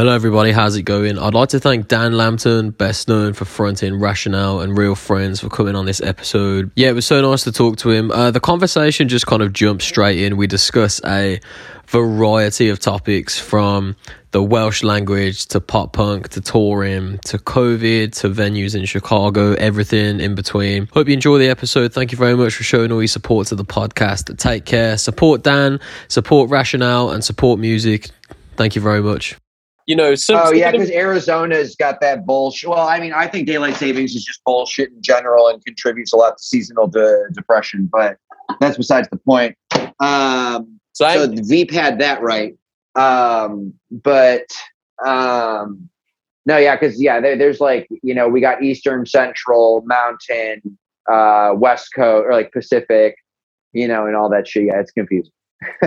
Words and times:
Hello, 0.00 0.14
everybody. 0.14 0.50
How's 0.50 0.76
it 0.76 0.84
going? 0.84 1.18
I'd 1.18 1.34
like 1.34 1.50
to 1.50 1.60
thank 1.60 1.86
Dan 1.86 2.14
Lambton, 2.14 2.70
best 2.70 3.06
known 3.06 3.34
for 3.34 3.44
fronting 3.44 4.00
Rationale 4.00 4.60
and 4.60 4.74
Real 4.78 4.94
Friends, 4.94 5.40
for 5.40 5.50
coming 5.50 5.76
on 5.76 5.84
this 5.84 6.00
episode. 6.00 6.70
Yeah, 6.74 6.88
it 6.88 6.94
was 6.94 7.04
so 7.04 7.20
nice 7.20 7.44
to 7.44 7.52
talk 7.52 7.76
to 7.76 7.90
him. 7.90 8.10
Uh, 8.10 8.30
the 8.30 8.40
conversation 8.40 9.08
just 9.10 9.26
kind 9.26 9.42
of 9.42 9.52
jumped 9.52 9.82
straight 9.82 10.18
in. 10.18 10.38
We 10.38 10.46
discuss 10.46 11.02
a 11.04 11.38
variety 11.86 12.70
of 12.70 12.80
topics 12.80 13.38
from 13.38 13.94
the 14.30 14.42
Welsh 14.42 14.82
language 14.82 15.44
to 15.48 15.60
pop 15.60 15.92
punk 15.92 16.30
to 16.30 16.40
touring 16.40 17.18
to 17.26 17.36
COVID 17.36 18.14
to 18.20 18.30
venues 18.30 18.74
in 18.74 18.86
Chicago, 18.86 19.52
everything 19.52 20.18
in 20.18 20.34
between. 20.34 20.88
Hope 20.94 21.08
you 21.08 21.12
enjoy 21.12 21.36
the 21.36 21.50
episode. 21.50 21.92
Thank 21.92 22.10
you 22.10 22.16
very 22.16 22.34
much 22.38 22.54
for 22.54 22.62
showing 22.62 22.90
all 22.90 23.02
your 23.02 23.08
support 23.08 23.48
to 23.48 23.54
the 23.54 23.66
podcast. 23.66 24.34
Take 24.38 24.64
care. 24.64 24.96
Support 24.96 25.42
Dan, 25.42 25.78
support 26.08 26.48
Rationale, 26.48 27.10
and 27.10 27.22
support 27.22 27.60
music. 27.60 28.08
Thank 28.56 28.74
you 28.74 28.80
very 28.80 29.02
much 29.02 29.36
you 29.90 29.96
know, 29.96 30.14
some, 30.14 30.40
oh 30.40 30.52
yeah, 30.52 30.70
because 30.70 30.88
Arizona's 30.92 31.74
got 31.74 32.00
that 32.00 32.24
bullshit. 32.24 32.70
Well, 32.70 32.86
I 32.86 33.00
mean, 33.00 33.12
I 33.12 33.26
think 33.26 33.48
daylight 33.48 33.74
savings 33.74 34.14
is 34.14 34.22
just 34.22 34.40
bullshit 34.44 34.90
in 34.92 35.02
general 35.02 35.48
and 35.48 35.64
contributes 35.64 36.12
a 36.12 36.16
lot 36.16 36.38
to 36.38 36.42
seasonal 36.44 36.86
de- 36.86 37.28
depression. 37.32 37.90
But 37.90 38.16
that's 38.60 38.76
besides 38.76 39.08
the 39.10 39.16
point. 39.16 39.58
Um, 39.98 40.78
so, 40.92 41.12
so 41.12 41.42
Veep 41.42 41.72
had 41.72 41.98
that 41.98 42.22
right, 42.22 42.56
um, 42.94 43.74
but 43.90 44.46
um, 45.04 45.88
no, 46.46 46.56
yeah, 46.56 46.76
because 46.76 47.02
yeah, 47.02 47.20
there, 47.20 47.36
there's 47.36 47.58
like 47.58 47.88
you 48.04 48.14
know 48.14 48.28
we 48.28 48.40
got 48.40 48.62
Eastern, 48.62 49.06
Central, 49.06 49.82
Mountain, 49.86 50.78
uh, 51.10 51.50
West 51.56 51.88
Coast, 51.96 52.26
or 52.26 52.32
like 52.32 52.52
Pacific, 52.52 53.16
you 53.72 53.88
know, 53.88 54.06
and 54.06 54.14
all 54.14 54.28
that 54.30 54.46
shit. 54.46 54.66
Yeah, 54.66 54.78
it's 54.78 54.92
confusing. 54.92 55.32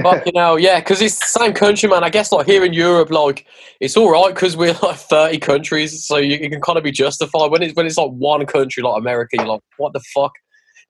Fucking 0.01 0.33
hell, 0.35 0.59
yeah, 0.59 0.79
because 0.79 1.01
it's 1.01 1.19
the 1.19 1.39
same 1.39 1.53
country, 1.53 1.89
man. 1.89 2.03
I 2.03 2.09
guess 2.09 2.31
like 2.31 2.45
here 2.45 2.63
in 2.63 2.73
Europe, 2.73 3.09
like 3.09 3.47
it's 3.79 3.97
all 3.97 4.11
right 4.11 4.33
because 4.33 4.55
we're 4.55 4.73
like 4.83 4.97
thirty 4.97 5.39
countries, 5.39 6.05
so 6.05 6.17
you, 6.17 6.37
you, 6.37 6.49
can 6.49 6.61
kind 6.61 6.77
of 6.77 6.83
be 6.83 6.91
justified. 6.91 7.49
When 7.49 7.63
it's 7.63 7.75
when 7.75 7.87
it's 7.87 7.97
like 7.97 8.11
one 8.11 8.45
country 8.45 8.83
like 8.83 8.99
America, 8.99 9.37
you're 9.37 9.47
like, 9.47 9.61
what 9.77 9.93
the 9.93 10.01
fuck? 10.13 10.31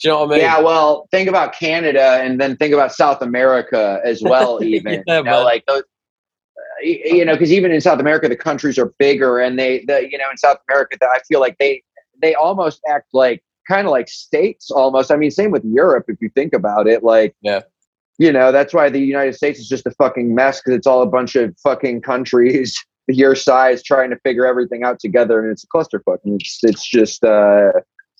Do 0.02 0.08
you 0.08 0.14
know 0.14 0.22
what 0.22 0.32
I 0.32 0.32
mean? 0.32 0.40
Yeah, 0.42 0.60
well, 0.60 1.08
think 1.12 1.30
about 1.30 1.54
Canada 1.54 2.20
and 2.22 2.42
then 2.42 2.58
think 2.58 2.74
about 2.74 2.94
South 2.94 3.22
America 3.22 4.02
as 4.04 4.22
well. 4.26 4.62
Even 4.62 5.04
yeah, 5.08 5.20
you 5.20 5.24
know, 5.24 5.44
like 5.44 5.66
those, 5.66 5.84
uh, 5.84 6.82
you 6.84 7.24
know, 7.24 7.34
because 7.34 7.54
even 7.54 7.72
in 7.72 7.80
South 7.80 8.02
America, 8.02 8.28
the 8.28 8.36
countries 8.36 8.78
are 8.78 8.94
bigger, 9.00 9.40
and 9.40 9.58
they, 9.58 9.86
the 9.88 10.10
you 10.10 10.18
know, 10.18 10.30
in 10.30 10.36
South 10.36 10.58
America, 10.70 10.98
I 11.02 11.20
feel 11.28 11.40
like 11.40 11.58
they 11.58 11.82
they 12.22 12.36
almost 12.36 12.82
act 12.90 13.08
like 13.14 13.44
kind 13.66 13.88
of 13.88 13.92
like 13.92 14.10
states 14.10 14.70
almost. 14.72 15.10
I 15.10 15.16
mean, 15.16 15.32
same 15.32 15.52
with 15.52 15.64
Europe 15.64 16.06
if 16.10 16.18
you 16.20 16.30
think 16.36 16.54
about 16.54 16.86
it. 16.86 17.02
Like, 17.02 17.34
yeah 17.42 17.62
you 18.18 18.32
know 18.32 18.52
that's 18.52 18.74
why 18.74 18.90
the 18.90 19.00
united 19.00 19.34
states 19.34 19.60
is 19.60 19.68
just 19.68 19.86
a 19.86 19.92
fucking 19.92 20.34
mess 20.34 20.60
because 20.60 20.78
it's 20.78 20.88
all 20.88 21.02
a 21.02 21.08
bunch 21.08 21.36
of 21.36 21.56
fucking 21.64 22.02
countries 22.02 22.76
your 23.08 23.36
size 23.36 23.84
trying 23.84 24.10
to 24.10 24.18
figure 24.20 24.46
everything 24.46 24.84
out 24.84 25.00
together 25.00 25.42
and 25.42 25.52
it's 25.52 25.64
a 25.64 25.68
clusterfuck 25.68 26.18
and 26.24 26.40
it's, 26.40 26.60
it's 26.64 26.88
just 26.88 27.24
uh 27.24 27.72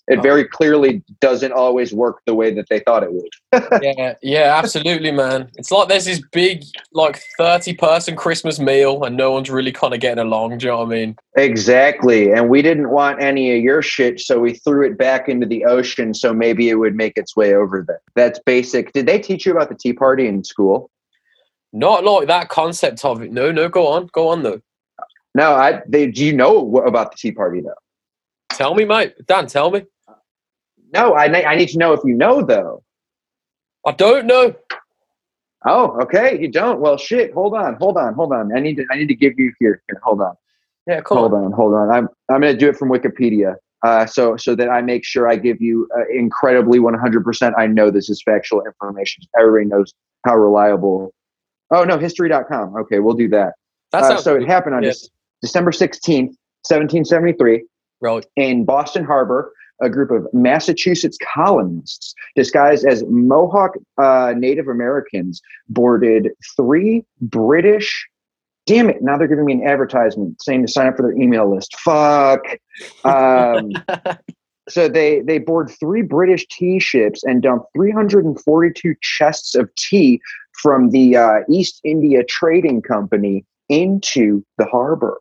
it 0.06 0.18
oh. 0.18 0.22
very 0.22 0.44
clearly 0.44 1.02
doesn't 1.20 1.52
always 1.52 1.94
work 1.94 2.20
the 2.26 2.34
way 2.34 2.52
that 2.52 2.66
they 2.68 2.80
thought 2.80 3.02
it 3.02 3.12
would. 3.12 3.30
yeah, 3.82 4.14
yeah, 4.22 4.54
absolutely, 4.56 5.10
man. 5.10 5.50
It's 5.56 5.70
like 5.70 5.88
there's 5.88 6.04
this 6.04 6.20
big, 6.32 6.62
like 6.92 7.22
thirty 7.38 7.74
person 7.74 8.14
Christmas 8.14 8.58
meal, 8.58 9.02
and 9.04 9.16
no 9.16 9.32
one's 9.32 9.50
really 9.50 9.72
kind 9.72 9.94
of 9.94 10.00
getting 10.00 10.22
along. 10.22 10.58
Do 10.58 10.66
you 10.66 10.72
know 10.72 10.78
what 10.78 10.86
I 10.86 10.90
mean? 10.90 11.16
Exactly. 11.36 12.32
And 12.32 12.50
we 12.50 12.60
didn't 12.60 12.90
want 12.90 13.22
any 13.22 13.56
of 13.56 13.62
your 13.62 13.80
shit, 13.80 14.20
so 14.20 14.38
we 14.38 14.54
threw 14.54 14.86
it 14.86 14.98
back 14.98 15.28
into 15.28 15.46
the 15.46 15.64
ocean, 15.64 16.12
so 16.12 16.34
maybe 16.34 16.68
it 16.68 16.74
would 16.74 16.94
make 16.94 17.16
its 17.16 17.34
way 17.34 17.54
over 17.54 17.82
there. 17.86 18.02
That's 18.14 18.38
basic. 18.44 18.92
Did 18.92 19.06
they 19.06 19.18
teach 19.18 19.46
you 19.46 19.52
about 19.52 19.70
the 19.70 19.74
Tea 19.74 19.94
Party 19.94 20.26
in 20.26 20.44
school? 20.44 20.90
Not 21.72 22.04
like 22.04 22.28
that 22.28 22.50
concept 22.50 23.04
of 23.04 23.22
it. 23.22 23.32
No, 23.32 23.50
no. 23.50 23.68
Go 23.68 23.86
on, 23.86 24.08
go 24.12 24.28
on 24.28 24.42
though. 24.42 24.60
No, 25.34 25.54
I. 25.54 25.80
They, 25.88 26.10
do 26.10 26.24
you 26.24 26.32
know 26.34 26.76
about 26.76 27.12
the 27.12 27.16
Tea 27.16 27.32
Party 27.32 27.62
though? 27.62 27.74
Tell 28.50 28.74
me, 28.74 28.84
mate. 28.84 29.14
Dan, 29.26 29.46
tell 29.46 29.70
me. 29.70 29.84
No, 30.94 31.14
I, 31.14 31.24
I 31.24 31.56
need 31.56 31.68
to 31.70 31.78
know 31.78 31.92
if 31.92 32.00
you 32.04 32.14
know, 32.14 32.40
though. 32.40 32.82
I 33.84 33.92
don't 33.92 34.26
know. 34.26 34.54
Oh, 35.66 35.98
okay. 36.02 36.40
You 36.40 36.48
don't. 36.48 36.80
Well, 36.80 36.96
shit. 36.96 37.32
Hold 37.34 37.54
on. 37.54 37.74
Hold 37.74 37.96
on. 37.96 38.14
Hold 38.14 38.32
on. 38.32 38.56
I 38.56 38.60
need 38.60 38.76
to. 38.76 38.86
I 38.90 38.96
need 38.96 39.08
to 39.08 39.14
give 39.14 39.38
you 39.38 39.52
here. 39.58 39.82
Here. 39.88 40.00
Hold 40.04 40.20
on. 40.20 40.34
Yeah. 40.86 41.00
Cool. 41.00 41.18
Hold 41.18 41.34
on. 41.34 41.52
Hold 41.52 41.74
on. 41.74 41.90
I'm. 41.90 42.08
I'm 42.30 42.40
going 42.40 42.52
to 42.52 42.58
do 42.58 42.68
it 42.68 42.76
from 42.76 42.90
Wikipedia. 42.90 43.56
Uh, 43.82 44.06
so 44.06 44.36
so 44.36 44.54
that 44.54 44.70
I 44.70 44.80
make 44.80 45.04
sure 45.04 45.28
I 45.28 45.36
give 45.36 45.60
you 45.60 45.88
uh, 45.96 46.04
incredibly 46.10 46.78
100%. 46.78 47.52
I 47.58 47.66
know 47.66 47.90
this 47.90 48.08
is 48.08 48.22
factual 48.22 48.64
information. 48.64 49.24
Everybody 49.38 49.66
knows 49.66 49.92
how 50.24 50.36
reliable. 50.36 51.12
Oh 51.70 51.84
no, 51.84 51.98
history.com. 51.98 52.76
Okay, 52.76 53.00
we'll 53.00 53.14
do 53.14 53.28
that. 53.28 53.54
That's 53.92 54.06
uh, 54.06 54.16
so 54.18 54.36
it 54.36 54.46
happened 54.46 54.74
on 54.76 54.90
December 55.42 55.70
16th, 55.70 56.32
1773, 56.66 57.64
right. 58.00 58.26
in 58.36 58.64
Boston 58.64 59.04
Harbor 59.04 59.52
a 59.80 59.90
group 59.90 60.10
of 60.10 60.26
Massachusetts 60.32 61.18
colonists 61.34 62.14
disguised 62.36 62.84
as 62.86 63.04
Mohawk 63.08 63.72
uh, 63.98 64.34
Native 64.36 64.68
Americans 64.68 65.40
boarded 65.68 66.30
three 66.56 67.04
British. 67.20 68.08
Damn 68.66 68.88
it! 68.88 69.02
Now 69.02 69.18
they're 69.18 69.28
giving 69.28 69.44
me 69.44 69.54
an 69.54 69.66
advertisement 69.66 70.40
saying 70.42 70.64
to 70.66 70.72
sign 70.72 70.86
up 70.86 70.96
for 70.96 71.02
their 71.02 71.12
email 71.12 71.52
list. 71.52 71.76
Fuck. 71.80 72.44
Um, 73.04 73.72
so 74.68 74.88
they 74.88 75.20
they 75.20 75.38
board 75.38 75.70
three 75.78 76.02
British 76.02 76.46
tea 76.48 76.78
ships 76.78 77.22
and 77.24 77.42
dump 77.42 77.64
342 77.74 78.94
chests 79.02 79.54
of 79.54 79.74
tea 79.74 80.20
from 80.62 80.90
the 80.90 81.16
uh, 81.16 81.40
East 81.50 81.80
India 81.84 82.24
Trading 82.24 82.80
Company 82.80 83.44
into 83.68 84.44
the 84.56 84.64
harbor. 84.66 85.18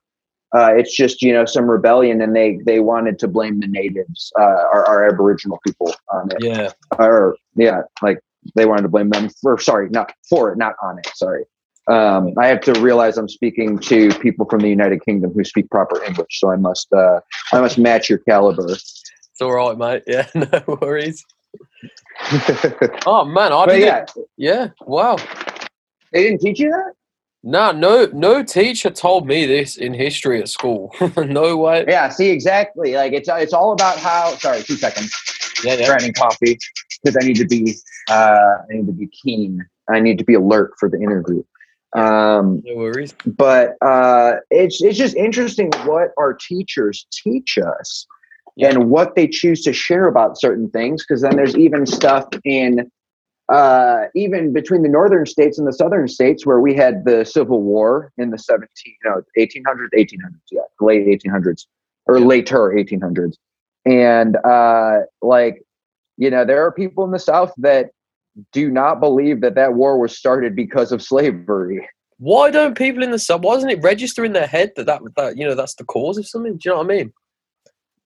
Uh, 0.54 0.72
it's 0.76 0.96
just 0.96 1.22
you 1.22 1.34
know 1.34 1.46
some 1.46 1.70
rebellion, 1.70 2.22
and 2.22 2.36
they 2.36 2.60
they 2.66 2.80
wanted 2.80 3.18
to 3.20 3.28
blame 3.28 3.60
the 3.60 3.68
natives, 3.68 4.32
uh, 4.40 4.44
our, 4.44 4.86
our 4.86 5.10
Aboriginal 5.10 5.60
people 5.66 5.94
on 6.12 6.30
it. 6.32 6.44
Yeah, 6.44 6.72
or 7.00 7.36
yeah, 7.56 7.82
like 8.02 8.20
they 8.56 8.66
wanted 8.66 8.84
to 8.84 8.90
blame 8.90 9.10
them 9.10 9.30
for 9.42 9.58
sorry, 9.60 9.90
not 9.90 10.14
for 10.30 10.52
it, 10.52 10.58
not 10.58 10.76
on 10.84 11.00
it. 11.00 11.08
Sorry. 11.16 11.46
Um, 11.88 12.34
I 12.40 12.48
have 12.48 12.62
to 12.62 12.74
realize 12.80 13.18
I'm 13.18 13.28
speaking 13.28 13.78
to 13.80 14.14
people 14.20 14.46
from 14.50 14.62
the 14.62 14.70
United 14.70 15.04
Kingdom 15.04 15.34
who 15.34 15.44
speak 15.44 15.70
proper 15.70 16.02
English, 16.04 16.40
so 16.40 16.50
I 16.50 16.56
must 16.56 16.92
uh, 16.94 17.20
I 17.52 17.60
must 17.60 17.78
match 17.78 18.10
your 18.10 18.20
caliber. 18.20 18.72
It's 18.72 19.42
all 19.42 19.52
right, 19.52 19.78
mate. 19.78 20.04
Yeah, 20.08 20.28
no 20.36 20.78
worries. 20.82 21.26
oh 23.06 23.26
man, 23.26 23.52
I 23.52 23.66
did 23.66 23.82
yeah. 23.82 24.06
yeah, 24.38 24.68
wow. 24.82 25.18
They 26.12 26.24
didn't 26.24 26.42
teach 26.42 26.60
you 26.60 26.70
that. 26.70 26.94
No, 27.46 27.72
no, 27.72 28.08
no 28.14 28.42
teacher 28.42 28.90
told 28.90 29.28
me 29.28 29.46
this 29.46 29.76
in 29.76 29.94
history 29.94 30.42
at 30.42 30.48
school. 30.48 30.96
no 31.18 31.58
way. 31.58 31.84
Yeah, 31.88 32.08
see, 32.08 32.30
exactly. 32.30 32.96
Like 32.96 33.12
it's 33.12 33.28
it's 33.30 33.52
all 33.52 33.74
about 33.74 33.98
how. 33.98 34.36
Sorry, 34.38 34.64
two 34.64 34.78
seconds. 34.78 35.14
Yeah, 35.64 35.74
yeah. 35.74 35.88
Grinding 35.88 36.14
coffee 36.14 36.58
because 37.04 37.18
I 37.22 37.26
need 37.26 37.36
to 37.36 37.46
be 37.46 37.76
uh, 38.10 38.14
I 38.70 38.74
need 38.74 38.88
to 38.88 38.94
be 38.94 39.08
keen. 39.08 39.66
I 39.90 40.00
need 40.00 40.18
to 40.20 40.24
be 40.24 40.36
alert 40.36 40.72
for 40.80 40.90
the 40.90 40.98
interview. 40.98 41.44
Um, 41.96 42.62
no 42.66 42.76
worries. 42.76 43.14
But 43.26 43.76
uh, 43.82 44.36
it's 44.50 44.82
it's 44.82 44.98
just 44.98 45.16
interesting 45.16 45.70
what 45.84 46.12
our 46.18 46.34
teachers 46.34 47.06
teach 47.12 47.58
us 47.58 48.08
yeah. 48.56 48.70
and 48.70 48.90
what 48.90 49.16
they 49.16 49.28
choose 49.28 49.64
to 49.64 49.74
share 49.74 50.08
about 50.08 50.40
certain 50.40 50.70
things. 50.70 51.06
Because 51.06 51.22
then 51.22 51.36
there's 51.36 51.58
even 51.58 51.86
stuff 51.86 52.28
in 52.46 52.90
uh, 53.50 54.06
even 54.16 54.54
between 54.54 54.84
the 54.84 54.90
northern 54.90 55.26
states 55.26 55.58
and 55.58 55.68
the 55.68 55.74
southern 55.74 56.08
states, 56.08 56.46
where 56.46 56.60
we 56.60 56.74
had 56.74 57.06
the 57.06 57.26
Civil 57.26 57.62
War 57.62 58.12
in 58.18 58.32
the 58.32 58.38
17, 58.38 58.68
you 58.86 59.10
know, 59.10 59.22
1800s, 59.38 59.90
1800s, 59.96 60.40
yeah, 60.52 60.62
late 60.80 61.06
1800s 61.08 61.66
or 62.06 62.20
later 62.20 62.74
1800s, 62.76 63.36
and 63.86 64.38
uh, 64.46 65.00
like, 65.22 65.62
you 66.18 66.30
know, 66.30 66.46
there 66.46 66.66
are 66.66 66.72
people 66.72 67.04
in 67.04 67.12
the 67.12 67.20
South 67.20 67.54
that 67.58 67.92
do 68.52 68.72
not 68.72 69.00
believe 69.00 69.42
that 69.42 69.56
that 69.56 69.74
war 69.74 70.00
was 70.00 70.18
started 70.18 70.56
because 70.56 70.92
of 70.92 71.02
slavery. 71.02 71.88
Why 72.18 72.52
don't 72.52 72.78
people 72.78 73.04
in 73.04 73.12
the 73.12 73.20
South? 73.20 73.42
Why 73.42 73.56
doesn't 73.56 73.70
it 73.70 73.82
register 73.82 74.24
in 74.24 74.34
their 74.34 74.48
head 74.48 74.72
that 74.76 74.86
that, 74.86 75.02
that 75.18 75.38
you 75.38 75.46
know 75.46 75.56
that's 75.56 75.76
the 75.76 75.84
cause 75.84 76.18
of 76.18 76.28
something? 76.28 76.54
Do 76.54 76.60
you 76.64 76.72
know 76.72 76.78
what 76.78 76.92
I 76.92 76.96
mean? 76.96 77.14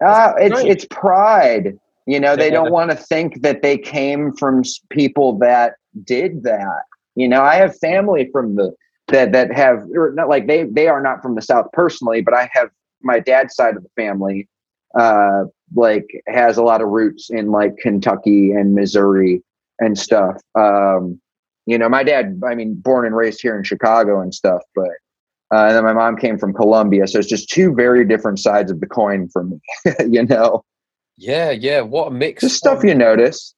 Uh, 0.04 0.34
it's 0.38 0.62
it's 0.62 0.86
pride. 0.90 1.78
You 2.08 2.20
know, 2.20 2.36
they 2.36 2.50
don't 2.50 2.72
want 2.80 2.90
to 2.92 2.98
think 2.98 3.42
that 3.42 3.62
they 3.62 3.78
came 3.78 4.34
from 4.34 4.64
people 4.90 5.38
that 5.40 5.74
did 6.04 6.44
that. 6.44 6.84
You 7.16 7.28
know, 7.28 7.44
I 7.44 7.56
have 7.56 7.78
family 7.78 8.30
from 8.32 8.56
the 8.56 8.74
that 9.10 9.32
that 9.34 9.54
have 9.54 9.84
not 9.88 10.30
like 10.30 10.48
they 10.48 10.64
they 10.64 10.88
are 10.88 11.02
not 11.02 11.22
from 11.22 11.36
the 11.36 11.42
South 11.42 11.68
personally, 11.74 12.22
but 12.22 12.34
I 12.34 12.50
have 12.54 12.70
my 13.02 13.20
dad's 13.20 13.56
side 13.56 13.78
of 13.78 13.84
the 13.84 13.90
family 13.96 14.50
uh 14.98 15.44
like 15.76 16.08
has 16.28 16.58
a 16.58 16.64
lot 16.64 16.82
of 16.82 16.88
roots 16.88 17.30
in 17.30 17.52
like 17.52 17.78
Kentucky 17.78 18.52
and 18.52 18.74
Missouri 18.74 19.44
and 19.80 19.98
stuff. 19.98 20.38
Um, 20.56 21.20
you 21.66 21.78
know, 21.78 21.90
my 21.90 22.04
dad, 22.04 22.42
I 22.50 22.56
mean, 22.56 22.76
born 22.76 23.06
and 23.06 23.16
raised 23.16 23.42
here 23.42 23.58
in 23.58 23.64
Chicago 23.64 24.22
and 24.22 24.34
stuff, 24.34 24.62
but 24.74 24.90
uh, 25.54 25.68
and 25.68 25.76
then 25.76 25.84
my 25.84 25.94
mom 25.94 26.18
came 26.18 26.38
from 26.38 26.54
Colombia, 26.54 27.08
so 27.08 27.20
it's 27.20 27.28
just 27.28 27.50
two 27.50 27.74
very 27.74 28.06
different 28.06 28.40
sides 28.40 28.72
of 28.72 28.80
the 28.80 28.88
coin 28.88 29.30
for 29.30 29.44
me. 29.44 29.60
you 30.08 30.26
know. 30.26 30.64
Yeah, 31.18 31.52
yeah. 31.52 31.82
What 31.82 32.08
a 32.08 32.12
mix. 32.12 32.42
Just 32.42 32.58
stuff 32.58 32.84
you 32.84 32.94
notice. 32.94 33.54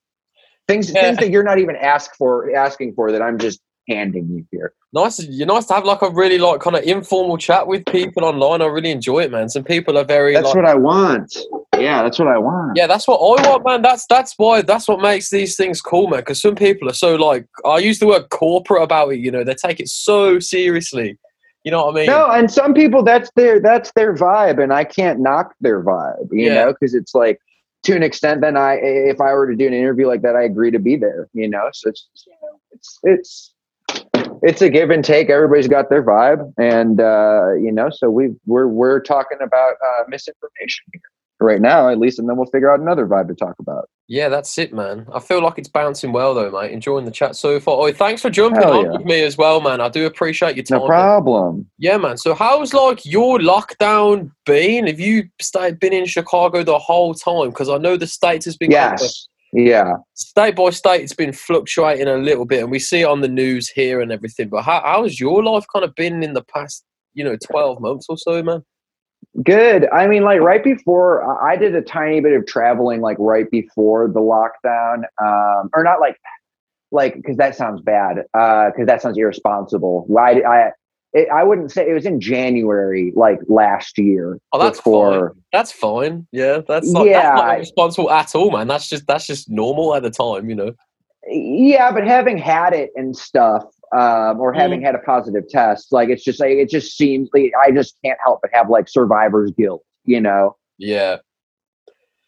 Things 0.68 0.92
yeah. 0.92 1.02
things 1.02 1.18
that 1.18 1.30
you're 1.32 1.44
not 1.44 1.60
even 1.60 1.76
asked 1.76 2.16
for 2.16 2.56
asking 2.56 2.94
for 2.94 3.12
that 3.12 3.22
I'm 3.22 3.38
just 3.38 3.60
handing 3.88 4.28
you 4.30 4.46
here. 4.52 4.74
Nice, 4.94 5.24
you're 5.24 5.48
nice 5.48 5.66
to 5.66 5.74
have 5.76 5.86
like 5.86 6.02
a 6.02 6.10
really 6.10 6.38
like 6.38 6.62
kind 6.62 6.76
of 6.76 6.84
informal 6.84 7.38
chat 7.38 7.68
with 7.68 7.86
people 7.86 8.24
online. 8.26 8.62
I 8.62 8.66
really 8.66 8.92
enjoy 8.92 9.20
it, 9.22 9.32
man. 9.32 9.50
Some 9.50 9.64
people 9.64 9.98
are 9.98 10.04
very. 10.04 10.34
That's 10.34 10.46
like, 10.46 10.56
what 10.56 10.66
I 10.66 10.76
want. 10.76 11.36
Yeah, 11.78 12.04
that's 12.04 12.20
what 12.20 12.28
I 12.28 12.38
want. 12.38 12.74
Yeah, 12.76 12.88
that's 12.88 13.08
what 13.08 13.18
I 13.18 13.50
want, 13.50 13.66
man. 13.66 13.82
That's 13.82 14.06
that's 14.08 14.34
why 14.38 14.62
that's 14.62 14.88
what 14.88 15.02
makes 15.02 15.30
these 15.30 15.56
things 15.56 15.82
cool, 15.82 16.08
man. 16.08 16.22
Because 16.22 16.42
some 16.42 16.56
people 16.56 16.90
are 16.90 16.94
so 16.94 17.16
like 17.16 17.46
I 17.66 17.78
use 17.78 18.00
the 18.00 18.08
word 18.08 18.30
corporate 18.30 18.82
about 18.82 19.14
it. 19.14 19.20
You 19.20 19.32
know, 19.32 19.44
they 19.44 19.54
take 19.54 19.80
it 19.80 19.90
so 19.90 20.40
seriously. 20.40 21.18
You 21.64 21.72
know 21.72 21.86
what 21.86 21.96
I 21.96 21.96
mean? 21.96 22.06
No, 22.08 22.28
and 22.32 22.50
some 22.50 22.74
people 22.74 23.04
that's 23.04 23.30
their 23.36 23.60
that's 23.60 23.92
their 23.94 24.16
vibe, 24.16 24.62
and 24.62 24.74
I 24.74 24.84
can't 24.86 25.20
knock 25.20 25.54
their 25.62 25.84
vibe. 25.84 26.30
You 26.32 26.48
Yeah. 26.48 26.56
know, 26.56 26.74
because 26.74 26.94
it's 26.94 27.14
like 27.14 27.40
to 27.84 27.96
an 27.96 28.04
extent. 28.04 28.42
Then 28.42 28.58
I, 28.58 28.76
if 28.76 29.22
I 29.22 29.34
were 29.34 29.48
to 29.48 29.56
do 29.56 29.68
an 29.68 29.74
interview 29.74 30.08
like 30.08 30.22
that, 30.22 30.36
I 30.36 30.44
agree 30.44 30.72
to 30.72 30.80
be 30.80 30.96
there. 30.96 31.30
You 31.34 31.48
know, 31.48 31.70
so 31.74 31.90
it's 31.90 32.08
you 32.26 32.34
know, 32.42 32.60
it's 32.72 33.00
it's 33.04 33.54
it's 34.42 34.62
a 34.62 34.70
give 34.70 34.90
and 34.90 35.04
take. 35.04 35.30
Everybody's 35.30 35.68
got 35.68 35.90
their 35.90 36.04
vibe, 36.04 36.54
and 36.58 37.00
uh, 37.00 37.54
you 37.54 37.72
know, 37.72 37.90
so 37.90 38.10
we 38.10 38.36
we're 38.46 38.68
we're 38.68 39.00
talking 39.00 39.40
about 39.42 39.74
uh, 39.74 40.04
misinformation 40.08 40.86
here 40.94 41.02
right 41.40 41.62
now, 41.62 41.90
at 41.90 42.00
least, 42.00 42.20
and 42.20 42.28
then 42.28 42.38
we'll 42.38 42.46
figure 42.48 42.72
out 42.72 42.80
another 42.80 43.08
vibe 43.08 43.28
to 43.30 43.36
talk 43.36 43.56
about. 43.60 43.90
Yeah, 44.08 44.28
that's 44.28 44.58
it, 44.58 44.74
man. 44.74 45.06
I 45.14 45.20
feel 45.20 45.42
like 45.42 45.58
it's 45.58 45.68
bouncing 45.70 46.12
well, 46.12 46.34
though, 46.34 46.50
mate. 46.52 46.72
Enjoying 46.72 47.06
the 47.06 47.12
chat 47.12 47.36
so 47.36 47.60
far. 47.60 47.76
Oh, 47.78 47.92
thanks 47.94 48.22
for 48.22 48.30
jumping 48.30 48.62
Hell 48.62 48.80
on 48.80 48.86
yeah. 48.86 48.92
with 48.94 49.06
me 49.06 49.22
as 49.22 49.38
well, 49.38 49.62
man. 49.62 49.82
I 49.82 49.90
do 49.90 50.06
appreciate 50.06 50.56
your 50.56 50.64
time. 50.64 50.80
No 50.80 50.88
problem. 50.88 51.70
Yeah, 51.78 51.98
man. 51.98 52.18
So, 52.18 52.34
how's 52.34 52.74
like 52.74 53.06
your 53.06 53.40
lockdown 53.40 54.32
been? 54.46 54.88
Have 54.88 55.00
you 55.00 55.30
stayed 55.40 55.80
been 55.80 55.94
in 55.94 56.06
Chicago 56.06 56.64
the 56.64 56.80
whole 56.80 57.14
time? 57.14 57.50
Because 57.50 57.70
I 57.70 57.78
know 57.78 57.98
the 57.98 58.08
states 58.08 58.46
has 58.46 58.58
been 58.58 58.72
kind 58.72 58.96
of- 58.96 59.02
Yes. 59.02 59.28
Yeah. 59.52 59.94
state 60.14 60.56
by 60.56 60.70
state. 60.72 61.02
It's 61.02 61.14
been 61.14 61.34
fluctuating 61.34 62.08
a 62.08 62.18
little 62.18 62.46
bit, 62.46 62.62
and 62.62 62.72
we 62.72 62.80
see 62.80 63.02
it 63.02 63.06
on 63.06 63.22
the 63.22 63.28
news 63.28 63.70
here 63.70 64.02
and 64.02 64.12
everything. 64.12 64.50
But 64.50 64.64
how 64.64 64.82
how's 64.84 65.20
your 65.20 65.44
life 65.44 65.66
kind 65.74 65.84
of 65.86 65.96
been 65.96 66.22
in 66.22 66.34
the 66.34 66.44
past, 66.44 66.84
you 67.14 67.24
know, 67.24 67.36
twelve 67.52 67.80
months 67.82 68.06
or 68.10 68.18
so, 68.18 68.44
man? 68.44 68.64
Good. 69.44 69.88
I 69.90 70.08
mean, 70.08 70.24
like 70.24 70.42
right 70.42 70.64
before, 70.64 71.42
I 71.42 71.56
did 71.56 71.76
a 71.76 71.82
tiny 71.82 72.20
bit 72.20 72.34
of 72.34 72.46
traveling, 72.46 73.02
like 73.02 73.18
right 73.20 73.50
before 73.50 74.08
the 74.08 74.20
lockdown, 74.20 75.04
um, 75.22 75.70
or 75.74 75.84
not 75.84 76.00
like, 76.00 76.18
like 76.92 77.16
because 77.16 77.38
that 77.38 77.56
sounds 77.56 77.82
bad, 77.82 78.26
Uh, 78.34 78.72
because 78.72 78.88
that 78.88 79.02
sounds 79.02 79.18
irresponsible. 79.18 80.08
I, 80.18 80.42
I, 80.42 80.72
it, 81.14 81.30
I 81.30 81.44
wouldn't 81.44 81.72
say 81.72 81.90
it 81.90 81.94
was 81.94 82.06
in 82.06 82.20
January, 82.20 83.14
like 83.16 83.40
last 83.48 83.98
year. 83.98 84.40
Oh, 84.52 84.60
that's 84.60 84.80
before. 84.80 85.30
fine. 85.30 85.44
That's 85.54 85.72
fine. 85.72 86.28
Yeah, 86.32 86.62
that's 86.68 86.92
not, 86.92 87.06
Yeah. 87.06 87.22
that's 87.22 87.42
not 87.42 87.58
responsible 87.60 88.12
at 88.12 88.36
all, 88.36 88.52
man. 88.52 88.68
That's 88.68 88.90
just 88.90 89.08
that's 89.08 89.26
just 89.26 89.50
normal 89.50 89.96
at 89.96 90.04
the 90.04 90.12
time, 90.12 90.50
you 90.50 90.56
know. 90.56 90.74
Yeah, 91.28 91.92
but 91.92 92.06
having 92.08 92.38
had 92.38 92.74
it 92.74 92.92
and 92.96 93.16
stuff, 93.16 93.64
um, 93.94 94.40
or 94.40 94.54
Mm. 94.54 94.58
having 94.58 94.82
had 94.82 94.96
a 94.96 95.00
positive 95.00 95.48
test, 95.50 95.92
like 95.92 96.10
it's 96.10 96.24
just 96.24 96.40
like 96.40 96.52
it 96.52 96.70
just 96.70 96.96
seems 96.98 97.30
like 97.34 97.52
I 97.64 97.72
just 97.72 97.98
can't 98.04 98.18
help 98.24 98.40
but 98.42 98.52
have 98.54 98.70
like 98.70 98.88
survivor's 98.90 99.52
guilt, 99.52 99.84
you 100.06 100.22
know. 100.22 100.56
Yeah, 100.78 101.18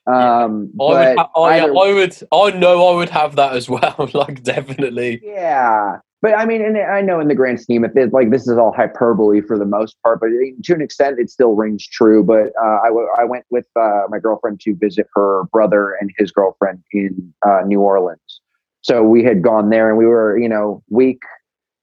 Um, 0.08 0.72
I 0.80 0.84
would. 0.84 1.18
Ha- 1.18 1.30
I, 1.36 1.60
either- 1.62 1.78
I 1.78 1.94
would. 1.94 2.18
I 2.31 2.52
know 2.58 2.88
I 2.88 2.96
would 2.96 3.10
have 3.10 3.36
that 3.36 3.54
as 3.56 3.69
well. 3.75 4.10
like 4.13 4.44
definitely. 4.44 5.22
Yeah, 5.24 5.98
but 6.22 6.38
I 6.38 6.46
mean, 6.46 6.63
and 6.63 6.78
I 6.78 7.02
know 7.02 7.19
in 7.19 7.28
the 7.28 7.36
grand 7.36 7.62
scheme 7.62 7.84
of 7.84 7.96
it, 7.96 8.12
like 8.12 8.31
this 8.31 8.48
is 8.48 8.57
all 8.57 8.74
hyperbole 8.74 9.42
for 9.42 9.57
the 9.57 9.66
most 9.66 9.96
part, 10.04 10.19
but 10.19 10.30
to 10.64 10.74
an 10.74 10.81
extent, 10.81 11.19
it 11.19 11.30
still 11.30 11.54
rings 11.56 11.88
true. 11.88 12.24
But 12.24 12.48
uh, 12.62 12.80
I, 12.84 12.88
w- 12.88 13.07
I 13.19 13.24
went 13.25 13.46
with 13.52 13.68
uh, 13.80 14.02
my 14.10 14.19
girlfriend 14.19 14.60
to 14.62 14.75
visit 14.75 15.07
her 15.16 15.44
brother 15.52 15.96
and 16.02 16.12
his 16.18 16.31
girlfriend 16.31 16.84
in 16.92 17.34
uh, 17.46 17.62
New 17.66 17.80
Orleans. 17.81 18.42
So 18.81 19.04
we 19.04 19.24
had 19.24 19.44
gone 19.44 19.69
there, 19.69 19.90
and 19.90 19.98
we 19.98 20.07
were, 20.07 20.38
you 20.40 20.50
know, 20.50 20.84
week 20.90 21.22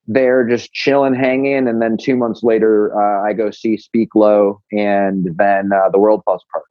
there, 0.08 0.48
just 0.48 0.72
chilling, 0.72 1.14
hanging, 1.14 1.68
and 1.68 1.80
then 1.80 1.96
two 1.96 2.16
months 2.16 2.42
later, 2.42 2.92
uh, 2.98 3.28
I 3.28 3.34
go 3.34 3.50
see 3.50 3.76
Speak 3.76 4.14
Low, 4.14 4.60
and 4.72 5.28
then 5.36 5.70
uh, 5.72 5.90
the 5.90 5.98
World 5.98 6.22
Falls 6.24 6.42
Apart. 6.50 6.64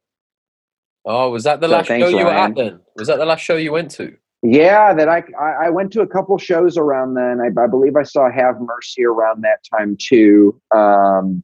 Oh, 1.06 1.30
was 1.30 1.44
that 1.44 1.60
the 1.60 1.68
So 1.68 1.72
last 1.72 1.86
show 1.86 2.08
you 2.08 2.16
were 2.16 2.30
at 2.30 2.54
then? 2.54 2.80
Was 2.96 3.08
that 3.08 3.16
the 3.18 3.24
last 3.24 3.40
show 3.40 3.56
you 3.56 3.72
went 3.72 3.90
to? 3.92 4.14
Yeah, 4.42 4.92
that 4.92 5.08
I, 5.08 5.24
I 5.40 5.66
I 5.66 5.70
went 5.70 5.92
to 5.94 6.00
a 6.00 6.06
couple 6.06 6.36
shows 6.38 6.76
around 6.76 7.14
then. 7.14 7.40
I, 7.40 7.48
I 7.60 7.66
believe 7.66 7.96
I 7.96 8.02
saw 8.02 8.30
Have 8.30 8.60
Mercy 8.60 9.04
around 9.04 9.42
that 9.42 9.60
time 9.70 9.96
too. 9.98 10.60
Um, 10.74 11.42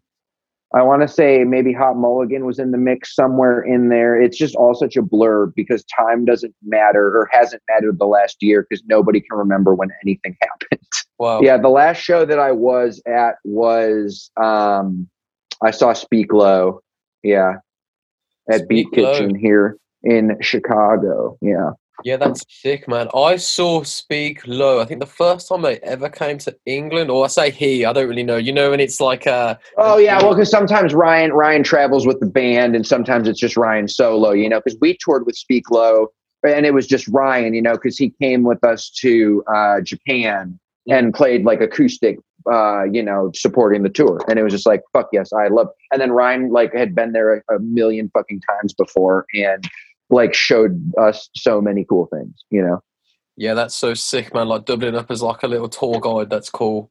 I 0.74 0.82
want 0.82 1.02
to 1.02 1.08
say 1.08 1.44
maybe 1.44 1.72
Hot 1.72 1.96
Mulligan 1.96 2.44
was 2.44 2.58
in 2.58 2.72
the 2.72 2.78
mix 2.78 3.14
somewhere 3.14 3.62
in 3.62 3.90
there. 3.90 4.20
It's 4.20 4.36
just 4.36 4.56
all 4.56 4.74
such 4.74 4.96
a 4.96 5.02
blur 5.02 5.46
because 5.46 5.84
time 5.84 6.24
doesn't 6.24 6.54
matter 6.64 7.16
or 7.16 7.28
hasn't 7.30 7.62
mattered 7.68 8.00
the 8.00 8.06
last 8.06 8.42
year 8.42 8.66
because 8.68 8.82
nobody 8.86 9.20
can 9.20 9.38
remember 9.38 9.74
when 9.74 9.90
anything 10.02 10.36
happened. 10.42 10.88
Wow. 11.18 11.40
Yeah, 11.42 11.58
the 11.58 11.68
last 11.68 11.98
show 11.98 12.24
that 12.24 12.40
I 12.40 12.50
was 12.50 13.00
at 13.06 13.36
was 13.44 14.32
um, 14.42 15.08
I 15.62 15.70
saw 15.70 15.92
Speak 15.92 16.32
Low. 16.32 16.80
Yeah, 17.22 17.54
at 18.50 18.68
Beat 18.68 18.88
Low. 18.96 19.12
Kitchen 19.12 19.34
here 19.36 19.76
in 20.02 20.36
Chicago. 20.40 21.38
Yeah. 21.40 21.70
Yeah, 22.02 22.16
that's 22.16 22.44
sick, 22.48 22.88
man. 22.88 23.08
I 23.14 23.36
saw 23.36 23.82
Speak 23.84 24.46
Low. 24.46 24.80
I 24.80 24.84
think 24.84 25.00
the 25.00 25.06
first 25.06 25.48
time 25.48 25.62
they 25.62 25.78
ever 25.78 26.08
came 26.08 26.38
to 26.38 26.56
England, 26.66 27.10
or 27.10 27.24
I 27.24 27.28
say 27.28 27.50
he, 27.50 27.84
I 27.84 27.92
don't 27.92 28.08
really 28.08 28.24
know. 28.24 28.36
You 28.36 28.52
know, 28.52 28.72
and 28.72 28.82
it's 28.82 29.00
like 29.00 29.26
uh 29.26 29.56
Oh 29.78 29.98
yeah, 29.98 30.20
well, 30.20 30.34
because 30.34 30.50
sometimes 30.50 30.92
Ryan 30.92 31.32
Ryan 31.32 31.62
travels 31.62 32.06
with 32.06 32.18
the 32.20 32.26
band, 32.26 32.74
and 32.74 32.86
sometimes 32.86 33.28
it's 33.28 33.38
just 33.38 33.56
Ryan 33.56 33.86
solo. 33.86 34.32
You 34.32 34.48
know, 34.48 34.60
because 34.60 34.78
we 34.80 34.98
toured 35.00 35.24
with 35.24 35.36
Speak 35.36 35.70
Low, 35.70 36.08
and 36.42 36.66
it 36.66 36.74
was 36.74 36.86
just 36.86 37.06
Ryan. 37.08 37.54
You 37.54 37.62
know, 37.62 37.74
because 37.74 37.96
he 37.96 38.12
came 38.20 38.42
with 38.42 38.64
us 38.64 38.90
to 39.00 39.44
uh, 39.54 39.80
Japan 39.80 40.58
and 40.88 41.14
played 41.14 41.44
like 41.44 41.60
acoustic. 41.60 42.18
Uh, 42.52 42.84
you 42.84 43.02
know, 43.02 43.30
supporting 43.34 43.82
the 43.84 43.88
tour, 43.88 44.20
and 44.28 44.38
it 44.38 44.42
was 44.42 44.52
just 44.52 44.66
like 44.66 44.82
fuck 44.92 45.08
yes, 45.12 45.32
I 45.32 45.48
love. 45.48 45.68
And 45.90 45.98
then 45.98 46.12
Ryan 46.12 46.50
like 46.50 46.74
had 46.74 46.94
been 46.94 47.12
there 47.12 47.36
a, 47.36 47.56
a 47.56 47.58
million 47.60 48.10
fucking 48.12 48.42
times 48.42 48.74
before, 48.74 49.24
and 49.34 49.66
like 50.14 50.34
showed 50.34 50.80
us 50.98 51.28
so 51.34 51.60
many 51.60 51.84
cool 51.88 52.06
things. 52.06 52.44
You 52.50 52.62
know. 52.62 52.82
yeah, 53.36 53.54
that's 53.54 53.74
so 53.74 53.94
sick, 53.94 54.32
man. 54.34 54.48
Like 54.48 54.64
doubling 54.64 54.94
up 54.96 55.10
as 55.10 55.22
like 55.22 55.42
a 55.42 55.48
little 55.48 55.68
tour 55.68 56.00
guide. 56.00 56.30
That's 56.30 56.50
cool. 56.50 56.90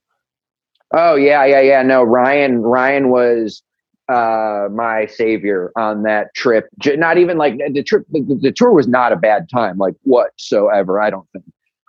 Oh 0.93 1.15
yeah, 1.15 1.45
yeah, 1.45 1.61
yeah. 1.61 1.81
No, 1.81 2.03
Ryan. 2.03 2.61
Ryan 2.61 3.09
was 3.09 3.63
uh 4.09 4.67
my 4.71 5.05
savior 5.05 5.71
on 5.77 6.03
that 6.03 6.27
trip. 6.35 6.67
J- 6.79 6.97
Not 6.97 7.17
even 7.17 7.37
like 7.37 7.57
the 7.57 7.83
trip. 7.83 8.05
The, 8.11 8.37
the 8.41 8.51
tour 8.51 8.71
was 8.73 8.87
not 8.87 9.11
a 9.11 9.15
bad 9.15 9.49
time, 9.49 9.77
like 9.77 9.95
whatsoever. 10.03 11.01
I 11.01 11.09
don't 11.09 11.27
think. 11.31 11.45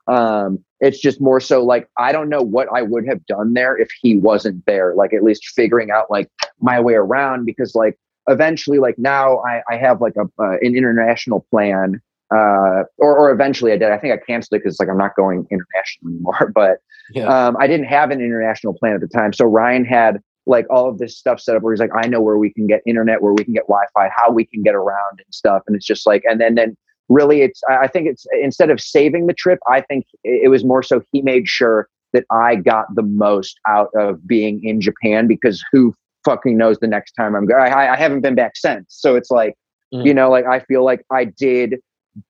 Um, 0.07 0.63
it's 0.81 1.01
just 1.01 1.21
more 1.21 1.41
so 1.41 1.65
like 1.65 1.89
I 1.99 2.13
don't 2.13 2.29
know 2.29 2.43
what 2.43 2.69
I 2.73 2.83
would 2.83 3.07
have 3.09 3.25
done 3.27 3.55
there 3.55 3.77
if 3.77 3.89
he 4.01 4.17
wasn't 4.17 4.65
there. 4.67 4.95
Like 4.95 5.13
at 5.13 5.25
least 5.25 5.53
figuring 5.57 5.91
out 5.91 6.11
like 6.11 6.31
my 6.61 6.79
way 6.81 6.95
around 6.95 7.47
because 7.47 7.75
like 7.75 7.99
eventually 8.29 8.79
like 8.79 8.99
now 8.99 9.39
I, 9.39 9.63
I 9.71 9.77
have 9.77 10.01
like 10.01 10.15
a 10.17 10.23
uh, 10.43 10.57
an 10.61 10.77
international 10.77 11.47
plan. 11.51 12.01
Uh, 12.35 12.83
or, 12.99 13.17
or 13.17 13.31
eventually 13.31 13.71
I 13.71 13.77
did. 13.77 13.91
I 13.93 13.99
think 13.99 14.13
I 14.13 14.17
canceled 14.17 14.57
it 14.57 14.65
because 14.65 14.81
like 14.81 14.89
I'm 14.89 14.99
not 14.99 15.15
going 15.15 15.47
international 15.51 16.11
anymore. 16.13 16.51
But 16.55 16.79
Yeah. 17.13 17.27
um, 17.27 17.57
I 17.61 17.67
didn't 17.67 17.87
have 17.87 18.11
an 18.11 18.21
international 18.21 18.75
plan 18.75 18.95
at 18.95 19.01
the 19.01 19.07
time. 19.09 19.33
So 19.33 19.45
Ryan 19.45 19.85
had 19.85 20.21
like 20.47 20.67
all 20.71 20.89
of 20.89 20.99
this 20.99 21.17
stuff 21.17 21.39
set 21.39 21.55
up 21.55 21.63
where 21.63 21.73
he's 21.73 21.81
like, 21.81 21.91
I 21.95 22.09
know 22.09 22.21
where 22.21 22.39
we 22.39 22.53
can 22.53 22.67
get 22.67 22.81
internet, 22.87 23.23
where 23.23 23.33
we 23.33 23.45
can 23.45 23.53
get 23.55 23.65
Wi-Fi, 23.69 24.11
how 24.15 24.33
we 24.33 24.45
can 24.45 24.63
get 24.63 24.75
around 24.75 25.19
and 25.25 25.27
stuff. 25.35 25.63
And 25.67 25.77
it's 25.77 25.87
just 25.87 26.07
like, 26.07 26.23
and 26.29 26.41
then 26.41 26.55
then 26.55 26.77
really, 27.09 27.43
it's 27.43 27.61
I 27.69 27.87
think 27.87 28.09
it's 28.09 28.27
instead 28.43 28.71
of 28.71 28.81
saving 28.81 29.27
the 29.27 29.35
trip, 29.35 29.59
I 29.71 29.81
think 29.83 30.07
it 30.25 30.51
was 30.51 30.65
more 30.65 30.83
so 30.83 31.03
he 31.13 31.23
made 31.23 31.47
sure 31.47 31.89
that 32.15 32.25
I 32.31 32.57
got 32.57 32.87
the 32.95 33.03
most 33.03 33.59
out 33.69 33.91
of 33.97 34.27
being 34.27 34.65
in 34.65 34.81
Japan 34.81 35.27
because 35.27 35.65
who 35.73 35.95
fucking 36.25 36.57
knows 36.57 36.79
the 36.79 36.87
next 36.87 37.13
time 37.13 37.35
I'm 37.35 37.47
going. 37.47 37.73
I, 37.73 37.93
I 37.93 37.97
haven't 37.97 38.21
been 38.21 38.35
back 38.35 38.57
since, 38.57 38.87
so 38.89 39.17
it's 39.17 39.31
like, 39.31 39.55
Mm. 39.93 40.07
you 40.07 40.15
know, 40.15 40.31
like 40.31 40.47
I 40.47 40.61
feel 40.61 40.83
like 40.85 41.05
I 41.13 41.25
did 41.27 41.77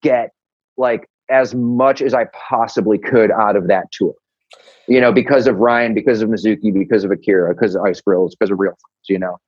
get 0.03 0.31
like 0.77 1.09
as 1.31 1.55
much 1.55 2.03
as 2.03 2.13
I 2.13 2.27
possibly 2.49 2.99
could 2.99 3.31
out 3.31 3.57
of 3.57 3.69
that 3.69 3.87
tour 3.93 4.13
you 4.87 5.01
know, 5.01 5.13
because 5.13 5.47
of 5.47 5.57
Ryan, 5.57 5.95
because 5.95 6.21
of 6.21 6.29
Mizuki, 6.29 6.73
because 6.73 7.05
of 7.05 7.11
Akira, 7.11 7.55
because 7.55 7.75
of 7.75 7.83
Ice 7.83 8.01
Grills, 8.01 8.35
because 8.35 8.51
of 8.51 8.59
Real 8.59 8.73
Friends, 8.73 9.09
you 9.09 9.19
know. 9.19 9.39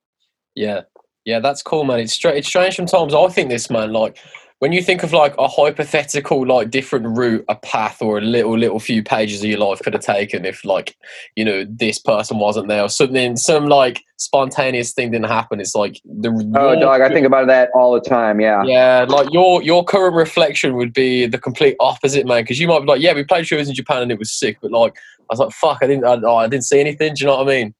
Yeah, 0.55 0.81
yeah, 1.25 1.39
that's 1.39 1.61
cool, 1.61 1.83
man. 1.83 1.99
It's 1.99 2.13
strange. 2.13 2.39
It's 2.39 2.47
strange 2.47 2.75
sometimes. 2.75 3.13
I 3.13 3.27
think 3.27 3.49
this, 3.49 3.69
man. 3.69 3.93
Like 3.93 4.17
when 4.59 4.71
you 4.71 4.81
think 4.81 5.03
of 5.03 5.13
like 5.13 5.35
a 5.37 5.47
hypothetical, 5.47 6.45
like 6.47 6.71
different 6.71 7.15
route, 7.15 7.45
a 7.47 7.55
path, 7.55 8.01
or 8.01 8.17
a 8.17 8.21
little, 8.21 8.57
little 8.57 8.79
few 8.79 9.03
pages 9.03 9.43
of 9.43 9.49
your 9.49 9.59
life 9.59 9.79
could 9.83 9.93
have 9.93 10.01
taken 10.01 10.45
if, 10.45 10.65
like, 10.65 10.95
you 11.35 11.45
know, 11.45 11.63
this 11.69 11.99
person 11.99 12.39
wasn't 12.39 12.67
there, 12.67 12.81
or 12.81 12.89
something, 12.89 13.35
some 13.37 13.67
like 13.67 14.01
spontaneous 14.17 14.93
thing 14.93 15.11
didn't 15.11 15.27
happen. 15.27 15.59
It's 15.59 15.75
like 15.75 16.01
the 16.05 16.29
Oh, 16.57 16.71
your- 16.71 16.79
dog, 16.81 17.01
I 17.01 17.09
think 17.09 17.27
about 17.27 17.45
that 17.47 17.69
all 17.75 17.93
the 17.93 18.01
time. 18.01 18.41
Yeah. 18.41 18.63
Yeah, 18.63 19.05
like 19.07 19.31
your 19.31 19.61
your 19.61 19.83
current 19.83 20.15
reflection 20.15 20.75
would 20.75 20.91
be 20.91 21.27
the 21.27 21.37
complete 21.37 21.75
opposite, 21.79 22.25
man. 22.25 22.41
Because 22.41 22.59
you 22.59 22.67
might 22.67 22.79
be 22.79 22.85
like, 22.87 23.01
yeah, 23.01 23.13
we 23.13 23.23
played 23.23 23.45
shows 23.45 23.69
in 23.69 23.75
Japan 23.75 24.01
and 24.01 24.11
it 24.11 24.17
was 24.17 24.31
sick, 24.31 24.57
but 24.61 24.71
like, 24.71 24.95
I 24.95 25.23
was 25.29 25.39
like, 25.39 25.51
fuck, 25.51 25.79
I 25.81 25.87
didn't, 25.87 26.05
I, 26.05 26.17
oh, 26.23 26.37
I 26.37 26.47
didn't 26.47 26.65
see 26.65 26.79
anything. 26.79 27.13
Do 27.13 27.21
you 27.21 27.27
know 27.27 27.37
what 27.37 27.47
I 27.47 27.51
mean? 27.51 27.75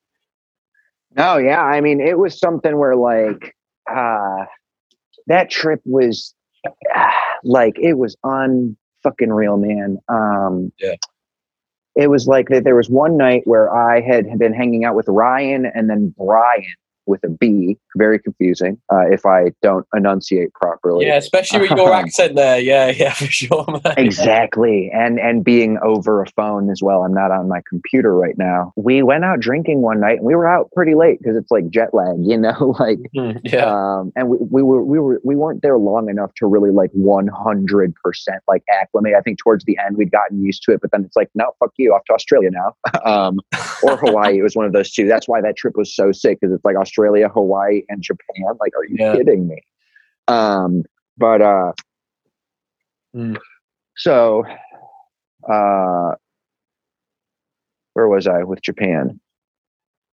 No, 1.15 1.37
yeah. 1.37 1.63
I 1.63 1.81
mean, 1.81 1.99
it 1.99 2.19
was 2.19 2.37
something 2.37 2.77
where 2.77 2.95
like 2.95 3.55
uh 3.91 4.45
that 5.25 5.49
trip 5.49 5.81
was 5.85 6.35
like 7.43 7.77
it 7.79 7.95
was 7.95 8.15
un 8.23 8.77
fucking 9.03 9.31
real, 9.31 9.57
man. 9.57 9.97
Um 10.09 10.71
Yeah. 10.79 10.95
it 11.95 12.09
was 12.09 12.27
like 12.27 12.49
that 12.49 12.63
there 12.63 12.75
was 12.75 12.89
one 12.89 13.17
night 13.17 13.41
where 13.45 13.73
I 13.75 14.01
had 14.01 14.37
been 14.39 14.53
hanging 14.53 14.85
out 14.85 14.95
with 14.95 15.07
Ryan 15.07 15.65
and 15.65 15.89
then 15.89 16.13
Brian 16.17 16.63
with 17.07 17.23
a 17.23 17.29
B. 17.29 17.77
Very 17.95 18.19
confusing 18.19 18.79
uh, 18.91 19.07
if 19.09 19.25
I 19.25 19.51
don't 19.61 19.85
enunciate 19.95 20.53
properly. 20.53 21.05
Yeah, 21.05 21.17
especially 21.17 21.61
with 21.61 21.71
your 21.71 21.93
accent 21.93 22.35
there. 22.35 22.59
Yeah, 22.59 22.89
yeah, 22.95 23.13
for 23.13 23.25
sure. 23.25 23.65
Man. 23.67 23.81
Exactly, 23.97 24.89
and 24.93 25.19
and 25.19 25.43
being 25.43 25.77
over 25.83 26.21
a 26.21 26.25
phone 26.35 26.69
as 26.69 26.81
well. 26.81 27.03
I'm 27.03 27.13
not 27.13 27.31
on 27.31 27.47
my 27.47 27.61
computer 27.67 28.15
right 28.15 28.37
now. 28.37 28.73
We 28.75 29.03
went 29.03 29.23
out 29.25 29.39
drinking 29.39 29.81
one 29.81 29.99
night, 29.99 30.17
and 30.17 30.25
we 30.25 30.35
were 30.35 30.47
out 30.47 30.71
pretty 30.73 30.95
late 30.95 31.19
because 31.19 31.35
it's 31.35 31.51
like 31.51 31.69
jet 31.69 31.93
lag, 31.93 32.15
you 32.19 32.37
know. 32.37 32.75
like, 32.79 32.99
Mhm, 33.15 33.39
yeah, 33.43 33.65
um, 33.65 34.11
and 34.15 34.29
we, 34.29 34.37
we 34.39 34.63
were 34.63 34.83
we 34.83 34.99
were 34.99 35.21
we 35.23 35.35
weren't 35.35 35.61
there 35.61 35.77
long 35.77 36.09
enough 36.09 36.31
to 36.35 36.47
really 36.47 36.71
like 36.71 36.91
100 36.93 37.95
percent 37.95 38.41
like 38.47 38.63
acclimate. 38.69 39.13
I 39.17 39.21
think 39.21 39.39
towards 39.39 39.65
the 39.65 39.77
end 39.85 39.97
we'd 39.97 40.11
gotten 40.11 40.43
used 40.43 40.63
to 40.63 40.71
it, 40.73 40.81
but 40.81 40.91
then 40.91 41.03
it's 41.03 41.15
like, 41.15 41.29
no, 41.35 41.51
fuck 41.59 41.71
you, 41.77 41.93
off 41.93 42.03
to 42.05 42.13
Australia 42.13 42.49
now, 42.51 42.75
um, 43.05 43.39
or 43.83 43.97
Hawaii. 43.97 44.37
It 44.37 44.43
was 44.43 44.55
one 44.55 44.65
of 44.65 44.73
those 44.73 44.91
two. 44.91 45.07
That's 45.07 45.27
why 45.27 45.41
that 45.41 45.57
trip 45.57 45.75
was 45.77 45.93
so 45.95 46.11
sick 46.11 46.39
because 46.39 46.53
it's 46.53 46.65
like 46.65 46.75
Australia, 46.75 46.96
Hawaii, 47.05 47.83
and 47.89 48.01
Japan. 48.01 48.45
Like, 48.59 48.73
are 48.75 48.85
you 48.85 48.97
Yeah. 48.99 49.15
kidding 49.15 49.47
me? 49.47 49.61
Um, 50.27 50.83
but 51.17 51.41
uh, 51.41 51.71
Mm. 53.15 53.37
so 53.95 54.43
uh, 55.49 56.15
where 57.93 58.07
was 58.07 58.27
I 58.27 58.43
with 58.43 58.61
Japan? 58.61 59.19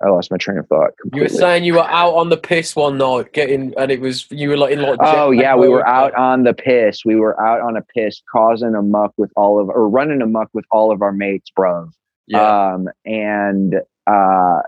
I 0.04 0.10
lost 0.10 0.32
my 0.32 0.38
train 0.38 0.58
of 0.58 0.68
thought. 0.68 0.92
you 1.14 1.22
were 1.22 1.30
saying 1.30 1.64
you 1.64 1.76
were 1.76 1.88
out 1.88 2.16
on 2.16 2.30
the 2.30 2.38
piss 2.38 2.76
one 2.76 2.98
night, 2.98 3.34
getting, 3.34 3.74
and 3.78 3.92
it 3.92 4.02
was 4.02 4.26
you 4.32 4.50
were 4.50 4.58
like 4.58 4.74
in 4.74 4.82
like. 4.82 4.98
Oh 5.00 5.30
yeah, 5.32 5.56
we 5.56 5.70
were 5.70 5.88
out 5.88 6.14
on 6.16 6.44
the 6.44 6.54
piss. 6.56 7.06
We 7.06 7.16
were 7.16 7.40
out 7.40 7.62
on 7.62 7.78
a 7.78 7.82
piss, 7.84 8.22
causing 8.32 8.74
a 8.74 8.82
muck 8.82 9.14
with 9.18 9.32
all 9.36 9.60
of, 9.60 9.70
or 9.70 9.88
running 9.88 10.22
a 10.22 10.26
muck 10.28 10.50
with 10.54 10.66
all 10.72 10.92
of 10.92 11.02
our 11.04 11.12
mates, 11.12 11.52
bro. 11.56 11.90
Yeah, 12.28 12.74
Um, 12.74 12.90
and 13.06 13.76
uh, 14.08 14.62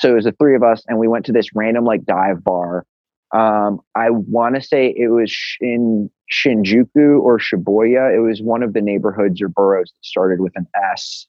so 0.00 0.10
it 0.10 0.14
was 0.14 0.24
the 0.24 0.32
three 0.32 0.56
of 0.56 0.62
us, 0.62 0.82
and 0.88 0.98
we 0.98 1.08
went 1.08 1.26
to 1.26 1.32
this 1.32 1.50
random 1.54 1.84
like 1.84 2.04
dive 2.06 2.42
bar. 2.42 2.86
Um, 3.32 3.80
I 3.94 4.08
want 4.10 4.54
to 4.54 4.62
say 4.62 4.94
it 4.96 5.08
was 5.08 5.36
in 5.60 6.10
Shinjuku 6.32 7.20
or 7.20 7.38
Shibuya. 7.38 8.14
It 8.16 8.20
was 8.20 8.40
one 8.40 8.62
of 8.62 8.72
the 8.72 8.80
neighborhoods 8.80 9.42
or 9.42 9.48
boroughs 9.48 9.92
that 9.92 10.04
started 10.04 10.40
with 10.40 10.52
an 10.56 10.66
S, 10.74 11.26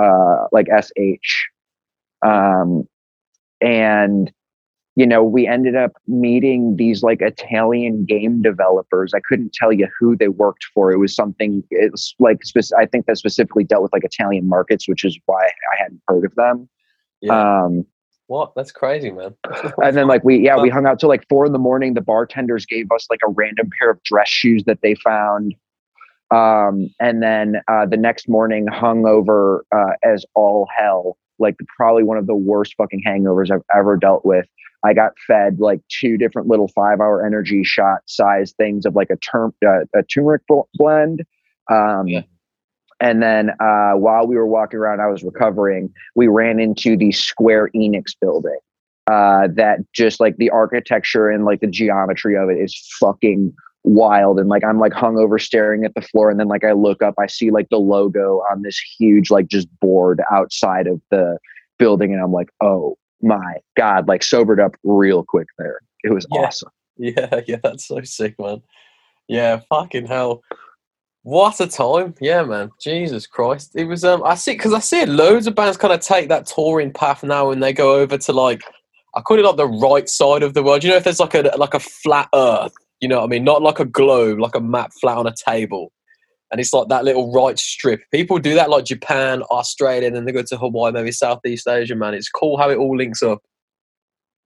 uh, 0.00 0.46
like 0.50 0.66
SH. 0.66 1.46
Um, 2.26 2.88
and 3.60 4.32
you 4.96 5.06
know, 5.06 5.22
we 5.22 5.46
ended 5.46 5.76
up 5.76 5.92
meeting 6.08 6.76
these 6.76 7.02
like 7.02 7.20
Italian 7.20 8.06
game 8.06 8.40
developers. 8.40 9.12
I 9.14 9.20
couldn't 9.20 9.52
tell 9.52 9.74
you 9.74 9.88
who 10.00 10.16
they 10.16 10.28
worked 10.28 10.64
for. 10.72 10.90
It 10.90 10.96
was 10.96 11.14
something. 11.14 11.62
It's 11.70 12.14
like 12.18 12.40
I 12.78 12.86
think 12.86 13.04
that 13.04 13.18
specifically 13.18 13.62
dealt 13.62 13.82
with 13.82 13.92
like 13.92 14.04
Italian 14.04 14.48
markets, 14.48 14.88
which 14.88 15.04
is 15.04 15.18
why 15.26 15.44
I 15.44 15.82
hadn't 15.82 16.00
heard 16.08 16.24
of 16.24 16.34
them. 16.36 16.66
yeah. 17.20 17.64
Um, 17.64 17.84
what? 18.26 18.52
That's 18.56 18.72
crazy, 18.72 19.10
man. 19.10 19.34
and 19.82 19.96
then 19.96 20.08
like 20.08 20.24
we 20.24 20.38
yeah 20.38 20.60
we 20.60 20.68
hung 20.68 20.86
out 20.86 20.98
till 20.98 21.08
like 21.08 21.26
four 21.28 21.46
in 21.46 21.52
the 21.52 21.58
morning. 21.58 21.94
The 21.94 22.00
bartenders 22.00 22.66
gave 22.66 22.90
us 22.92 23.06
like 23.10 23.20
a 23.26 23.30
random 23.30 23.70
pair 23.78 23.90
of 23.90 24.02
dress 24.02 24.28
shoes 24.28 24.64
that 24.64 24.80
they 24.82 24.94
found. 24.96 25.54
Um, 26.32 26.90
and 26.98 27.22
then 27.22 27.56
uh, 27.68 27.86
the 27.86 27.96
next 27.96 28.28
morning, 28.28 28.66
hung 28.66 29.06
over 29.06 29.64
uh, 29.72 29.92
as 30.02 30.24
all 30.34 30.66
hell, 30.76 31.16
like 31.38 31.54
probably 31.76 32.02
one 32.02 32.18
of 32.18 32.26
the 32.26 32.34
worst 32.34 32.74
fucking 32.76 33.02
hangovers 33.06 33.50
I've 33.50 33.62
ever 33.76 33.96
dealt 33.96 34.24
with. 34.24 34.46
I 34.84 34.92
got 34.92 35.12
fed 35.26 35.60
like 35.60 35.80
two 35.88 36.16
different 36.16 36.48
little 36.48 36.68
five 36.68 37.00
hour 37.00 37.24
energy 37.24 37.62
shot 37.64 38.00
size 38.06 38.52
things 38.52 38.86
of 38.86 38.94
like 38.94 39.10
a 39.10 39.16
term 39.16 39.54
uh, 39.64 39.84
a 39.94 40.02
turmeric 40.02 40.42
bl- 40.48 40.60
blend. 40.74 41.22
Um, 41.70 42.08
Yeah. 42.08 42.22
And 43.00 43.22
then 43.22 43.50
uh, 43.60 43.92
while 43.92 44.26
we 44.26 44.36
were 44.36 44.46
walking 44.46 44.78
around, 44.78 45.00
I 45.00 45.06
was 45.06 45.22
recovering. 45.22 45.92
We 46.14 46.28
ran 46.28 46.58
into 46.58 46.96
the 46.96 47.12
Square 47.12 47.70
Enix 47.74 48.12
building. 48.20 48.58
Uh, 49.06 49.46
that 49.54 49.78
just 49.92 50.18
like 50.18 50.36
the 50.36 50.50
architecture 50.50 51.28
and 51.30 51.44
like 51.44 51.60
the 51.60 51.68
geometry 51.68 52.36
of 52.36 52.48
it 52.50 52.54
is 52.54 52.74
fucking 52.98 53.52
wild. 53.84 54.40
And 54.40 54.48
like 54.48 54.64
I'm 54.64 54.80
like 54.80 54.92
hungover 54.92 55.40
staring 55.40 55.84
at 55.84 55.94
the 55.94 56.00
floor, 56.00 56.28
and 56.28 56.40
then 56.40 56.48
like 56.48 56.64
I 56.64 56.72
look 56.72 57.02
up, 57.02 57.14
I 57.18 57.28
see 57.28 57.50
like 57.52 57.68
the 57.70 57.78
logo 57.78 58.42
on 58.50 58.62
this 58.62 58.80
huge 58.98 59.30
like 59.30 59.46
just 59.46 59.68
board 59.78 60.20
outside 60.32 60.88
of 60.88 61.00
the 61.10 61.38
building, 61.78 62.12
and 62.12 62.20
I'm 62.20 62.32
like, 62.32 62.48
oh 62.60 62.98
my 63.22 63.54
god! 63.76 64.08
Like 64.08 64.24
sobered 64.24 64.58
up 64.58 64.74
real 64.82 65.22
quick 65.22 65.46
there. 65.56 65.78
It 66.02 66.12
was 66.12 66.26
Yeah. 66.32 66.40
awesome. 66.40 66.70
Yeah, 66.98 67.42
yeah, 67.46 67.58
that's 67.62 67.86
so 67.86 68.00
sick, 68.04 68.36
man. 68.38 68.62
Yeah, 69.28 69.60
fucking 69.68 70.06
hell. 70.06 70.40
What 71.26 71.58
a 71.58 71.66
time. 71.66 72.14
Yeah, 72.20 72.44
man. 72.44 72.70
Jesus 72.80 73.26
Christ. 73.26 73.72
It 73.74 73.86
was 73.86 74.04
um 74.04 74.22
I 74.22 74.36
see 74.36 74.52
because 74.52 74.72
I 74.72 74.78
see 74.78 75.04
loads 75.06 75.48
of 75.48 75.56
bands 75.56 75.76
kind 75.76 75.92
of 75.92 75.98
take 75.98 76.28
that 76.28 76.46
touring 76.46 76.92
path 76.92 77.24
now 77.24 77.50
and 77.50 77.60
they 77.60 77.72
go 77.72 77.96
over 77.96 78.16
to 78.16 78.32
like 78.32 78.62
I 79.16 79.22
call 79.22 79.36
it 79.36 79.44
like 79.44 79.56
the 79.56 79.66
right 79.66 80.08
side 80.08 80.44
of 80.44 80.54
the 80.54 80.62
world. 80.62 80.84
You 80.84 80.90
know 80.90 80.96
if 80.96 81.02
there's 81.02 81.18
like 81.18 81.34
a 81.34 81.50
like 81.56 81.74
a 81.74 81.80
flat 81.80 82.28
earth, 82.32 82.74
you 83.00 83.08
know 83.08 83.16
what 83.18 83.24
I 83.24 83.26
mean? 83.26 83.42
Not 83.42 83.60
like 83.60 83.80
a 83.80 83.84
globe, 83.84 84.38
like 84.38 84.54
a 84.54 84.60
map 84.60 84.92
flat 85.00 85.18
on 85.18 85.26
a 85.26 85.34
table. 85.34 85.90
And 86.52 86.60
it's 86.60 86.72
like 86.72 86.86
that 86.90 87.04
little 87.04 87.32
right 87.32 87.58
strip. 87.58 88.02
People 88.12 88.38
do 88.38 88.54
that 88.54 88.70
like 88.70 88.84
Japan, 88.84 89.42
Australia, 89.50 90.06
and 90.06 90.14
then 90.14 90.26
they 90.26 90.32
go 90.32 90.42
to 90.42 90.56
Hawaii, 90.56 90.92
maybe 90.92 91.10
Southeast 91.10 91.66
Asia, 91.66 91.96
man. 91.96 92.14
It's 92.14 92.28
cool 92.28 92.56
how 92.56 92.70
it 92.70 92.78
all 92.78 92.96
links 92.96 93.24
up. 93.24 93.42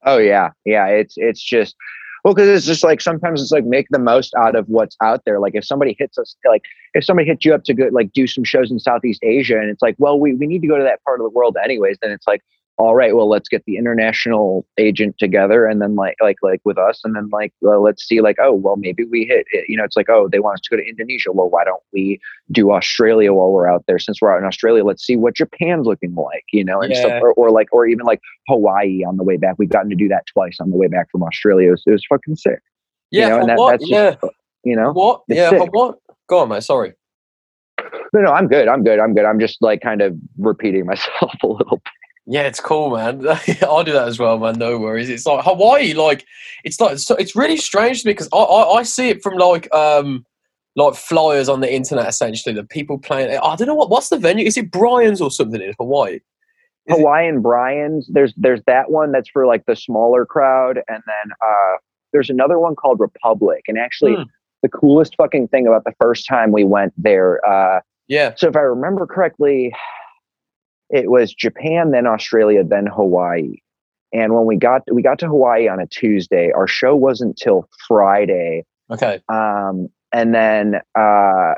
Oh 0.07 0.17
yeah, 0.17 0.49
yeah. 0.65 0.87
It's 0.87 1.13
it's 1.19 1.43
just 1.43 1.77
well 2.25 2.35
because 2.35 2.49
it's 2.49 2.67
just 2.67 2.85
like 2.85 3.01
sometimes 3.01 3.43
it's 3.43 3.51
like 3.51 3.65
make 3.65 3.87
the 3.91 3.99
most 3.99 4.35
out 4.35 4.57
of 4.57 4.67
what's 4.69 4.97
out 5.03 5.23
there. 5.25 5.41
Like 5.41 5.55
if 5.55 5.65
somebody 5.65 5.97
hits 5.99 6.19
us, 6.19 6.37
like 6.47 6.63
if 6.95 7.05
somebody 7.05 7.29
hits 7.29 7.45
you 7.45 7.55
up 7.55 7.65
to 7.65 7.75
go 7.75 7.89
like 7.93 8.13
do 8.13 8.27
some 8.27 8.45
shows 8.45 8.71
in 8.71 8.79
Southeast 8.79 9.23
Asia, 9.23 9.59
and 9.59 9.71
it's 9.71 9.83
like, 9.83 9.97
well, 9.99 10.19
we 10.19 10.35
we 10.35 10.47
need 10.47 10.63
to 10.63 10.69
go 10.69 10.79
to 10.79 10.85
that 10.85 11.03
part 11.05 11.21
of 11.21 11.25
the 11.25 11.31
world 11.31 11.57
anyways. 11.63 11.99
Then 12.01 12.11
it's 12.11 12.27
like, 12.27 12.43
all 12.81 12.95
right, 12.95 13.15
well, 13.15 13.29
let's 13.29 13.49
get 13.49 13.63
the 13.67 13.77
international 13.77 14.65
agent 14.79 15.17
together, 15.19 15.67
and 15.67 15.83
then 15.83 15.97
like 15.97 16.17
like 16.23 16.37
like 16.43 16.61
with 16.65 16.79
us, 16.79 17.03
and 17.05 17.15
then 17.15 17.29
like 17.31 17.53
well, 17.61 17.83
let's 17.83 18.03
see 18.09 18.23
like 18.23 18.37
oh 18.41 18.53
well 18.55 18.77
maybe 18.77 19.05
we 19.05 19.25
hit 19.27 19.47
it. 19.53 19.67
You 19.69 19.77
know, 19.77 19.85
it's 19.85 19.97
like 19.97 20.09
oh 20.09 20.29
they 20.33 20.39
want 20.39 20.55
us 20.55 20.61
to 20.63 20.71
go 20.71 20.77
to 20.83 20.89
Indonesia. 20.89 21.31
Well, 21.31 21.51
why 21.51 21.65
don't 21.65 21.83
we 21.93 22.19
do 22.51 22.73
Australia 22.73 23.35
while 23.35 23.51
we're 23.53 23.69
out 23.71 23.85
there? 23.87 23.99
Since 23.99 24.23
we're 24.23 24.35
out 24.35 24.39
in 24.39 24.47
Australia, 24.47 24.83
let's 24.83 25.05
see 25.05 25.17
what 25.17 25.35
Japan's 25.37 25.87
looking 25.87 26.15
like. 26.15 26.45
You 26.53 26.65
know, 26.65 26.81
and 26.81 26.91
Yeah. 26.93 27.01
stuff, 27.01 27.23
or, 27.23 27.35
or 27.35 27.51
like 27.51 27.69
or 27.73 27.87
even 27.87 28.07
like 28.07 28.21
Hawaii 28.49 29.05
on 29.07 29.19
the 29.19 29.25
way 29.25 29.37
back. 29.37 29.57
We've 29.59 29.69
gotten 29.69 29.91
to 29.91 29.97
do 29.97 30.09
that 30.09 30.25
twice 30.33 30.57
on 30.59 30.71
the 30.71 30.77
way 30.77 30.87
back 30.89 31.11
from 31.11 31.23
Australia. 31.23 31.69
It 31.69 31.73
was, 31.73 31.83
it 31.87 31.91
was 31.93 32.07
fucking 32.09 32.37
sick. 32.37 32.61
Yeah, 33.11 33.25
you 33.25 33.29
know, 33.31 33.39
and 33.41 33.49
that, 33.51 33.55
Hawaii- 33.57 33.73
that's 33.73 33.89
just, 33.89 34.19
yeah. 34.23 34.29
you 34.65 34.77
know, 34.77 34.93
What? 34.93 35.23
Yeah, 35.29 35.51
sick. 35.51 35.69
what? 35.73 35.99
Go 36.29 36.39
on, 36.39 36.49
mate. 36.49 36.63
Sorry. 36.63 36.95
no, 38.15 38.21
no, 38.23 38.31
I'm 38.31 38.49
good. 38.49 38.69
I'm 38.69 38.83
good. 38.85 38.99
I'm 38.99 39.15
good. 39.15 39.25
I'm 39.27 39.39
just 39.41 39.61
like 39.61 39.81
kind 39.83 40.01
of 40.01 40.15
repeating 40.39 40.87
myself 40.87 41.33
a 41.43 41.47
little 41.47 41.77
bit. 41.77 41.93
Yeah, 42.33 42.43
it's 42.43 42.61
cool, 42.61 42.97
man. 42.97 43.27
I'll 43.63 43.83
do 43.83 43.93
that 43.93 44.07
as 44.07 44.19
well, 44.21 44.39
man. 44.39 44.57
No 44.57 44.79
worries. 44.79 45.09
It's 45.11 45.27
like 45.27 45.45
Hawaii, 45.45 45.95
like 45.95 46.25
it's 46.65 46.81
like 46.81 46.99
so 46.99 47.17
it's 47.17 47.35
really 47.35 47.57
strange 47.57 48.03
to 48.03 48.07
me 48.09 48.13
because 48.13 48.29
I, 48.33 48.37
I 48.39 48.79
I 48.79 48.83
see 48.85 49.09
it 49.09 49.21
from 49.23 49.35
like 49.37 49.73
um 49.75 50.25
like 50.77 50.95
flyers 50.95 51.49
on 51.49 51.61
the 51.61 51.75
internet 51.75 52.07
essentially 52.09 52.55
that 52.55 52.69
people 52.71 52.99
playing. 52.99 53.37
I 53.37 53.57
don't 53.57 53.67
know 53.67 53.75
what 53.75 53.91
what's 53.91 54.11
the 54.11 54.17
venue. 54.19 54.47
Is 54.47 54.57
it 54.57 54.71
Brian's 54.71 55.21
or 55.21 55.31
something 55.31 55.61
in 55.61 55.75
Hawaii? 55.79 56.15
Is 56.15 56.21
it- 56.87 56.99
Hawaiian 57.01 57.43
Brian's. 57.43 58.09
There's 58.13 58.33
there's 58.37 58.63
that 58.69 58.91
one 58.93 59.11
that's 59.11 59.29
for 59.29 59.45
like 59.47 59.67
the 59.67 59.75
smaller 59.75 60.25
crowd, 60.25 60.77
and 60.89 61.03
then 61.07 61.33
uh, 61.45 61.77
there's 62.13 62.31
another 62.31 62.61
one 62.61 62.77
called 62.77 63.01
Republik. 63.01 63.63
And 63.67 63.77
actually, 63.77 64.15
Hmm. 64.15 64.23
the 64.63 64.69
coolest 64.69 65.17
fucking 65.17 65.49
thing 65.49 65.67
about 65.67 65.83
the 65.85 65.93
first 66.01 66.29
time 66.29 66.53
we 66.53 66.63
went 66.63 66.93
there. 66.97 67.45
Uh, 67.45 67.81
Yeah, 68.07 68.35
so 68.37 68.47
if 68.49 68.55
I 68.57 68.61
remember 68.61 69.05
correctly, 69.07 69.73
it 70.91 71.11
was 71.11 71.33
Japan, 71.33 71.93
then 71.93 72.07
Australia, 72.07 72.63
then 72.65 72.87
Hawaii. 72.87 73.57
And 74.13 74.35
when 74.35 74.45
we 74.45 74.57
got 74.57 74.83
we 74.93 75.03
got 75.03 75.19
to 75.21 75.29
Hawaii 75.29 75.69
on 75.69 75.81
a 75.81 75.87
Tuesday, 75.87 76.51
our 76.51 76.67
show 76.67 76.97
wasn't 76.97 77.37
till 77.37 77.69
Friday. 77.87 78.65
okay, 78.91 79.21
Um, 79.29 79.89
and 80.13 80.35
then 80.35 80.81
uh, 80.99 81.55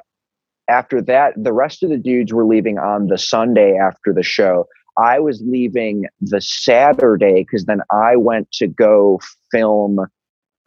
after 0.68 1.00
that, 1.02 1.32
the 1.36 1.52
rest 1.52 1.82
of 1.82 1.88
the 1.88 1.96
dudes 1.96 2.32
were 2.32 2.44
leaving 2.44 2.78
on 2.78 3.06
the 3.06 3.18
Sunday 3.18 3.76
after 3.76 4.12
the 4.12 4.22
show. 4.22 4.66
I 4.98 5.20
was 5.20 5.42
leaving 5.46 6.04
the 6.20 6.42
Saturday 6.42 7.42
because 7.44 7.64
then 7.64 7.80
I 7.90 8.16
went 8.16 8.52
to 8.52 8.66
go 8.66 9.20
film 9.50 10.00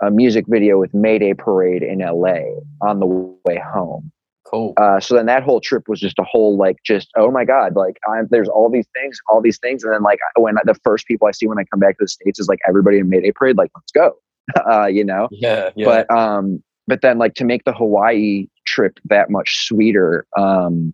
a 0.01 0.12
music 0.12 0.45
video 0.48 0.79
with 0.79 0.93
Mayday 0.93 1.34
Parade 1.34 1.84
in 1.84 2.00
LA 2.00 2.39
on 2.81 3.00
the 3.00 3.05
way 3.05 3.62
home. 3.63 4.12
Cool. 4.56 4.74
Uh, 4.78 5.00
so 5.00 5.16
then 5.16 5.26
that 5.26 5.44
whole 5.44 5.60
trip 5.60 5.88
was 5.88 6.00
just 6.00 6.20
a 6.20 6.24
whole 6.24 6.58
like 6.58 6.78
just 6.84 7.10
oh 7.16 7.32
my 7.32 7.46
god 7.46 7.76
like 7.76 7.98
I'm 8.08 8.28
there's 8.30 8.50
all 8.50 8.70
these 8.70 8.88
things 8.94 9.20
all 9.30 9.42
these 9.42 9.60
things. 9.60 9.84
And 9.84 9.94
then 9.94 10.04
like 10.04 10.20
when 10.38 10.56
the 10.66 10.76
first 10.84 11.08
people 11.08 11.28
I 11.28 11.32
see 11.32 11.48
when 11.48 11.60
I 11.60 11.64
come 11.66 11.80
back 11.80 11.98
to 11.98 12.04
the 12.06 12.08
states 12.08 12.40
is 12.40 12.48
like 12.48 12.60
everybody 12.68 13.00
in 13.00 13.10
Mayday 13.10 13.32
Parade 13.32 13.58
like 13.58 13.72
let's 13.76 13.92
go 13.92 14.18
uh, 14.72 14.86
you 14.86 15.04
know? 15.04 15.28
Yeah, 15.32 15.70
yeah. 15.76 15.86
but 15.86 16.12
um 16.12 16.64
but 16.88 17.02
then 17.02 17.18
like 17.18 17.34
to 17.36 17.46
make 17.46 17.64
the 17.66 17.74
hawaii 17.74 18.48
trip 18.66 19.00
that 19.06 19.30
much 19.30 19.66
sweeter 19.66 20.26
um 20.38 20.94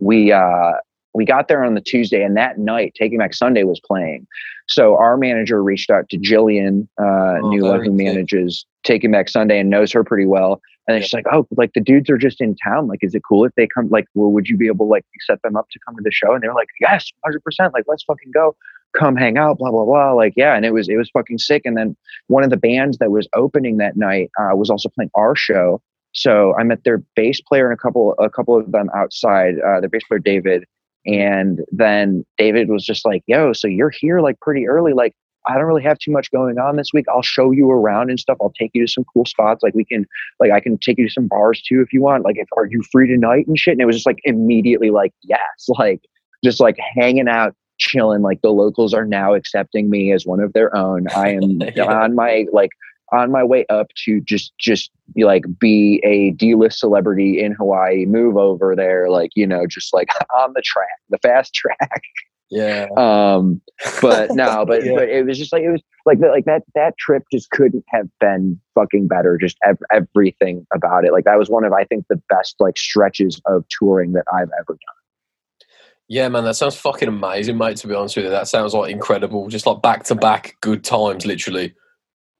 we 0.00 0.32
uh 0.32 0.72
we 1.14 1.24
got 1.24 1.46
there 1.46 1.62
on 1.62 1.74
the 1.74 1.80
tuesday 1.80 2.22
and 2.22 2.36
that 2.36 2.58
night 2.58 2.92
taking 2.98 3.18
back 3.18 3.34
sunday 3.34 3.64
was 3.64 3.80
playing. 3.84 4.26
So 4.66 4.96
our 4.96 5.18
manager 5.18 5.62
reached 5.62 5.90
out 5.90 6.08
to 6.10 6.18
jillian 6.18 6.88
uh 7.00 7.38
Oh, 7.42 7.50
Newla, 7.50 7.84
who 7.84 7.92
manages 7.92 8.66
taking 8.82 9.10
back 9.10 9.28
sunday 9.28 9.60
and 9.60 9.70
knows 9.70 9.92
her 9.92 10.04
pretty 10.04 10.26
well 10.26 10.60
And 10.86 11.02
she's 11.02 11.14
like, 11.14 11.26
"Oh, 11.32 11.46
like 11.56 11.72
the 11.74 11.80
dudes 11.80 12.10
are 12.10 12.18
just 12.18 12.40
in 12.40 12.54
town. 12.56 12.88
Like, 12.88 12.98
is 13.02 13.14
it 13.14 13.22
cool 13.26 13.44
if 13.44 13.52
they 13.56 13.66
come? 13.66 13.88
Like, 13.88 14.04
well, 14.14 14.30
would 14.32 14.48
you 14.48 14.56
be 14.56 14.66
able 14.66 14.86
to 14.86 14.90
like 14.90 15.04
set 15.26 15.40
them 15.42 15.56
up 15.56 15.66
to 15.70 15.78
come 15.86 15.96
to 15.96 16.02
the 16.02 16.10
show?" 16.10 16.34
And 16.34 16.42
they 16.42 16.48
were 16.48 16.54
like, 16.54 16.68
"Yes, 16.80 17.10
hundred 17.24 17.42
percent. 17.42 17.72
Like, 17.72 17.84
let's 17.88 18.04
fucking 18.04 18.32
go, 18.34 18.54
come 18.96 19.16
hang 19.16 19.38
out, 19.38 19.58
blah 19.58 19.70
blah 19.70 19.84
blah." 19.84 20.12
Like, 20.12 20.34
yeah, 20.36 20.54
and 20.54 20.64
it 20.64 20.72
was 20.72 20.88
it 20.88 20.96
was 20.96 21.10
fucking 21.10 21.38
sick. 21.38 21.62
And 21.64 21.76
then 21.76 21.96
one 22.26 22.44
of 22.44 22.50
the 22.50 22.58
bands 22.58 22.98
that 22.98 23.10
was 23.10 23.26
opening 23.34 23.78
that 23.78 23.96
night 23.96 24.30
uh, 24.38 24.54
was 24.54 24.68
also 24.68 24.88
playing 24.90 25.10
our 25.14 25.34
show. 25.34 25.80
So 26.12 26.54
I 26.58 26.62
met 26.62 26.84
their 26.84 27.02
bass 27.16 27.40
player 27.40 27.68
and 27.68 27.74
a 27.74 27.80
couple 27.82 28.14
a 28.18 28.28
couple 28.28 28.58
of 28.58 28.70
them 28.70 28.88
outside. 28.94 29.54
Uh, 29.66 29.80
their 29.80 29.88
bass 29.88 30.02
player 30.06 30.20
David, 30.20 30.64
and 31.06 31.60
then 31.72 32.24
David 32.36 32.68
was 32.68 32.84
just 32.84 33.06
like, 33.06 33.22
"Yo, 33.26 33.54
so 33.54 33.68
you're 33.68 33.90
here 33.90 34.20
like 34.20 34.38
pretty 34.40 34.68
early. 34.68 34.92
Like, 34.92 35.14
I 35.46 35.54
don't 35.54 35.64
really 35.64 35.82
have 35.82 35.98
too 35.98 36.10
much 36.10 36.30
going 36.30 36.58
on 36.58 36.76
this 36.76 36.90
week. 36.92 37.04
I'll 37.12 37.22
show 37.22 37.50
you 37.50 37.70
around 37.70 38.10
and 38.10 38.18
stuff. 38.18 38.38
I'll 38.40 38.52
take 38.58 38.70
you 38.74 38.86
to 38.86 38.90
some 38.90 39.04
cool 39.12 39.24
spots. 39.26 39.62
Like 39.62 39.74
we 39.74 39.84
can, 39.84 40.06
like 40.40 40.50
I 40.52 40.60
can 40.60 40.78
take 40.78 40.98
you 40.98 41.06
to 41.06 41.12
some 41.12 41.28
bars 41.28 41.62
too 41.62 41.80
if 41.80 41.92
you 41.92 42.00
want. 42.02 42.24
Like, 42.24 42.36
if 42.38 42.48
are 42.56 42.66
you 42.66 42.82
free 42.90 43.08
tonight 43.08 43.46
and 43.46 43.58
shit? 43.58 43.72
And 43.72 43.80
it 43.80 43.86
was 43.86 43.96
just 43.96 44.06
like 44.06 44.20
immediately 44.24 44.90
like 44.90 45.12
yes, 45.22 45.40
like 45.78 46.00
just 46.42 46.60
like 46.60 46.76
hanging 46.94 47.28
out, 47.28 47.54
chilling. 47.78 48.22
Like 48.22 48.40
the 48.42 48.50
locals 48.50 48.94
are 48.94 49.04
now 49.06 49.34
accepting 49.34 49.90
me 49.90 50.12
as 50.12 50.24
one 50.26 50.40
of 50.40 50.52
their 50.52 50.74
own. 50.76 51.06
I 51.14 51.32
am 51.34 51.60
Yeah. 51.76 51.84
on 51.84 52.14
my 52.14 52.46
like 52.52 52.70
on 53.12 53.30
my 53.30 53.44
way 53.44 53.66
up 53.68 53.88
to 54.04 54.20
just 54.22 54.52
just 54.58 54.90
be 55.14 55.24
like 55.24 55.44
be 55.60 56.00
a 56.04 56.30
D-list 56.32 56.78
celebrity 56.80 57.40
in 57.40 57.52
Hawaii. 57.52 58.06
Move 58.06 58.36
over 58.36 58.74
there, 58.74 59.10
like 59.10 59.30
you 59.34 59.46
know, 59.46 59.66
just 59.66 59.92
like 59.92 60.08
on 60.40 60.52
the 60.54 60.62
track, 60.62 60.88
the 61.10 61.18
fast 61.18 61.52
track 61.54 62.00
Yeah. 62.50 62.86
um 62.96 63.60
but 64.02 64.30
no 64.34 64.64
but 64.68 64.84
Yeah. 64.84 64.94
but 64.96 65.08
it 65.08 65.26
was 65.26 65.38
just 65.38 65.52
like 65.52 65.62
it 65.62 65.70
was 65.70 65.82
like 66.06 66.18
that 66.20 66.30
like 66.30 66.44
that 66.44 66.62
that 66.74 66.96
trip 66.98 67.24
just 67.32 67.50
couldn't 67.50 67.84
have 67.88 68.08
been 68.20 68.60
fucking 68.74 69.08
better 69.08 69.38
just 69.38 69.56
ev- 69.64 69.78
everything 69.92 70.66
about 70.74 71.04
it 71.04 71.12
like 71.12 71.24
that 71.24 71.38
was 71.38 71.48
one 71.50 71.64
of 71.64 71.72
i 71.72 71.84
think 71.84 72.04
the 72.08 72.20
best 72.28 72.56
like 72.60 72.76
stretches 72.76 73.40
of 73.46 73.64
touring 73.70 74.12
that 74.12 74.24
i've 74.32 74.50
ever 74.60 74.72
done 74.74 75.66
Yeah, 76.06 76.28
man, 76.28 76.44
that 76.44 76.54
sounds 76.54 76.76
fucking 76.76 77.08
amazing, 77.08 77.56
mate. 77.56 77.78
To 77.78 77.88
be 77.88 77.94
honest 77.94 78.14
with 78.16 78.26
you, 78.26 78.30
that 78.30 78.46
sounds 78.46 78.74
like 78.74 78.92
incredible. 78.92 79.48
Just 79.48 79.64
like 79.66 79.80
back 79.80 80.04
to 80.04 80.14
back 80.14 80.54
good 80.60 80.84
times, 80.84 81.24
literally. 81.24 81.72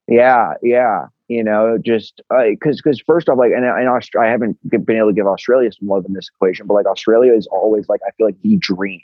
yeah 0.06 0.52
yeah 0.62 1.06
you 1.28 1.42
know 1.42 1.78
just 1.82 2.20
because 2.50 2.76
because 2.76 3.00
first 3.06 3.26
off 3.30 3.38
like 3.38 3.52
and, 3.52 3.64
and 3.64 3.88
Aust- 3.88 4.14
i 4.20 4.26
haven't 4.26 4.58
been 4.68 4.84
able 4.98 5.08
to 5.08 5.14
give 5.14 5.26
australia 5.26 5.70
some 5.72 5.88
love 5.88 6.04
in 6.04 6.12
this 6.12 6.28
equation 6.36 6.66
but 6.66 6.74
like 6.74 6.84
australia 6.84 7.32
is 7.32 7.46
always 7.46 7.88
like 7.88 8.02
i 8.06 8.10
feel 8.18 8.26
like 8.26 8.36
the 8.42 8.58
dream 8.58 9.00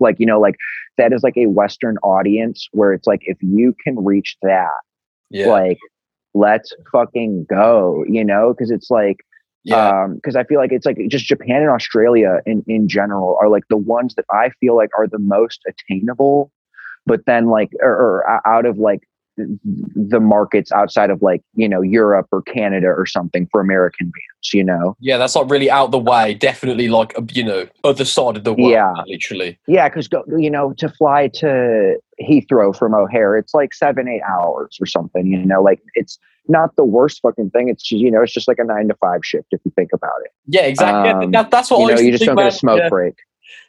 like 0.00 0.16
you 0.18 0.26
know 0.26 0.40
like 0.40 0.56
that 0.98 1.12
is 1.12 1.22
like 1.22 1.36
a 1.36 1.46
western 1.46 1.98
audience 1.98 2.68
where 2.72 2.92
it's 2.92 3.06
like 3.06 3.20
if 3.22 3.36
you 3.40 3.74
can 3.84 4.02
reach 4.04 4.36
that 4.42 4.80
Yeah, 5.30 5.48
like 5.50 5.78
let's 6.34 6.74
fucking 6.92 7.46
go 7.48 8.04
you 8.08 8.24
know? 8.24 8.52
Because 8.52 8.70
it's 8.70 8.90
like 8.90 9.18
yeah, 9.64 10.04
um 10.04 10.14
because 10.14 10.36
i 10.36 10.44
feel 10.44 10.60
like 10.60 10.70
it's 10.70 10.86
like 10.86 10.96
just 11.08 11.26
japan 11.26 11.60
and 11.60 11.70
australia 11.70 12.40
in 12.46 12.62
in 12.68 12.88
general 12.88 13.36
are 13.40 13.48
like 13.48 13.64
the 13.68 13.76
ones 13.76 14.14
that 14.14 14.24
i 14.30 14.50
feel 14.60 14.76
like 14.76 14.90
are 14.96 15.08
the 15.08 15.18
most 15.18 15.60
attainable 15.66 16.52
but 17.04 17.24
then 17.26 17.46
like 17.46 17.70
or, 17.80 17.90
or 17.90 18.46
out 18.46 18.64
of 18.64 18.78
like 18.78 19.00
the 19.36 20.20
markets 20.20 20.72
outside 20.72 21.10
of 21.10 21.22
like 21.22 21.42
you 21.54 21.68
know 21.68 21.82
europe 21.82 22.26
or 22.32 22.42
canada 22.42 22.88
or 22.88 23.06
something 23.06 23.46
for 23.50 23.60
american 23.60 24.06
bands 24.06 24.54
you 24.54 24.64
know 24.64 24.96
yeah. 25.06 25.18
That's 25.18 25.36
like 25.36 25.50
really 25.50 25.70
out 25.70 25.90
the 25.90 25.98
way. 25.98 26.34
Definitely 26.34 26.88
like 26.88 27.16
uh, 27.18 27.22
you 27.32 27.44
know 27.44 27.66
other 27.84 28.04
side 28.04 28.36
of 28.36 28.44
the 28.44 28.52
world. 28.52 28.72
Yeah. 28.72 28.92
literally. 29.06 29.58
yeah 29.66 29.88
because 29.88 30.08
you 30.38 30.50
know 30.50 30.72
to 30.74 30.88
fly 30.88 31.28
to 31.34 31.96
heathrow 32.20 32.76
from 32.76 32.94
o'hare 32.94 33.36
it's 33.36 33.52
like 33.52 33.74
seven 33.74 34.08
eight 34.08 34.22
hours 34.22 34.78
or 34.80 34.86
something 34.86 35.26
you 35.26 35.44
know 35.44 35.62
like 35.62 35.80
it's 35.94 36.18
not 36.48 36.74
the 36.76 36.84
worst 36.84 37.20
fucking 37.20 37.50
thing 37.50 37.68
it's 37.68 37.82
just 37.82 38.00
you 38.00 38.10
know 38.10 38.22
it's 38.22 38.32
just 38.32 38.48
like 38.48 38.58
a 38.58 38.64
nine 38.64 38.88
to 38.88 38.94
five 38.94 39.20
shift 39.22 39.46
if 39.50 39.60
you 39.64 39.72
think 39.76 39.90
about 39.92 40.18
it 40.24 40.30
Yeah, 40.46 40.62
exactly. 40.62 41.10
Yeah, 41.10 41.18
Um, 41.18 41.30
that, 41.32 41.50
that's 41.50 41.70
what 41.70 41.80
you 41.80 41.90
I 41.90 41.94
know 41.94 42.00
you 42.00 42.12
just 42.12 42.24
don't 42.24 42.36
get 42.36 42.46
a 42.46 42.52
smoke 42.52 42.78
yeah. 42.78 42.88
break 42.88 43.14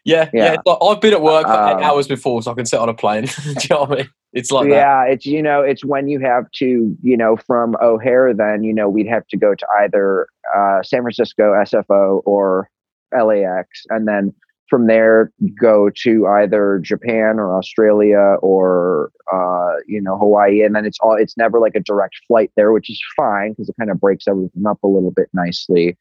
Yeah, 0.06 0.30
yeah. 0.34 0.54
Yeah. 0.54 0.58
like, 0.66 0.78
I've 0.82 1.02
been 1.02 1.14
at 1.14 1.22
work 1.22 1.46
for 1.46 1.52
eight 1.54 1.74
Um, 1.74 1.84
hours 1.84 2.08
before, 2.08 2.42
so 2.42 2.52
I 2.52 2.54
can 2.56 2.66
sit 2.66 2.80
on 2.80 2.90
a 2.90 2.94
plane. 2.94 3.26
Do 3.44 3.50
you 3.50 3.56
know 3.70 3.80
what 3.82 3.92
I 3.92 3.96
mean? 3.96 4.10
It's 4.34 4.52
like 4.52 4.70
that. 4.70 4.76
yeah, 4.76 5.04
it's 5.06 5.26
you 5.26 5.42
know, 5.42 5.62
it's 5.62 5.84
when 5.84 6.08
you 6.08 6.20
have 6.20 6.50
to, 6.56 6.96
you 7.02 7.18
know, 7.18 7.38
from 7.38 7.76
O'Hare, 7.82 8.34
then 8.34 8.64
you 8.64 8.74
know 8.74 8.90
we'd 8.90 9.08
have 9.08 9.28
to 9.28 9.38
go 9.38 9.56
to 9.56 9.68
either 9.82 10.28
uh, 10.56 10.84
San 10.84 11.02
Francisco 11.02 11.54
SFO 11.54 12.22
or 12.26 12.70
LAX, 13.14 13.84
and 13.90 14.08
then 14.08 14.34
from 14.70 14.88
there 14.88 15.32
go 15.60 15.90
to 16.04 16.28
either 16.28 16.80
Japan 16.80 17.40
or 17.40 17.58
Australia 17.58 18.36
or 18.42 19.12
uh, 19.34 19.74
you 19.88 20.02
know 20.02 20.18
Hawaii, 20.18 20.62
and 20.62 20.76
then 20.76 20.86
it's 20.86 21.00
all 21.02 21.16
it's 21.16 21.38
never 21.38 21.60
like 21.60 21.76
a 21.76 21.80
direct 21.80 22.16
flight 22.28 22.52
there, 22.56 22.72
which 22.72 22.90
is 22.90 23.02
fine 23.16 23.52
because 23.52 23.70
it 23.70 23.76
kind 23.80 23.90
of 23.90 24.00
breaks 24.00 24.28
everything 24.28 24.66
up 24.68 24.80
a 24.84 24.88
little 24.88 25.12
bit 25.12 25.30
nicely. 25.34 25.98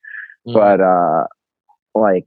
Mm. 0.47 0.55
But 0.55 0.81
uh, 0.81 1.27
like 1.95 2.27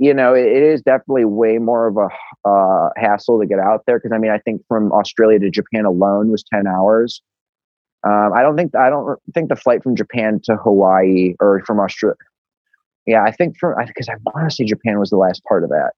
you 0.00 0.14
know, 0.14 0.32
it, 0.32 0.46
it 0.46 0.62
is 0.62 0.80
definitely 0.80 1.26
way 1.26 1.58
more 1.58 1.86
of 1.86 1.98
a 1.98 2.48
uh, 2.48 2.88
hassle 2.96 3.38
to 3.38 3.46
get 3.46 3.58
out 3.58 3.82
there 3.86 3.98
because 3.98 4.12
I 4.12 4.18
mean, 4.18 4.30
I 4.30 4.38
think 4.38 4.62
from 4.66 4.90
Australia 4.92 5.38
to 5.38 5.50
Japan 5.50 5.84
alone 5.84 6.30
was 6.30 6.42
ten 6.42 6.66
hours. 6.66 7.20
Um, 8.02 8.32
I 8.34 8.40
don't 8.40 8.56
think 8.56 8.74
I 8.74 8.88
don't 8.88 9.18
think 9.34 9.50
the 9.50 9.56
flight 9.56 9.82
from 9.82 9.94
Japan 9.94 10.40
to 10.44 10.56
Hawaii 10.56 11.34
or 11.38 11.62
from 11.66 11.78
Australia. 11.80 12.16
Yeah, 13.06 13.22
I 13.22 13.30
think 13.30 13.58
from 13.58 13.74
because 13.86 14.08
I 14.08 14.14
want 14.24 14.50
to 14.50 14.54
say 14.56 14.64
Japan 14.64 14.98
was 14.98 15.10
the 15.10 15.18
last 15.18 15.44
part 15.44 15.64
of 15.64 15.68
that 15.68 15.92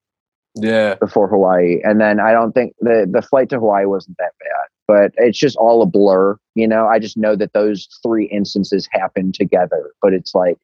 yeah, 0.55 0.95
before 0.95 1.29
Hawaii, 1.29 1.79
and 1.83 2.01
then 2.01 2.19
I 2.19 2.33
don't 2.33 2.51
think 2.51 2.75
the 2.81 3.07
the 3.09 3.21
flight 3.21 3.47
to 3.49 3.55
Hawaii 3.55 3.85
wasn't 3.85 4.17
that 4.17 4.33
bad. 4.39 4.67
But 4.85 5.11
it's 5.15 5.37
just 5.39 5.55
all 5.55 5.81
a 5.81 5.85
blur, 5.85 6.35
you 6.55 6.67
know. 6.67 6.87
I 6.87 6.99
just 6.99 7.15
know 7.15 7.37
that 7.37 7.53
those 7.53 7.87
three 8.05 8.25
instances 8.25 8.85
happened 8.91 9.33
together, 9.33 9.91
but 10.01 10.13
it's 10.13 10.35
like 10.35 10.57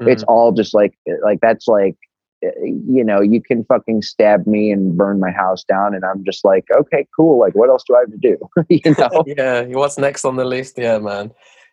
it's 0.00 0.24
Mhm. 0.24 0.28
all 0.28 0.52
just 0.52 0.74
like 0.74 0.92
like 1.24 1.40
that's 1.40 1.66
like 1.66 1.96
you 2.42 3.04
know 3.04 3.20
you 3.20 3.40
can 3.40 3.64
fucking 3.64 4.02
stab 4.02 4.46
me 4.46 4.70
and 4.70 4.96
burn 4.96 5.20
my 5.20 5.30
house 5.30 5.62
down 5.64 5.94
and 5.94 6.04
i'm 6.04 6.24
just 6.24 6.44
like 6.44 6.64
okay 6.74 7.06
cool 7.14 7.38
like 7.38 7.54
what 7.54 7.68
else 7.68 7.84
do 7.86 7.94
i 7.94 8.00
have 8.00 8.10
to 8.10 8.16
do 8.16 8.36
you 8.68 8.94
know 8.98 9.24
yeah. 9.26 9.62
What's 9.76 9.98
next 9.98 10.24
on 10.24 10.36
the 10.36 10.44
list? 10.44 10.78
Yeah, 10.78 10.98
man. 10.98 11.32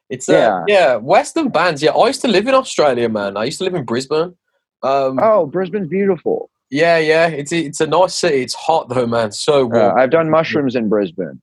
It's 0.10 0.30
uh, 0.30 0.34
Yeah. 0.34 0.64
yeah, 0.68 0.96
Western 0.96 1.50
bands. 1.50 1.82
Yeah, 1.84 1.92
I 1.92 2.08
used 2.08 2.22
to 2.22 2.28
live 2.28 2.48
in 2.48 2.56
Australia, 2.56 3.10
man. 3.10 3.38
I 3.38 3.46
used 3.46 3.60
to 3.60 3.64
live 3.64 3.76
in 3.76 3.86
Brisbane. 3.86 4.36
Um, 4.82 5.20
oh 5.22 5.46
brisbane's 5.46 5.90
beautiful 5.90 6.50
yeah, 6.72 7.00
yeah. 7.00 7.28
It's 7.28 7.52
it's 7.52 7.82
a 7.82 7.88
nice 7.88 8.16
city. 8.16 8.44
It's 8.44 8.54
hot 8.54 8.90
though, 8.90 9.08
man. 9.08 9.32
So 9.32 9.66
uh, 9.66 9.68
warm. 9.68 9.98
i've 9.98 10.12
done 10.12 10.30
mushrooms 10.30 10.76
in 10.76 10.88
brisbane 10.88 11.42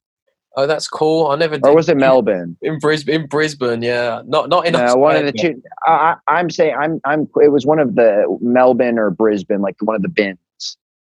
oh, 0.56 0.66
that's 0.66 0.88
cool. 0.88 1.28
I 1.28 1.36
never 1.36 1.56
did. 1.56 1.66
or 1.66 1.74
was 1.74 1.88
it 1.88 1.96
melbourne 1.96 2.56
in 2.62 2.78
Brisbane? 2.78 3.22
In 3.22 3.26
Brisbane, 3.26 3.82
yeah. 3.82 4.22
Not 4.26 4.48
not 4.48 4.66
in 4.66 4.72
no, 4.72 4.94
one 4.96 5.16
of 5.16 5.24
the 5.24 5.32
two 5.32 5.62
I, 5.86 5.90
I- 5.92 6.16
i'm 6.38 6.50
saying 6.50 6.74
i'm 6.78 7.00
i'm 7.04 7.28
it 7.42 7.52
was 7.52 7.64
one 7.66 7.78
of 7.78 7.94
the 7.94 8.24
melbourne 8.40 8.98
or 8.98 9.10
brisbane 9.10 9.60
like 9.60 9.76
one 9.80 9.96
of 9.96 10.02
the 10.02 10.08
bins 10.08 10.38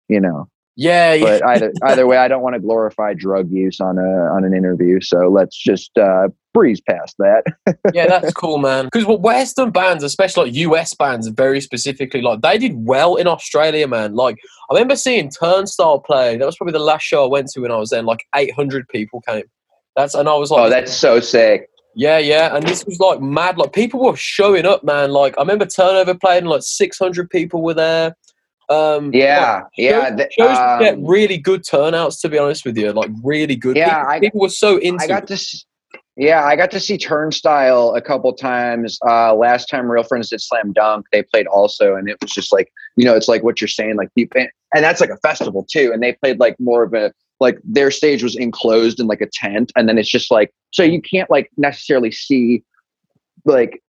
you 0.07 0.19
know 0.19 0.47
Yeah, 0.79 1.13
yeah. 1.13 1.23
but 1.23 1.45
either 1.45 1.73
either 1.83 2.07
way 2.07 2.17
i 2.17 2.27
don't 2.29 2.41
want 2.41 2.53
to 2.53 2.59
glorify 2.59 3.13
drug 3.13 3.51
use 3.51 3.81
on 3.81 3.97
a 3.97 4.09
on 4.33 4.45
an 4.45 4.53
interview 4.53 5.01
so 5.01 5.27
let's 5.27 5.57
just 5.57 5.97
uh 5.97 6.29
breeze 6.53 6.81
past 6.87 7.15
that 7.19 7.43
yeah, 7.93 8.07
that's 8.07 8.33
cool, 8.33 8.57
man. 8.57 8.85
Because 8.85 9.05
what 9.05 9.21
Western 9.21 9.71
bands, 9.71 10.03
especially 10.03 10.45
like 10.45 10.55
US 10.55 10.93
bands, 10.93 11.27
very 11.27 11.61
specifically, 11.61 12.21
like 12.21 12.41
they 12.41 12.57
did 12.57 12.73
well 12.75 13.15
in 13.15 13.27
Australia, 13.27 13.87
man. 13.87 14.15
Like 14.15 14.37
I 14.69 14.73
remember 14.73 14.95
seeing 14.95 15.29
Turnstile 15.29 15.99
play. 15.99 16.37
That 16.37 16.45
was 16.45 16.57
probably 16.57 16.73
the 16.73 16.79
last 16.79 17.03
show 17.03 17.23
I 17.23 17.27
went 17.27 17.49
to 17.49 17.61
when 17.61 17.71
I 17.71 17.77
was 17.77 17.91
there. 17.91 18.01
Like 18.01 18.25
800 18.35 18.87
people 18.87 19.21
came. 19.21 19.43
That's 19.95 20.15
and 20.15 20.27
I 20.27 20.35
was 20.35 20.49
like, 20.49 20.61
oh 20.61 20.69
that's 20.69 20.91
so 20.91 21.19
sick 21.19 21.69
yeah, 21.95 22.17
yeah. 22.17 22.55
And 22.55 22.65
this 22.65 22.85
was 22.85 22.99
like 22.99 23.19
mad. 23.19 23.57
Like 23.57 23.73
people 23.73 24.01
were 24.01 24.15
showing 24.15 24.65
up, 24.65 24.83
man. 24.83 25.11
Like 25.11 25.37
I 25.37 25.41
remember 25.41 25.65
Turnover 25.65 26.15
playing. 26.15 26.45
Like 26.45 26.61
600 26.63 27.29
people 27.29 27.61
were 27.61 27.73
there. 27.73 28.15
Um, 28.69 29.11
Yeah, 29.13 29.63
yeah. 29.77 30.15
Shows, 30.15 30.27
shows 30.37 30.57
would 30.57 30.79
get 30.79 30.93
um, 30.95 31.05
really 31.05 31.37
good 31.37 31.63
turnouts, 31.63 32.21
to 32.21 32.29
be 32.29 32.37
honest 32.37 32.65
with 32.65 32.77
you. 32.77 32.91
Like 32.91 33.09
really 33.23 33.55
good. 33.55 33.75
Yeah, 33.75 33.99
people, 33.99 34.09
I- 34.11 34.19
people 34.19 34.39
were 34.41 34.49
so 34.49 34.77
into. 34.77 35.03
I 35.03 35.07
got 35.07 35.27
to, 35.27 35.63
yeah, 36.15 36.43
I 36.43 36.55
got 36.55 36.69
to 36.71 36.79
see 36.79 36.97
Turnstile 36.97 37.95
a 37.95 38.01
couple 38.01 38.31
times. 38.33 38.99
Uh, 39.07 39.33
last 39.33 39.67
time 39.69 39.89
Real 39.89 40.03
Friends 40.03 40.29
did 40.29 40.41
Slam 40.41 40.73
Dunk, 40.73 41.05
they 41.11 41.23
played 41.23 41.47
also, 41.47 41.95
and 41.95 42.09
it 42.09 42.17
was 42.21 42.31
just 42.31 42.51
like, 42.51 42.71
you 42.95 43.05
know, 43.05 43.15
it's 43.15 43.27
like 43.27 43.41
what 43.41 43.61
you're 43.61 43.67
saying, 43.69 43.95
like 43.95 44.13
people, 44.15 44.41
and 44.75 44.83
that's 44.83 45.01
like 45.01 45.09
a 45.09 45.17
festival 45.17 45.65
too. 45.71 45.91
And 45.93 46.03
they 46.03 46.13
played 46.13 46.39
like 46.39 46.55
more 46.59 46.83
of 46.83 46.93
a 46.93 47.11
like 47.39 47.57
their 47.63 47.89
stage 47.89 48.21
was 48.21 48.35
enclosed 48.35 48.99
in 48.99 49.07
like 49.07 49.21
a 49.21 49.29
tent, 49.31 49.71
and 49.75 49.87
then 49.87 49.97
it's 49.97 50.09
just 50.09 50.29
like 50.29 50.53
so 50.71 50.83
you 50.83 51.01
can't 51.01 51.29
like 51.31 51.49
necessarily 51.57 52.11
see 52.11 52.63
like 53.45 53.81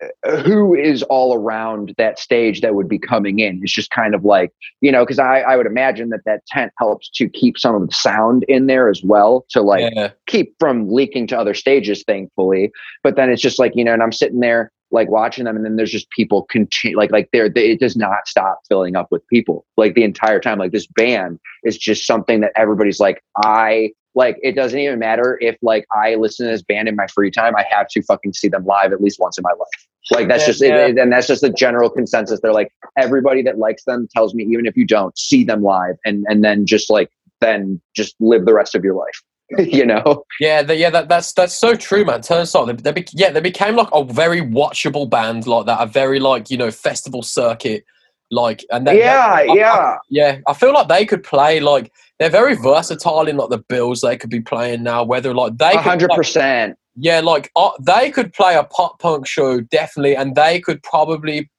Uh, 0.00 0.36
who 0.36 0.76
is 0.76 1.02
all 1.04 1.34
around 1.34 1.92
that 1.98 2.20
stage 2.20 2.60
that 2.60 2.76
would 2.76 2.88
be 2.88 3.00
coming 3.00 3.40
in. 3.40 3.58
It's 3.64 3.72
just 3.72 3.90
kind 3.90 4.14
of 4.14 4.24
like 4.24 4.52
you 4.80 4.92
know, 4.92 5.04
because 5.04 5.18
I 5.18 5.40
I 5.40 5.56
would 5.56 5.66
imagine 5.66 6.10
that 6.10 6.20
that 6.24 6.46
tent 6.46 6.72
helps 6.78 7.10
to 7.14 7.28
keep 7.28 7.58
some 7.58 7.74
of 7.74 7.88
the 7.88 7.92
sound 7.92 8.44
in 8.46 8.66
there 8.68 8.88
as 8.88 9.02
well 9.02 9.44
to 9.50 9.60
like 9.60 9.92
yeah, 9.92 10.10
keep 10.26 10.54
from 10.60 10.88
leaking 10.88 11.26
to 11.28 11.38
other 11.38 11.52
stages, 11.52 12.04
thankfully. 12.06 12.70
But 13.02 13.16
then 13.16 13.28
it's 13.28 13.42
just 13.42 13.58
like 13.58 13.72
you 13.74 13.82
know, 13.82 13.92
and 13.92 14.02
I'm 14.02 14.12
sitting 14.12 14.38
there 14.38 14.70
like 14.92 15.10
watching 15.10 15.44
them, 15.44 15.56
and 15.56 15.64
then 15.64 15.74
there's 15.74 15.90
just 15.90 16.10
people 16.10 16.44
continue 16.44 16.96
like 16.96 17.10
like 17.10 17.28
they're 17.32 17.48
they, 17.48 17.72
it 17.72 17.80
does 17.80 17.96
not 17.96 18.28
stop 18.28 18.60
filling 18.68 18.94
up 18.94 19.08
with 19.10 19.26
people 19.26 19.66
like 19.76 19.94
the 19.94 20.04
entire 20.04 20.38
time. 20.38 20.58
Like 20.60 20.72
this 20.72 20.86
band 20.86 21.40
is 21.64 21.76
just 21.76 22.06
something 22.06 22.38
that 22.40 22.52
everybody's 22.54 23.00
like 23.00 23.20
I 23.42 23.90
like 24.14 24.36
it 24.42 24.52
doesn't 24.52 24.78
even 24.78 24.98
matter 24.98 25.38
if 25.40 25.56
like 25.60 25.86
I 25.92 26.14
listen 26.14 26.46
to 26.46 26.52
this 26.52 26.62
band 26.62 26.88
in 26.88 26.94
my 26.94 27.06
free 27.08 27.32
time. 27.32 27.56
I 27.56 27.64
have 27.70 27.88
to 27.88 28.02
fucking 28.02 28.34
see 28.34 28.48
them 28.48 28.64
live 28.64 28.92
at 28.92 29.00
least 29.00 29.18
once 29.18 29.38
in 29.38 29.42
my 29.42 29.50
life. 29.50 29.87
Like 30.10 30.28
that's 30.28 30.42
Yeah, 30.42 30.46
just 30.46 30.62
yeah. 30.62 30.86
it, 30.86 30.98
and 30.98 31.12
that's 31.12 31.26
just 31.26 31.42
the 31.42 31.50
general 31.50 31.90
consensus. 31.90 32.40
They're 32.40 32.52
like 32.52 32.72
everybody 32.96 33.42
that 33.42 33.58
likes 33.58 33.84
them 33.84 34.08
tells 34.14 34.34
me 34.34 34.44
even 34.44 34.64
if 34.66 34.76
you 34.76 34.86
don't 34.86 35.16
see 35.18 35.44
them 35.44 35.62
live 35.62 35.96
and 36.04 36.24
and 36.28 36.42
then 36.44 36.64
just 36.66 36.88
like 36.90 37.10
then 37.40 37.80
just 37.94 38.14
live 38.20 38.46
the 38.46 38.54
rest 38.54 38.74
of 38.74 38.84
your 38.84 38.94
life. 38.94 39.22
you 39.58 39.86
know? 39.86 40.24
Yeah, 40.40 40.62
the, 40.62 40.76
yeah, 40.76 40.90
that, 40.90 41.08
that's 41.08 41.32
that's 41.32 41.54
so 41.54 41.74
true, 41.74 42.04
man. 42.04 42.20
Turnstile, 42.20 42.66
they, 42.66 42.74
they, 42.74 42.92
bec- 42.92 43.14
yeah, 43.14 43.30
they 43.30 43.40
became 43.40 43.76
like 43.76 43.88
a 43.94 44.04
very 44.04 44.42
watchable 44.42 45.08
band, 45.08 45.46
like 45.46 45.64
that, 45.64 45.80
a 45.80 45.86
very 45.86 46.20
like 46.20 46.50
you 46.50 46.58
know 46.58 46.70
festival 46.70 47.22
circuit, 47.22 47.84
like 48.30 48.62
and 48.70 48.86
that, 48.86 48.96
yeah, 48.96 49.04
that- 49.14 49.48
I- 49.50 49.54
yeah. 49.54 49.72
I- 49.74 49.96
yeah. 50.10 50.38
I 50.46 50.52
feel 50.52 50.74
like 50.74 50.88
they 50.88 51.06
could 51.06 51.22
play 51.24 51.60
like 51.60 51.90
they're 52.18 52.28
very 52.28 52.56
versatile 52.56 53.26
in 53.26 53.38
like 53.38 53.48
the 53.48 53.56
bills 53.58 54.02
they 54.02 54.18
could 54.18 54.28
be 54.28 54.40
playing 54.40 54.82
now. 54.82 55.02
Whether 55.02 55.32
like 55.32 55.56
they 55.56 55.76
hundred 55.76 56.08
play- 56.08 56.16
percent. 56.16 56.77
Yeah, 56.98 57.20
like 57.20 57.50
uh, 57.56 57.70
they 57.80 58.10
could 58.10 58.32
play 58.32 58.56
a 58.56 58.64
pop 58.64 58.98
punk 58.98 59.26
show 59.26 59.60
definitely, 59.60 60.16
and 60.16 60.34
they 60.34 60.60
could 60.60 60.82
probably 60.82 61.50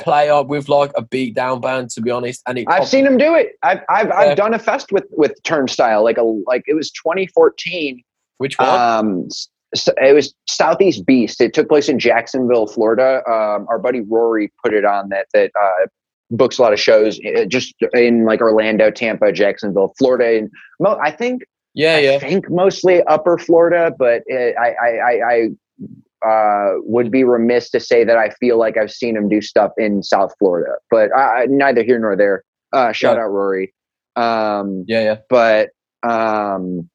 play 0.00 0.28
up 0.28 0.48
with 0.48 0.68
like 0.68 0.90
a 0.96 1.02
beat 1.02 1.34
down 1.34 1.60
band. 1.60 1.90
To 1.90 2.00
be 2.00 2.10
honest, 2.10 2.42
and 2.46 2.58
it 2.58 2.66
I've 2.68 2.88
seen 2.88 3.04
them 3.04 3.16
do 3.18 3.34
it. 3.34 3.52
I've 3.62 3.80
I've, 3.88 4.08
Yeah. 4.08 4.14
I've 4.16 4.36
done 4.36 4.54
a 4.54 4.58
fest 4.58 4.92
with 4.92 5.04
with 5.10 5.32
Turnstile 5.44 6.02
like 6.04 6.18
a 6.18 6.22
like 6.22 6.62
it 6.66 6.74
was 6.74 6.90
2014. 6.92 8.02
which 8.38 8.58
one? 8.58 8.68
Um, 8.68 9.24
s- 9.26 9.48
s- 9.74 9.88
it 9.98 10.14
was 10.14 10.34
Southeast 10.48 11.06
Beast. 11.06 11.40
It 11.40 11.54
took 11.54 11.68
place 11.68 11.88
in 11.88 11.98
Jacksonville, 11.98 12.66
Florida. 12.66 13.22
Um, 13.28 13.66
our 13.68 13.78
buddy 13.78 14.00
Rory 14.00 14.52
put 14.62 14.74
it 14.74 14.84
on 14.84 15.08
that 15.10 15.26
that 15.34 15.50
uh, 15.60 15.86
books 16.30 16.58
a 16.58 16.62
lot 16.62 16.72
of 16.72 16.80
shows 16.80 17.20
uh, 17.36 17.44
just 17.44 17.74
in 17.92 18.24
like 18.24 18.40
Orlando, 18.40 18.90
Tampa, 18.90 19.30
Jacksonville, 19.32 19.92
Florida, 19.98 20.38
and 20.38 20.50
I 21.00 21.10
think 21.10 21.42
yeah, 21.74 21.96
I 21.96 21.98
yeah. 22.00 22.18
think 22.18 22.48
mostly 22.50 23.02
Upper 23.04 23.36
Florida, 23.38 23.92
but 23.98 24.22
uh, 24.32 24.36
I 24.36 24.74
I 24.82 24.90
I, 25.10 25.48
I 26.24 26.28
uh, 26.28 26.74
would 26.84 27.10
be 27.10 27.22
remiss 27.24 27.70
to 27.70 27.80
say 27.80 28.02
that 28.04 28.16
I 28.16 28.30
feel 28.30 28.58
like 28.58 28.76
I've 28.78 28.90
seen 28.90 29.16
him 29.16 29.28
do 29.28 29.42
stuff 29.42 29.72
in 29.76 30.02
South 30.02 30.32
Florida, 30.38 30.72
but 30.90 31.10
I, 31.14 31.46
neither 31.48 31.82
here 31.82 31.98
nor 31.98 32.16
there. 32.16 32.44
Uh, 32.72 32.92
shout 32.92 33.16
Yeah. 33.16 33.24
out 33.24 33.28
Rory. 33.28 33.74
Um, 34.16 34.84
Yeah, 34.88 35.02
yeah. 35.02 35.16
but 35.28 35.70
um, 36.02 36.88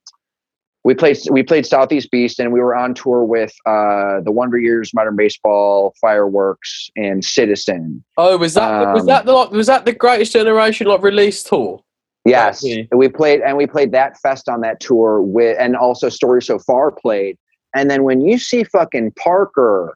we 0.83 0.95
played 0.95 1.17
we 1.29 1.43
played 1.43 1.65
Southeast 1.65 2.09
Beast, 2.09 2.39
and 2.39 2.51
we 2.53 2.59
were 2.59 2.75
on 2.75 2.93
tour 2.93 3.23
with 3.23 3.53
uh, 3.65 4.21
the 4.21 4.31
Wonder 4.31 4.57
Years, 4.57 4.93
Modern 4.93 5.15
Baseball, 5.15 5.93
Fireworks, 6.01 6.89
and 6.95 7.23
Citizen. 7.23 8.03
Oh, 8.17 8.37
was 8.37 8.53
that 8.55 8.93
was 8.93 9.01
Um, 9.01 9.07
that 9.07 9.25
the 9.25 9.33
like, 9.33 9.51
was 9.51 9.67
that 9.67 9.85
the 9.85 9.93
Greatest 9.93 10.31
Generation 10.33 10.87
like 10.87 11.01
release 11.03 11.43
tour? 11.43 11.83
Yes, 12.29 12.63
Okay. 12.63 12.87
we 12.93 13.09
played, 13.09 13.41
and 13.41 13.57
we 13.57 13.67
played 13.67 13.91
that 13.91 14.17
fest 14.19 14.49
on 14.49 14.61
that 14.61 14.79
tour 14.79 15.21
with, 15.21 15.57
and 15.59 15.75
also 15.75 16.09
Story 16.09 16.41
So 16.41 16.59
Far 16.59 16.91
played. 16.91 17.37
And 17.75 17.89
then 17.89 18.03
when 18.03 18.21
you 18.21 18.37
see 18.37 18.63
fucking 18.63 19.11
Parker, 19.11 19.95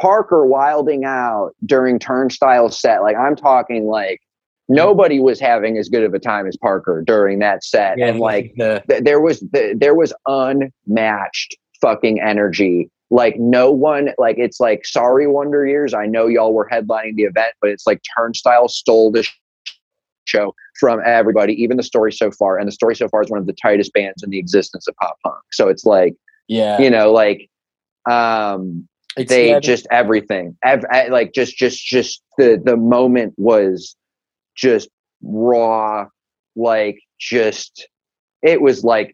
Parker 0.00 0.46
wilding 0.46 1.04
out 1.04 1.50
during 1.66 1.98
Turnstile 1.98 2.70
set, 2.70 3.02
like 3.02 3.16
I'm 3.16 3.34
talking 3.36 3.86
like 3.86 4.20
mm-hmm. 4.20 4.76
nobody 4.76 5.20
was 5.20 5.40
having 5.40 5.76
as 5.76 5.88
good 5.88 6.04
of 6.04 6.14
a 6.14 6.18
time 6.18 6.46
as 6.46 6.56
Parker 6.56 7.02
during 7.06 7.40
that 7.40 7.64
set, 7.64 7.98
and 7.98 8.20
like 8.20 8.52
yeah, 8.56 8.78
th- 8.88 9.02
there 9.02 9.20
was 9.20 9.42
th- 9.52 9.76
there 9.78 9.94
was 9.94 10.12
unmatched 10.26 11.56
fucking 11.80 12.20
energy. 12.20 12.90
Like 13.10 13.36
no 13.38 13.70
one, 13.72 14.10
like 14.18 14.36
it's 14.38 14.60
like 14.60 14.86
sorry 14.86 15.26
Wonder 15.26 15.66
Years. 15.66 15.94
I 15.94 16.06
know 16.06 16.26
y'all 16.26 16.52
were 16.52 16.68
headlining 16.70 17.16
the 17.16 17.24
event, 17.24 17.54
but 17.60 17.70
it's 17.70 17.86
like 17.86 18.00
Turnstile 18.16 18.68
stole 18.68 19.10
the 19.10 19.26
show 20.28 20.54
from 20.78 21.00
everybody, 21.04 21.54
even 21.62 21.76
the 21.76 21.82
story 21.82 22.12
so 22.12 22.30
far. 22.30 22.58
And 22.58 22.68
the 22.68 22.72
story 22.72 22.94
so 22.94 23.08
far 23.08 23.22
is 23.22 23.30
one 23.30 23.40
of 23.40 23.46
the 23.46 23.52
tightest 23.60 23.92
bands 23.92 24.22
in 24.22 24.30
the 24.30 24.38
existence 24.38 24.86
of 24.86 24.94
pop 24.96 25.16
punk. 25.24 25.42
So 25.52 25.68
it's 25.68 25.84
like 25.84 26.14
yeah. 26.48 26.80
you 26.80 26.90
know, 26.90 27.12
like 27.12 27.48
um, 28.10 28.86
It's, 29.16 29.28
they 29.28 29.48
yeah, 29.50 29.60
just 29.60 29.86
everything, 29.90 30.56
ev- 30.64 30.84
eh, 30.92 31.08
like 31.10 31.32
just 31.34 31.56
just 31.56 31.84
just 31.84 32.22
the 32.38 32.60
the 32.62 32.76
moment 32.76 33.34
was 33.36 33.96
just 34.56 34.88
raw, 35.22 36.06
like 36.56 36.98
just 37.18 37.88
it 38.42 38.60
was 38.62 38.84
like 38.84 39.12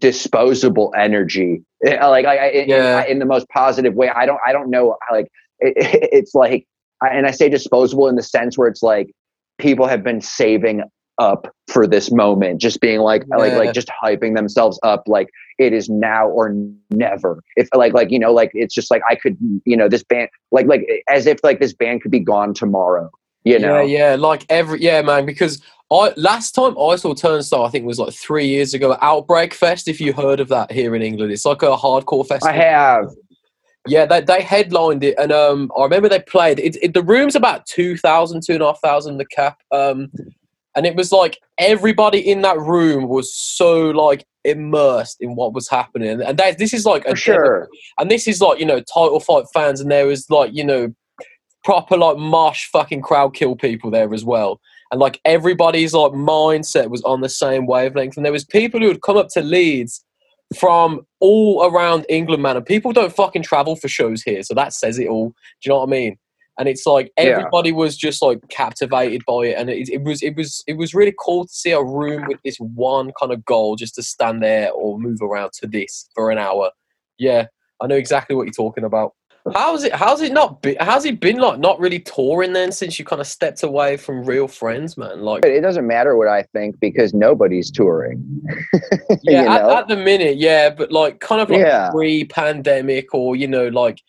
disposable 0.00 0.92
energy 0.96 1.62
Eh, 1.86 2.04
like 2.06 2.24
I, 2.24 2.50
Yeah. 2.66 3.04
in, 3.04 3.18
the 3.18 3.26
most 3.26 3.46
positive 3.50 3.94
way 3.94 4.08
i 4.08 4.24
don't 4.24 4.40
i 4.46 4.52
don't 4.52 4.70
know 4.70 4.96
like 5.12 5.28
it, 5.60 5.74
it's 6.12 6.34
like 6.34 6.66
I- 7.02 7.10
and 7.10 7.26
i 7.26 7.30
say 7.30 7.48
disposable 7.50 8.08
in 8.08 8.16
the 8.16 8.22
sense 8.22 8.56
where 8.56 8.68
it's 8.68 8.82
like 8.82 9.10
people 9.58 9.86
have 9.86 10.02
been 10.02 10.20
saving 10.20 10.82
up 11.18 11.46
for 11.68 11.86
this 11.86 12.10
moment 12.10 12.60
just 12.60 12.80
being 12.80 12.98
like 12.98 13.22
like 13.28 13.52
Yeah. 13.52 13.58
like 13.58 13.72
just 13.72 13.88
hyping 14.02 14.34
themselves 14.34 14.80
up 14.82 15.04
like 15.06 15.28
it 15.58 15.72
is 15.72 15.88
now 15.88 16.28
or 16.28 16.52
never 16.90 17.40
if 17.56 17.68
like 17.72 17.92
like 17.92 18.10
you 18.10 18.18
know 18.18 18.32
like 18.32 18.50
it's 18.52 18.74
just 18.74 18.90
like 18.90 19.00
i 19.08 19.14
could 19.14 19.36
you 19.64 19.76
know 19.76 19.88
this 19.88 20.02
band 20.02 20.28
like 20.50 20.66
like 20.66 20.84
as 21.08 21.26
if 21.26 21.38
like 21.44 21.60
this 21.60 21.72
band 21.72 22.02
could 22.02 22.10
be 22.10 22.18
gone 22.18 22.52
tomorrow 22.52 23.08
you 23.44 23.58
know 23.58 23.80
yeah, 23.82 24.10
yeah. 24.10 24.14
Like 24.16 24.46
every 24.48 24.80
yeah, 24.80 25.02
man. 25.02 25.26
Because 25.26 25.62
I 25.90 26.12
last 26.16 26.52
time 26.52 26.78
I 26.78 26.96
saw 26.96 27.14
Turnstile, 27.14 27.64
I 27.64 27.68
think 27.68 27.84
was 27.84 27.98
like 27.98 28.14
three 28.14 28.46
years 28.46 28.72
ago. 28.72 28.96
Outbreak 29.02 29.52
Fest, 29.52 29.86
if 29.86 30.00
you 30.00 30.14
heard 30.14 30.40
of 30.40 30.48
that 30.48 30.72
here 30.72 30.96
in 30.96 31.02
England, 31.02 31.30
it's 31.30 31.44
like 31.44 31.62
a 31.62 31.76
hardcore 31.76 32.26
festival. 32.26 32.48
i 32.48 32.52
have 32.56 33.10
Yeah, 33.86 34.06
they, 34.06 34.22
they 34.22 34.42
headlined 34.42 35.04
it, 35.04 35.14
and 35.18 35.30
um, 35.30 35.70
I 35.78 35.82
remember 35.82 36.08
they 36.08 36.20
played. 36.20 36.58
It, 36.58 36.76
it, 36.82 36.94
the 36.94 37.02
room's 37.02 37.36
about 37.36 37.66
2,000, 37.66 38.42
2,500 38.42 39.18
the 39.18 39.26
cap, 39.26 39.58
um, 39.72 40.10
and 40.74 40.86
it 40.86 40.96
was 40.96 41.12
like 41.12 41.38
everybody 41.58 42.18
in 42.18 42.42
that 42.42 42.58
room 42.58 43.08
was 43.08 43.34
so 43.34 43.90
like 43.90 44.24
immersed 44.44 45.18
in 45.20 45.34
what 45.34 45.52
was 45.52 45.68
happening, 45.68 46.22
and 46.22 46.38
that, 46.38 46.58
this 46.58 46.72
is 46.72 46.84
like 46.86 47.04
a 47.04 47.14
sure 47.14 47.68
and 47.98 48.10
this 48.10 48.26
is 48.26 48.40
like 48.40 48.58
you 48.58 48.66
know 48.66 48.80
title 48.80 49.20
fight 49.20 49.44
fans, 49.52 49.80
and 49.80 49.90
there 49.90 50.06
was 50.06 50.28
like 50.30 50.50
you 50.54 50.64
know 50.64 50.92
proper 51.62 51.96
like 51.96 52.18
mosh 52.18 52.66
fucking 52.66 53.02
crowd 53.02 53.34
kill 53.34 53.54
people 53.54 53.90
there 53.90 54.12
as 54.14 54.24
well, 54.24 54.60
and 54.90 55.00
like 55.00 55.20
everybody's 55.24 55.94
like 55.94 56.12
mindset 56.12 56.90
was 56.90 57.02
on 57.02 57.20
the 57.20 57.28
same 57.28 57.66
wavelength, 57.66 58.16
and 58.16 58.24
there 58.24 58.32
was 58.32 58.44
people 58.44 58.80
who 58.80 58.88
had 58.88 59.02
come 59.02 59.16
up 59.16 59.28
to 59.28 59.42
Leeds 59.42 60.03
from 60.58 61.06
all 61.20 61.64
around 61.64 62.06
England, 62.08 62.42
man, 62.42 62.56
and 62.56 62.66
people 62.66 62.92
don't 62.92 63.14
fucking 63.14 63.42
travel 63.42 63.76
for 63.76 63.88
shows 63.88 64.22
here, 64.22 64.42
so 64.42 64.54
that 64.54 64.72
says 64.72 64.98
it 64.98 65.08
all. 65.08 65.28
Do 65.28 65.34
you 65.64 65.70
know 65.70 65.78
what 65.78 65.88
I 65.88 65.90
mean? 65.90 66.18
And 66.58 66.68
it's 66.68 66.86
like 66.86 67.10
Yeah. 67.16 67.24
everybody 67.24 67.72
was 67.72 67.96
just 67.96 68.22
like 68.22 68.38
captivated 68.48 69.22
by 69.26 69.46
it, 69.46 69.54
and 69.58 69.68
it, 69.70 69.88
it 69.88 70.02
was 70.02 70.22
it 70.22 70.36
was 70.36 70.62
it 70.66 70.74
was 70.76 70.94
really 70.94 71.14
cool 71.18 71.46
to 71.46 71.52
see 71.52 71.72
a 71.72 71.82
room 71.82 72.26
with 72.28 72.38
this 72.44 72.56
one 72.58 73.10
kind 73.18 73.32
of 73.32 73.44
goal, 73.44 73.74
just 73.76 73.94
to 73.96 74.02
stand 74.02 74.42
there 74.42 74.70
or 74.70 74.98
move 74.98 75.20
around 75.22 75.52
to 75.54 75.66
this 75.66 76.08
for 76.14 76.30
an 76.30 76.38
hour. 76.38 76.70
Yeah, 77.18 77.46
I 77.80 77.86
know 77.88 77.96
exactly 77.96 78.36
what 78.36 78.44
you're 78.44 78.52
talking 78.52 78.84
about. 78.84 79.14
How's 79.52 79.84
it? 79.84 79.94
How's 79.94 80.22
it 80.22 80.32
not? 80.32 80.62
Be, 80.62 80.74
how's 80.80 81.04
it 81.04 81.20
been 81.20 81.36
like? 81.36 81.58
Not 81.58 81.78
really 81.78 81.98
touring 82.00 82.54
then, 82.54 82.72
since 82.72 82.98
you 82.98 83.04
kind 83.04 83.20
of 83.20 83.26
stepped 83.26 83.62
away 83.62 83.98
from 83.98 84.24
real 84.24 84.48
friends, 84.48 84.96
man. 84.96 85.20
Like, 85.20 85.44
it 85.44 85.60
doesn't 85.60 85.86
matter 85.86 86.16
what 86.16 86.28
I 86.28 86.44
think 86.54 86.80
because 86.80 87.12
nobody's 87.12 87.70
touring. 87.70 88.40
yeah, 89.22 89.42
you 89.42 89.48
at, 89.48 89.62
know? 89.62 89.76
at 89.76 89.88
the 89.88 89.96
minute, 89.96 90.38
yeah, 90.38 90.70
but 90.70 90.90
like 90.90 91.20
kind 91.20 91.42
of 91.42 91.50
like 91.50 91.60
Yeah. 91.60 91.90
pre-pandemic, 91.90 93.12
or 93.12 93.36
you 93.36 93.46
know, 93.46 93.68
like 93.68 94.00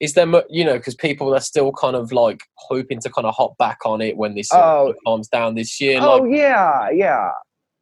is 0.00 0.14
there, 0.14 0.26
you 0.48 0.64
know, 0.64 0.78
because 0.78 0.94
people 0.96 1.34
are 1.34 1.40
still 1.40 1.70
kind 1.72 1.94
of 1.94 2.10
like 2.10 2.40
hoping 2.54 2.98
to 3.00 3.10
kind 3.10 3.26
of 3.26 3.34
hop 3.34 3.56
back 3.58 3.78
on 3.84 4.00
it 4.00 4.16
when 4.16 4.34
this 4.34 4.52
Oh. 4.52 4.94
calms 5.06 5.28
down 5.28 5.54
this 5.54 5.80
year. 5.80 6.00
oh 6.02 6.16
like, 6.22 6.36
yeah, 6.36 6.90
yeah. 6.90 7.30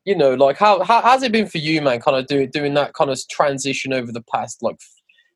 you 0.04 0.14
know, 0.16 0.34
like 0.34 0.58
how, 0.58 0.82
how 0.82 1.00
how's 1.00 1.22
it 1.22 1.32
been 1.32 1.46
for 1.46 1.58
you, 1.58 1.80
man? 1.80 2.00
Kind 2.00 2.18
of 2.18 2.26
doing 2.26 2.50
doing 2.50 2.74
that 2.74 2.92
kind 2.92 3.08
of 3.10 3.18
transition 3.30 3.94
over 3.94 4.12
the 4.12 4.22
past 4.22 4.62
like 4.62 4.76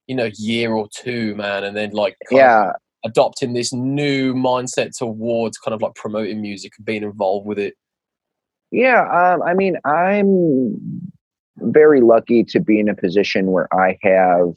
you 0.06 0.14
know 0.14 0.30
year 0.34 0.72
or 0.72 0.88
two, 0.94 1.34
man, 1.34 1.64
and 1.64 1.76
then 1.76 1.90
like 1.90 2.16
Yeah. 2.30 2.72
adopting 3.04 3.52
this 3.52 3.72
new 3.72 4.32
mindset 4.34 4.96
towards 4.96 5.58
kind 5.58 5.74
of 5.74 5.82
like 5.82 5.94
promoting 5.94 6.40
music 6.40 6.72
and 6.78 6.84
being 6.86 7.02
involved 7.02 7.46
with 7.46 7.58
it. 7.58 7.74
Yeah, 8.70 9.02
um, 9.02 9.42
I 9.42 9.54
mean, 9.54 9.76
I'm 9.84 10.78
very 11.58 12.00
lucky 12.00 12.42
to 12.44 12.60
be 12.60 12.80
in 12.80 12.88
a 12.88 12.94
position 12.94 13.46
where 13.50 13.68
I 13.74 13.98
have 14.02 14.54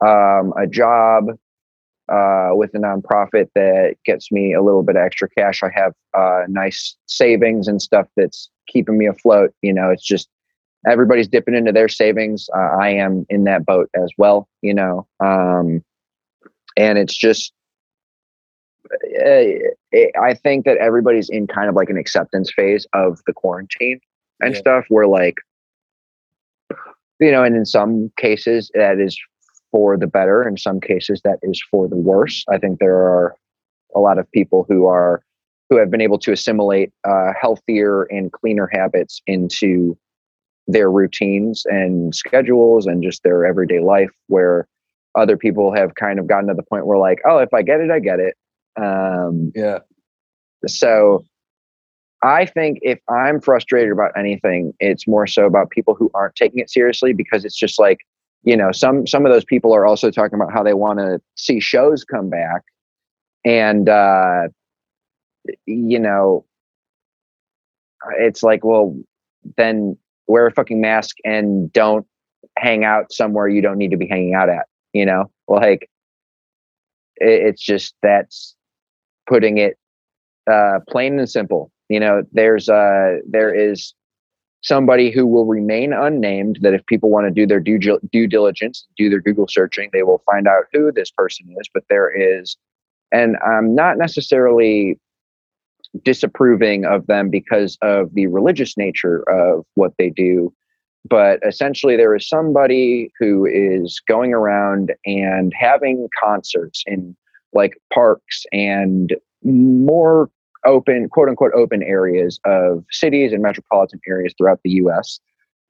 um, 0.00 0.52
a 0.56 0.66
job 0.68 1.30
uh, 2.08 2.50
with 2.52 2.72
a 2.74 2.78
nonprofit 2.78 3.48
that 3.54 3.96
gets 4.04 4.30
me 4.30 4.54
a 4.54 4.62
little 4.62 4.82
bit 4.84 4.96
of 4.96 5.02
extra 5.02 5.28
cash. 5.36 5.62
I 5.62 5.70
have 5.74 5.92
uh, 6.16 6.42
nice 6.48 6.96
savings 7.06 7.66
and 7.66 7.82
stuff 7.82 8.06
that's 8.16 8.48
keeping 8.68 8.96
me 8.96 9.06
afloat. 9.06 9.52
You 9.62 9.72
know, 9.72 9.90
it's 9.90 10.06
just 10.06 10.28
everybody's 10.86 11.28
dipping 11.28 11.54
into 11.54 11.72
their 11.72 11.88
savings. 11.88 12.48
Uh, 12.54 12.76
I 12.80 12.90
am 12.90 13.26
in 13.28 13.44
that 13.44 13.64
boat 13.64 13.88
as 13.94 14.10
well. 14.18 14.48
You 14.62 14.74
know, 14.74 15.06
um, 15.20 15.84
and 16.76 16.98
it's 16.98 17.16
just 17.16 17.52
uh, 18.92 19.68
it, 19.92 20.12
I 20.20 20.34
think 20.34 20.64
that 20.64 20.76
everybody's 20.78 21.28
in 21.28 21.46
kind 21.46 21.68
of 21.68 21.74
like 21.74 21.90
an 21.90 21.96
acceptance 21.96 22.52
phase 22.54 22.86
of 22.92 23.20
the 23.26 23.32
quarantine 23.32 24.00
and 24.40 24.54
Yeah. 24.54 24.60
stuff 24.60 24.84
where 24.88 25.06
like 25.06 25.36
you 27.20 27.30
know 27.30 27.42
and 27.42 27.56
in 27.56 27.64
some 27.64 28.12
cases 28.16 28.70
that 28.74 29.00
is 29.00 29.18
for 29.70 29.96
the 29.96 30.06
better 30.06 30.46
in 30.46 30.56
some 30.56 30.80
cases 30.80 31.20
that 31.24 31.38
is 31.42 31.62
for 31.70 31.88
the 31.88 31.96
worse 31.96 32.44
i 32.48 32.58
think 32.58 32.78
there 32.78 32.96
are 32.96 33.34
a 33.94 34.00
lot 34.00 34.18
of 34.18 34.30
people 34.32 34.66
who 34.68 34.86
are 34.86 35.22
who 35.70 35.76
have 35.78 35.90
been 35.90 36.00
able 36.00 36.18
to 36.18 36.32
assimilate 36.32 36.92
uh, 37.08 37.32
healthier 37.40 38.02
and 38.04 38.32
cleaner 38.32 38.68
habits 38.72 39.20
into 39.26 39.96
their 40.66 40.90
routines 40.90 41.64
and 41.66 42.14
schedules 42.14 42.86
and 42.86 43.02
just 43.02 43.22
their 43.22 43.44
everyday 43.46 43.80
life 43.80 44.10
where 44.26 44.66
other 45.14 45.36
people 45.36 45.74
have 45.74 45.94
kind 45.94 46.18
of 46.18 46.26
gotten 46.26 46.48
to 46.48 46.54
the 46.54 46.62
point 46.62 46.86
where 46.86 46.98
like 46.98 47.20
oh 47.24 47.38
if 47.38 47.52
i 47.54 47.62
get 47.62 47.80
it 47.80 47.90
i 47.90 47.98
get 47.98 48.18
it 48.20 48.34
um, 48.80 49.52
Yeah. 49.54 49.78
so 50.66 51.24
i 52.22 52.44
think 52.44 52.78
if 52.82 52.98
i'm 53.08 53.40
frustrated 53.40 53.92
about 53.92 54.12
anything 54.18 54.72
it's 54.80 55.06
more 55.06 55.26
so 55.26 55.46
about 55.46 55.70
people 55.70 55.94
who 55.94 56.10
aren't 56.14 56.34
taking 56.34 56.58
it 56.58 56.68
seriously 56.70 57.12
because 57.12 57.44
it's 57.44 57.56
just 57.56 57.78
like 57.78 57.98
you 58.42 58.56
know 58.56 58.72
some 58.72 59.06
some 59.06 59.24
of 59.24 59.32
those 59.32 59.44
people 59.44 59.74
are 59.74 59.86
also 59.86 60.10
talking 60.10 60.34
about 60.34 60.52
how 60.52 60.62
they 60.62 60.74
want 60.74 60.98
to 60.98 61.20
see 61.36 61.60
shows 61.60 62.04
come 62.04 62.28
back 62.28 62.62
and 63.44 63.88
uh 63.88 64.48
you 65.66 65.98
know 65.98 66.44
it's 68.18 68.42
like 68.42 68.64
well 68.64 68.96
then 69.56 69.96
wear 70.26 70.46
a 70.46 70.52
fucking 70.52 70.80
mask 70.80 71.16
and 71.24 71.72
don't 71.72 72.06
hang 72.58 72.84
out 72.84 73.12
somewhere 73.12 73.48
you 73.48 73.60
don't 73.60 73.78
need 73.78 73.90
to 73.90 73.96
be 73.96 74.06
hanging 74.06 74.34
out 74.34 74.48
at 74.48 74.66
you 74.92 75.04
know? 75.04 75.30
Like 75.48 75.88
it, 77.16 77.46
it's 77.48 77.62
just 77.62 77.94
that's 78.02 78.54
putting 79.28 79.58
it 79.58 79.78
uh 80.50 80.80
plain 80.88 81.18
and 81.18 81.28
simple 81.28 81.70
you 81.88 82.00
know? 82.00 82.22
There's 82.32 82.68
uh 82.68 83.16
there 83.28 83.54
is 83.54 83.94
somebody 84.62 85.12
who 85.12 85.26
will 85.26 85.46
remain 85.46 85.92
unnamed 85.92 86.58
that 86.62 86.74
if 86.74 86.84
people 86.86 87.10
want 87.10 87.26
to 87.26 87.30
do 87.30 87.46
their 87.46 87.60
due, 87.60 87.78
due 88.10 88.26
diligence 88.26 88.86
do 88.96 89.08
their 89.08 89.20
google 89.20 89.46
searching 89.48 89.88
they 89.92 90.02
will 90.02 90.22
find 90.26 90.48
out 90.48 90.64
who 90.72 90.90
this 90.90 91.10
person 91.10 91.46
is 91.60 91.68
but 91.72 91.84
there 91.88 92.10
is 92.10 92.56
and 93.12 93.36
i'm 93.46 93.74
not 93.74 93.96
necessarily 93.96 94.98
disapproving 96.02 96.84
of 96.84 97.06
them 97.06 97.30
because 97.30 97.78
of 97.82 98.14
the 98.14 98.26
religious 98.26 98.76
nature 98.76 99.22
of 99.28 99.64
what 99.74 99.92
they 99.98 100.10
do. 100.10 100.52
But 101.08 101.40
essentially 101.46 101.96
there 101.96 102.14
is 102.16 102.28
somebody 102.28 103.12
who 103.18 103.46
is 103.46 104.00
going 104.08 104.32
around 104.32 104.92
and 105.04 105.52
having 105.58 106.08
concerts 106.20 106.82
in 106.86 107.16
like 107.52 107.74
parks 107.94 108.44
and 108.52 109.14
more 109.44 110.28
open 110.64 111.08
quote 111.08 111.28
unquote 111.28 111.52
open 111.54 111.82
areas 111.82 112.40
of 112.44 112.84
cities 112.90 113.32
and 113.32 113.42
metropolitan 113.42 114.00
areas 114.08 114.34
throughout 114.36 114.60
the 114.64 114.70
us 114.70 115.20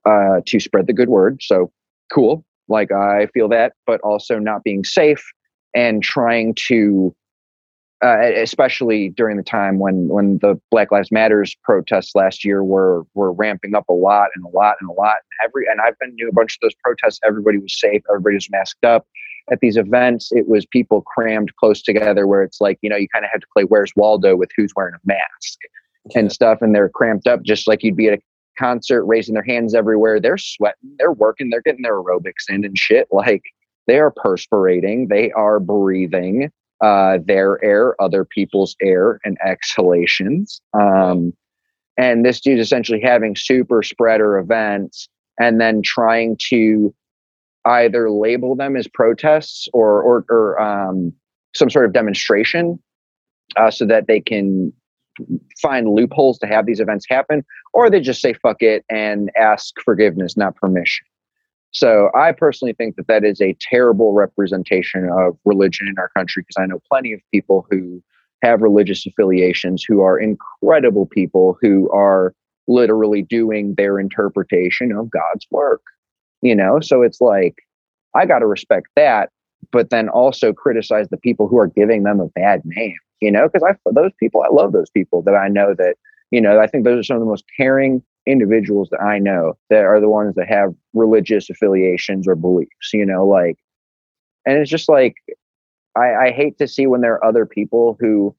uh, 0.07 0.41
to 0.47 0.59
spread 0.59 0.87
the 0.87 0.95
good 0.95 1.11
word. 1.11 1.41
So 1.43 1.71
cool. 2.13 2.45
Like 2.69 2.91
i 2.91 3.27
feel 3.33 3.49
that 3.51 3.75
but 3.87 4.01
also 4.01 4.39
not 4.39 4.65
being 4.65 4.83
safe 4.85 5.25
and 5.75 6.03
trying 6.03 6.55
to 6.67 7.15
uh, 8.05 8.19
especially 8.21 9.09
during 9.11 9.37
the 9.37 9.43
time 9.43 9.79
when 9.79 10.09
when 10.09 10.39
the 10.39 10.61
Black 10.71 10.93
Lives 10.93 11.11
Matters 11.11 11.57
protests 11.63 12.15
last 12.15 12.45
year 12.45 12.63
were 12.63 13.05
were 13.15 13.33
ramping 13.33 13.75
up 13.75 13.89
a 13.89 13.95
lot 13.95 14.29
and 14.35 14.45
a 14.45 14.49
lot 14.49 14.77
and 14.81 14.91
a 14.91 14.93
lot. 14.93 15.17
And 15.41 15.49
every 15.49 15.67
and 15.71 15.81
I've 15.81 15.99
been 15.99 16.17
to 16.19 16.29
a 16.29 16.33
bunch 16.33 16.55
of 16.57 16.59
those 16.61 16.75
protests. 16.83 17.21
Everybody 17.25 17.59
was 17.59 17.79
safe. 17.79 18.03
Everybody 18.11 18.35
was 18.35 18.49
masked 18.51 18.85
up. 18.85 19.07
At 19.51 19.61
these 19.61 19.77
events, 19.77 20.31
it 20.33 20.49
was 20.49 20.67
people 20.67 21.03
crammed 21.03 21.55
close 21.57 21.81
together, 21.81 22.27
where 22.27 22.43
it's 22.43 22.61
like 22.61 22.79
you 22.83 22.91
know 22.91 22.97
you 22.97 23.09
kind 23.09 23.25
of 23.25 23.31
had 23.33 23.41
to 23.41 23.47
play 23.55 23.65
Where's 23.65 23.93
Waldo 23.97 24.37
with 24.37 24.51
who's 24.57 24.73
wearing 24.77 24.95
a 24.95 25.07
mask 25.07 25.59
and 26.15 26.31
stuff, 26.31 26.59
and 26.61 26.75
they're 26.75 26.91
cramped 26.91 27.27
up 27.27 27.43
just 27.45 27.67
like 27.67 27.83
you'd 27.83 27.97
be 27.97 28.09
at 28.09 28.19
a 28.19 28.23
concert, 28.59 29.05
raising 29.05 29.35
their 29.35 29.43
hands 29.43 29.75
everywhere. 29.75 30.21
They're 30.21 30.39
sweating. 30.39 30.97
They're 30.99 31.13
working. 31.13 31.49
They're 31.49 31.63
getting 31.63 31.83
their 31.83 31.95
aerobics 31.95 32.49
in 32.51 32.65
and 32.65 32.77
shit. 32.77 33.09
Like 33.11 33.43
they 33.87 33.99
are 33.99 34.11
perspirating. 34.11 35.09
They 35.09 35.31
are 35.33 35.61
breathing 35.61 36.51
uh, 36.81 37.19
their 37.25 37.63
air, 37.65 38.01
other 38.01 38.25
people's 38.25 38.77
air, 38.83 39.21
and 39.25 39.37
exhalations. 39.45 40.61
Um, 40.73 41.33
and 41.97 42.25
this 42.25 42.41
dude's 42.41 42.61
essentially 42.61 43.01
having 43.01 43.35
super 43.37 43.83
spreader 43.83 44.39
events 44.39 45.09
and 45.41 45.61
then 45.61 45.83
trying 45.83 46.37
to 46.49 46.95
either 47.65 48.11
label 48.11 48.55
them 48.55 48.77
as 48.77 48.87
protests 48.87 49.69
or 49.73 50.03
or, 50.03 50.25
or 50.29 50.61
um, 50.61 51.13
some 51.55 51.71
sort 51.71 51.87
of 51.87 51.93
demonstration 51.93 52.79
uh, 53.57 53.71
so 53.71 53.87
that 53.87 54.07
they 54.07 54.21
can 54.21 54.73
find 55.63 55.89
loopholes 55.89 56.39
to 56.39 56.47
have 56.47 56.67
these 56.67 56.81
events 56.81 57.07
happen 57.09 57.43
or 57.73 57.89
they 57.89 58.01
just 58.01 58.21
say 58.21 58.35
fuck 58.35 58.61
it 58.61 58.85
and 58.91 59.31
ask 59.37 59.75
forgiveness 59.83 60.37
not 60.37 60.55
permission 60.57 61.07
so 61.77 62.09
I 62.15 62.33
personally 62.33 62.73
think 62.73 62.97
that 62.97 63.07
that 63.09 63.23
is 63.23 63.39
a 63.43 63.55
terrible 63.61 64.15
representation 64.15 65.11
of 65.11 65.37
religion 65.45 65.87
in 65.87 65.99
our 65.99 66.09
country 66.17 66.43
because 66.43 66.59
I 66.59 66.65
know 66.65 66.81
plenty 66.91 67.13
of 67.13 67.21
people 67.35 67.67
who 67.71 68.03
have 68.43 68.63
religious 68.63 69.05
affiliations 69.05 69.85
who 69.87 70.01
are 70.01 70.19
incredible 70.19 71.05
people 71.05 71.59
who 71.61 71.91
are 71.91 72.33
literally 72.67 73.21
doing 73.21 73.75
their 73.75 74.01
interpretation 74.01 74.91
of 74.91 75.11
God's 75.11 75.47
work. 75.51 75.83
You 76.41 76.55
know, 76.55 76.81
so 76.81 77.03
it's 77.03 77.21
like 77.21 77.57
I 78.15 78.25
got 78.25 78.39
to 78.39 78.47
respect 78.47 78.87
that, 78.97 79.29
but 79.71 79.91
then 79.91 80.09
also 80.09 80.55
criticize 80.55 81.09
the 81.11 81.19
people 81.19 81.47
who 81.47 81.59
are 81.59 81.67
giving 81.67 82.05
them 82.05 82.21
a 82.21 82.29
bad 82.29 82.63
name. 82.65 82.97
You 83.21 83.31
know, 83.31 83.49
because 83.49 83.63
I 83.63 83.77
those 83.93 84.13
people 84.19 84.43
I 84.43 84.49
love 84.51 84.73
those 84.73 84.89
people 84.89 85.21
that 85.25 85.35
I 85.35 85.49
know 85.49 85.75
that 85.75 85.97
you 86.31 86.41
know 86.41 86.59
I 86.59 86.69
think 86.69 86.85
those 86.85 87.01
are 87.01 87.03
some 87.03 87.17
of 87.17 87.21
the 87.21 87.29
most 87.29 87.45
caring 87.55 88.03
individuals 88.27 88.89
that 88.91 89.01
I 89.01 89.19
know 89.19 89.55
that 89.71 89.85
are 89.85 90.01
the 90.01 90.09
ones 90.09 90.35
that 90.35 90.49
have 90.49 90.75
religious 90.95 91.49
affiliations 91.49 92.27
or 92.27 92.35
beliefs, 92.35 92.93
you 92.93 93.07
know, 93.07 93.27
like, 93.27 93.57
and 94.45 94.59
it's 94.59 94.71
just 94.71 94.89
like, 94.89 95.15
I, 95.97 96.27
I 96.27 96.31
hate 96.31 96.59
to 96.59 96.69
see 96.69 96.87
when 96.87 97.01
there 97.01 97.15
are 97.15 97.25
other 97.25 97.47
people 97.47 97.97
who 98.01 98.35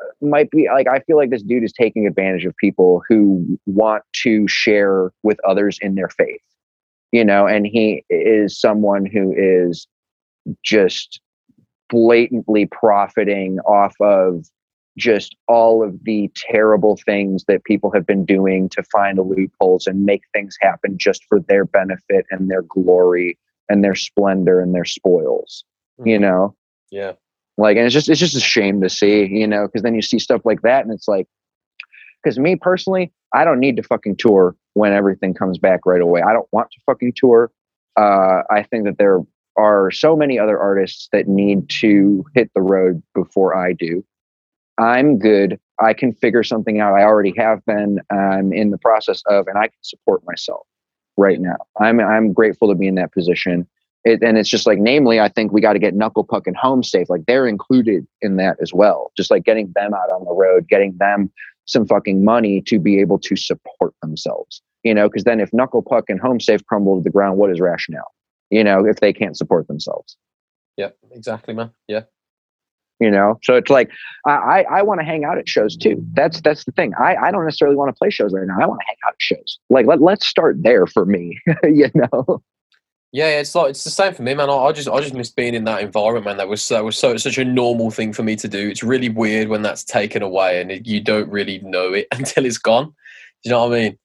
uh, 0.00 0.26
might 0.26 0.50
be 0.50 0.68
like, 0.72 0.86
I 0.88 1.00
feel 1.00 1.16
like 1.16 1.30
this 1.30 1.42
dude 1.42 1.64
is 1.64 1.72
taking 1.72 2.06
advantage 2.06 2.44
of 2.44 2.56
people 2.56 3.02
who 3.08 3.58
want 3.66 4.04
to 4.22 4.46
share 4.46 5.10
with 5.22 5.38
others 5.46 5.78
in 5.80 5.94
their 5.94 6.08
faith, 6.08 6.42
you 7.10 7.24
know, 7.24 7.46
and 7.46 7.66
he 7.66 8.04
is 8.10 8.58
someone 8.58 9.06
who 9.06 9.34
is 9.36 9.86
just 10.62 11.20
blatantly 11.90 12.66
profiting 12.66 13.58
off 13.60 13.94
of 14.00 14.46
just 14.98 15.36
all 15.46 15.82
of 15.82 16.04
the 16.04 16.30
terrible 16.34 16.98
things 17.06 17.44
that 17.48 17.64
people 17.64 17.90
have 17.92 18.06
been 18.06 18.24
doing 18.26 18.68
to 18.68 18.82
find 18.82 19.18
loopholes 19.18 19.86
and 19.86 20.04
make 20.04 20.22
things 20.34 20.56
happen 20.60 20.98
just 20.98 21.24
for 21.28 21.40
their 21.40 21.64
benefit 21.64 22.26
and 22.30 22.50
their 22.50 22.62
glory 22.62 23.38
and 23.70 23.82
their 23.82 23.94
splendor 23.94 24.60
and 24.60 24.74
their 24.74 24.84
spoils 24.84 25.64
mm-hmm. 25.98 26.08
you 26.08 26.18
know? 26.18 26.54
Yeah. 26.90 27.12
Like 27.56 27.76
and 27.76 27.86
it's 27.86 27.94
just 27.94 28.08
it's 28.08 28.20
just 28.20 28.36
a 28.36 28.40
shame 28.40 28.80
to 28.82 28.88
see 28.88 29.26
you 29.26 29.46
know 29.46 29.66
because 29.66 29.82
then 29.82 29.94
you 29.94 30.02
see 30.02 30.20
stuff 30.20 30.42
like 30.44 30.62
that 30.62 30.84
and 30.84 30.94
it's 30.94 31.08
like 31.08 31.26
because 32.22 32.38
me 32.38 32.54
personally 32.54 33.12
i 33.34 33.44
don't 33.44 33.58
need 33.58 33.76
to 33.76 33.82
fucking 33.82 34.14
tour 34.16 34.54
when 34.74 34.92
everything 34.92 35.34
comes 35.34 35.58
back 35.58 35.80
right 35.84 36.00
away. 36.00 36.22
I 36.22 36.32
don't 36.32 36.46
want 36.52 36.70
to 36.70 36.80
fucking 36.86 37.14
tour. 37.16 37.50
Uh, 37.96 38.42
i 38.48 38.62
think 38.62 38.84
that 38.84 38.98
there 38.98 39.18
are 39.56 39.90
so 39.90 40.14
many 40.14 40.38
other 40.38 40.56
artists 40.56 41.08
that 41.10 41.26
need 41.26 41.68
to 41.68 42.24
hit 42.36 42.48
the 42.54 42.62
road 42.62 43.02
before 43.12 43.56
i 43.56 43.72
do 43.72 44.04
I'm 44.78 45.18
good. 45.18 45.58
I 45.80 45.92
can 45.92 46.12
figure 46.12 46.42
something 46.42 46.80
out. 46.80 46.94
I 46.94 47.02
already 47.02 47.34
have 47.36 47.64
been. 47.66 47.98
I'm 48.10 48.52
in 48.52 48.70
the 48.70 48.78
process 48.78 49.22
of, 49.26 49.46
and 49.46 49.58
I 49.58 49.68
can 49.68 49.82
support 49.82 50.22
myself 50.26 50.66
right 51.16 51.40
now. 51.40 51.56
I'm 51.80 52.00
I'm 52.00 52.32
grateful 52.32 52.68
to 52.68 52.74
be 52.74 52.86
in 52.86 52.94
that 52.96 53.12
position. 53.12 53.66
It, 54.04 54.22
and 54.22 54.38
it's 54.38 54.48
just 54.48 54.66
like, 54.66 54.78
namely, 54.78 55.18
I 55.20 55.28
think 55.28 55.52
we 55.52 55.60
got 55.60 55.72
to 55.72 55.78
get 55.80 55.94
Knuckle 55.94 56.24
Puck 56.24 56.46
and 56.46 56.56
Home 56.56 56.82
Safe. 56.82 57.10
Like 57.10 57.26
they're 57.26 57.48
included 57.48 58.06
in 58.22 58.36
that 58.36 58.56
as 58.62 58.72
well. 58.72 59.12
Just 59.16 59.30
like 59.30 59.44
getting 59.44 59.72
them 59.74 59.92
out 59.92 60.10
on 60.10 60.24
the 60.24 60.32
road, 60.32 60.68
getting 60.68 60.96
them 60.98 61.30
some 61.66 61.86
fucking 61.86 62.24
money 62.24 62.62
to 62.62 62.78
be 62.78 63.00
able 63.00 63.18
to 63.18 63.36
support 63.36 63.94
themselves. 64.00 64.62
You 64.84 64.94
know, 64.94 65.08
because 65.08 65.24
then 65.24 65.40
if 65.40 65.52
Knuckle 65.52 65.82
Puck 65.82 66.04
and 66.08 66.20
Home 66.20 66.40
Safe 66.40 66.64
crumble 66.66 66.96
to 66.96 67.02
the 67.02 67.10
ground, 67.10 67.38
what 67.38 67.50
is 67.50 67.60
rationale? 67.60 68.12
You 68.50 68.62
know, 68.64 68.86
if 68.86 69.00
they 69.00 69.12
can't 69.12 69.36
support 69.36 69.66
themselves. 69.66 70.16
Yeah, 70.76 70.90
exactly, 71.10 71.54
man. 71.54 71.72
Yeah 71.88 72.02
you 73.00 73.10
know 73.10 73.38
so 73.42 73.54
it's 73.54 73.70
like 73.70 73.90
i 74.26 74.64
i 74.70 74.82
want 74.82 75.00
to 75.00 75.04
hang 75.04 75.24
out 75.24 75.38
at 75.38 75.48
shows 75.48 75.76
too 75.76 76.04
that's 76.12 76.40
that's 76.40 76.64
the 76.64 76.72
thing 76.72 76.92
i 76.98 77.16
i 77.16 77.30
don't 77.30 77.44
necessarily 77.44 77.76
want 77.76 77.88
to 77.88 77.98
play 77.98 78.10
shows 78.10 78.32
right 78.32 78.46
now 78.46 78.56
i 78.60 78.66
want 78.66 78.80
to 78.80 78.86
hang 78.86 78.96
out 79.06 79.12
at 79.12 79.20
shows 79.20 79.58
like 79.70 79.86
let, 79.86 80.00
let's 80.00 80.26
start 80.26 80.56
there 80.62 80.86
for 80.86 81.04
me 81.04 81.38
you 81.64 81.90
know 81.94 82.42
yeah, 83.10 83.40
it's 83.40 83.54
like 83.54 83.70
it's 83.70 83.84
the 83.84 83.90
same 83.90 84.12
for 84.12 84.22
me, 84.22 84.34
man. 84.34 84.50
I, 84.50 84.54
I, 84.54 84.72
just 84.72 84.88
I 84.88 85.00
just 85.00 85.14
miss 85.14 85.30
being 85.30 85.54
in 85.54 85.64
that 85.64 85.80
environment, 85.80 86.26
man. 86.26 86.36
That 86.36 86.48
was 86.48 86.66
that 86.68 86.84
was 86.84 86.98
so 86.98 87.16
such 87.16 87.38
a 87.38 87.44
normal 87.44 87.90
thing 87.90 88.12
for 88.12 88.22
me 88.22 88.36
to 88.36 88.48
do. 88.48 88.68
It's 88.68 88.82
really 88.82 89.08
weird 89.08 89.48
when 89.48 89.62
that's 89.62 89.82
taken 89.82 90.22
away 90.22 90.60
and 90.60 90.70
it, 90.70 90.86
you 90.86 91.00
don't 91.00 91.30
really 91.30 91.58
know 91.60 91.94
it 91.94 92.06
until 92.12 92.44
it's 92.44 92.58
gone. 92.58 92.84
Do 92.84 92.92
you 93.44 93.50
know 93.52 93.66
what 93.66 93.78
I 93.78 93.80
mean? 93.80 93.98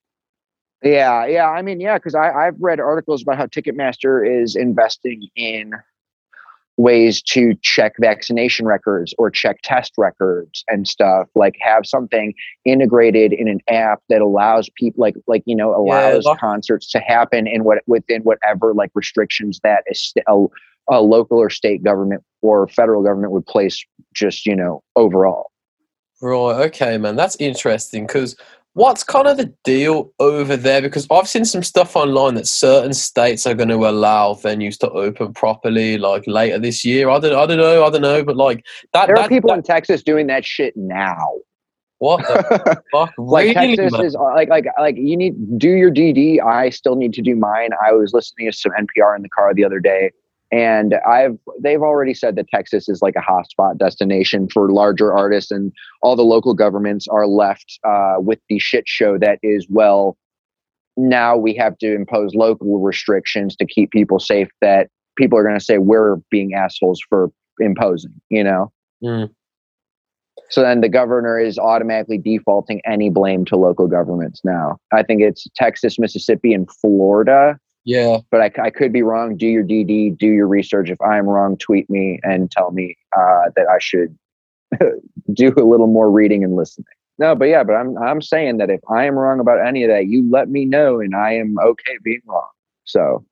Yeah, 0.83 1.25
yeah. 1.25 1.49
I 1.49 1.61
mean, 1.61 1.81
yeah, 1.81 1.97
because 1.97 2.15
I've 2.15 2.55
read 2.59 2.79
articles 2.79 3.21
about 3.21 3.37
how 3.37 3.45
Ticketmaster 3.47 4.25
is 4.25 4.55
investing 4.55 5.27
in 5.35 5.73
ways 6.77 7.21
to 7.21 7.53
check 7.61 7.93
vaccination 7.99 8.65
records 8.65 9.13
or 9.17 9.29
check 9.29 9.59
test 9.63 9.93
records 9.97 10.63
and 10.67 10.87
stuff 10.87 11.27
like 11.35 11.55
have 11.59 11.85
something 11.85 12.33
integrated 12.65 13.31
in 13.31 13.47
an 13.47 13.59
app 13.69 13.99
that 14.09 14.21
allows 14.21 14.69
people 14.75 14.99
like 14.99 15.15
like 15.27 15.43
you 15.45 15.55
know 15.55 15.75
allows 15.75 16.23
yeah, 16.25 16.35
concerts 16.39 16.89
to 16.89 16.99
happen 16.99 17.45
in 17.45 17.63
what 17.63 17.79
within 17.85 18.23
whatever 18.23 18.73
like 18.73 18.89
restrictions 18.95 19.59
that 19.63 19.83
is 19.87 20.13
a, 20.27 20.45
a 20.89 21.01
local 21.01 21.37
or 21.37 21.49
state 21.49 21.83
government 21.83 22.23
or 22.41 22.67
federal 22.67 23.03
government 23.03 23.31
would 23.31 23.45
place 23.45 23.85
just 24.13 24.45
you 24.45 24.55
know 24.55 24.83
overall. 24.95 25.51
Right 26.21 26.65
okay 26.67 26.97
man 26.97 27.15
that's 27.15 27.35
interesting 27.39 28.07
because 28.07 28.35
what's 28.73 29.03
kind 29.03 29.27
of 29.27 29.37
the 29.37 29.53
deal 29.63 30.11
over 30.19 30.55
there? 30.57 30.81
Because 30.81 31.07
I've 31.11 31.27
seen 31.27 31.45
some 31.45 31.63
stuff 31.63 31.95
online 31.95 32.35
that 32.35 32.47
certain 32.47 32.93
states 32.93 33.45
are 33.45 33.53
going 33.53 33.69
to 33.69 33.87
allow 33.87 34.33
venues 34.33 34.77
to 34.79 34.89
open 34.91 35.33
properly, 35.33 35.97
like 35.97 36.23
later 36.27 36.59
this 36.59 36.83
year. 36.83 37.09
I 37.09 37.19
don't, 37.19 37.35
I 37.35 37.45
don't 37.45 37.57
know, 37.57 37.85
I 37.85 37.89
don't 37.89 38.01
know, 38.01 38.23
but 38.23 38.35
like 38.35 38.65
that. 38.93 39.07
There 39.07 39.15
that, 39.15 39.25
are 39.25 39.29
people 39.29 39.49
that- 39.51 39.57
in 39.57 39.63
Texas 39.63 40.03
doing 40.03 40.27
that 40.27 40.45
shit 40.45 40.75
now. 40.75 41.17
what 41.99 42.19
the 42.27 42.81
fuck? 42.91 43.13
like 43.17 43.55
really, 43.55 43.75
Texas 43.75 43.91
man? 43.93 44.05
is 44.05 44.15
uh, 44.15 44.23
like 44.35 44.49
like 44.49 44.65
like 44.79 44.95
you 44.97 45.15
need 45.15 45.35
do 45.57 45.69
your 45.69 45.91
DD. 45.91 46.41
I 46.43 46.69
still 46.69 46.95
need 46.95 47.13
to 47.13 47.21
do 47.21 47.35
mine. 47.35 47.69
I 47.85 47.91
was 47.93 48.11
listening 48.13 48.51
to 48.51 48.57
some 48.57 48.71
NPR 48.73 49.15
in 49.15 49.21
the 49.21 49.29
car 49.29 49.53
the 49.53 49.63
other 49.63 49.79
day, 49.79 50.11
and 50.53 50.93
I've 51.09 51.39
they've 51.59 51.81
already 51.81 52.13
said 52.13 52.35
that 52.35 52.47
Texas 52.47 52.87
is 52.87 53.01
like 53.01 53.15
a 53.15 53.21
hotspot 53.21 53.79
destination 53.79 54.47
for 54.47 54.71
larger 54.71 55.11
artists, 55.11 55.49
and 55.49 55.73
all 56.03 56.15
the 56.15 56.21
local 56.21 56.53
governments 56.53 57.07
are 57.07 57.25
left 57.25 57.79
uh, 57.83 58.17
with 58.19 58.37
the 58.49 58.59
shit 58.59 58.87
show 58.87 59.17
that 59.17 59.39
is 59.41 59.65
well. 59.67 60.15
Now 60.95 61.35
we 61.35 61.55
have 61.55 61.75
to 61.79 61.95
impose 61.95 62.35
local 62.35 62.79
restrictions 62.79 63.55
to 63.55 63.65
keep 63.65 63.89
people 63.89 64.19
safe. 64.19 64.47
That 64.61 64.89
people 65.17 65.39
are 65.39 65.43
going 65.43 65.57
to 65.57 65.65
say 65.65 65.79
we're 65.79 66.17
being 66.29 66.53
assholes 66.53 67.01
for 67.09 67.31
imposing. 67.59 68.13
You 68.29 68.43
know. 68.43 68.71
Mm. 69.03 69.31
So 70.51 70.61
then 70.61 70.81
the 70.81 70.89
governor 70.89 71.39
is 71.39 71.57
automatically 71.57 72.19
defaulting 72.19 72.79
any 72.85 73.09
blame 73.09 73.43
to 73.45 73.55
local 73.55 73.87
governments 73.87 74.41
now. 74.43 74.77
I 74.91 75.01
think 75.01 75.21
it's 75.21 75.47
Texas, 75.55 75.97
Mississippi, 75.97 76.53
and 76.53 76.69
Florida, 76.79 77.57
Yeah, 77.85 78.19
but 78.31 78.41
I, 78.41 78.51
I 78.63 78.69
could 78.69 78.93
be 78.93 79.01
wrong. 79.01 79.35
Do 79.35 79.47
your 79.47 79.63
DD, 79.63 80.17
do 80.17 80.27
your 80.27 80.47
research. 80.47 80.89
If 80.89 81.01
I'm 81.01 81.27
wrong, 81.27 81.57
tweet 81.57 81.89
me 81.89 82.19
and 82.23 82.49
tell 82.49 82.71
me 82.71 82.97
uh, 83.15 83.49
that 83.55 83.67
I 83.69 83.77
should 83.79 84.17
do 85.33 85.53
a 85.57 85.63
little 85.63 85.87
more 85.87 86.09
reading 86.09 86.43
and 86.43 86.55
listening. 86.55 86.85
No, 87.19 87.35
but 87.35 87.45
yeah, 87.45 87.63
but 87.63 87.73
I'm 87.73 87.97
I'm 87.97 88.21
saying 88.21 88.57
that 88.57 88.69
if 88.69 88.79
I 88.89 89.05
am 89.05 89.15
wrong 89.15 89.39
about 89.39 89.65
any 89.65 89.83
of 89.83 89.89
that, 89.89 90.07
you 90.07 90.29
let 90.29 90.49
me 90.49 90.65
know, 90.65 90.99
and 90.99 91.15
I 91.15 91.33
am 91.33 91.57
okay 91.59 91.97
being 92.03 92.21
wrong. 92.25 92.49
So 92.85 93.25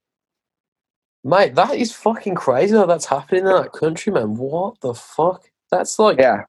mate, 1.24 1.56
that 1.56 1.76
is 1.76 1.92
fucking 1.92 2.36
crazy 2.36 2.74
that 2.74 2.88
that's 2.88 3.06
happening 3.06 3.46
in 3.46 3.52
that 3.52 3.72
country, 3.72 4.12
man. 4.12 4.36
What 4.36 4.80
the 4.82 4.94
fuck? 4.94 5.50
That's 5.72 5.98
like, 5.98 6.20
yeah, 6.20 6.44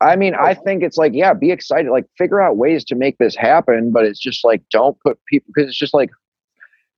I 0.00 0.16
mean, 0.16 0.34
I 0.34 0.54
think 0.54 0.82
it's 0.82 0.96
like 0.96 1.12
yeah, 1.14 1.34
be 1.34 1.50
excited, 1.50 1.90
like 1.90 2.06
figure 2.18 2.40
out 2.40 2.56
ways 2.56 2.84
to 2.86 2.94
make 2.94 3.18
this 3.18 3.36
happen, 3.36 3.92
but 3.92 4.04
it's 4.04 4.20
just 4.20 4.44
like 4.44 4.62
don't 4.70 4.98
put 5.00 5.18
people 5.26 5.52
because 5.54 5.68
it's 5.68 5.78
just 5.78 5.94
like 5.94 6.10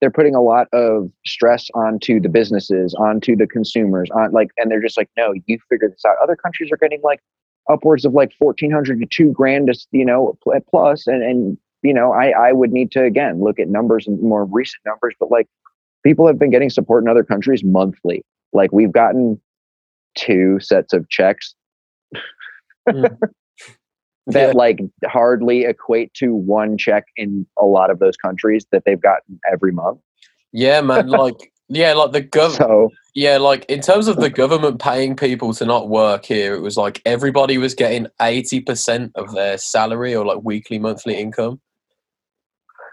they're 0.00 0.10
putting 0.10 0.34
a 0.34 0.42
lot 0.42 0.66
of 0.72 1.10
stress 1.24 1.68
onto 1.74 2.20
the 2.20 2.28
businesses, 2.28 2.94
onto 2.94 3.36
the 3.36 3.46
consumers, 3.46 4.10
on 4.10 4.32
like, 4.32 4.50
and 4.56 4.70
they're 4.70 4.82
just 4.82 4.96
like, 4.96 5.08
no, 5.16 5.34
you 5.46 5.58
figure 5.68 5.88
this 5.88 6.04
out. 6.04 6.16
Other 6.22 6.36
countries 6.36 6.70
are 6.72 6.76
getting 6.76 7.00
like 7.02 7.20
upwards 7.70 8.04
of 8.04 8.12
like 8.12 8.32
fourteen 8.38 8.70
hundred 8.70 9.00
to 9.00 9.06
two 9.06 9.30
grand, 9.32 9.70
you 9.92 10.04
know, 10.04 10.36
pl- 10.42 10.60
plus, 10.70 11.06
and 11.06 11.22
and 11.22 11.58
you 11.82 11.94
know, 11.94 12.12
I 12.12 12.30
I 12.30 12.52
would 12.52 12.72
need 12.72 12.90
to 12.92 13.02
again 13.02 13.42
look 13.42 13.58
at 13.58 13.68
numbers 13.68 14.06
and 14.06 14.20
more 14.20 14.44
recent 14.44 14.80
numbers, 14.84 15.14
but 15.18 15.30
like 15.30 15.48
people 16.02 16.26
have 16.26 16.38
been 16.38 16.50
getting 16.50 16.70
support 16.70 17.02
in 17.02 17.08
other 17.08 17.24
countries 17.24 17.62
monthly. 17.64 18.24
Like 18.52 18.72
we've 18.72 18.92
gotten 18.92 19.40
two 20.16 20.58
sets 20.60 20.92
of 20.92 21.08
checks 21.08 21.54
Mm. 22.88 23.18
That 24.26 24.48
yeah, 24.48 24.52
like 24.54 24.80
hardly 25.04 25.64
equate 25.64 26.12
to 26.14 26.34
one 26.34 26.78
check 26.78 27.04
in 27.16 27.46
a 27.58 27.64
lot 27.64 27.90
of 27.90 27.98
those 27.98 28.16
countries 28.16 28.66
that 28.72 28.84
they've 28.84 29.00
gotten 29.00 29.38
every 29.50 29.72
month. 29.72 30.00
yeah, 30.52 30.80
man. 30.80 31.08
Like, 31.14 31.52
yeah, 31.68 31.92
like 31.94 32.12
the 32.12 32.20
government. 32.20 32.56
So 32.56 32.90
Yeah, 33.14 33.38
like 33.38 33.64
in 33.66 33.80
terms 33.80 34.08
of 34.08 34.16
the 34.16 34.30
government 34.30 34.80
paying 34.80 35.16
people 35.16 35.52
to 35.54 35.64
not 35.64 35.88
work 35.88 36.24
here, 36.24 36.54
it 36.54 36.60
was 36.60 36.76
like 36.76 37.00
everybody 37.04 37.58
was 37.58 37.74
getting 37.74 38.06
eighty 38.20 38.60
percent 38.60 39.12
of 39.14 39.32
their 39.32 39.58
salary 39.58 40.14
or 40.14 40.24
like 40.24 40.40
weekly, 40.42 40.78
monthly 40.78 41.16
income. 41.16 41.60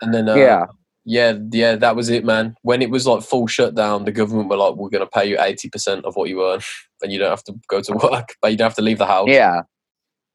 And 0.02 0.14
then, 0.14 0.30
uh, 0.30 0.36
yeah, 0.36 0.66
yeah, 1.06 1.38
yeah, 1.52 1.76
that 1.76 1.96
was 1.96 2.10
it, 2.10 2.24
man. 2.24 2.56
When 2.62 2.82
it 2.82 2.90
was 2.90 3.08
like 3.08 3.24
full 3.24 3.48
shutdown, 3.48 4.06
the 4.06 4.12
government 4.12 4.50
were 4.50 4.58
like, 4.58 4.76
"We're 4.76 4.90
going 4.90 5.06
to 5.06 5.10
pay 5.10 5.26
you 5.26 5.38
eighty 5.40 5.70
percent 5.70 6.06
of 6.06 6.16
what 6.16 6.30
you 6.30 6.46
earn, 6.46 6.62
and 7.02 7.12
you 7.12 7.20
don't 7.20 7.30
have 7.30 7.44
to 7.46 7.56
go 7.68 7.82
to 7.82 7.94
work, 8.12 8.36
but 8.42 8.52
you 8.52 8.58
don't 8.58 8.68
have 8.68 8.76
to 8.76 8.82
leave 8.82 9.00
the 9.00 9.06
house." 9.06 9.28
yeah, 9.28 9.62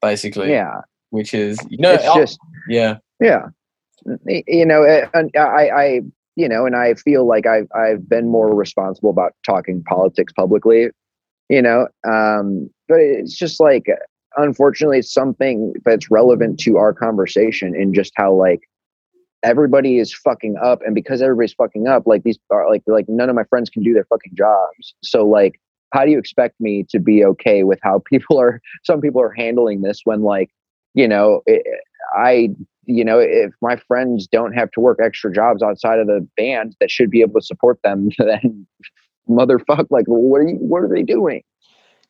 basically. 0.02 0.50
yeah. 0.50 0.80
which 1.10 1.34
is 1.34 1.58
you 1.68 1.78
know, 1.78 1.92
It's 1.92 2.04
I- 2.04 2.18
just 2.18 2.38
yeah, 2.68 2.98
yeah, 3.20 3.46
you 4.26 4.66
know, 4.66 4.84
and 5.14 5.30
I, 5.36 5.68
I, 5.70 6.00
you 6.36 6.48
know, 6.48 6.66
and 6.66 6.76
I 6.76 6.94
feel 6.94 7.26
like 7.26 7.46
I've 7.46 7.68
I've 7.74 8.08
been 8.08 8.28
more 8.28 8.54
responsible 8.54 9.10
about 9.10 9.32
talking 9.44 9.82
politics 9.84 10.32
publicly, 10.32 10.90
you 11.48 11.62
know, 11.62 11.88
um, 12.08 12.68
but 12.88 13.00
it's 13.00 13.36
just 13.36 13.60
like 13.60 13.86
unfortunately 14.36 14.98
it's 14.98 15.12
something 15.12 15.72
that's 15.84 16.10
relevant 16.10 16.60
to 16.60 16.76
our 16.76 16.92
conversation 16.92 17.74
and 17.74 17.94
just 17.94 18.12
how 18.16 18.32
like 18.32 18.60
everybody 19.42 19.98
is 19.98 20.12
fucking 20.12 20.56
up 20.62 20.80
and 20.84 20.94
because 20.94 21.22
everybody's 21.22 21.54
fucking 21.54 21.86
up 21.86 22.06
like 22.06 22.22
these 22.22 22.38
are 22.50 22.68
like 22.68 22.82
like 22.86 23.06
none 23.08 23.28
of 23.28 23.36
my 23.36 23.44
friends 23.44 23.70
can 23.70 23.82
do 23.82 23.94
their 23.94 24.06
fucking 24.06 24.34
jobs 24.34 24.94
so 25.02 25.26
like 25.26 25.60
how 25.92 26.04
do 26.04 26.10
you 26.10 26.18
expect 26.18 26.60
me 26.60 26.84
to 26.90 26.98
be 26.98 27.24
okay 27.24 27.62
with 27.62 27.78
how 27.82 28.02
people 28.10 28.38
are 28.38 28.60
some 28.84 29.00
people 29.00 29.20
are 29.20 29.32
handling 29.32 29.82
this 29.82 30.00
when 30.04 30.22
like 30.22 30.50
you 30.94 31.06
know 31.06 31.42
it, 31.46 31.62
i 32.16 32.48
you 32.84 33.04
know 33.04 33.18
if 33.18 33.52
my 33.60 33.76
friends 33.76 34.26
don't 34.26 34.52
have 34.52 34.70
to 34.70 34.80
work 34.80 34.98
extra 35.02 35.32
jobs 35.32 35.62
outside 35.62 35.98
of 35.98 36.06
the 36.06 36.26
band 36.36 36.74
that 36.80 36.90
should 36.90 37.10
be 37.10 37.20
able 37.20 37.40
to 37.40 37.46
support 37.46 37.78
them 37.82 38.08
then 38.18 38.66
motherfuck 39.28 39.86
like 39.90 40.06
what 40.06 40.38
are 40.38 40.48
you 40.48 40.56
what 40.56 40.82
are 40.82 40.88
they 40.88 41.02
doing 41.02 41.42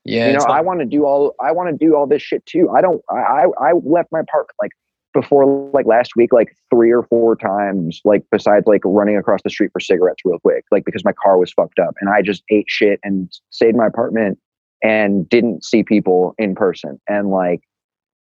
yeah. 0.04 0.26
you 0.26 0.32
know 0.32 0.36
it's 0.36 0.46
i 0.46 0.60
want 0.60 0.80
to 0.80 0.86
do 0.86 1.04
all 1.04 1.34
i 1.40 1.50
want 1.50 1.68
to 1.68 1.84
do 1.84 1.96
all 1.96 2.06
this 2.06 2.22
shit 2.22 2.44
too 2.46 2.68
i 2.76 2.80
don't 2.80 3.02
i 3.10 3.14
i 3.14 3.70
I 3.70 3.72
left 3.84 4.12
my 4.12 4.22
park 4.30 4.50
like 4.60 4.72
before 5.20 5.70
like 5.72 5.86
last 5.86 6.12
week 6.16 6.32
like 6.32 6.56
three 6.70 6.92
or 6.92 7.02
four 7.04 7.36
times 7.36 8.00
like 8.04 8.22
besides 8.30 8.66
like 8.66 8.82
running 8.84 9.16
across 9.16 9.40
the 9.42 9.50
street 9.50 9.70
for 9.72 9.80
cigarettes 9.80 10.22
real 10.24 10.38
quick 10.38 10.64
like 10.70 10.84
because 10.84 11.04
my 11.04 11.12
car 11.12 11.38
was 11.38 11.52
fucked 11.52 11.78
up 11.78 11.94
and 12.00 12.10
i 12.10 12.20
just 12.20 12.42
ate 12.50 12.66
shit 12.68 13.00
and 13.02 13.30
stayed 13.50 13.70
in 13.70 13.76
my 13.76 13.86
apartment 13.86 14.38
and 14.82 15.28
didn't 15.28 15.64
see 15.64 15.82
people 15.82 16.34
in 16.38 16.54
person. 16.54 17.00
And 17.08 17.30
like 17.30 17.60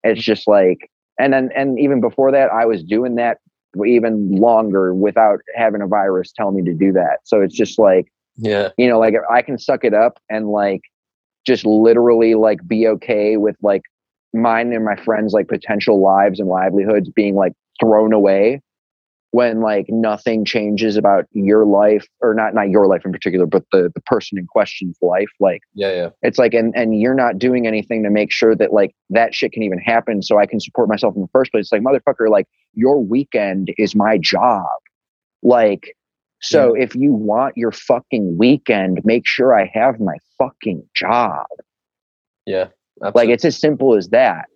it's 0.02 0.22
just 0.22 0.46
like 0.46 0.90
and 1.18 1.32
then 1.32 1.50
and 1.56 1.78
even 1.78 2.00
before 2.00 2.30
that 2.30 2.50
i 2.52 2.64
was 2.64 2.82
doing 2.82 3.16
that 3.16 3.38
even 3.86 4.30
longer 4.32 4.94
without 4.94 5.40
having 5.54 5.82
a 5.82 5.86
virus 5.86 6.32
tell 6.32 6.50
me 6.50 6.62
to 6.62 6.72
do 6.72 6.92
that. 6.92 7.18
So 7.24 7.40
it's 7.40 7.54
just 7.54 7.78
like 7.78 8.06
yeah, 8.36 8.70
you 8.76 8.88
know 8.88 8.98
like 8.98 9.14
i 9.30 9.42
can 9.42 9.58
suck 9.58 9.84
it 9.84 9.94
up 9.94 10.18
and 10.28 10.48
like 10.48 10.82
just 11.46 11.64
literally 11.64 12.34
like 12.34 12.66
be 12.66 12.86
okay 12.86 13.36
with 13.36 13.56
like 13.62 13.82
mine 14.36 14.72
and 14.72 14.84
my 14.84 14.96
friends 14.96 15.32
like 15.32 15.48
potential 15.48 16.02
lives 16.02 16.40
and 16.40 16.48
livelihoods 16.48 17.10
being 17.10 17.34
like 17.34 17.52
thrown 17.80 18.12
away 18.12 18.60
when 19.36 19.60
like 19.60 19.84
nothing 19.90 20.46
changes 20.46 20.96
about 20.96 21.26
your 21.32 21.66
life 21.66 22.06
or 22.22 22.32
not 22.32 22.54
not 22.54 22.70
your 22.70 22.86
life 22.86 23.02
in 23.04 23.12
particular 23.12 23.44
but 23.44 23.64
the 23.70 23.90
the 23.94 24.00
person 24.02 24.38
in 24.38 24.46
question's 24.46 24.96
life 25.02 25.28
like 25.40 25.60
yeah, 25.74 25.92
yeah, 25.92 26.08
it's 26.22 26.38
like 26.38 26.54
and 26.54 26.74
and 26.74 26.98
you're 26.98 27.14
not 27.14 27.38
doing 27.38 27.66
anything 27.66 28.02
to 28.02 28.10
make 28.10 28.32
sure 28.32 28.54
that 28.54 28.72
like 28.72 28.94
that 29.10 29.34
shit 29.34 29.52
can 29.52 29.62
even 29.62 29.78
happen 29.78 30.22
so 30.22 30.38
i 30.38 30.46
can 30.46 30.58
support 30.60 30.88
myself 30.88 31.14
in 31.14 31.22
the 31.22 31.28
first 31.34 31.52
place. 31.52 31.64
It's 31.64 31.72
like 31.72 31.82
motherfucker 31.82 32.30
like 32.30 32.46
your 32.72 33.02
weekend 33.02 33.74
is 33.76 33.94
my 33.94 34.16
job. 34.16 34.64
Like 35.42 35.94
so 36.40 36.74
if 36.74 36.94
you 36.94 37.12
want 37.12 37.56
your 37.56 37.72
fucking 37.72 38.36
weekend 38.38 39.00
make 39.04 39.26
sure 39.26 39.58
i 39.58 39.70
have 39.74 40.00
my 40.00 40.16
fucking 40.38 40.82
job. 40.94 41.46
Yeah. 42.46 42.68
Like 43.14 43.28
it's 43.28 43.44
as 43.44 43.58
simple 43.58 43.94
as 43.96 44.08
that 44.08 44.46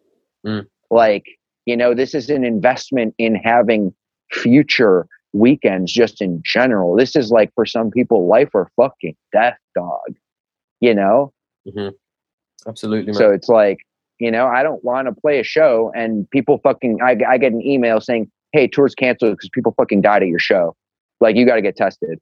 Mm. 0.47 0.67
like 0.91 1.25
you 1.67 1.77
know 1.77 1.95
this 1.95 2.15
is 2.15 2.31
an 2.31 2.45
investment 2.45 3.15
in 3.19 3.35
having 3.35 3.93
future 4.33 5.07
weekends 5.35 5.93
just 5.93 6.23
in 6.23 6.41
general 6.45 6.97
this 6.97 7.15
is 7.15 7.31
like 7.31 7.53
for 7.55 7.67
some 7.67 7.91
people 7.91 8.27
life 8.27 8.49
or 8.55 8.71
fucking 8.77 9.15
death 9.33 9.59
dog 9.75 10.17
you 10.81 10.95
know 10.95 11.33
Mhm. 11.69 11.93
absolutely, 12.67 13.13
man. 13.13 13.15
so 13.15 13.31
it's 13.31 13.49
like, 13.51 13.79
you 14.19 14.31
know, 14.31 14.47
I 14.47 14.63
don't 14.63 14.83
want 14.83 15.09
to 15.09 15.13
play 15.21 15.39
a 15.39 15.45
show 15.45 15.93
and 15.95 16.29
people 16.31 16.59
fucking, 16.63 17.01
I, 17.03 17.17
I 17.29 17.37
get 17.37 17.53
an 17.53 17.61
email 17.61 18.01
saying, 18.01 18.31
hey, 18.53 18.67
tour's 18.67 18.95
canceled 18.95 19.33
because 19.37 19.51
people 19.51 19.75
fucking 19.77 20.01
died 20.01 20.23
at 20.23 20.29
your 20.29 20.39
show. 20.39 20.75
Like, 21.21 21.37
you 21.37 21.45
got 21.45 21.57
to 21.57 21.63
get 21.63 21.77
tested, 21.77 22.19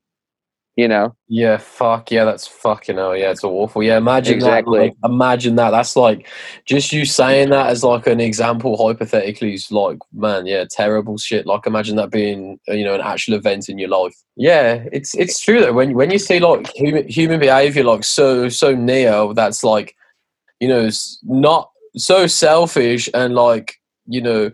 you 0.78 0.86
know? 0.86 1.12
Yeah, 1.26 1.56
fuck 1.56 2.12
yeah, 2.12 2.24
that's 2.24 2.46
fucking 2.46 2.98
hell. 2.98 3.16
Yeah, 3.16 3.32
it's 3.32 3.42
awful. 3.42 3.82
Yeah, 3.82 3.98
imagine 3.98 4.34
Exactly. 4.34 4.78
that. 4.78 4.84
Like, 4.84 4.94
imagine 5.04 5.56
that. 5.56 5.72
That's 5.72 5.96
like 5.96 6.28
just 6.66 6.92
you 6.92 7.04
saying 7.04 7.50
that 7.50 7.66
as 7.66 7.82
like 7.82 8.06
an 8.06 8.20
example, 8.20 8.76
hypothetically, 8.76 9.54
is 9.54 9.72
like, 9.72 9.98
man, 10.12 10.46
yeah, 10.46 10.64
terrible 10.70 11.18
shit. 11.18 11.46
Like, 11.46 11.66
imagine 11.66 11.96
that 11.96 12.12
being 12.12 12.60
uh, 12.68 12.74
you 12.74 12.84
know 12.84 12.94
an 12.94 13.00
actual 13.00 13.34
event 13.34 13.68
in 13.68 13.76
your 13.76 13.88
life. 13.88 14.14
Yeah, 14.36 14.84
it's 14.92 15.16
it's 15.16 15.40
true 15.40 15.60
though. 15.60 15.72
When 15.72 15.94
when 15.94 16.12
you 16.12 16.18
see 16.20 16.38
like 16.38 16.68
human 16.68 17.08
human 17.08 17.40
behavior 17.40 17.82
like 17.82 18.04
so 18.04 18.48
so 18.48 18.72
near, 18.72 19.34
that's 19.34 19.64
like 19.64 19.96
you 20.60 20.68
know 20.68 20.90
not 21.24 21.72
so 21.96 22.28
selfish 22.28 23.10
and 23.14 23.34
like 23.34 23.74
you 24.06 24.22
know 24.22 24.52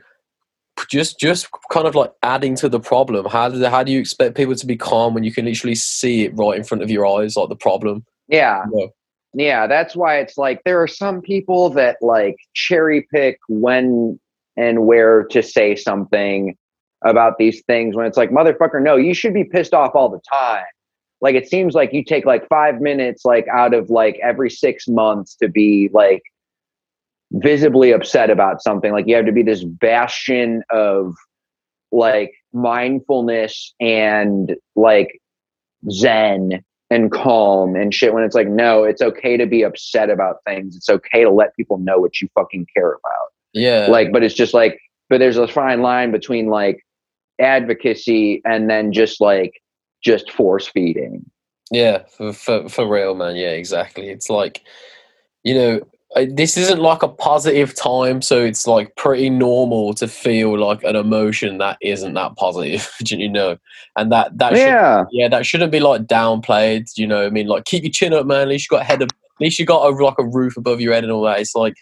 just 0.89 1.19
just 1.19 1.49
kind 1.71 1.87
of 1.87 1.95
like 1.95 2.11
adding 2.23 2.55
to 2.55 2.69
the 2.69 2.81
problem 2.81 3.25
how 3.27 3.49
do 3.49 3.65
how 3.65 3.83
do 3.83 3.93
you 3.93 4.01
expect 4.01 4.37
people 4.37 4.55
to 4.55 4.67
be 4.67 4.77
calm 4.77 5.15
when 5.15 5.25
you 5.25 5.33
can 5.33 5.45
literally 5.45 5.75
see 5.75 6.25
it 6.25 6.33
right 6.37 6.57
in 6.57 6.65
front 6.65 6.83
of 6.83 6.91
your 6.91 7.07
eyes 7.07 7.37
like 7.37 7.49
the 7.49 7.57
problem 7.57 8.05
Yeah. 8.29 8.65
Yeah. 8.75 8.87
Yeah. 9.35 9.67
That's 9.67 9.97
why 9.97 10.19
it's 10.19 10.39
like, 10.39 10.63
there 10.65 10.81
are 10.81 10.87
some 10.87 11.21
people 11.21 11.71
that 11.71 11.97
like 12.01 12.37
cherry 12.55 13.07
pick 13.13 13.39
when 13.49 14.19
and 14.57 14.87
where 14.87 15.25
to 15.25 15.43
say 15.43 15.75
something 15.75 16.57
about 17.05 17.39
these 17.39 17.63
things 17.67 17.97
when 17.97 18.07
it's 18.07 18.17
like 18.17 18.31
motherfucker 18.31 18.81
no 18.83 18.97
you 18.97 19.13
should 19.13 19.35
be 19.35 19.45
pissed 19.45 19.75
off 19.75 19.95
all 19.95 20.09
the 20.09 20.21
time 20.33 20.65
like 21.21 21.35
it 21.35 21.49
seems 21.49 21.75
like 21.75 21.93
you 21.93 22.03
take 22.03 22.25
like 22.25 22.49
five 22.49 22.81
minutes 22.81 23.25
like 23.25 23.47
out 23.49 23.75
of 23.75 23.91
like 23.91 24.19
every 24.23 24.49
six 24.49 24.89
months 24.89 25.35
to 25.35 25.49
be 25.49 25.91
like 25.93 26.23
visibly 27.43 27.91
upset 27.93 28.31
about 28.31 28.63
something 28.63 28.93
like 28.93 29.07
you 29.07 29.15
have 29.17 29.27
to 29.27 29.33
be 29.33 29.43
this 29.43 29.65
bastion 29.65 30.63
of 30.71 31.15
like 31.91 32.33
mindfulness 32.53 33.75
and 33.81 34.55
like 34.77 35.21
zen 35.91 36.63
and 36.91 37.11
calm 37.11 37.75
and 37.75 37.93
shit 37.93 38.15
when 38.15 38.23
it's 38.23 38.35
like 38.35 38.49
no 38.49 38.85
it's 38.85 39.03
okay 39.03 39.37
to 39.37 39.47
be 39.47 39.63
upset 39.63 40.11
about 40.11 40.37
things 40.47 40.77
it's 40.77 40.89
okay 40.89 41.25
to 41.25 41.31
let 41.31 41.55
people 41.57 41.79
know 41.79 41.99
what 41.99 42.21
you 42.21 42.29
fucking 42.35 42.67
care 42.75 42.93
about 42.93 43.33
Yeah. 43.53 43.87
like 43.89 44.13
but 44.13 44.23
it's 44.23 44.35
just 44.35 44.55
like 44.55 44.79
but 45.11 45.19
there's 45.19 45.37
a 45.37 45.49
fine 45.49 45.83
line 45.83 46.13
between 46.13 46.47
like 46.47 46.81
advocacy 47.41 48.41
and 48.45 48.71
then 48.71 48.93
just 48.93 49.21
like 49.21 49.53
just 50.03 50.31
force 50.31 50.67
feeding 50.69 51.25
Yeah, 51.73 52.03
for, 52.17 52.33
for 52.33 52.69
for 52.69 52.89
real, 52.89 53.15
man. 53.15 53.37
Yeah, 53.37 53.51
exactly. 53.53 54.09
It's 54.11 54.29
like, 54.31 54.61
you 55.43 55.55
know, 55.55 55.81
this 56.15 56.57
isn't 56.57 56.81
like 56.81 57.03
a 57.03 57.09
positive 57.09 57.75
time, 57.75 58.23
so 58.23 58.43
it's 58.45 58.67
like 58.67 58.95
pretty 58.97 59.31
normal 59.31 59.95
to 59.95 60.07
feel 60.07 60.59
like 60.59 60.83
an 60.85 60.97
emotion 60.97 61.59
that 61.59 61.77
isn't 61.81 62.15
that 62.15 62.37
positive, 62.37 62.91
you 63.07 63.29
know, 63.29 63.59
and 63.97 64.13
that 64.13 64.37
that 64.39 64.51
should, 64.51 64.59
yeah 64.59 65.05
yeah, 65.11 65.29
that 65.29 65.45
shouldn't 65.45 65.73
be 65.73 65.81
like 65.81 66.03
downplayed. 66.03 66.87
You 66.97 67.07
know, 67.07 67.19
what 67.19 67.27
I 67.27 67.31
mean, 67.31 67.49
like 67.49 67.65
keep 67.65 67.83
your 67.83 67.91
chin 67.91 68.13
up, 68.13 68.27
man. 68.27 68.43
At 68.43 68.49
least 68.49 68.71
you 68.71 68.77
got 68.77 68.83
a 68.83 68.85
head 68.85 69.03
of, 69.03 69.09
at 69.09 69.41
least 69.41 69.59
you 69.59 69.67
got 69.67 69.87
a, 69.87 70.05
like 70.05 70.19
a 70.19 70.25
roof 70.25 70.57
above 70.57 70.81
your 70.81 70.95
head 70.95 71.05
and 71.05 71.13
all 71.13 71.23
that. 71.23 71.41
It's 71.41 71.55
like, 71.55 71.75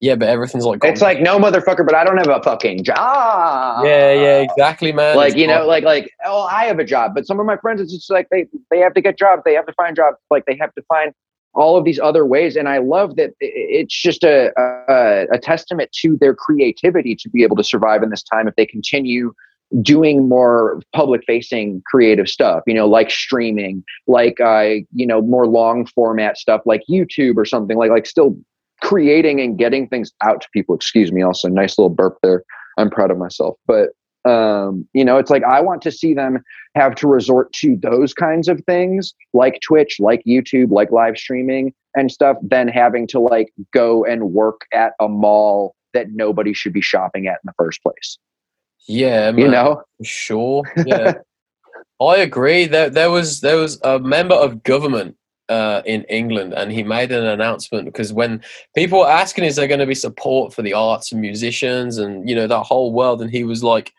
yeah, 0.00 0.16
but 0.16 0.28
everything's 0.28 0.64
like, 0.64 0.80
it's 0.82 1.00
like 1.00 1.20
no 1.20 1.38
motherfucker 1.38 1.84
but 1.86 1.94
i 1.94 2.04
don't 2.04 2.18
have 2.18 2.28
a 2.28 2.42
fucking 2.42 2.84
job 2.84 3.84
yeah, 3.84 4.12
yeah, 4.12 4.40
exactly, 4.40 4.92
man. 4.92 5.16
like 5.16 5.32
It's 5.32 5.36
you 5.36 5.46
know 5.46 5.66
like 5.66 5.84
like 5.84 6.10
oh 6.26 6.42
i 6.42 6.64
have 6.64 6.78
a 6.78 6.84
job 6.84 7.12
but 7.14 7.26
some 7.26 7.40
of 7.40 7.46
my 7.46 7.56
friends 7.56 7.80
it's 7.80 7.92
just 7.92 8.10
like 8.10 8.28
they 8.30 8.46
they 8.70 8.80
have 8.80 8.92
to 8.94 9.00
get 9.00 9.18
jobs 9.18 9.42
they 9.44 9.54
have 9.54 9.66
to 9.66 9.72
find 9.72 9.96
jobs 9.96 10.18
like 10.30 10.44
they 10.46 10.56
have 10.60 10.74
to 10.74 10.82
find 10.88 11.14
all 11.54 11.76
of 11.76 11.84
these 11.84 11.98
other 12.00 12.24
ways. 12.26 12.56
And 12.56 12.68
i 12.68 12.78
love 12.78 13.16
that 13.16 13.32
it's 13.40 13.94
just 13.94 14.24
a, 14.24 14.52
a 14.58 15.26
a 15.32 15.38
testament 15.38 15.90
to 16.00 16.16
their 16.20 16.34
creativity 16.34 17.14
to 17.16 17.28
be 17.28 17.42
able 17.42 17.56
to 17.56 17.64
survive 17.64 18.02
in 18.02 18.10
this 18.10 18.22
time 18.22 18.48
if 18.48 18.54
they 18.56 18.66
continue 18.66 19.32
doing 19.80 20.28
more 20.28 20.80
public 20.94 21.22
facing 21.26 21.82
creative 21.86 22.28
stuff 22.28 22.62
you 22.66 22.74
know 22.74 22.86
like 22.86 23.10
streaming 23.10 23.82
like 24.06 24.38
uh 24.40 24.74
you 24.92 25.06
know 25.06 25.20
more 25.22 25.46
long 25.46 25.86
format 25.86 26.36
stuff 26.36 26.60
like 26.64 26.82
youtube 26.88 27.36
or 27.36 27.44
something 27.44 27.76
like 27.76 27.90
like 27.90 28.06
still 28.06 28.36
creating 28.84 29.40
and 29.40 29.58
getting 29.58 29.88
things 29.88 30.12
out 30.22 30.42
to 30.42 30.48
people. 30.52 30.74
Excuse 30.74 31.10
me 31.10 31.22
also 31.22 31.48
nice 31.48 31.78
little 31.78 31.88
burp 31.88 32.18
there. 32.22 32.44
I'm 32.76 32.90
proud 32.90 33.10
of 33.10 33.18
myself. 33.18 33.56
But 33.66 33.90
um 34.24 34.88
you 34.94 35.04
know 35.04 35.18
it's 35.18 35.30
like 35.30 35.44
i 35.44 35.60
want 35.60 35.82
to 35.82 35.92
see 35.92 36.14
them 36.14 36.42
have 36.74 36.94
to 36.94 37.06
resort 37.06 37.52
to 37.52 37.76
those 37.76 38.14
kinds 38.14 38.48
of 38.48 38.62
things 38.64 39.14
like 39.34 39.60
twitch 39.60 40.00
like 40.00 40.22
youtube 40.26 40.70
like 40.70 40.90
live 40.90 41.16
streaming 41.18 41.74
and 41.94 42.10
stuff 42.10 42.36
than 42.42 42.66
having 42.66 43.06
to 43.06 43.20
like 43.20 43.52
go 43.72 44.04
and 44.04 44.32
work 44.32 44.62
at 44.72 44.92
a 45.00 45.08
mall 45.08 45.74
that 45.92 46.10
nobody 46.12 46.54
should 46.54 46.72
be 46.72 46.80
shopping 46.80 47.26
at 47.26 47.34
in 47.34 47.46
the 47.46 47.52
first 47.58 47.82
place 47.82 48.18
yeah, 48.86 49.30
man. 49.30 49.38
you 49.38 49.50
know 49.50 49.82
Sure. 50.02 50.62
Yeah. 50.86 51.14
I 52.00 52.16
agree. 52.18 52.66
There 52.66 52.90
there 52.90 53.10
was 53.10 53.40
there 53.40 53.56
was 53.56 53.80
a 53.82 53.98
member 53.98 54.34
of 54.34 54.62
government 54.62 55.16
uh, 55.48 55.82
in 55.84 56.04
England 56.04 56.54
and 56.54 56.72
he 56.72 56.82
made 56.82 57.12
an 57.12 57.24
announcement 57.24 57.84
because 57.84 58.12
when 58.12 58.42
people 58.74 59.00
were 59.00 59.08
asking 59.08 59.44
is 59.44 59.56
there 59.56 59.68
going 59.68 59.80
to 59.80 59.86
be 59.86 59.94
support 59.94 60.52
for 60.52 60.62
the 60.62 60.72
arts 60.72 61.12
and 61.12 61.20
musicians 61.20 61.98
and 61.98 62.28
you 62.28 62.34
know 62.34 62.46
that 62.46 62.62
whole 62.62 62.92
world 62.92 63.20
and 63.20 63.30
he 63.30 63.44
was 63.44 63.62
like 63.62 63.92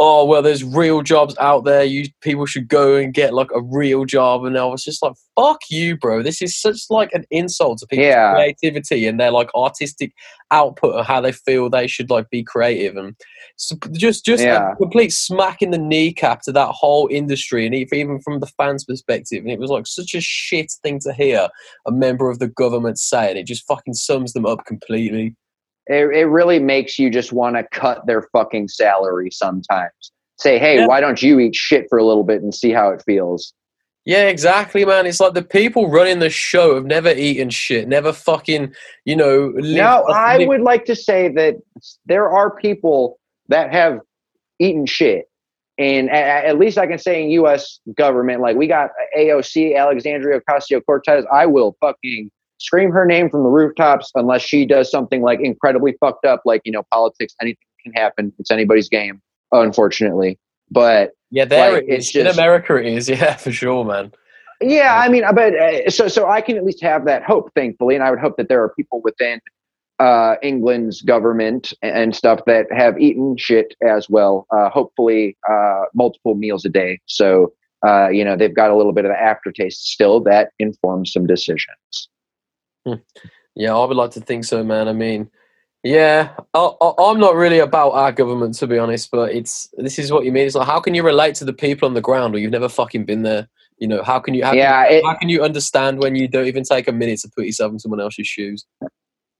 oh 0.00 0.24
well 0.24 0.42
there's 0.42 0.64
real 0.64 1.02
jobs 1.02 1.36
out 1.38 1.64
there. 1.64 1.84
You 1.84 2.06
people 2.20 2.46
should 2.46 2.66
go 2.68 2.96
and 2.96 3.14
get 3.14 3.32
like 3.32 3.50
a 3.54 3.62
real 3.62 4.04
job. 4.04 4.44
And 4.44 4.58
I 4.58 4.64
was 4.64 4.82
just 4.82 5.02
like 5.02 5.14
fuck 5.36 5.60
you 5.70 5.96
bro. 5.96 6.22
This 6.22 6.42
is 6.42 6.60
such 6.60 6.82
like 6.90 7.12
an 7.12 7.24
insult 7.30 7.78
to 7.78 7.86
people's 7.86 8.06
Yeah. 8.06 8.32
creativity 8.34 9.06
and 9.06 9.20
their 9.20 9.30
like 9.30 9.50
artistic 9.54 10.12
output 10.50 10.94
of 10.94 11.06
how 11.06 11.20
they 11.20 11.32
feel 11.32 11.70
they 11.70 11.86
should 11.86 12.10
like 12.10 12.28
be 12.30 12.42
creative. 12.42 12.96
And 12.96 13.14
so 13.56 13.76
just 13.92 14.24
just 14.24 14.42
Yeah. 14.42 14.72
a 14.72 14.76
complete 14.76 15.12
smack 15.12 15.62
in 15.62 15.70
the 15.70 15.78
kneecap 15.78 16.42
to 16.42 16.52
that 16.52 16.68
whole 16.70 17.08
industry 17.10 17.64
and 17.64 17.74
even 17.74 18.20
from 18.20 18.40
the 18.40 18.46
fans 18.56 18.84
perspective. 18.84 19.42
And 19.42 19.50
it 19.50 19.60
was 19.60 19.70
like 19.70 19.86
such 19.86 20.14
a 20.14 20.20
shit 20.20 20.72
thing 20.82 20.98
to 21.00 21.12
hear 21.12 21.48
a 21.86 21.92
member 21.92 22.30
of 22.30 22.40
the 22.40 22.48
government 22.48 22.98
say 22.98 23.30
and 23.30 23.38
it 23.38 23.46
just 23.46 23.66
fucking 23.66 23.94
sums 23.94 24.32
them 24.32 24.46
up 24.46 24.64
completely 24.66 25.36
it, 25.86 26.04
it 26.16 26.24
really 26.26 26.58
makes 26.58 26.98
you 26.98 27.10
just 27.10 27.32
want 27.32 27.56
to 27.56 27.62
cut 27.72 28.06
their 28.06 28.22
fucking 28.32 28.68
salary 28.68 29.30
sometimes 29.30 30.12
say 30.38 30.58
hey 30.58 30.78
Yeah. 30.78 30.86
why 30.86 31.00
don't 31.00 31.22
you 31.22 31.38
eat 31.40 31.54
shit 31.54 31.86
for 31.88 31.98
a 31.98 32.04
little 32.04 32.24
bit 32.24 32.42
and 32.42 32.54
see 32.54 32.70
how 32.70 32.90
it 32.90 33.02
feels 33.06 33.52
yeah 34.04 34.28
exactly 34.28 34.84
man 34.84 35.06
it's 35.06 35.20
like 35.20 35.34
the 35.34 35.42
people 35.42 35.88
running 35.90 36.18
the 36.18 36.30
show 36.30 36.74
have 36.74 36.84
never 36.86 37.10
eaten 37.10 37.50
shit 37.50 37.86
never 37.88 38.12
fucking 38.12 38.72
you 39.04 39.16
know 39.16 39.52
lived 39.54 39.76
No, 39.76 40.04
a- 40.08 40.12
I 40.12 40.36
lived- 40.38 40.48
would 40.48 40.60
like 40.62 40.84
to 40.86 40.96
say 40.96 41.28
that 41.28 41.56
there 42.06 42.28
are 42.28 42.54
people 42.56 43.18
that 43.48 43.72
have 43.72 44.00
eaten 44.58 44.86
shit. 44.86 45.26
And 45.76 46.08
a- 46.08 46.12
a- 46.12 46.46
at 46.48 46.58
least 46.58 46.78
I 46.78 46.86
can 46.86 46.98
say 46.98 47.22
in 47.24 47.30
U.S. 47.32 47.80
government, 47.96 48.40
like 48.40 48.56
we 48.56 48.66
got 48.68 48.90
AOC, 49.18 49.76
Alexandria 49.76 50.40
Ocasio 50.40 50.80
Cortez. 50.86 51.24
I 51.32 51.46
will 51.46 51.76
fucking 51.80 52.30
scream 52.64 52.90
her 52.90 53.04
name 53.04 53.30
from 53.30 53.42
the 53.42 53.48
rooftops 53.48 54.10
unless 54.14 54.42
she 54.42 54.66
does 54.66 54.90
something 54.90 55.22
like 55.22 55.40
incredibly 55.40 55.96
fucked 56.00 56.24
up, 56.24 56.42
like, 56.44 56.62
you 56.64 56.72
know, 56.72 56.82
politics, 56.90 57.34
anything 57.40 57.66
can 57.82 57.92
happen. 57.92 58.32
It's 58.38 58.50
anybody's 58.50 58.88
game, 58.88 59.20
unfortunately. 59.52 60.38
But 60.70 61.12
yeah 61.34 61.44
there 61.44 61.72
like, 61.72 61.82
it 61.84 61.88
is 61.88 62.06
it's 62.08 62.16
in 62.16 62.26
america 62.28 62.76
it 62.76 62.86
is 62.86 63.08
yeah 63.08 63.34
for 63.34 63.50
sure 63.50 63.84
man 63.84 64.12
Yeah, 64.60 64.96
I 64.96 65.08
mean, 65.08 65.24
but 65.34 65.54
uh, 65.54 65.90
so 65.90 66.08
so 66.08 66.28
I 66.28 66.40
can 66.40 66.56
at 66.56 66.64
least 66.64 66.80
have 66.82 67.04
that 67.06 67.24
hope, 67.24 67.50
thankfully, 67.54 67.96
and 67.96 68.04
I 68.04 68.10
would 68.10 68.20
hope 68.20 68.36
that 68.36 68.48
there 68.48 68.62
are 68.62 68.68
people 68.70 69.02
within 69.02 69.40
uh, 69.98 70.36
England's 70.42 71.02
government 71.02 71.72
and 71.82 72.14
stuff 72.14 72.40
that 72.46 72.66
have 72.72 72.98
eaten 72.98 73.36
shit 73.36 73.74
as 73.86 74.08
well. 74.08 74.46
Uh, 74.50 74.70
hopefully, 74.70 75.36
uh, 75.50 75.82
multiple 75.92 76.34
meals 76.36 76.64
a 76.64 76.68
day. 76.68 77.00
So 77.06 77.52
uh, 77.86 78.08
you 78.08 78.24
know 78.24 78.36
they've 78.36 78.54
got 78.54 78.70
a 78.70 78.76
little 78.76 78.92
bit 78.92 79.04
of 79.04 79.10
the 79.10 79.20
aftertaste 79.20 79.86
still 79.88 80.20
that 80.20 80.50
informs 80.58 81.12
some 81.12 81.26
decisions. 81.26 82.08
Hmm. 82.84 82.94
Yeah, 83.54 83.74
I 83.74 83.84
would 83.84 83.96
like 83.96 84.10
to 84.12 84.20
think 84.20 84.44
so, 84.44 84.64
man. 84.64 84.88
I 84.88 84.92
mean, 84.92 85.30
yeah, 85.84 86.32
I, 86.54 86.70
I'm 86.98 87.20
not 87.20 87.34
really 87.34 87.58
about 87.58 87.90
our 87.90 88.10
government 88.10 88.54
to 88.56 88.66
be 88.66 88.78
honest, 88.78 89.10
but 89.10 89.32
it's 89.32 89.68
this 89.76 89.98
is 89.98 90.10
what 90.10 90.24
you 90.24 90.32
mean. 90.32 90.46
It's 90.46 90.54
like 90.54 90.66
how 90.66 90.80
can 90.80 90.94
you 90.94 91.02
relate 91.02 91.34
to 91.36 91.44
the 91.44 91.52
people 91.52 91.86
on 91.86 91.94
the 91.94 92.00
ground, 92.00 92.34
or 92.34 92.38
you've 92.38 92.50
never 92.50 92.68
fucking 92.68 93.04
been 93.04 93.22
there? 93.22 93.48
You 93.78 93.88
know, 93.88 94.02
how 94.02 94.18
can 94.18 94.34
you? 94.34 94.44
How 94.44 94.52
yeah, 94.52 94.88
Can, 94.88 94.96
it, 94.96 95.04
how 95.04 95.14
can 95.14 95.28
you 95.28 95.42
understand 95.42 95.98
when 95.98 96.16
you 96.16 96.26
don't 96.26 96.46
even 96.46 96.64
take 96.64 96.88
a 96.88 96.92
minute 96.92 97.20
to 97.20 97.30
put 97.36 97.44
yourself 97.44 97.72
in 97.72 97.78
someone 97.78 98.00
else's 98.00 98.26
shoes? 98.26 98.64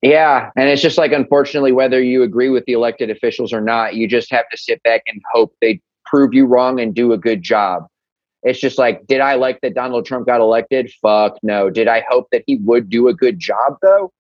Yeah, 0.03 0.51
and 0.55 0.69
it's 0.69 0.83
just 0.83 0.99
like 0.99 1.13
unfortunately, 1.13 1.73
whether 1.73 2.03
you 2.03 2.23
agree 2.23 2.51
with 2.51 2.67
the 2.67 2.73
elected 2.73 3.09
officials 3.09 3.53
or 3.53 3.63
not, 3.63 3.95
you 3.95 4.07
just 4.07 4.31
have 4.31 4.49
to 4.51 4.59
sit 4.59 4.83
back 4.83 5.03
and 5.07 5.21
hope 5.33 5.55
they 5.63 5.81
prove 6.05 6.35
you 6.35 6.45
wrong 6.45 6.79
and 6.79 6.95
do 6.95 7.13
a 7.13 7.19
good 7.19 7.43
job. 7.43 7.87
It's 8.45 8.61
just 8.61 8.79
like, 8.79 9.07
did 9.07 9.21
I 9.21 9.35
like 9.35 9.61
that 9.63 9.75
Donald 9.75 10.07
Trump 10.07 10.27
got 10.27 10.41
elected? 10.41 10.93
Fuck 11.03 11.39
no. 11.43 11.71
Did 11.71 11.89
I 11.89 12.05
hope 12.09 12.29
that 12.31 12.45
he 12.47 12.57
would 12.57 12.91
do 12.91 13.09
a 13.09 13.15
good 13.15 13.39
job 13.39 13.79
though? 13.83 14.13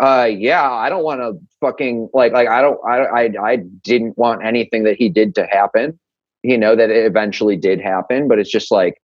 Uh, 0.00 0.28
yeah, 0.30 0.70
I 0.70 0.88
don't 0.88 1.04
want 1.04 1.20
to 1.20 1.38
fucking 1.60 2.08
like 2.14 2.32
like 2.32 2.48
I 2.48 2.62
don't 2.62 2.80
I 2.88 2.98
I 2.98 3.30
I 3.42 3.56
didn't 3.56 4.16
want 4.16 4.44
anything 4.44 4.84
that 4.84 4.96
he 4.96 5.08
did 5.08 5.34
to 5.34 5.46
happen. 5.46 5.98
You 6.42 6.56
know 6.56 6.76
that 6.76 6.90
it 6.90 7.04
eventually 7.04 7.56
did 7.56 7.80
happen, 7.80 8.26
but 8.28 8.38
it's 8.38 8.50
just 8.50 8.70
like 8.70 9.02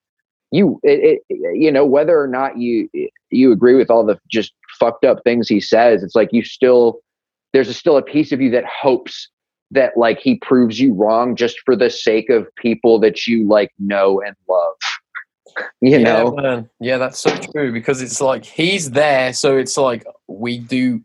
you 0.51 0.79
it, 0.83 1.21
it 1.29 1.57
you 1.57 1.71
know 1.71 1.85
whether 1.85 2.19
or 2.21 2.27
not 2.27 2.57
you 2.59 2.87
you 3.31 3.51
agree 3.51 3.73
with 3.73 3.89
all 3.89 4.05
the 4.05 4.19
just 4.29 4.53
fucked 4.79 5.03
up 5.03 5.23
things 5.23 5.47
he 5.47 5.59
says 5.59 6.03
it's 6.03 6.15
like 6.15 6.29
you 6.31 6.43
still 6.43 6.99
there's 7.53 7.69
a, 7.69 7.73
still 7.73 7.97
a 7.97 8.01
piece 8.01 8.31
of 8.31 8.39
you 8.39 8.51
that 8.51 8.63
hopes 8.65 9.29
that 9.73 9.97
like 9.97 10.19
he 10.19 10.35
proves 10.35 10.79
you 10.79 10.93
wrong 10.93 11.35
just 11.35 11.59
for 11.65 11.75
the 11.75 11.89
sake 11.89 12.29
of 12.29 12.47
people 12.55 12.99
that 12.99 13.27
you 13.27 13.47
like 13.47 13.71
know 13.79 14.21
and 14.21 14.35
love 14.49 14.75
you 15.81 15.91
yeah, 15.91 16.03
know 16.03 16.31
man. 16.31 16.69
Yeah, 16.79 16.97
that's 16.97 17.19
so 17.19 17.35
true 17.35 17.71
because 17.71 18.01
it's 18.01 18.21
like 18.21 18.45
he's 18.45 18.91
there, 18.91 19.33
so 19.33 19.57
it's 19.57 19.77
like 19.77 20.05
we 20.27 20.59
do. 20.59 21.01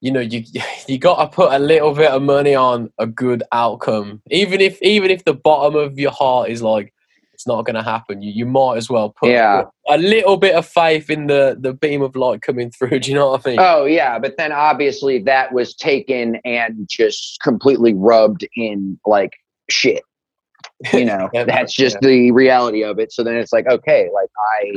You 0.00 0.12
know, 0.12 0.20
you 0.20 0.44
you 0.88 0.98
got 0.98 1.16
to 1.16 1.34
put 1.34 1.52
a 1.52 1.58
little 1.58 1.94
bit 1.94 2.10
of 2.10 2.22
money 2.22 2.54
on 2.54 2.92
a 2.98 3.06
good 3.06 3.42
outcome, 3.52 4.22
even 4.30 4.60
if 4.60 4.80
even 4.82 5.10
if 5.10 5.24
the 5.24 5.34
bottom 5.34 5.76
of 5.76 5.98
your 5.98 6.10
heart 6.10 6.50
is 6.50 6.62
like 6.62 6.93
it's 7.44 7.48
not 7.48 7.66
going 7.66 7.74
to 7.74 7.82
happen. 7.82 8.22
You 8.22 8.32
you 8.32 8.46
might 8.46 8.78
as 8.78 8.88
well 8.88 9.10
put 9.10 9.28
Yeah. 9.30 9.64
a 9.88 9.98
little 9.98 10.38
bit 10.38 10.54
of 10.54 10.66
faith 10.66 11.10
in 11.10 11.26
the 11.26 11.56
the 11.60 11.74
beam 11.74 12.00
of 12.00 12.16
light 12.16 12.40
coming 12.40 12.70
through. 12.70 12.98
Do 13.00 13.10
you 13.10 13.14
know 13.14 13.30
what 13.32 13.46
I 13.46 13.50
mean? 13.50 13.58
oh 13.60 13.84
yeah 13.84 14.18
but 14.18 14.36
then 14.38 14.50
obviously 14.50 15.18
that 15.22 15.52
was 15.52 15.74
taken 15.74 16.36
and 16.44 16.88
just 16.88 17.38
completely 17.42 17.92
rubbed 17.94 18.46
in 18.56 18.98
like 19.04 19.32
shit 19.70 20.02
you 20.92 21.04
know 21.10 21.28
Yeah, 21.34 21.44
that's 21.44 21.72
just 21.74 22.00
the 22.00 22.30
reality 22.32 22.82
of 22.82 22.98
it 22.98 23.12
so 23.12 23.22
then 23.22 23.36
it's 23.36 23.52
like 23.52 23.66
okay 23.66 24.08
like 24.12 24.30
i 24.56 24.72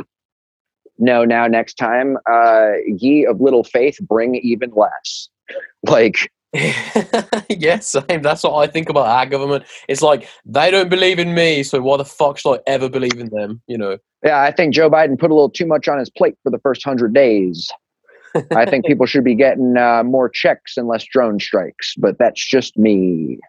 know 0.99 1.23
now 1.25 1.47
next 1.47 1.75
time 1.75 2.17
uh 2.29 2.71
ye 2.87 3.25
of 3.25 3.39
little 3.41 3.63
faith 3.63 3.97
bring 4.01 4.35
even 4.35 4.71
less 4.75 5.29
like 5.87 6.29
yeah, 7.49 7.79
same. 7.79 8.21
That's 8.21 8.43
what 8.43 8.55
I 8.55 8.67
think 8.71 8.89
about 8.89 9.07
our 9.07 9.25
government. 9.25 9.65
It's 9.87 10.01
like 10.01 10.27
they 10.45 10.71
don't 10.71 10.89
believe 10.89 11.19
in 11.19 11.33
me, 11.33 11.63
so 11.63 11.81
why 11.81 11.97
the 11.97 12.05
fuck 12.05 12.37
should 12.37 12.55
I 12.55 12.59
ever 12.67 12.89
believe 12.89 13.19
in 13.19 13.29
them? 13.29 13.61
You 13.67 13.77
know? 13.77 13.97
Yeah, 14.23 14.41
I 14.41 14.51
think 14.51 14.73
Joe 14.73 14.89
Biden 14.89 15.19
put 15.19 15.31
a 15.31 15.33
little 15.33 15.49
too 15.49 15.65
much 15.65 15.87
on 15.87 15.99
his 15.99 16.09
plate 16.09 16.35
for 16.43 16.49
the 16.49 16.59
first 16.59 16.83
hundred 16.83 17.13
days. 17.13 17.69
I 18.51 18.65
think 18.65 18.85
people 18.87 19.05
should 19.05 19.23
be 19.23 19.35
getting 19.35 19.77
uh, 19.77 20.03
more 20.03 20.29
checks 20.29 20.77
and 20.77 20.87
less 20.87 21.05
drone 21.05 21.39
strikes, 21.39 21.93
but 21.97 22.17
that's 22.17 22.45
just 22.45 22.77
me. 22.77 23.39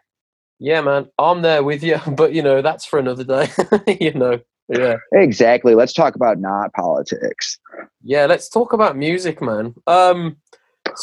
Yeah, 0.59 0.81
man, 0.81 1.07
I'm 1.17 1.41
there 1.41 1.63
with 1.63 1.83
you, 1.83 1.99
but 2.15 2.33
you 2.33 2.41
know 2.41 2.61
that's 2.61 2.85
for 2.85 2.99
another 2.99 3.23
day. 3.23 3.47
you 3.99 4.13
know, 4.13 4.39
yeah, 4.67 4.97
exactly. 5.13 5.73
Let's 5.73 5.93
talk 5.93 6.15
about 6.15 6.39
not 6.39 6.73
politics. 6.73 7.57
Yeah, 8.03 8.25
let's 8.25 8.49
talk 8.49 8.73
about 8.73 8.97
music, 8.97 9.41
man. 9.41 9.73
Um, 9.87 10.37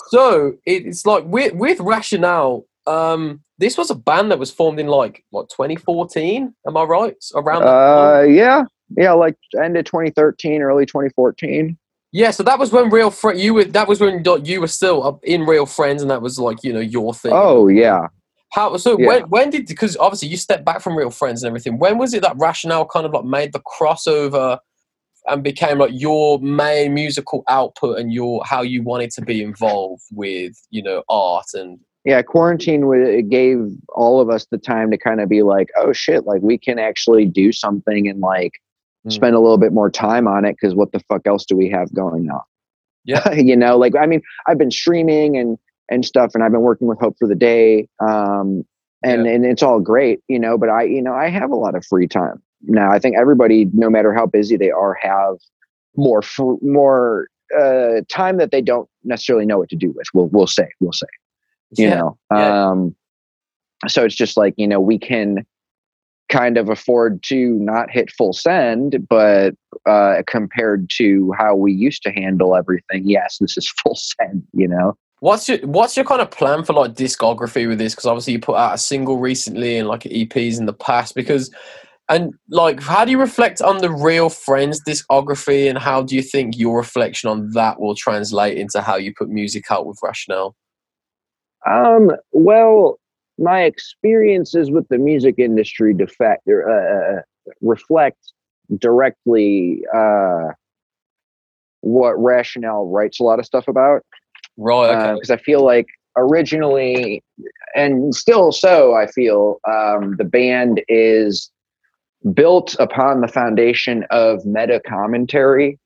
so 0.08 0.54
it's 0.64 1.06
like 1.06 1.24
with 1.24 1.54
with 1.54 1.80
Rationale. 1.80 2.66
Um, 2.86 3.40
this 3.58 3.76
was 3.76 3.90
a 3.90 3.94
band 3.94 4.30
that 4.30 4.38
was 4.38 4.50
formed 4.50 4.78
in 4.78 4.86
like 4.86 5.24
what 5.30 5.48
2014. 5.50 6.54
Am 6.66 6.76
I 6.76 6.82
right? 6.82 7.14
Around 7.34 7.62
uh, 7.62 8.22
yeah, 8.22 8.64
yeah, 8.96 9.12
like 9.12 9.36
end 9.60 9.76
of 9.76 9.84
2013, 9.84 10.62
early 10.62 10.86
2014. 10.86 11.76
Yeah, 12.12 12.30
so 12.30 12.42
that 12.44 12.58
was 12.58 12.72
when 12.72 12.90
real 12.90 13.10
friend 13.10 13.38
you 13.38 13.54
were. 13.54 13.64
That 13.64 13.88
was 13.88 14.00
when 14.00 14.24
you 14.44 14.60
were 14.60 14.68
still 14.68 15.20
in 15.22 15.42
real 15.42 15.66
friends, 15.66 16.02
and 16.02 16.10
that 16.10 16.22
was 16.22 16.38
like 16.38 16.62
you 16.62 16.72
know 16.72 16.80
your 16.80 17.12
thing. 17.12 17.32
Oh 17.34 17.68
yeah. 17.68 18.08
How 18.52 18.76
so? 18.76 18.98
Yeah. 18.98 19.06
When 19.06 19.22
when 19.24 19.50
did 19.50 19.66
because 19.66 19.96
obviously 19.98 20.28
you 20.28 20.36
stepped 20.36 20.64
back 20.64 20.80
from 20.80 20.96
real 20.96 21.10
friends 21.10 21.42
and 21.42 21.48
everything. 21.48 21.78
When 21.78 21.98
was 21.98 22.14
it 22.14 22.22
that 22.22 22.36
Rationale 22.38 22.86
kind 22.86 23.04
of 23.04 23.12
like 23.12 23.24
made 23.24 23.52
the 23.52 23.60
crossover 23.60 24.58
and 25.26 25.42
became 25.42 25.78
like 25.78 25.90
your 25.92 26.38
main 26.40 26.94
musical 26.94 27.44
output 27.48 27.98
and 27.98 28.12
your 28.12 28.42
how 28.44 28.62
you 28.62 28.82
wanted 28.82 29.10
to 29.10 29.22
be 29.22 29.42
involved 29.42 30.02
with 30.12 30.54
you 30.70 30.82
know 30.82 31.02
art 31.08 31.46
and 31.54 31.78
yeah 32.04 32.22
quarantine 32.22 32.84
it 32.94 33.28
gave 33.28 33.58
all 33.94 34.20
of 34.20 34.30
us 34.30 34.46
the 34.50 34.58
time 34.58 34.90
to 34.90 34.98
kind 34.98 35.20
of 35.20 35.28
be 35.28 35.42
like 35.42 35.68
oh 35.76 35.92
shit 35.92 36.24
like 36.26 36.42
we 36.42 36.56
can 36.56 36.78
actually 36.78 37.24
do 37.24 37.52
something 37.52 38.08
and 38.08 38.20
like 38.20 38.52
mm. 39.06 39.12
spend 39.12 39.34
a 39.34 39.40
little 39.40 39.58
bit 39.58 39.72
more 39.72 39.90
time 39.90 40.26
on 40.28 40.44
it 40.44 40.56
because 40.60 40.74
what 40.74 40.92
the 40.92 41.00
fuck 41.08 41.26
else 41.26 41.44
do 41.44 41.56
we 41.56 41.68
have 41.68 41.92
going 41.94 42.30
on 42.30 42.42
yeah 43.04 43.32
you 43.34 43.56
know 43.56 43.76
like 43.76 43.94
i 43.96 44.06
mean 44.06 44.22
i've 44.46 44.58
been 44.58 44.70
streaming 44.70 45.36
and 45.36 45.58
and 45.90 46.04
stuff 46.04 46.32
and 46.34 46.42
i've 46.42 46.52
been 46.52 46.62
working 46.62 46.88
with 46.88 46.98
hope 47.00 47.16
for 47.18 47.28
the 47.28 47.34
day 47.34 47.88
um 48.00 48.64
and 49.02 49.26
yeah. 49.26 49.32
and 49.32 49.44
it's 49.44 49.62
all 49.62 49.80
great 49.80 50.20
you 50.28 50.38
know 50.38 50.56
but 50.56 50.68
i 50.68 50.82
you 50.82 51.02
know 51.02 51.14
i 51.14 51.28
have 51.28 51.50
a 51.50 51.56
lot 51.56 51.74
of 51.74 51.84
free 51.84 52.06
time 52.06 52.42
now 52.62 52.90
i 52.90 52.98
think 52.98 53.16
everybody 53.16 53.66
no 53.72 53.90
matter 53.90 54.12
how 54.12 54.26
busy 54.26 54.56
they 54.56 54.70
are 54.70 54.94
have 54.94 55.36
more 55.96 56.22
fr- 56.22 56.54
more 56.62 57.28
uh 57.58 58.00
time 58.08 58.38
that 58.38 58.50
they 58.50 58.60
don't 58.60 58.88
necessarily 59.04 59.46
know 59.46 59.58
what 59.58 59.68
to 59.68 59.76
do 59.76 59.92
with 59.92 60.06
we'll 60.14 60.28
we'll 60.28 60.46
say 60.46 60.68
we'll 60.80 60.92
say 60.92 61.06
you 61.76 61.88
yeah. 61.88 61.94
know 61.94 62.18
yeah. 62.32 62.68
um 62.68 62.94
so 63.88 64.04
it's 64.04 64.14
just 64.14 64.36
like 64.36 64.54
you 64.56 64.66
know 64.66 64.80
we 64.80 64.98
can 64.98 65.44
kind 66.28 66.58
of 66.58 66.68
afford 66.68 67.22
to 67.22 67.52
not 67.60 67.90
hit 67.90 68.10
full 68.10 68.32
send, 68.32 69.06
but 69.08 69.54
uh, 69.86 70.22
compared 70.26 70.90
to 70.90 71.32
how 71.38 71.54
we 71.54 71.72
used 71.72 72.02
to 72.02 72.10
handle 72.10 72.56
everything, 72.56 73.08
yes, 73.08 73.38
this 73.40 73.56
is 73.56 73.68
full 73.82 73.96
send. 73.96 74.42
You 74.52 74.68
know. 74.68 74.96
What's 75.20 75.48
your 75.48 75.58
What's 75.58 75.96
your 75.96 76.04
kind 76.04 76.20
of 76.20 76.30
plan 76.30 76.64
for 76.64 76.74
like 76.74 76.92
discography 76.92 77.68
with 77.68 77.78
this? 77.78 77.94
Because 77.94 78.06
obviously 78.06 78.34
you 78.34 78.38
put 78.38 78.56
out 78.56 78.74
a 78.74 78.78
single 78.78 79.18
recently 79.18 79.78
and 79.78 79.88
like 79.88 80.02
EPs 80.02 80.58
in 80.58 80.66
the 80.66 80.74
past. 80.74 81.14
Because 81.14 81.50
and 82.08 82.34
like, 82.50 82.80
how 82.82 83.04
do 83.04 83.10
you 83.10 83.20
reflect 83.20 83.60
on 83.60 83.78
the 83.78 83.90
real 83.90 84.28
Friends 84.28 84.82
discography, 84.82 85.68
and 85.68 85.78
how 85.78 86.02
do 86.02 86.14
you 86.14 86.22
think 86.22 86.56
your 86.56 86.76
reflection 86.78 87.28
on 87.28 87.50
that 87.52 87.80
will 87.80 87.94
translate 87.94 88.56
into 88.58 88.80
how 88.80 88.96
you 88.96 89.12
put 89.16 89.28
music 89.28 89.70
out 89.70 89.86
with 89.86 89.98
Rationale? 90.02 90.54
Um. 91.66 92.12
Well, 92.32 92.98
my 93.38 93.62
experiences 93.62 94.70
with 94.70 94.88
the 94.88 94.98
music 94.98 95.34
industry 95.38 95.92
defect 95.92 96.48
uh, 96.48 96.70
uh, 96.70 97.20
reflect 97.60 98.18
directly 98.78 99.82
uh, 99.94 100.48
what 101.80 102.12
Rationale 102.12 102.86
writes 102.86 103.20
a 103.20 103.24
lot 103.24 103.38
of 103.38 103.46
stuff 103.46 103.68
about. 103.68 104.02
Right. 104.56 105.14
Because 105.14 105.30
uh, 105.30 105.34
I 105.34 105.36
feel 105.38 105.64
like 105.64 105.86
originally, 106.16 107.22
and 107.74 108.14
still 108.14 108.52
so, 108.52 108.94
I 108.94 109.06
feel 109.06 109.60
um, 109.68 110.16
the 110.16 110.24
band 110.24 110.82
is 110.88 111.50
built 112.32 112.76
upon 112.78 113.20
the 113.20 113.28
foundation 113.28 114.04
of 114.10 114.44
meta 114.44 114.80
commentary. 114.86 115.78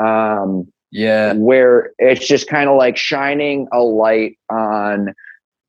Um, 0.00 0.70
yeah. 0.90 1.34
Where 1.34 1.92
it's 1.98 2.26
just 2.26 2.48
kind 2.48 2.68
of 2.68 2.76
like 2.76 2.96
shining 2.96 3.68
a 3.72 3.80
light 3.80 4.38
on 4.50 5.14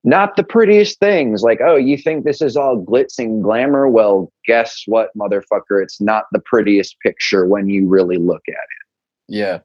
not 0.04 0.38
the 0.38 0.44
prettiest 0.44 1.00
things 1.00 1.42
like 1.42 1.60
oh 1.62 1.76
you 1.76 1.98
think 1.98 2.24
this 2.24 2.42
is 2.42 2.56
all 2.56 2.82
glitz 2.82 3.20
and 3.20 3.44
glamour 3.44 3.90
well 3.90 4.32
guess 4.46 4.84
what 4.86 5.10
motherfucker 5.18 5.84
it's 5.84 6.00
not 6.00 6.26
the 6.32 6.40
prettiest 6.46 6.96
picture 7.02 7.46
when 7.46 7.68
you 7.68 7.88
really 7.88 8.18
look 8.18 8.42
at 8.48 8.54
it 8.54 9.36
yeah 9.36 9.60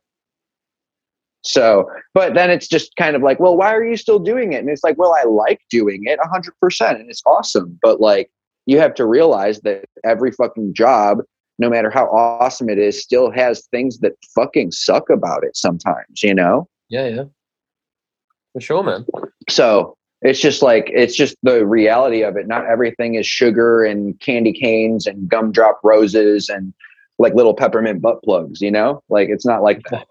so 1.45 1.89
but 2.13 2.35
then 2.35 2.51
it's 2.51 2.67
just 2.67 2.97
kind 2.97 3.15
of 3.15 3.23
like 3.23 3.39
well 3.39 3.57
why 3.57 3.73
are 3.73 3.85
you 3.85 3.97
still 3.97 4.19
doing 4.19 4.53
it 4.53 4.57
and 4.57 4.69
it's 4.69 4.83
like 4.83 4.99
well 4.99 5.15
i 5.15 5.23
like 5.23 5.61
doing 5.71 6.03
it 6.07 6.19
100% 6.19 6.91
and 6.91 7.09
it's 7.09 7.23
awesome 7.25 7.79
but 7.81 8.01
like 8.01 8.29
you 8.67 8.79
have 8.79 8.95
to 8.95 9.07
realize 9.07 9.61
that 9.61 9.85
every 10.05 10.33
fucking 10.33 10.75
job 10.75 11.19
no 11.59 11.69
matter 11.69 11.91
how 11.91 12.07
awesome 12.07 12.69
it 12.69 12.79
is 12.79 13.01
still 13.01 13.31
has 13.31 13.67
things 13.67 13.99
that 13.99 14.13
fucking 14.35 14.73
suck 14.73 15.11
about 15.11 15.45
it 15.45 15.57
sometimes 15.57 16.23
you 16.23 16.35
know? 16.35 16.69
Yeah 16.89 17.09
yeah. 17.09 17.25
For 18.53 18.61
sure 18.61 18.83
man. 18.83 19.07
So 19.49 19.97
it's 20.23 20.41
just 20.41 20.63
like 20.63 20.91
it's 20.95 21.17
just 21.17 21.37
the 21.43 21.67
reality 21.67 22.23
of 22.23 22.37
it. 22.37 22.47
Not 22.47 22.67
everything 22.67 23.15
is 23.15 23.27
sugar 23.27 23.85
and 23.85 24.19
candy 24.21 24.53
canes 24.53 25.07
and 25.07 25.29
gumdrop 25.29 25.81
roses 25.83 26.49
and 26.49 26.73
like 27.19 27.35
little 27.35 27.55
peppermint 27.55 28.03
butt 28.03 28.23
plugs 28.23 28.61
you 28.61 28.71
know? 28.71 29.03
Like 29.09 29.29
it's 29.29 29.47
not 29.47 29.63
like 29.63 29.83
that 29.91 30.07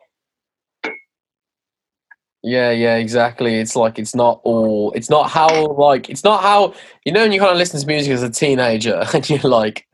yeah 2.44 2.72
yeah 2.72 2.96
exactly 2.96 3.56
it's 3.56 3.76
like 3.76 4.00
it's 4.00 4.16
not 4.16 4.42
all 4.44 4.92
it's 4.94 5.10
not 5.10 5.30
how 5.30 5.68
like 5.74 6.10
it's 6.10 6.24
not 6.24 6.42
how 6.42 6.74
you 7.06 7.12
know 7.12 7.22
when 7.22 7.32
you 7.32 7.40
kind 7.40 7.52
of 7.52 7.58
listen 7.58 7.80
to 7.80 7.86
music 7.86 8.12
as 8.12 8.24
a 8.24 8.30
teenager 8.30 9.04
and 9.14 9.30
you're 9.30 9.40
like 9.40 9.86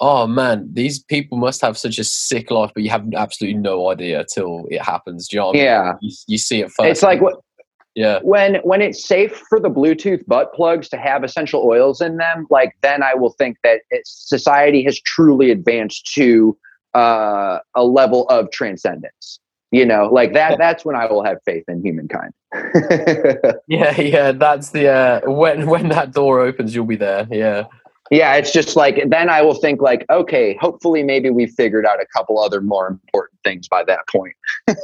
oh 0.00 0.26
man 0.26 0.68
these 0.72 1.02
people 1.02 1.38
must 1.38 1.60
have 1.60 1.78
such 1.78 1.98
a 1.98 2.04
sick 2.04 2.50
life 2.50 2.70
but 2.74 2.82
you 2.82 2.90
have 2.90 3.06
absolutely 3.14 3.58
no 3.58 3.88
idea 3.90 4.24
till 4.32 4.66
it 4.70 4.82
happens 4.82 5.28
do 5.28 5.36
you 5.36 5.40
know 5.40 5.54
yeah 5.54 5.80
I 5.80 5.84
mean? 5.84 5.98
you, 6.02 6.16
you, 6.26 6.38
see 6.38 6.60
it 6.60 6.70
first 6.72 6.90
it's 6.90 7.02
like 7.02 7.20
what 7.20 7.36
yeah. 7.96 8.18
When 8.22 8.56
when 8.56 8.82
it's 8.82 9.02
safe 9.02 9.42
for 9.48 9.58
the 9.58 9.70
Bluetooth 9.70 10.24
butt 10.26 10.52
plugs 10.52 10.90
to 10.90 10.98
have 10.98 11.24
essential 11.24 11.62
oils 11.62 12.02
in 12.02 12.18
them, 12.18 12.46
like 12.50 12.76
then 12.82 13.02
I 13.02 13.14
will 13.14 13.30
think 13.30 13.56
that 13.64 13.80
society 14.04 14.84
has 14.84 15.00
truly 15.00 15.50
advanced 15.50 16.12
to 16.14 16.56
uh, 16.94 17.60
a 17.74 17.84
level 17.84 18.28
of 18.28 18.50
transcendence. 18.50 19.40
You 19.72 19.84
know, 19.84 20.08
like 20.12 20.32
that. 20.34 20.58
That's 20.58 20.84
when 20.84 20.96
I 20.96 21.06
will 21.06 21.24
have 21.24 21.38
faith 21.44 21.64
in 21.68 21.82
humankind. 21.82 22.32
yeah, 23.66 24.00
yeah. 24.00 24.32
That's 24.32 24.70
the 24.70 24.88
uh, 24.88 25.30
when 25.30 25.66
when 25.66 25.88
that 25.88 26.12
door 26.12 26.40
opens, 26.40 26.74
you'll 26.74 26.86
be 26.86 26.96
there. 26.96 27.26
Yeah 27.30 27.64
yeah 28.10 28.34
it's 28.34 28.52
just 28.52 28.76
like 28.76 29.02
then 29.08 29.28
i 29.28 29.42
will 29.42 29.54
think 29.54 29.80
like 29.80 30.04
okay 30.10 30.56
hopefully 30.60 31.02
maybe 31.02 31.30
we've 31.30 31.52
figured 31.52 31.86
out 31.86 32.00
a 32.00 32.06
couple 32.06 32.38
other 32.38 32.60
more 32.60 32.86
important 32.86 33.36
things 33.46 33.68
by 33.68 33.84
that 33.84 34.00
point. 34.08 34.34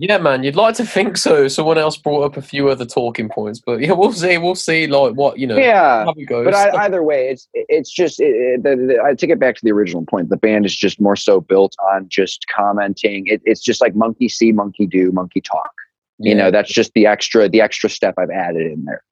Yeah 0.00 0.18
man 0.18 0.44
you'd 0.44 0.54
like 0.54 0.74
to 0.76 0.84
think 0.84 1.16
so. 1.16 1.48
Someone 1.48 1.78
else 1.78 1.96
brought 1.96 2.22
up 2.22 2.36
a 2.36 2.42
few 2.42 2.68
other 2.68 2.84
talking 2.84 3.28
points 3.28 3.58
but 3.58 3.80
yeah 3.84 3.92
we'll 3.92 4.12
see 4.12 4.38
we'll 4.38 4.54
see 4.54 4.86
like 4.86 5.14
what 5.14 5.38
you 5.38 5.46
know 5.46 5.56
yeah 5.56 6.04
but 6.28 6.54
I, 6.54 6.70
either 6.84 7.02
way 7.02 7.30
it's 7.30 7.48
it's 7.54 7.90
just 7.90 8.20
it, 8.20 8.34
it, 8.34 8.62
the, 8.62 8.76
the, 8.76 9.02
I, 9.02 9.14
to 9.14 9.26
get 9.26 9.38
back 9.38 9.56
to 9.56 9.64
the 9.64 9.72
original 9.72 10.04
point 10.04 10.28
the 10.28 10.36
band 10.36 10.66
is 10.66 10.76
just 10.76 11.00
more 11.00 11.16
so 11.16 11.40
built 11.40 11.74
on 11.92 12.08
just 12.08 12.46
commenting. 12.54 13.26
It, 13.26 13.40
it's 13.44 13.62
just 13.62 13.80
like 13.80 13.94
monkey 13.94 14.28
see 14.28 14.52
monkey 14.52 14.86
do 14.86 15.10
monkey 15.10 15.40
talk. 15.40 15.72
You 16.18 16.32
yeah. 16.32 16.42
know 16.42 16.50
that's 16.50 16.72
just 16.72 16.92
the 16.94 17.06
extra 17.06 17.48
the 17.48 17.60
extra 17.60 17.88
step 17.88 18.14
i've 18.18 18.30
added 18.30 18.70
in 18.70 18.84
there. 18.84 19.02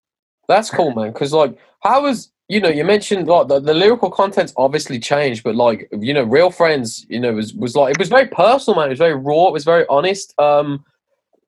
That's 0.49 0.70
cool 0.70 0.95
man 0.95 1.12
because 1.12 1.32
like 1.32 1.59
how 1.80 2.03
was 2.03 2.30
you 2.49 2.61
know, 2.61 2.69
you 2.69 2.85
mentioned 2.85 3.27
like 3.27 3.49
the, 3.49 3.59
the 3.59 3.75
lyrical 3.75 4.11
content's 4.11 4.53
obviously 4.57 5.01
changed, 5.01 5.43
but 5.43 5.57
like 5.57 5.89
you 5.93 6.15
know, 6.15 6.23
real 6.23 6.51
friends, 6.51 7.05
you 7.09 7.19
know, 7.19 7.33
was 7.33 7.53
was 7.55 7.75
like 7.75 7.95
it 7.95 7.99
was 7.99 8.09
very 8.09 8.29
personal, 8.29 8.79
man. 8.79 8.87
It 8.87 8.91
was 8.91 8.99
very 8.99 9.15
raw. 9.17 9.49
It 9.49 9.53
was 9.53 9.65
very 9.65 9.85
honest. 9.89 10.33
Um, 10.39 10.85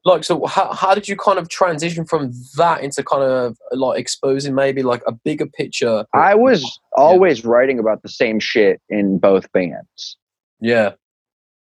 like 0.05 0.25
so, 0.25 0.47
how 0.47 0.73
how 0.73 0.95
did 0.95 1.07
you 1.07 1.17
kind 1.17 1.39
of 1.39 1.49
transition 1.49 2.05
from 2.05 2.33
that 2.57 2.83
into 2.83 3.05
kind 3.05 3.23
of 3.23 3.57
like 3.73 4.01
exposing 4.01 4.55
maybe 4.55 4.83
like 4.83 5.03
a 5.07 5.13
bigger 5.13 5.47
picture? 5.47 6.05
I 6.15 6.35
was 6.35 6.81
always 6.97 7.45
writing 7.45 7.79
about 7.79 8.03
the 8.03 8.09
same 8.09 8.41
shit 8.41 8.81
in 8.89 9.19
both 9.19 9.51
bands. 9.53 10.17
Yeah, 10.61 10.93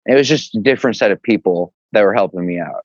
it 0.05 0.15
was 0.15 0.27
just 0.27 0.55
a 0.55 0.59
different 0.59 0.97
set 0.97 1.11
of 1.11 1.21
people 1.21 1.73
that 1.93 2.03
were 2.03 2.13
helping 2.13 2.45
me 2.45 2.59
out. 2.59 2.83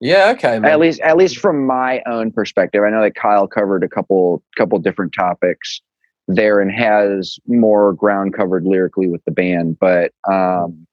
Yeah, 0.00 0.32
okay. 0.36 0.58
Man. 0.58 0.70
At 0.70 0.78
least, 0.78 1.00
at 1.00 1.16
least 1.16 1.38
from 1.38 1.66
my 1.66 2.02
own 2.06 2.30
perspective, 2.30 2.82
I 2.84 2.90
know 2.90 3.02
that 3.02 3.16
Kyle 3.16 3.48
covered 3.48 3.82
a 3.82 3.88
couple, 3.88 4.42
couple 4.56 4.78
different 4.78 5.12
topics 5.12 5.80
there 6.28 6.60
and 6.60 6.70
has 6.70 7.38
more 7.46 7.94
ground 7.94 8.34
covered 8.34 8.64
lyrically 8.64 9.08
with 9.08 9.24
the 9.24 9.32
band. 9.32 9.78
But 9.78 10.12
um, 10.30 10.86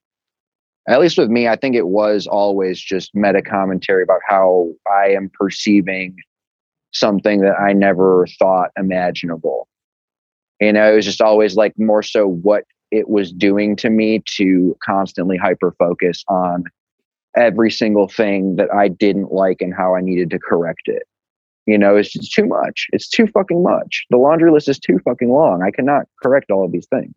at 0.87 0.99
least 0.99 1.17
with 1.17 1.29
me, 1.29 1.47
I 1.47 1.55
think 1.55 1.75
it 1.75 1.87
was 1.87 2.25
always 2.25 2.79
just 2.79 3.13
meta 3.13 3.41
commentary 3.41 4.01
about 4.01 4.21
how 4.27 4.71
I 4.87 5.09
am 5.09 5.29
perceiving 5.33 6.15
something 6.91 7.41
that 7.41 7.59
I 7.59 7.73
never 7.73 8.25
thought 8.39 8.71
imaginable. 8.77 9.67
You 10.61 10.71
know, 10.71 10.91
it 10.91 10.95
was 10.95 11.05
just 11.05 11.21
always 11.21 11.55
like 11.55 11.73
more 11.77 12.01
so 12.01 12.27
what 12.27 12.63
it 12.91 13.09
was 13.09 13.31
doing 13.33 13.75
to 13.75 13.89
me 13.89 14.23
to 14.37 14.77
constantly 14.81 15.37
hyper 15.37 15.75
focus 15.77 16.23
on 16.29 16.63
every 17.35 17.71
single 17.71 18.07
thing 18.07 18.55
that 18.55 18.73
I 18.73 18.87
didn't 18.87 19.31
like 19.31 19.61
and 19.61 19.73
how 19.73 19.95
I 19.95 20.01
needed 20.01 20.29
to 20.31 20.39
correct 20.39 20.87
it. 20.87 21.03
You 21.65 21.77
know, 21.77 21.95
it's 21.95 22.13
just 22.13 22.31
too 22.31 22.45
much. 22.45 22.87
It's 22.91 23.09
too 23.09 23.27
fucking 23.27 23.63
much. 23.63 24.05
The 24.09 24.17
laundry 24.17 24.51
list 24.51 24.69
is 24.69 24.79
too 24.79 24.99
fucking 25.03 25.29
long. 25.29 25.63
I 25.63 25.71
cannot 25.71 26.05
correct 26.21 26.51
all 26.51 26.63
of 26.63 26.71
these 26.71 26.87
things. 26.87 27.15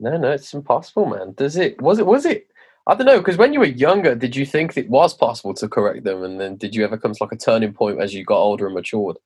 No, 0.00 0.16
no, 0.16 0.32
it's 0.32 0.52
impossible, 0.52 1.06
man. 1.06 1.34
Does 1.36 1.56
it? 1.56 1.80
Was 1.80 1.98
it? 2.00 2.06
Was 2.06 2.26
it? 2.26 2.48
I 2.86 2.94
don't 2.94 3.06
know. 3.06 3.18
Because 3.18 3.36
when 3.36 3.52
you 3.52 3.60
were 3.60 3.66
younger, 3.66 4.14
did 4.14 4.34
you 4.34 4.44
think 4.44 4.76
it 4.76 4.90
was 4.90 5.14
possible 5.14 5.54
to 5.54 5.68
correct 5.68 6.04
them? 6.04 6.22
And 6.24 6.40
then 6.40 6.56
did 6.56 6.74
you 6.74 6.84
ever 6.84 6.98
come 6.98 7.12
to 7.12 7.22
like 7.22 7.32
a 7.32 7.36
turning 7.36 7.72
point 7.72 8.00
as 8.00 8.12
you 8.12 8.24
got 8.24 8.38
older 8.38 8.66
and 8.66 8.74
matured? 8.74 9.16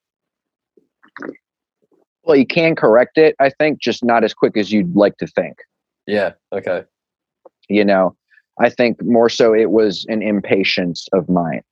Well, 2.23 2.37
you 2.37 2.47
can 2.47 2.77
correct 2.77 3.17
it, 3.17 3.35
I 3.41 3.49
think, 3.49 3.81
just 3.81 4.05
not 4.05 4.23
as 4.23 4.35
quick 4.35 4.57
as 4.59 4.71
you'd 4.71 4.95
like 4.95 5.17
to 5.17 5.27
think. 5.27 5.57
Yeah. 6.07 6.33
Okay. 6.53 6.85
You 7.71 7.85
know, 7.85 8.15
I 8.61 8.71
think 8.71 9.03
more 9.05 9.29
so 9.29 9.55
it 9.55 9.71
was 9.71 10.05
an 10.09 10.23
impatience 10.23 11.07
of 11.13 11.29
mine 11.29 11.63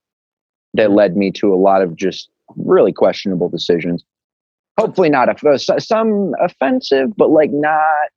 that 0.75 0.93
led 0.93 1.17
me 1.17 1.31
to 1.33 1.53
a 1.53 1.57
lot 1.57 1.83
of 1.83 1.97
just 1.97 2.29
really 2.57 2.93
questionable 2.93 3.49
decisions. 3.49 4.05
Hopefully, 4.79 5.09
not 5.09 5.29
a, 5.29 5.49
uh, 5.49 5.59
some 5.79 6.35
offensive, 6.41 7.17
but 7.17 7.31
like 7.31 7.51
not 7.51 8.11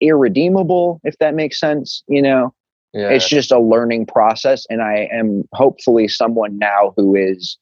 irredeemable, 0.00 1.00
if 1.04 1.16
that 1.18 1.34
makes 1.34 1.58
sense. 1.58 2.02
You 2.08 2.22
know, 2.22 2.54
Yeah. 2.92 3.10
it's 3.10 3.28
just 3.28 3.50
a 3.52 3.58
learning 3.58 4.06
process. 4.06 4.66
And 4.70 4.82
I 4.82 5.08
am 5.12 5.44
hopefully 5.52 6.08
someone 6.08 6.58
now 6.58 6.94
who 6.96 7.14
is 7.16 7.58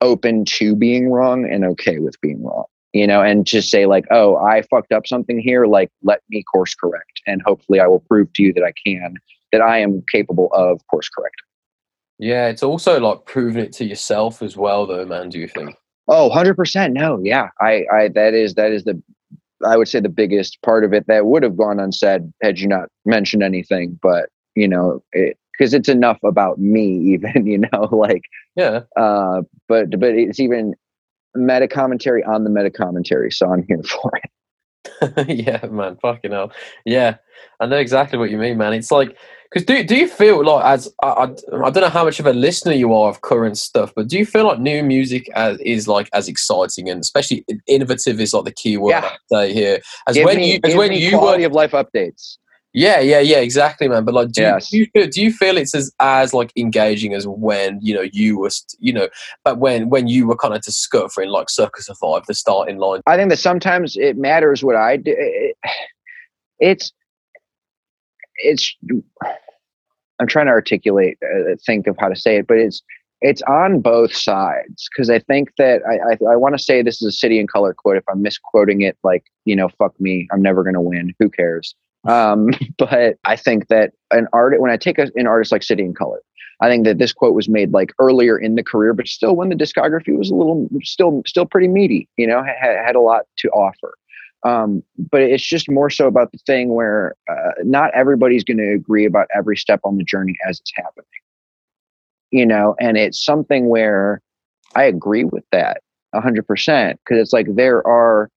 open 0.00 0.44
to 0.44 0.76
being 0.76 1.10
wrong 1.10 1.44
and 1.50 1.64
okay 1.64 1.98
with 1.98 2.20
being 2.20 2.42
wrong, 2.44 2.64
you 2.92 3.06
know, 3.06 3.20
and 3.20 3.44
just 3.44 3.68
say, 3.68 3.86
like, 3.86 4.04
oh, 4.12 4.36
I 4.36 4.62
fucked 4.62 4.92
up 4.92 5.06
something 5.06 5.40
here. 5.40 5.66
Like, 5.66 5.90
let 6.02 6.20
me 6.30 6.44
course 6.44 6.74
correct. 6.74 7.20
And 7.26 7.42
hopefully, 7.42 7.80
I 7.80 7.88
will 7.88 8.00
prove 8.00 8.32
to 8.34 8.42
you 8.42 8.52
that 8.54 8.62
I 8.62 8.72
can, 8.86 9.14
that 9.52 9.60
I 9.60 9.78
am 9.78 10.02
capable 10.12 10.48
of 10.52 10.80
course 10.90 11.08
correcting. 11.08 11.44
yeah. 12.18 12.48
It's 12.48 12.62
also 12.62 13.00
like 13.00 13.24
proving 13.24 13.64
it 13.64 13.72
to 13.74 13.84
yourself 13.84 14.42
as 14.42 14.56
well, 14.56 14.86
though, 14.86 15.04
man. 15.06 15.28
Do 15.28 15.38
you 15.38 15.48
think? 15.48 15.74
Oh, 16.08 16.30
100%. 16.34 16.92
No, 16.92 17.20
yeah. 17.22 17.48
I, 17.60 17.84
I, 17.92 18.08
that 18.08 18.32
is, 18.34 18.54
that 18.54 18.72
is 18.72 18.84
the, 18.84 19.00
I 19.66 19.76
would 19.76 19.88
say 19.88 20.00
the 20.00 20.08
biggest 20.08 20.60
part 20.62 20.84
of 20.84 20.92
it 20.94 21.06
that 21.06 21.26
would 21.26 21.42
have 21.42 21.56
gone 21.56 21.78
unsaid 21.80 22.32
had 22.42 22.58
you 22.60 22.66
not 22.68 22.88
mentioned 23.04 23.42
anything. 23.42 23.98
But, 24.02 24.30
you 24.54 24.66
know, 24.68 25.02
it, 25.12 25.36
because 25.52 25.74
it's 25.74 25.88
enough 25.88 26.18
about 26.24 26.58
me, 26.58 26.96
even, 27.14 27.46
you 27.46 27.58
know, 27.58 27.88
like, 27.92 28.22
Yeah. 28.56 28.82
uh, 28.96 29.42
but, 29.68 29.90
but 29.98 30.10
it's 30.14 30.40
even 30.40 30.74
meta 31.34 31.68
commentary 31.68 32.24
on 32.24 32.44
the 32.44 32.50
meta 32.50 32.70
commentary. 32.70 33.30
So 33.30 33.52
I'm 33.52 33.64
here 33.68 33.82
for 33.84 34.10
it. 34.16 34.30
yeah, 35.28 35.66
man, 35.66 35.98
fucking 36.00 36.30
hell. 36.32 36.52
Yeah, 36.86 37.16
I 37.60 37.66
know 37.66 37.76
exactly 37.76 38.18
what 38.18 38.30
you 38.30 38.38
mean, 38.38 38.56
man. 38.56 38.72
It's 38.72 38.90
like, 38.90 39.16
because 39.50 39.64
do 39.66 39.82
do 39.82 39.96
you 39.96 40.08
feel 40.08 40.44
like 40.44 40.64
as 40.64 40.92
I, 41.02 41.08
I, 41.08 41.22
I 41.24 41.70
don't 41.70 41.76
know 41.76 41.88
how 41.88 42.04
much 42.04 42.20
of 42.20 42.26
a 42.26 42.32
listener 42.32 42.72
you 42.72 42.92
are 42.94 43.08
of 43.08 43.20
current 43.22 43.56
stuff, 43.58 43.92
but 43.96 44.08
do 44.08 44.18
you 44.18 44.26
feel 44.26 44.44
like 44.46 44.58
new 44.60 44.82
music 44.82 45.28
as, 45.34 45.58
is 45.60 45.88
like 45.88 46.08
as 46.12 46.28
exciting 46.28 46.88
and 46.90 47.00
especially 47.00 47.44
innovative 47.66 48.20
is 48.20 48.32
like 48.34 48.44
the 48.44 48.52
key 48.52 48.76
word 48.76 48.90
Yeah. 48.90 49.10
Say 49.32 49.52
here 49.52 49.80
as 50.06 50.16
Give 50.16 50.24
when 50.26 50.36
me, 50.36 50.54
you 50.54 50.60
as 50.64 50.74
when 50.74 50.92
you 50.92 51.12
were 51.12 51.18
quality 51.18 51.44
of 51.44 51.52
life 51.52 51.72
updates. 51.72 52.36
yeah 52.74 53.00
yeah 53.00 53.18
yeah 53.20 53.38
exactly 53.38 53.88
man 53.88 54.04
but 54.04 54.12
like 54.14 54.30
do, 54.32 54.42
Yes. 54.42 54.70
you, 54.70 54.84
do 54.86 55.00
you 55.00 55.02
feel 55.02 55.10
do 55.10 55.22
you 55.22 55.32
feel 55.32 55.56
it's 55.56 55.74
as 55.74 55.90
as 56.00 56.34
like 56.34 56.52
engaging 56.56 57.14
as 57.14 57.26
when 57.26 57.78
you 57.80 57.94
know 57.94 58.04
you 58.12 58.38
were 58.38 58.50
you 58.78 58.92
know 58.92 59.08
but 59.44 59.58
when 59.58 59.88
when 59.88 60.06
you 60.06 60.26
were 60.26 60.36
kind 60.36 60.54
of 60.54 60.60
discovering 60.62 61.30
like 61.30 61.48
Circa 61.48 61.82
Survive 61.82 62.26
the 62.28 62.34
starting 62.34 62.76
line 62.76 63.00
I 63.06 63.16
think 63.16 63.30
that 63.30 63.38
sometimes 63.38 63.96
it 63.96 64.18
matters 64.18 64.62
what 64.62 64.76
I 64.76 64.98
do. 64.98 65.14
It- 65.16 65.56
It's, 66.60 66.90
it's, 68.38 68.76
I'm 70.20 70.26
trying 70.26 70.46
to 70.46 70.52
articulate, 70.52 71.18
uh, 71.22 71.54
think 71.64 71.86
of 71.86 71.96
how 71.98 72.08
to 72.08 72.16
say 72.16 72.36
it, 72.38 72.46
but 72.46 72.58
it's, 72.58 72.82
it's 73.20 73.42
on 73.42 73.80
both 73.80 74.14
sides 74.14 74.88
because 74.90 75.10
I 75.10 75.18
think 75.18 75.50
that 75.58 75.82
I, 75.88 75.94
I, 75.94 76.32
I 76.32 76.36
want 76.36 76.56
to 76.56 76.62
say 76.62 76.82
this 76.82 77.02
is 77.02 77.08
a 77.08 77.12
city 77.12 77.40
and 77.40 77.50
color 77.50 77.74
quote. 77.74 77.96
If 77.96 78.04
I'm 78.08 78.22
misquoting 78.22 78.82
it, 78.82 78.96
like, 79.02 79.24
you 79.44 79.56
know, 79.56 79.68
fuck 79.78 80.00
me, 80.00 80.28
I'm 80.32 80.42
never 80.42 80.62
going 80.62 80.74
to 80.74 80.80
win. 80.80 81.12
Who 81.18 81.28
cares? 81.28 81.74
Um, 82.06 82.50
but 82.78 83.16
I 83.24 83.36
think 83.36 83.68
that 83.68 83.92
an 84.10 84.28
artist, 84.32 84.60
when 84.60 84.70
I 84.70 84.76
take 84.76 84.98
a, 84.98 85.10
an 85.16 85.26
artist 85.26 85.50
like 85.50 85.62
City 85.62 85.82
and 85.82 85.96
Color, 85.96 86.22
I 86.60 86.68
think 86.68 86.84
that 86.86 86.98
this 86.98 87.12
quote 87.12 87.34
was 87.34 87.48
made 87.48 87.72
like 87.72 87.92
earlier 88.00 88.36
in 88.36 88.56
the 88.56 88.64
career, 88.64 88.92
but 88.92 89.06
still 89.06 89.36
when 89.36 89.48
the 89.48 89.54
discography 89.54 90.16
was 90.16 90.30
a 90.30 90.34
little, 90.34 90.68
still, 90.82 91.22
still 91.26 91.46
pretty 91.46 91.68
meaty, 91.68 92.08
you 92.16 92.26
know, 92.26 92.42
had 92.42 92.96
a 92.96 93.00
lot 93.00 93.22
to 93.38 93.48
offer. 93.50 93.94
Um, 94.44 94.82
but 95.10 95.22
it's 95.22 95.44
just 95.44 95.70
more 95.70 95.90
so 95.90 96.06
about 96.06 96.30
the 96.32 96.38
thing 96.38 96.74
where 96.74 97.14
uh, 97.30 97.50
not 97.64 97.92
everybody's 97.94 98.44
going 98.44 98.58
to 98.58 98.72
agree 98.72 99.04
about 99.04 99.26
every 99.34 99.56
step 99.56 99.80
on 99.84 99.96
the 99.96 100.04
journey 100.04 100.36
as 100.48 100.60
it's 100.60 100.72
happening, 100.76 101.06
you 102.30 102.46
know, 102.46 102.76
and 102.80 102.96
it's 102.96 103.22
something 103.22 103.68
where 103.68 104.22
I 104.76 104.84
agree 104.84 105.24
with 105.24 105.44
that 105.50 105.82
a 106.12 106.20
hundred 106.20 106.46
percent 106.46 107.00
because 107.04 107.20
it's 107.20 107.32
like 107.32 107.46
there 107.54 107.86
are 107.86 108.30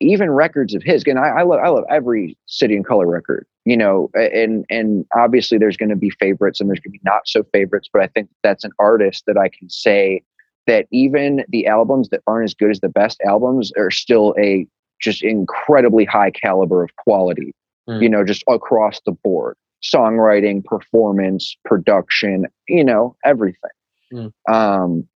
even 0.00 0.30
records 0.30 0.74
of 0.74 0.82
his. 0.82 1.02
And 1.06 1.18
I, 1.18 1.28
I 1.28 1.42
love 1.42 1.60
I 1.62 1.68
love 1.68 1.84
every 1.90 2.36
City 2.46 2.76
and 2.76 2.86
Color 2.86 3.06
record, 3.06 3.46
you 3.64 3.76
know, 3.76 4.10
and 4.14 4.64
and 4.70 5.04
obviously 5.16 5.58
there's 5.58 5.76
going 5.76 5.88
to 5.88 5.96
be 5.96 6.10
favorites 6.10 6.60
and 6.60 6.68
there's 6.68 6.80
going 6.80 6.92
to 6.92 6.98
be 6.98 7.02
not 7.04 7.26
so 7.26 7.42
favorites, 7.52 7.88
but 7.92 8.02
I 8.02 8.06
think 8.08 8.28
that's 8.42 8.64
an 8.64 8.72
artist 8.78 9.24
that 9.26 9.36
I 9.36 9.48
can 9.48 9.68
say 9.70 10.22
that 10.66 10.86
even 10.90 11.44
the 11.48 11.66
albums 11.66 12.10
that 12.10 12.20
aren't 12.26 12.44
as 12.44 12.54
good 12.54 12.70
as 12.70 12.80
the 12.80 12.90
best 12.90 13.20
albums 13.24 13.72
are 13.78 13.90
still 13.90 14.34
a 14.38 14.66
just 15.00 15.22
incredibly 15.22 16.04
high 16.04 16.30
caliber 16.30 16.82
of 16.82 16.94
quality, 16.96 17.54
Mm. 17.88 18.02
you 18.02 18.08
know, 18.08 18.24
just 18.24 18.44
across 18.48 19.00
the 19.06 19.12
board. 19.12 19.56
Songwriting, 19.82 20.64
performance, 20.64 21.56
production, 21.64 22.46
you 22.68 22.84
know, 22.84 23.16
everything. 23.24 23.70
Mm. 24.12 24.32
Um, 24.52 25.08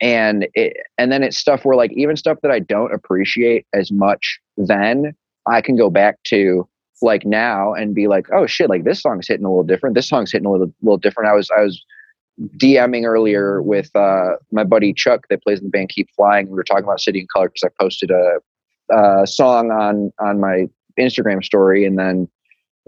and 0.00 0.46
it, 0.54 0.76
and 0.98 1.12
then 1.12 1.22
it's 1.22 1.36
stuff 1.36 1.64
where 1.64 1.76
like 1.76 1.92
even 1.92 2.16
stuff 2.16 2.38
that 2.42 2.50
I 2.50 2.58
don't 2.60 2.92
appreciate 2.92 3.66
as 3.72 3.90
much 3.92 4.38
then 4.56 5.14
I 5.46 5.60
can 5.60 5.76
go 5.76 5.90
back 5.90 6.22
to 6.24 6.68
like 7.02 7.26
now 7.26 7.74
and 7.74 7.94
be 7.94 8.08
like, 8.08 8.26
oh 8.32 8.46
shit, 8.46 8.70
like 8.70 8.84
this 8.84 9.02
song's 9.02 9.28
hitting 9.28 9.44
a 9.44 9.48
little 9.48 9.64
different. 9.64 9.94
This 9.94 10.08
song's 10.08 10.32
hitting 10.32 10.46
a 10.46 10.50
little 10.52 10.72
little 10.82 10.96
different. 10.98 11.28
I 11.28 11.34
was 11.34 11.50
I 11.56 11.60
was 11.62 11.84
DMing 12.56 13.04
earlier 13.04 13.62
with 13.62 13.94
uh, 13.94 14.36
my 14.50 14.64
buddy 14.64 14.92
Chuck 14.92 15.26
that 15.30 15.42
plays 15.42 15.58
in 15.58 15.66
the 15.66 15.70
band 15.70 15.90
Keep 15.90 16.08
Flying. 16.16 16.48
We 16.48 16.54
were 16.54 16.64
talking 16.64 16.84
about 16.84 17.00
City 17.00 17.20
and 17.20 17.28
Color 17.28 17.48
because 17.50 17.62
I 17.64 17.82
posted 17.82 18.10
a, 18.10 18.38
a 18.90 19.26
song 19.26 19.70
on 19.70 20.12
on 20.20 20.40
my 20.40 20.68
Instagram 20.98 21.42
story, 21.44 21.84
and 21.84 21.98
then 21.98 22.28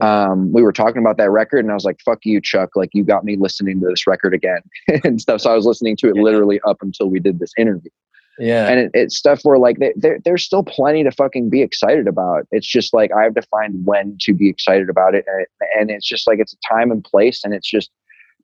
um, 0.02 0.52
we 0.52 0.62
were 0.62 0.72
talking 0.72 0.98
about 1.00 1.16
that 1.16 1.30
record, 1.30 1.60
and 1.64 1.70
I 1.70 1.74
was 1.74 1.84
like, 1.84 2.00
"Fuck 2.04 2.20
you, 2.24 2.40
Chuck! 2.40 2.70
Like 2.76 2.90
you 2.92 3.02
got 3.04 3.24
me 3.24 3.36
listening 3.36 3.80
to 3.80 3.86
this 3.88 4.06
record 4.06 4.34
again 4.34 4.60
and 5.04 5.20
stuff." 5.20 5.40
So 5.40 5.50
I 5.50 5.54
was 5.54 5.64
listening 5.66 5.96
to 5.98 6.08
it 6.08 6.16
Yeah. 6.16 6.22
literally 6.22 6.60
up 6.66 6.78
until 6.82 7.08
we 7.08 7.18
did 7.20 7.38
this 7.38 7.52
interview, 7.56 7.90
yeah 8.38 8.68
and 8.68 8.78
it, 8.80 8.90
it's 8.92 9.16
stuff 9.16 9.40
where 9.44 9.58
like 9.58 9.78
there, 9.78 9.94
there, 9.96 10.18
there's 10.24 10.44
still 10.44 10.62
plenty 10.62 11.02
to 11.02 11.10
fucking 11.10 11.48
be 11.48 11.62
excited 11.62 12.06
about. 12.06 12.46
It's 12.50 12.66
just 12.66 12.92
like 12.92 13.10
I 13.18 13.22
have 13.22 13.34
to 13.34 13.42
find 13.42 13.84
when 13.86 14.18
to 14.20 14.34
be 14.34 14.50
excited 14.50 14.90
about 14.90 15.14
it, 15.14 15.24
and, 15.26 15.42
it, 15.42 15.48
and 15.78 15.90
it's 15.90 16.06
just 16.06 16.26
like 16.26 16.38
it's 16.40 16.52
a 16.54 16.74
time 16.74 16.90
and 16.90 17.02
place, 17.02 17.42
and 17.42 17.54
it's 17.54 17.68
just, 17.70 17.90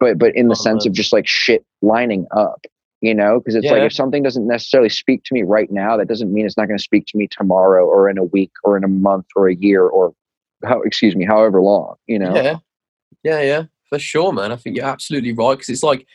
but 0.00 0.18
but 0.18 0.34
in 0.34 0.48
the 0.48 0.52
Oh, 0.58 0.62
sense 0.62 0.86
man. 0.86 0.90
of 0.90 0.96
just 0.96 1.12
like 1.12 1.26
shit 1.28 1.64
lining 1.82 2.26
up, 2.34 2.64
you 3.02 3.14
know, 3.14 3.40
because 3.40 3.56
it's 3.56 3.66
like 3.66 3.82
if 3.82 3.92
something 3.92 4.22
doesn't 4.22 4.46
necessarily 4.46 4.88
speak 4.88 5.24
to 5.24 5.34
me 5.34 5.42
right 5.42 5.70
now, 5.72 5.96
that 5.96 6.06
doesn't 6.06 6.32
mean 6.32 6.46
it's 6.46 6.56
not 6.56 6.68
going 6.68 6.78
to 6.78 6.82
speak 6.82 7.04
to 7.06 7.18
me 7.18 7.26
tomorrow 7.28 7.84
or 7.84 8.08
in 8.08 8.16
a 8.16 8.22
week 8.22 8.52
or 8.62 8.76
in 8.76 8.84
a 8.84 8.88
month 8.88 9.26
or 9.34 9.48
a 9.48 9.54
year 9.54 9.86
or 9.86 10.14
how 10.64 10.80
excuse 10.82 11.16
me, 11.16 11.24
however 11.24 11.60
long, 11.60 11.96
you 12.06 12.16
know. 12.16 12.34
Yeah, 12.34 12.58
yeah, 13.24 13.42
yeah, 13.42 13.62
for 13.88 13.98
sure, 13.98 14.32
man. 14.32 14.52
I 14.52 14.56
think 14.56 14.76
you're 14.76 14.86
absolutely 14.86 15.32
right 15.32 15.54
because 15.54 15.68
it's 15.68 15.82
like, 15.82 16.06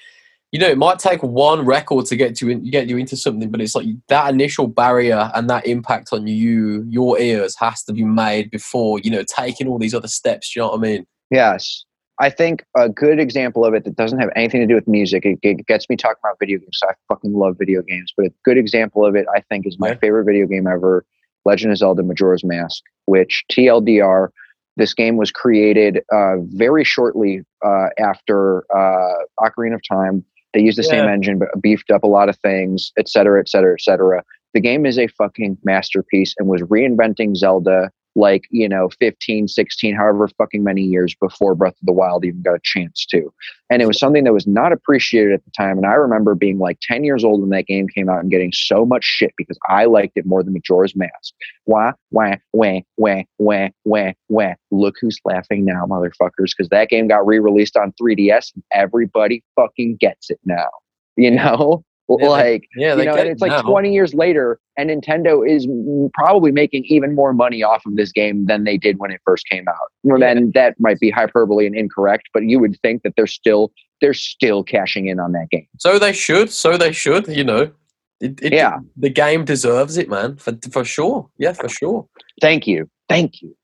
you 0.53 0.59
know, 0.59 0.69
it 0.69 0.77
might 0.77 0.97
take 0.97 1.21
one 1.21 1.65
record 1.65 2.05
to 2.05 2.15
get 2.15 2.39
you 2.39 2.47
in, 2.49 2.63
get 2.71 2.87
you 2.87 2.95
into 2.95 3.17
something, 3.17 3.51
but 3.51 3.59
it's 3.59 3.75
like 3.75 3.87
that 4.07 4.33
initial 4.33 4.67
barrier 4.67 5.29
and 5.35 5.49
that 5.49 5.67
impact 5.67 6.13
on 6.13 6.25
you, 6.25 6.85
your 6.87 7.19
ears, 7.19 7.57
has 7.59 7.83
to 7.83 7.93
be 7.93 8.05
made 8.05 8.49
before 8.49 8.99
you 8.99 9.11
know 9.11 9.23
taking 9.27 9.67
all 9.67 9.77
these 9.77 9.93
other 9.93 10.07
steps. 10.07 10.53
Do 10.53 10.59
you 10.59 10.65
know 10.65 10.69
what 10.69 10.77
I 10.77 10.81
mean? 10.81 11.05
Yes. 11.31 11.83
I 12.19 12.29
think 12.29 12.63
a 12.75 12.89
good 12.89 13.19
example 13.19 13.63
of 13.63 13.73
it 13.73 13.83
that 13.85 13.95
doesn't 13.95 14.19
have 14.19 14.29
anything 14.35 14.61
to 14.61 14.67
do 14.67 14.73
with 14.75 14.87
music, 14.87 15.23
it, 15.25 15.37
it 15.43 15.65
gets 15.67 15.87
me 15.89 15.95
talking 15.95 16.17
about 16.23 16.37
video 16.39 16.57
games. 16.59 16.79
So 16.79 16.87
I 16.89 16.93
fucking 17.09 17.33
love 17.33 17.57
video 17.59 17.81
games, 17.83 18.11
but 18.17 18.27
a 18.27 18.31
good 18.43 18.57
example 18.57 19.05
of 19.05 19.15
it, 19.15 19.25
I 19.35 19.41
think, 19.41 19.67
is 19.67 19.77
my 19.79 19.89
Yeah. 19.89 19.95
favorite 19.95 20.25
video 20.25 20.47
game 20.47 20.65
ever, 20.67 21.05
Legend 21.45 21.71
of 21.71 21.77
Zelda 21.77 22.03
Majora's 22.03 22.43
Mask, 22.43 22.81
which 23.05 23.43
TLDR, 23.51 24.29
this 24.77 24.93
game 24.93 25.15
was 25.17 25.31
created 25.31 26.01
uh, 26.11 26.37
very 26.39 26.83
shortly 26.83 27.41
uh, 27.63 27.89
after 27.99 28.63
uh, 28.75 29.23
Ocarina 29.39 29.75
of 29.75 29.81
Time. 29.87 30.23
They 30.53 30.61
used 30.61 30.77
the 30.77 30.83
same 30.83 31.07
engine, 31.07 31.37
but 31.37 31.49
beefed 31.61 31.91
up 31.91 32.03
a 32.03 32.07
lot 32.07 32.29
of 32.29 32.37
things, 32.37 32.91
et 32.97 33.07
cetera, 33.07 33.39
et 33.39 33.47
cetera, 33.49 33.73
et 33.73 33.81
cetera. 33.81 34.23
The 34.53 34.61
game 34.61 34.85
is 34.87 34.97
a 34.97 35.07
fucking 35.07 35.57
masterpiece 35.63 36.33
and 36.39 36.47
was 36.47 36.61
reinventing 36.63 37.35
Zelda 37.35 37.91
like 38.17 38.43
you 38.49 38.67
know 38.67 38.89
15 38.99 39.47
16 39.47 39.95
however 39.95 40.27
fucking 40.37 40.63
many 40.63 40.81
years 40.81 41.15
before 41.21 41.55
breath 41.55 41.75
of 41.79 41.85
the 41.85 41.93
wild 41.93 42.25
even 42.25 42.41
got 42.41 42.55
a 42.55 42.59
chance 42.63 43.05
to. 43.05 43.31
And 43.69 43.81
it 43.81 43.87
was 43.87 43.99
something 43.99 44.23
that 44.23 44.33
was 44.33 44.47
not 44.47 44.71
appreciated 44.71 45.33
at 45.33 45.45
the 45.45 45.51
time. 45.51 45.77
And 45.77 45.85
i 45.85 45.93
remember 45.93 46.35
being 46.35 46.57
like 46.57 46.79
10 46.81 47.03
years 47.03 47.23
old 47.23 47.41
when 47.41 47.49
that 47.51 47.67
game 47.67 47.87
came 47.87 48.09
out 48.09 48.19
and 48.19 48.31
getting 48.31 48.51
so 48.51 48.85
much 48.85 49.03
shit 49.03 49.33
because 49.37 49.57
i 49.69 49.85
liked 49.85 50.13
it 50.15 50.25
more 50.25 50.43
than 50.43 50.53
majora's 50.53 50.95
mask. 50.95 51.33
Wah 51.65 51.93
wah 52.11 52.35
wah 52.53 52.79
wah 52.97 53.21
wah 53.37 53.69
wah 53.85 54.11
wah. 54.27 54.53
Look 54.71 54.95
who's 54.99 55.19
laughing 55.23 55.63
now 55.63 55.85
motherfuckers 55.85 56.51
because 56.57 56.69
that 56.69 56.89
game 56.89 57.07
got 57.07 57.25
re-released 57.25 57.77
on 57.77 57.93
3ds 58.01 58.53
and 58.55 58.63
everybody 58.71 59.43
fucking 59.55 59.97
gets 59.99 60.29
it 60.29 60.39
now. 60.45 60.69
You 61.15 61.31
know 61.35 61.83
Yeah, 62.09 62.27
like 62.27 62.67
yeah, 62.77 62.91
you 62.91 62.97
they 62.99 63.05
know, 63.05 63.15
and 63.15 63.27
it 63.27 63.31
it's 63.31 63.41
like 63.41 63.51
now. 63.51 63.61
20 63.63 63.93
years 63.93 64.13
later, 64.13 64.59
and 64.77 64.89
Nintendo 64.89 65.47
is 65.47 65.67
probably 66.13 66.51
making 66.51 66.85
even 66.85 67.13
more 67.15 67.33
money 67.33 67.63
off 67.63 67.85
of 67.85 67.95
this 67.95 68.11
game 68.11 68.45
than 68.45 68.63
they 68.63 68.77
did 68.77 68.97
when 68.97 69.11
it 69.11 69.19
first 69.25 69.45
came 69.49 69.67
out. 69.67 69.75
Well, 70.03 70.19
Yeah. 70.19 70.33
then 70.33 70.51
that 70.55 70.79
might 70.79 70.99
be 70.99 71.09
hyperbole 71.09 71.65
and 71.65 71.75
incorrect, 71.75 72.29
but 72.33 72.43
you 72.43 72.59
would 72.59 72.79
think 72.81 73.03
that 73.03 73.13
they're 73.17 73.27
still 73.27 73.71
they're 73.99 74.13
still 74.13 74.63
cashing 74.63 75.07
in 75.07 75.19
on 75.19 75.31
that 75.33 75.49
game. 75.49 75.67
So 75.79 75.99
they 75.99 76.13
should. 76.13 76.49
So 76.51 76.77
they 76.77 76.91
should. 76.91 77.27
You 77.27 77.43
know. 77.43 77.71
It, 78.19 78.39
it, 78.41 78.53
Yeah. 78.53 78.79
The 78.95 79.09
game 79.09 79.45
deserves 79.45 79.97
it, 79.97 80.09
man. 80.09 80.37
For 80.37 80.57
for 80.71 80.85
sure. 80.85 81.29
Yeah, 81.37 81.53
for 81.53 81.67
sure. 81.69 82.07
Thank 82.41 82.67
you, 82.67 82.89
thank 83.09 83.41
you, 83.41 83.55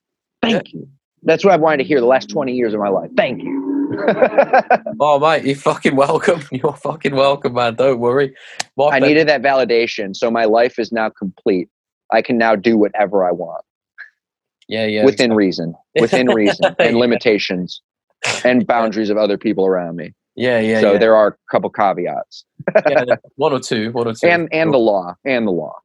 thank 0.42 0.74
you. 0.74 0.88
That's 1.24 1.46
what 1.46 1.54
I've 1.54 1.62
wanted 1.62 1.78
to 1.78 1.84
hear 1.86 2.02
the 2.02 2.06
last 2.06 2.30
20 2.30 2.52
years 2.54 2.74
of 2.74 2.80
my 2.82 2.90
life. 2.90 3.10
Thank 3.16 3.42
you. 3.42 3.73
Oh 5.00 5.20
mate, 5.20 5.44
you're 5.46 5.56
fucking 5.56 5.96
welcome. 5.96 6.42
You're 6.52 6.74
fucking 6.74 7.16
welcome, 7.16 7.54
man. 7.54 7.76
Don't 7.76 8.00
worry. 8.00 8.34
My 8.78 8.86
I 8.90 9.00
needed 9.00 9.28
that 9.28 9.42
validation, 9.42 10.16
so 10.16 10.30
my 10.32 10.46
life 10.46 10.78
is 10.80 10.92
now 10.92 11.10
complete. 11.10 11.68
I 12.12 12.22
can 12.22 12.38
now 12.38 12.56
do 12.56 12.78
whatever 12.78 13.26
I 13.26 13.32
want 13.32 13.64
Yeah, 14.68 14.86
yeah. 14.86 15.04
within 15.06 15.34
reason, 15.34 15.74
within 16.00 16.28
reason, 16.34 16.76
and 16.80 16.92
Yeah. 16.96 16.98
limitations 16.98 17.82
and 18.46 18.66
boundaries 18.68 19.10
of 19.10 19.18
other 19.18 19.38
people 19.38 19.66
around 19.66 19.96
me. 19.96 20.14
Yeah, 20.36 20.60
yeah. 20.60 20.80
so 20.80 20.94
yeah. 20.94 20.98
there 21.00 21.16
are 21.16 21.28
a 21.30 21.36
couple 21.52 21.70
caveats, 21.70 22.46
yeah, 22.90 23.16
one 23.36 23.52
or 23.54 23.60
two, 23.60 23.92
one 23.92 24.08
or 24.08 24.14
two. 24.14 24.28
and 24.28 24.48
and 24.54 24.74
the 24.74 24.78
law, 24.80 25.16
and 25.26 25.46
the 25.48 25.52
law. 25.52 25.76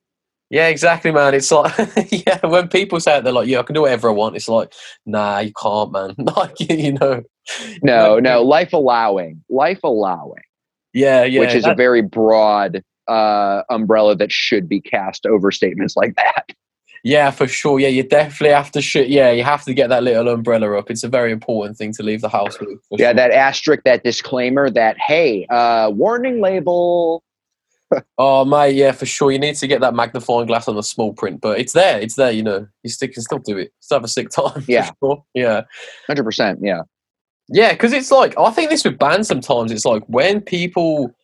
yeah, 0.51 0.69
exactly, 0.69 1.11
man. 1.13 1.35
It's 1.35 1.51
like, 1.51 1.75
yeah, 2.11 2.39
when 2.47 2.69
people 2.69 3.01
say 3.01 3.19
it, 3.19 3.25
they're 3.25 3.33
like, 3.33 3.49
"Yeah, 3.49 3.61
I 3.61 3.63
can 3.63 3.75
do 3.75 3.83
whatever 3.83 4.09
I 4.09 4.13
want." 4.13 4.37
It's 4.37 4.49
like, 4.49 4.73
nah, 5.07 5.39
you 5.41 5.53
can't, 5.53 5.93
man. 5.93 6.15
Like, 6.19 6.59
you 6.61 6.93
know. 6.93 7.23
No, 7.83 8.19
no, 8.19 8.43
life 8.43 8.73
allowing, 8.73 9.43
life 9.49 9.81
allowing, 9.85 10.43
Yeah, 10.93 11.25
yeah. 11.25 11.41
which 11.41 11.55
is 11.55 11.67
a 11.67 11.75
very 11.75 12.03
broad 12.03 12.83
uh, 13.07 13.63
umbrella 13.71 14.15
that 14.17 14.31
should 14.33 14.69
be 14.69 14.81
cast 14.81 15.27
over 15.27 15.51
statements 15.51 15.97
like 15.97 16.15
that. 16.17 16.53
yeah, 17.05 17.31
for 17.31 17.47
sure. 17.49 17.79
Yeah, 17.81 17.89
you 17.89 18.03
definitely 18.03 18.55
have 18.55 18.71
to 18.73 18.83
shit. 18.83 19.09
Yeah, 19.09 19.31
you 19.31 19.45
have 19.45 19.65
to 19.65 19.73
get 19.75 19.89
that 19.89 20.03
little 20.03 20.29
umbrella 20.29 20.77
up. 20.79 20.91
It's 20.91 21.05
a 21.05 21.09
very 21.09 21.33
important 21.33 21.77
thing 21.79 21.93
to 21.95 22.03
leave 22.03 22.21
the 22.21 22.29
house 22.29 22.59
with. 22.61 22.69
Yeah, 22.91 23.07
sure. 23.09 23.15
that 23.15 23.31
asterisk, 23.31 23.83
that 23.85 24.05
disclaimer, 24.05 24.69
that 24.71 24.99
hey, 24.99 25.47
uh, 25.47 25.91
warning 25.91 26.41
label. 26.41 27.23
Oh 28.19 28.45
mate, 28.45 28.75
yeah, 28.75 28.93
for 28.93 29.07
sure. 29.07 29.31
You 29.31 29.39
need 29.39 29.55
to 29.55 29.67
get 29.67 29.81
that 29.81 29.95
magnifying 29.95 30.47
glass 30.47 30.69
on 30.69 30.75
the 30.77 30.83
small 30.83 31.15
print, 31.15 31.41
but 31.41 31.59
it's 31.59 31.73
there. 31.73 31.99
It's 31.99 32.17
there. 32.17 32.31
You 32.31 32.43
know, 32.43 32.67
you 32.83 32.91
still 32.91 33.09
can 33.09 33.23
still 33.23 33.39
do 33.39 33.57
it. 33.57 33.73
Still 33.81 33.97
have 33.97 34.05
a 34.05 34.09
sick 34.09 34.29
time. 34.29 34.63
Yeah. 34.69 34.91
sure. 35.03 35.25
yeah, 35.33 35.63
Hundred 36.07 36.25
percent. 36.25 36.59
Yeah. 36.63 36.83
Yeah. 37.49 37.73
Because 37.73 37.93
it's 37.93 38.11
like 38.11 38.37
I 38.39 38.51
think 38.51 38.71
this 38.71 38.85
with 38.85 38.99
bands 38.99 39.29
sometimes. 39.29 39.73
It's 39.73 39.85
like 39.85 40.03
when 40.07 40.41
people 40.41 41.15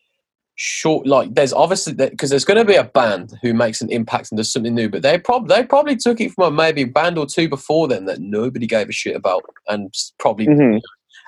short 0.57 1.05
like 1.05 1.35
there's 1.35 1.53
obviously 1.53 1.93
because 1.95 2.31
there's 2.31 2.45
going 2.45 2.59
to 2.59 2.64
be 2.64 2.77
a 2.77 2.85
band 2.85 3.37
who 3.43 3.53
makes 3.53 3.81
an 3.81 3.91
impact 3.91 4.31
and 4.31 4.37
does 4.37 4.53
something 4.53 4.75
new, 4.75 4.89
but 4.89 5.03
they 5.03 5.18
probably 5.18 5.55
they 5.55 5.64
probably 5.64 5.97
took 5.97 6.20
it 6.20 6.33
from 6.33 6.45
a 6.45 6.57
maybe 6.57 6.85
band 6.85 7.18
or 7.18 7.27
two 7.27 7.49
before 7.49 7.89
then 7.89 8.05
that 8.05 8.20
nobody 8.20 8.66
gave 8.66 8.89
a 8.89 8.93
shit 8.93 9.16
about 9.16 9.43
and 9.68 9.93
probably 10.18 10.47
Mhm. 10.47 10.81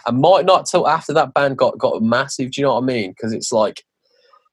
and 0.07 0.21
might 0.21 0.45
not 0.45 0.67
till 0.67 0.87
after 0.87 1.13
that 1.13 1.35
band 1.35 1.59
got 1.59 1.77
got 1.79 2.01
massive. 2.03 2.53
Do 2.53 2.61
you 2.61 2.67
know 2.67 2.75
what 2.75 2.85
I 2.85 2.87
mean? 2.87 3.11
Because 3.11 3.33
it's 3.33 3.51
like, 3.51 3.83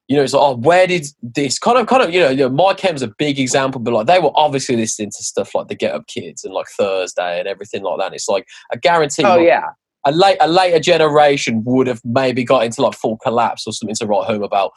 you 0.07 0.17
know, 0.17 0.23
it's 0.23 0.33
like, 0.33 0.41
oh, 0.41 0.55
where 0.57 0.87
did 0.87 1.05
this 1.21 1.59
kind 1.59 1.77
of 1.77 1.85
kind 1.85 2.01
of 2.01 2.11
you 2.11 2.21
know, 2.21 2.29
you 2.31 2.37
know, 2.37 2.49
My 2.49 2.73
Chem's 2.73 3.03
a 3.03 3.07
big 3.19 3.39
example, 3.39 3.79
but 3.79 3.93
like 3.93 4.07
they 4.07 4.19
were 4.19 4.31
obviously 4.33 4.75
listening 4.75 5.11
to 5.11 5.23
stuff 5.23 5.53
like 5.53 5.67
the 5.67 5.75
Get 5.75 5.93
Up 5.93 6.07
Kids 6.07 6.43
and 6.43 6.53
like 6.53 6.65
Thursday 6.75 7.37
and 7.37 7.47
everything 7.47 7.83
like 7.83 7.99
that. 7.99 8.07
And 8.07 8.15
it's 8.15 8.27
like 8.27 8.47
I 8.73 8.77
guarantee, 8.77 9.23
Oh 9.23 9.37
yeah. 9.37 9.67
A 10.05 10.11
late 10.11 10.37
a 10.41 10.47
later 10.47 10.79
generation 10.79 11.63
would 11.65 11.87
have 11.87 12.01
maybe 12.03 12.43
got 12.43 12.65
into 12.65 12.81
like 12.81 12.93
full 12.93 13.17
collapse 13.17 13.65
or 13.65 13.73
something 13.73 13.95
to 13.95 14.05
write 14.05 14.25
home 14.25 14.43
about 14.43 14.71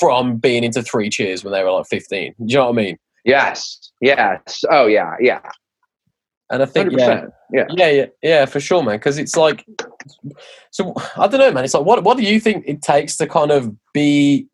from 0.00 0.38
being 0.38 0.64
into 0.64 0.82
Three 0.82 1.10
Cheers 1.10 1.44
when 1.44 1.52
they 1.52 1.62
were 1.62 1.72
like 1.72 1.86
fifteen. 1.86 2.34
Do 2.38 2.44
you 2.46 2.56
know 2.56 2.66
what 2.66 2.78
I 2.78 2.82
mean? 2.82 2.96
Yes. 3.24 3.90
Yes. 4.00 4.64
Oh 4.70 4.86
yeah. 4.86 5.16
Yeah. 5.20 5.40
And 6.50 6.62
I 6.62 6.66
think 6.66 6.92
yeah. 6.92 7.26
Yeah. 7.52 7.64
Yeah, 7.70 7.90
yeah, 7.90 8.06
yeah, 8.22 8.46
for 8.46 8.58
sure, 8.58 8.82
man. 8.82 8.96
Because 8.96 9.16
it's 9.16 9.36
like, 9.36 9.64
so 10.70 10.92
I 11.16 11.28
don't 11.28 11.40
know, 11.40 11.52
man. 11.52 11.64
It's 11.64 11.74
like, 11.74 11.84
what 11.84 12.02
what 12.02 12.16
do 12.16 12.24
you 12.24 12.40
think 12.40 12.64
it 12.66 12.82
takes 12.82 13.16
to 13.18 13.26
kind 13.26 13.50
of 13.50 13.72
be 13.92 14.48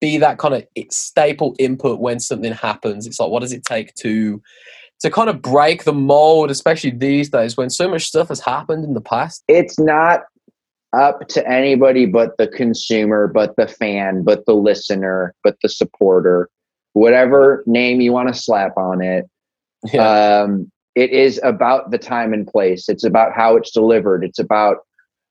be 0.00 0.18
that 0.18 0.38
kind 0.38 0.54
of 0.54 0.66
staple 0.90 1.56
input 1.58 2.00
when 2.00 2.20
something 2.20 2.52
happens? 2.52 3.06
It's 3.06 3.18
like, 3.18 3.30
what 3.30 3.40
does 3.40 3.52
it 3.52 3.64
take 3.64 3.94
to 3.96 4.42
to 5.04 5.10
kind 5.10 5.28
of 5.28 5.42
break 5.42 5.84
the 5.84 5.92
mold, 5.92 6.50
especially 6.50 6.90
these 6.90 7.28
days 7.28 7.58
when 7.58 7.68
so 7.68 7.88
much 7.88 8.04
stuff 8.04 8.28
has 8.28 8.40
happened 8.40 8.84
in 8.84 8.94
the 8.94 9.02
past? 9.02 9.44
It's 9.48 9.78
not 9.78 10.22
up 10.94 11.28
to 11.28 11.46
anybody 11.46 12.06
but 12.06 12.36
the 12.38 12.48
consumer, 12.48 13.28
but 13.28 13.54
the 13.56 13.68
fan, 13.68 14.22
but 14.24 14.46
the 14.46 14.54
listener, 14.54 15.34
but 15.44 15.56
the 15.62 15.68
supporter, 15.68 16.48
whatever 16.94 17.62
name 17.66 18.00
you 18.00 18.12
want 18.12 18.28
to 18.28 18.34
slap 18.34 18.76
on 18.78 19.02
it. 19.02 19.28
Yeah, 19.92 20.42
Um, 20.42 20.70
it 20.94 21.10
is 21.10 21.38
about 21.42 21.90
the 21.90 21.98
time 21.98 22.32
and 22.32 22.46
place. 22.46 22.88
It's 22.88 23.04
about 23.04 23.32
how 23.34 23.56
it's 23.56 23.72
delivered. 23.72 24.24
It's 24.24 24.38
about 24.38 24.78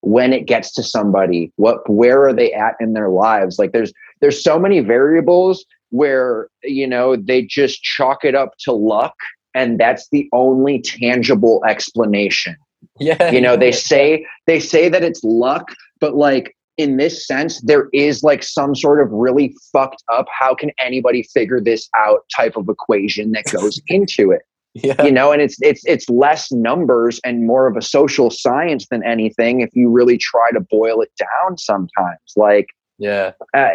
when 0.01 0.33
it 0.33 0.45
gets 0.45 0.71
to 0.73 0.83
somebody. 0.83 1.51
What, 1.55 1.89
where 1.89 2.27
are 2.27 2.33
they 2.33 2.53
at 2.53 2.75
in 2.79 2.93
their 2.93 3.09
lives? 3.09 3.57
Like 3.57 3.71
there's 3.71 3.91
there's 4.21 4.43
so 4.43 4.59
many 4.59 4.81
variables 4.81 5.65
where 5.89 6.47
you 6.61 6.85
know 6.85 7.15
they 7.15 7.41
just 7.41 7.81
chalk 7.81 8.23
it 8.23 8.35
up 8.35 8.51
to 8.59 8.71
luck, 8.71 9.15
and 9.53 9.79
that's 9.79 10.07
the 10.09 10.27
only 10.33 10.81
tangible 10.81 11.63
explanation. 11.67 12.55
yeah. 12.99 13.31
You 13.31 13.41
know, 13.41 13.55
they 13.55 13.71
say 13.71 14.25
they 14.47 14.59
say 14.59 14.89
that 14.89 15.03
it's 15.03 15.23
luck, 15.23 15.73
but 15.99 16.15
like 16.15 16.55
in 16.77 16.97
this 16.97 17.25
sense, 17.27 17.61
there 17.61 17.87
is 17.93 18.23
like 18.23 18.43
some 18.43 18.75
sort 18.75 18.99
of 18.99 19.11
really 19.11 19.55
fucked 19.71 20.03
up. 20.11 20.25
How 20.29 20.55
can 20.55 20.71
anybody 20.79 21.23
figure 21.23 21.61
this 21.61 21.87
out? 21.95 22.25
Type 22.35 22.57
of 22.57 22.67
equation 22.67 23.31
that 23.31 23.45
goes 23.45 23.81
into 23.87 24.31
it 24.31 24.41
yeah, 24.73 25.03
you 25.03 25.11
know 25.11 25.31
and 25.31 25.41
it's 25.41 25.57
it's 25.61 25.81
it's 25.85 26.09
less 26.09 26.51
numbers 26.51 27.19
and 27.23 27.45
more 27.45 27.67
of 27.67 27.77
a 27.77 27.81
social 27.81 28.31
science 28.31 28.87
than 28.89 29.03
anything 29.03 29.61
if 29.61 29.69
you 29.73 29.89
really 29.89 30.17
try 30.17 30.49
to 30.51 30.59
boil 30.59 31.01
it 31.01 31.11
down 31.17 31.57
sometimes 31.57 32.17
like 32.35 32.67
yeah, 32.99 33.31
uh, 33.55 33.69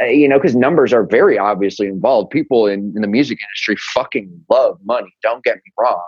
uh, 0.00 0.04
you 0.04 0.28
know 0.28 0.38
because 0.38 0.56
numbers 0.56 0.92
are 0.92 1.04
very 1.04 1.38
obviously 1.38 1.86
involved. 1.86 2.30
People 2.30 2.66
in, 2.66 2.92
in 2.96 3.02
the 3.02 3.08
music 3.08 3.38
industry 3.42 3.76
fucking 3.94 4.44
love 4.50 4.78
money 4.84 5.14
don't 5.22 5.44
get 5.44 5.56
me 5.56 5.72
wrong. 5.78 6.06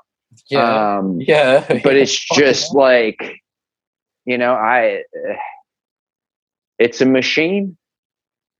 Yeah, 0.48 0.96
um 0.98 1.20
yeah. 1.20 1.64
but 1.84 1.96
it's 1.96 2.18
just 2.34 2.74
like 2.74 3.40
you 4.24 4.38
know 4.38 4.54
i 4.54 5.02
uh, 5.28 5.34
it's 6.78 7.00
a 7.00 7.06
machine 7.06 7.76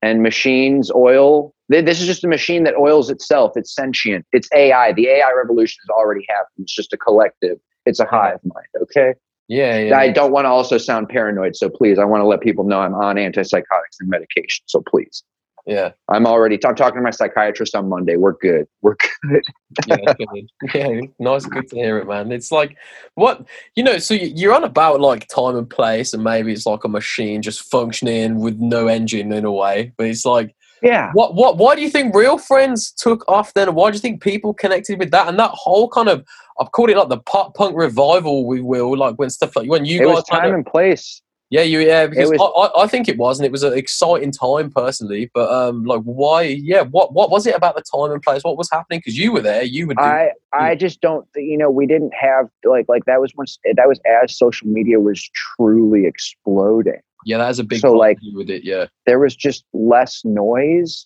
and 0.01 0.21
machines 0.21 0.91
oil 0.93 1.53
this 1.67 1.99
is 1.99 2.05
just 2.05 2.23
a 2.23 2.27
machine 2.27 2.63
that 2.65 2.75
oils 2.75 3.09
itself. 3.09 3.53
It's 3.55 3.73
sentient. 3.73 4.23
It's 4.31 4.47
ai 4.53 4.93
the 4.93 5.07
ai 5.07 5.31
revolution 5.35 5.79
has 5.83 5.89
already 5.89 6.25
happened 6.29 6.59
it's 6.59 6.75
just 6.75 6.93
a 6.93 6.97
collective. 6.97 7.57
It's 7.85 7.99
a 7.99 8.05
hive 8.05 8.39
mind 8.43 8.67
okay 8.83 9.15
yeah, 9.47 9.77
yeah. 9.79 9.97
i 9.97 10.09
don't 10.09 10.31
want 10.31 10.45
to 10.45 10.49
also 10.49 10.77
sound 10.77 11.09
paranoid 11.09 11.55
so 11.55 11.69
please 11.69 11.99
i 11.99 12.03
want 12.03 12.21
to 12.21 12.25
let 12.25 12.41
people 12.41 12.63
know 12.63 12.79
i'm 12.79 12.93
on 12.95 13.15
antipsychotics 13.15 13.99
and 13.99 14.09
medication 14.09 14.63
so 14.67 14.81
please 14.87 15.23
yeah. 15.65 15.91
i'm 16.09 16.25
already 16.27 16.59
i'm 16.65 16.75
talking 16.75 16.97
to 16.97 17.03
my 17.03 17.09
psychiatrist 17.11 17.75
on 17.75 17.89
monday 17.89 18.15
we're 18.15 18.33
good 18.33 18.67
we're 18.81 18.95
good 19.21 19.41
yeah, 19.87 20.13
good. 20.13 20.49
yeah, 20.73 21.01
nice, 21.19 21.45
good 21.45 21.67
to 21.69 21.75
hear 21.75 21.97
it, 21.97 22.07
man. 22.07 22.31
It's 22.31 22.51
like 22.51 22.77
what 23.15 23.45
you 23.75 23.83
know. 23.83 23.97
So 23.97 24.13
you- 24.13 24.31
you're 24.35 24.53
on 24.53 24.63
about 24.63 25.01
like 25.01 25.27
time 25.27 25.57
and 25.57 25.69
place, 25.69 26.13
and 26.13 26.23
maybe 26.23 26.53
it's 26.53 26.65
like 26.65 26.83
a 26.83 26.89
machine 26.89 27.41
just 27.41 27.69
functioning 27.69 28.39
with 28.39 28.57
no 28.57 28.87
engine 28.87 29.31
in 29.31 29.45
a 29.45 29.51
way. 29.51 29.91
But 29.97 30.07
it's 30.07 30.25
like, 30.25 30.55
yeah 30.85 31.11
what, 31.13 31.35
what, 31.35 31.57
why 31.57 31.75
do 31.75 31.81
you 31.81 31.89
think 31.89 32.15
Real 32.15 32.37
Friends 32.37 32.91
took 32.91 33.27
off 33.27 33.53
then? 33.53 33.73
Why 33.73 33.91
do 33.91 33.95
you 33.95 34.01
think 34.01 34.21
people 34.21 34.53
connected 34.53 34.99
with 34.99 35.11
that 35.11 35.27
and 35.27 35.37
that 35.39 35.51
whole 35.51 35.89
kind 35.89 36.09
of? 36.09 36.25
I've 36.59 36.71
called 36.71 36.89
it 36.89 36.97
like 36.97 37.09
the 37.09 37.17
pop 37.17 37.53
punk 37.55 37.75
revival. 37.75 38.47
We 38.47 38.61
will 38.61 38.95
like 38.97 39.15
when 39.15 39.29
stuff 39.29 39.55
like 39.55 39.69
when 39.69 39.83
you 39.85 40.01
it 40.01 40.05
guys 40.05 40.15
was 40.15 40.23
time 40.25 40.49
of- 40.49 40.53
and 40.53 40.65
place 40.65 41.21
yeah, 41.51 41.61
you 41.61 41.79
yeah 41.79 42.07
because 42.07 42.31
was- 42.31 42.71
I, 42.75 42.83
I, 42.83 42.87
think 42.87 43.07
it 43.07 43.17
was, 43.17 43.39
and 43.39 43.45
it 43.45 43.51
was 43.51 43.61
an 43.61 43.73
exciting 43.73 44.31
time 44.31 44.71
personally. 44.71 45.29
But 45.33 45.51
um, 45.51 45.85
like 45.85 46.01
why? 46.01 46.41
Yeah, 46.41 46.81
what 46.83 47.13
what 47.13 47.29
was 47.29 47.45
it 47.45 47.55
about 47.55 47.75
the 47.75 47.83
time 47.83 48.11
and 48.11 48.21
place? 48.21 48.43
What 48.43 48.57
was 48.57 48.69
happening? 48.71 48.99
Because 48.99 49.17
you 49.17 49.31
were 49.31 49.41
there, 49.41 49.63
you 49.63 49.85
would. 49.87 49.99
I 49.99 50.31
I 50.53 50.75
just 50.75 51.01
don't 51.01 51.27
th- 51.33 51.45
you 51.47 51.57
know 51.57 51.69
we 51.69 51.85
didn't 51.85 52.13
have 52.19 52.49
like 52.63 52.89
like 52.89 53.05
that 53.05 53.21
was 53.21 53.31
once 53.35 53.59
that 53.63 53.87
was 53.87 53.99
as 54.05 54.35
social 54.35 54.67
media 54.67 54.99
was 54.99 55.29
truly 55.33 56.05
exploding. 56.07 57.01
Yeah, 57.25 57.39
that 57.39 57.49
is 57.49 57.59
a 57.59 57.63
big 57.63 57.79
So, 57.79 57.91
like- 57.93 58.19
with 58.33 58.49
it. 58.49 58.63
Yeah, 58.63 58.85
There 59.05 59.19
was 59.19 59.35
just 59.35 59.65
less 59.73 60.23
noise 60.23 61.05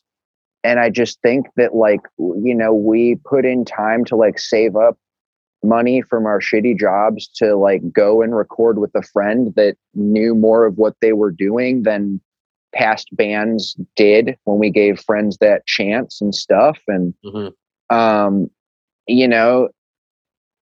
and 0.64 0.80
I 0.80 0.90
just 0.90 1.22
think 1.22 1.48
that 1.56 1.74
like 1.74 2.02
you 2.18 2.54
know 2.54 2.74
we 2.74 3.16
put 3.26 3.46
in 3.46 3.64
time 3.66 4.04
to 4.06 4.16
like 4.18 4.38
save 4.38 4.76
up 4.76 4.98
money 5.64 6.02
from 6.02 6.26
our 6.26 6.40
shitty 6.40 6.78
jobs 6.78 7.28
to 7.36 7.56
like 7.56 7.82
go 7.94 8.22
and 8.22 8.36
record 8.36 8.78
with 8.80 8.92
a 8.96 9.02
friend 9.02 9.54
that 9.56 9.76
knew 9.94 10.36
more 10.36 10.66
of 10.66 10.78
what 10.78 10.96
they 11.02 11.14
were 11.14 11.32
doing 11.32 11.84
than 11.84 12.20
past 12.74 13.08
bands 13.14 13.76
did 13.96 14.38
when 14.44 14.58
we 14.60 14.70
gave 14.70 15.00
friends 15.00 15.38
that 15.42 15.66
chance 15.66 16.20
and 16.22 16.36
stuff 16.36 16.78
and 16.88 17.14
Mm-hmm. 17.26 17.96
um 17.96 18.50
you 19.08 19.28
know 19.28 19.70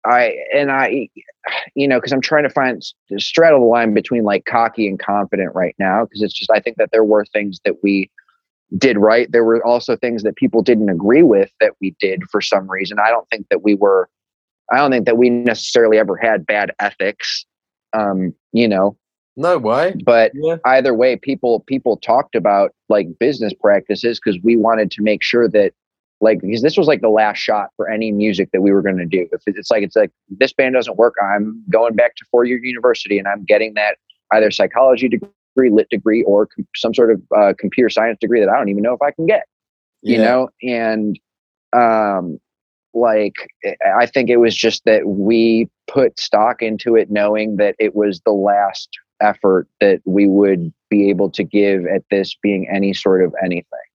i 0.07 0.35
and 0.55 0.71
i 0.71 1.09
you 1.75 1.89
know 1.89 1.99
because 1.99 2.13
i'm 2.13 2.21
trying 2.21 2.45
to 2.45 2.51
find 2.51 2.83
straddle 3.19 3.61
the 3.61 3.67
line 3.67 3.95
between 3.95 4.25
like 4.25 4.45
cocky 4.45 4.87
and 4.87 4.99
confident 4.99 5.55
right 5.55 5.75
now 5.79 6.05
because 6.05 6.23
it's 6.23 6.35
just 6.35 6.51
i 6.51 6.61
think 6.61 6.77
that 6.77 6.91
there 6.93 7.05
were 7.05 7.25
things 7.27 7.61
that 7.65 7.83
we 7.83 8.11
did 8.77 8.99
right 8.99 9.33
there 9.33 9.45
were 9.45 9.65
also 9.65 9.97
things 9.97 10.23
that 10.23 10.37
people 10.37 10.63
didn't 10.63 10.91
agree 10.91 11.23
with 11.23 11.51
that 11.61 11.73
we 11.81 11.95
did 12.01 12.23
for 12.31 12.41
some 12.41 12.69
reason 12.71 12.99
i 12.99 13.09
don't 13.09 13.29
think 13.31 13.47
that 13.51 13.63
we 13.63 13.75
were 13.75 14.09
i 14.73 14.77
don't 14.77 14.91
think 14.91 15.07
that 15.07 15.17
we 15.19 15.31
necessarily 15.31 15.99
ever 15.99 16.17
had 16.17 16.47
bad 16.47 16.71
ethics 16.79 17.45
um 17.95 18.35
you 18.53 18.69
know 18.69 18.97
No 19.37 19.57
way. 19.59 19.95
but 20.05 20.33
Yeah. 20.35 20.57
either 20.67 20.93
way 20.95 21.17
people 21.17 21.61
people 21.61 21.97
talked 21.97 22.35
about 22.35 22.73
like 22.89 23.07
business 23.19 23.53
practices 23.61 24.21
because 24.23 24.39
we 24.43 24.57
wanted 24.57 24.91
to 24.93 25.03
make 25.03 25.23
sure 25.23 25.49
that 25.49 25.73
like 26.21 26.41
because 26.41 26.63
this 26.63 26.77
was 26.77 26.87
like 26.87 27.01
the 27.01 27.09
last 27.09 27.39
shot 27.39 27.71
for 27.77 27.89
any 27.89 28.11
music 28.13 28.51
that 28.53 28.61
we 28.61 28.73
were 28.73 28.83
going 28.83 28.97
to 28.99 29.07
do. 29.07 29.29
If 29.33 29.43
it's 29.47 29.71
like 29.71 29.83
it's 29.83 29.97
like 29.97 30.11
this 30.29 30.53
band 30.53 30.75
doesn't 30.75 30.97
work 30.97 31.15
i'm 31.23 31.63
going 31.71 31.95
back 31.95 32.17
to 32.17 32.25
four 32.31 32.45
year 32.45 32.59
university 32.63 33.19
and 33.19 33.29
i'm 33.29 33.45
getting 33.45 33.75
that 33.75 33.97
either 34.33 34.51
psychology 34.51 35.09
degree 35.09 35.71
lit 35.71 35.89
degree 35.91 36.23
or 36.25 36.47
com- 36.47 36.67
some 36.77 36.95
sort 36.95 37.11
of 37.11 37.23
uh, 37.37 37.53
computer 37.59 37.89
science 37.89 38.19
degree 38.21 38.41
that 38.41 38.49
i 38.49 38.57
don't 38.57 38.69
even 38.69 38.83
know 38.83 38.93
if 38.93 39.03
i 39.03 39.11
can 39.11 39.27
get 39.27 39.47
you 40.03 40.17
Yeah. 40.17 40.25
know? 40.25 40.49
And 40.63 41.19
um 41.75 42.39
like 42.95 43.35
i 43.99 44.07
think 44.07 44.31
it 44.31 44.39
was 44.39 44.57
just 44.57 44.85
that 44.87 45.07
we 45.07 45.69
put 45.87 46.19
stock 46.19 46.63
into 46.63 46.97
it 46.97 47.11
knowing 47.11 47.57
that 47.57 47.75
it 47.79 47.95
was 47.95 48.21
the 48.25 48.33
last 48.33 48.89
effort 49.21 49.69
that 49.81 50.01
we 50.07 50.27
would 50.27 50.73
be 50.89 51.11
able 51.11 51.31
to 51.31 51.45
give 51.45 51.85
at 51.87 52.03
this 52.11 52.35
being 52.43 52.67
any 52.73 52.95
sort 52.95 53.23
of 53.23 53.35
anything 53.45 53.88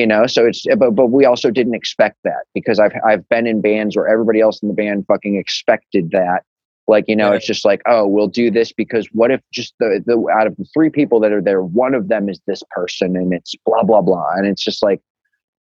you 0.00 0.06
know? 0.06 0.26
So 0.26 0.46
it's 0.46 0.64
but, 0.78 0.92
but 0.92 1.08
we 1.08 1.24
also 1.26 1.50
didn't 1.50 1.74
expect 1.74 2.16
that 2.24 2.42
because 2.54 2.78
i've 2.80 2.92
i've 3.06 3.28
been 3.28 3.46
in 3.46 3.60
bands 3.60 3.96
where 3.96 4.08
everybody 4.08 4.40
else 4.40 4.56
in 4.62 4.68
the 4.68 4.74
band 4.74 5.04
fucking 5.06 5.36
expected 5.36 6.10
that. 6.12 6.40
Like 6.88 7.04
you 7.06 7.14
know 7.14 7.30
Yeah. 7.30 7.36
it's 7.36 7.46
just 7.46 7.64
like 7.64 7.82
oh 7.86 8.06
we'll 8.06 8.32
do 8.42 8.50
this 8.50 8.72
because 8.72 9.06
what 9.12 9.30
if 9.30 9.40
just 9.52 9.74
the, 9.78 10.02
the 10.06 10.16
out 10.36 10.46
of 10.46 10.56
the 10.56 10.64
three 10.74 10.90
people 10.90 11.20
that 11.20 11.32
are 11.32 11.42
there 11.42 11.62
one 11.62 11.94
of 11.94 12.08
them 12.08 12.28
is 12.28 12.40
this 12.46 12.62
person 12.70 13.14
and 13.16 13.32
it's 13.32 13.54
blah 13.66 13.84
blah 13.84 14.00
blah. 14.00 14.32
And 14.36 14.46
it's 14.46 14.64
just 14.64 14.82
like 14.82 15.00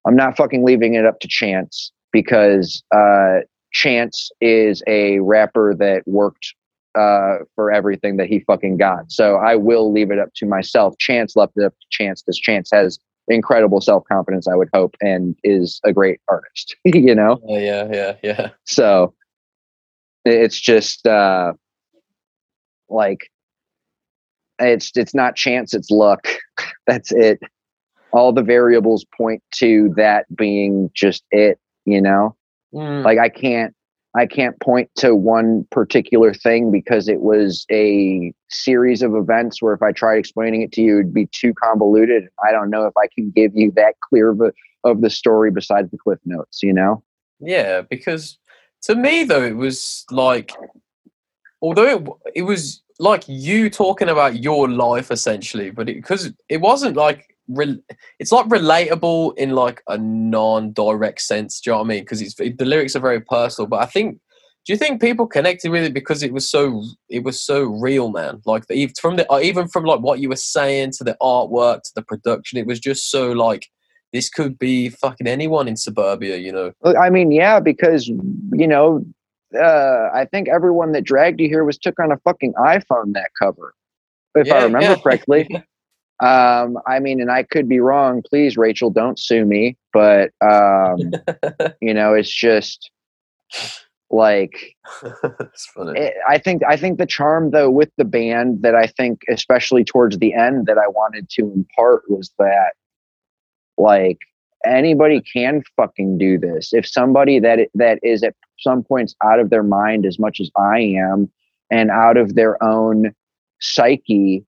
i'm 0.08 0.16
not 0.16 0.38
fucking 0.38 0.64
leaving 0.66 0.94
it 0.96 1.06
up 1.06 1.20
to 1.20 1.28
chance 1.28 1.92
because 2.14 2.82
uh 2.96 3.40
chance 3.74 4.32
is 4.42 4.82
a 4.88 5.20
rapper 5.20 5.76
that 5.76 6.02
worked 6.08 6.56
uh 6.96 7.36
for 7.56 7.72
everything 7.72 8.18
that 8.18 8.28
he 8.28 8.40
fucking 8.48 8.78
got. 8.78 9.12
So 9.12 9.36
i 9.36 9.56
will 9.56 9.92
leave 9.92 10.10
it 10.12 10.18
up 10.18 10.30
to 10.38 10.46
myself. 10.48 10.96
Chance 11.00 11.36
left 11.36 11.54
it 11.58 11.66
up 11.66 11.74
to 11.74 11.88
chance 11.92 12.22
because 12.24 12.40
chance 12.40 12.70
has 12.72 12.98
incredible 13.30 13.80
self-confidence 13.82 14.48
i 14.48 14.56
would 14.56 14.70
hope 14.74 14.96
and 15.02 15.36
is 15.44 15.80
a 15.84 15.94
great 15.94 16.20
artist 16.28 16.76
you 16.86 17.14
know 17.16 17.40
Yeah, 17.48 17.60
yeah, 17.60 17.88
yeah, 17.92 18.16
yeah. 18.24 18.50
so 18.66 19.14
it's 20.26 20.60
just 20.60 21.06
uh 21.08 21.54
like 22.90 23.30
it's 24.60 24.92
it's 24.96 25.14
not 25.16 25.36
chance 25.36 25.74
it's 25.74 25.90
luck 25.90 26.28
that's 26.88 27.12
it 27.12 27.40
all 28.12 28.34
the 28.34 28.42
variables 28.44 29.06
point 29.16 29.42
to 29.52 29.94
that 29.96 30.26
being 30.36 30.90
just 30.94 31.24
it 31.32 31.60
you 31.86 32.02
know 32.02 32.36
Mm. 32.72 33.04
like 33.04 33.18
i 33.18 33.30
can't 33.30 33.74
i 34.16 34.26
can't 34.26 34.60
point 34.60 34.90
to 34.96 35.16
one 35.16 35.66
particular 35.72 36.34
thing 36.34 36.72
because 36.72 37.08
it 37.08 37.22
was 37.22 37.66
a 37.72 38.34
series 38.50 39.02
of 39.02 39.16
events 39.16 39.62
where 39.62 39.74
if 39.74 39.82
i 39.82 39.92
tried 39.92 40.18
explaining 40.18 40.62
it 40.62 40.72
to 40.72 40.82
you 40.82 41.00
it'd 41.00 41.14
be 41.14 41.28
too 41.28 41.54
convoluted. 41.54 42.28
I 42.44 42.52
don't 42.52 42.70
know 42.70 42.86
if 42.86 42.94
i 42.98 43.08
can 43.14 43.32
give 43.32 43.56
you 43.56 43.72
that 43.76 43.96
clear 44.08 44.30
of, 44.30 44.42
a, 44.42 44.52
of 44.84 45.02
the 45.02 45.10
story 45.10 45.52
besides 45.52 45.92
the 45.92 45.98
cliff 45.98 46.20
notes 46.26 46.62
you 46.64 46.74
know? 46.74 47.04
Yeah, 47.40 47.82
because 47.82 48.38
to 48.84 48.96
me 48.96 49.24
though 49.24 49.44
it 49.44 49.56
was 49.56 50.06
like, 50.12 50.52
although 51.62 51.98
it, 51.98 52.08
it 52.36 52.42
was 52.44 52.82
like 53.00 53.24
you 53.28 53.70
talking 53.70 54.10
about 54.10 54.44
your 54.44 54.70
life 54.70 55.10
essentially, 55.10 55.72
but 55.72 55.88
because 55.88 56.32
it, 56.50 56.58
wasn't 56.58 56.98
like 56.98 57.29
rel 57.50 57.78
it's 58.20 58.32
like 58.32 58.48
relatable 58.48 59.38
in 59.38 59.52
like 59.52 59.82
a 59.88 59.98
non-direct 59.98 61.22
sense. 61.22 61.60
Do 61.60 61.70
you 61.70 61.74
know 61.74 61.80
what 61.80 61.86
I 61.86 61.88
mean? 61.88 62.04
Because 62.04 62.22
it's 62.22 62.36
the 62.36 62.66
lyrics 62.66 62.96
are 62.96 63.02
very 63.02 63.22
personal, 63.22 63.68
but 63.68 63.82
I 63.82 63.86
think. 63.86 64.20
Do 64.66 64.74
you 64.74 64.78
think 64.78 65.02
people 65.02 65.26
connected 65.26 65.72
with 65.72 65.84
it 65.84 65.94
because 65.94 66.22
it 66.22 66.34
was 66.34 66.48
so 66.48 66.84
it 67.08 67.24
was 67.24 67.42
so 67.42 67.64
real, 67.64 68.12
man? 68.12 68.42
Like 68.46 68.68
the, 68.68 68.92
from 69.00 69.16
the 69.16 69.32
uh, 69.32 69.40
even 69.40 69.68
from 69.68 69.86
like 69.86 70.02
what 70.02 70.20
you 70.20 70.30
were 70.30 70.36
saying 70.36 70.92
to 70.98 71.04
the 71.04 71.18
artwork 71.22 71.82
to 71.84 71.92
the 71.96 72.04
production, 72.04 72.60
it 72.60 72.68
was 72.68 72.80
just 72.80 73.10
so 73.10 73.32
like 73.32 73.66
this 74.14 74.30
could 74.30 74.58
be 74.58 74.90
fucking 74.90 75.28
anyone 75.28 75.68
in 75.68 75.78
suburbia, 75.78 76.38
you 76.38 76.52
know? 76.52 76.72
I 76.84 77.10
mean, 77.10 77.32
yeah, 77.32 77.60
because 77.60 78.08
you 78.08 78.68
know, 78.68 79.04
uh, 79.56 80.10
I 80.14 80.28
think 80.30 80.50
everyone 80.50 80.92
that 80.94 81.04
dragged 81.04 81.40
you 81.40 81.48
here 81.48 81.64
was 81.64 81.78
took 81.78 82.00
on 82.00 82.12
a 82.12 82.18
fucking 82.18 82.54
iPhone 82.54 83.14
that 83.14 83.30
cover, 83.40 83.74
if 84.36 84.52
I 84.52 84.64
remember 84.64 84.92
yeah. 84.92 84.96
correctly. 84.96 85.48
Um, 86.22 86.78
I 86.86 87.00
mean, 87.00 87.22
and 87.22 87.32
I 87.32 87.44
could 87.44 87.70
be 87.70 87.80
wrong. 87.80 88.22
Please, 88.22 88.58
Rachel, 88.58 88.90
don't 88.90 89.18
sue 89.18 89.46
me. 89.46 89.78
But 89.94 90.32
um, 90.42 90.98
you 91.82 91.94
know, 91.94 92.14
it's 92.14 92.32
just 92.32 92.92
like 94.12 94.76
it's 95.04 95.66
funny. 95.68 96.00
it, 96.00 96.14
I 96.28 96.38
think 96.38 96.64
I 96.68 96.76
think 96.76 96.98
the 96.98 97.06
charm 97.06 97.52
though 97.52 97.70
with 97.70 97.90
the 97.98 98.06
band 98.06 98.64
that 98.64 98.76
I 98.76 98.88
think 98.88 99.22
especially 99.30 99.84
towards 99.84 100.18
the 100.18 100.34
end 100.34 100.66
that 100.66 100.78
I 100.78 100.88
wanted 100.88 101.30
to 101.32 101.52
impart 101.54 102.04
was 102.10 102.32
that 102.40 102.74
like 103.78 104.18
anybody 104.66 105.22
can 105.22 105.64
fucking 105.76 106.18
do 106.18 106.38
this. 106.38 106.74
If 106.74 106.88
somebody 106.88 107.40
that 107.40 107.70
that 107.76 108.00
is 108.04 108.24
at 108.24 108.36
some 108.60 108.84
points 108.84 109.16
out 109.24 109.40
of 109.40 109.50
their 109.50 109.64
mind 109.64 110.06
as 110.06 110.20
much 110.20 110.40
as 110.42 110.50
I 110.58 110.80
am 110.80 111.32
and 111.72 111.90
out 111.92 112.18
of 112.18 112.36
their 112.36 112.62
own 112.64 113.14
psyche 113.62 114.44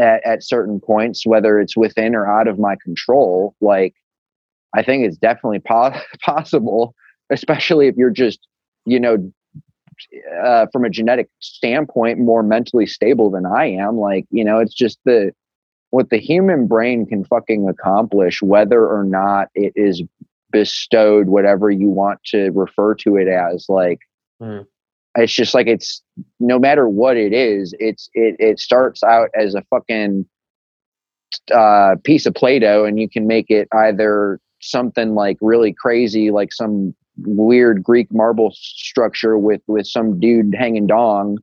at, 0.00 0.24
at 0.26 0.42
certain 0.42 0.80
points, 0.80 1.26
whether 1.26 1.60
it's 1.60 1.76
within 1.76 2.14
or 2.14 2.26
out 2.26 2.48
of 2.48 2.58
my 2.58 2.76
control, 2.82 3.54
like 3.60 3.94
I 4.74 4.82
think 4.82 5.04
it's 5.04 5.16
definitely 5.16 5.60
po- 5.60 5.94
possible, 6.24 6.94
especially 7.30 7.88
if 7.88 7.96
you're 7.96 8.10
just, 8.10 8.40
you 8.86 8.98
know, 8.98 9.32
uh, 10.42 10.66
from 10.72 10.84
a 10.84 10.90
genetic 10.90 11.28
standpoint, 11.40 12.18
more 12.18 12.42
mentally 12.42 12.86
stable 12.86 13.30
than 13.30 13.44
I 13.44 13.66
am. 13.66 13.98
Like, 13.98 14.26
you 14.30 14.44
know, 14.44 14.58
it's 14.58 14.74
just 14.74 14.98
the 15.04 15.32
what 15.90 16.10
the 16.10 16.18
human 16.18 16.66
brain 16.68 17.04
can 17.04 17.24
fucking 17.24 17.68
accomplish, 17.68 18.40
whether 18.40 18.86
or 18.86 19.04
not 19.04 19.48
it 19.54 19.72
is 19.74 20.02
bestowed 20.52 21.28
whatever 21.28 21.70
you 21.70 21.88
want 21.88 22.22
to 22.26 22.50
refer 22.50 22.94
to 22.94 23.16
it 23.16 23.28
as. 23.28 23.66
Like, 23.68 23.98
Hmm. 24.40 24.60
It's 25.16 25.32
just 25.32 25.54
like 25.54 25.66
it's 25.66 26.02
no 26.38 26.58
matter 26.58 26.88
what 26.88 27.16
it 27.16 27.32
is, 27.32 27.74
it's 27.78 28.08
it 28.14 28.36
it 28.38 28.58
starts 28.60 29.02
out 29.02 29.28
as 29.34 29.54
a 29.54 29.62
fucking 29.70 30.26
uh, 31.52 31.96
piece 32.04 32.26
of 32.26 32.34
Play-Doh, 32.34 32.84
and 32.84 32.98
you 32.98 33.08
can 33.08 33.26
make 33.26 33.50
it 33.50 33.68
either 33.72 34.40
something 34.60 35.14
like 35.14 35.36
really 35.40 35.72
crazy, 35.72 36.30
like 36.30 36.52
some 36.52 36.94
weird 37.24 37.82
Greek 37.82 38.12
marble 38.12 38.50
structure 38.54 39.36
with 39.38 39.60
with 39.66 39.86
some 39.86 40.18
dude 40.20 40.54
hanging 40.54 40.86
dong, 40.86 41.38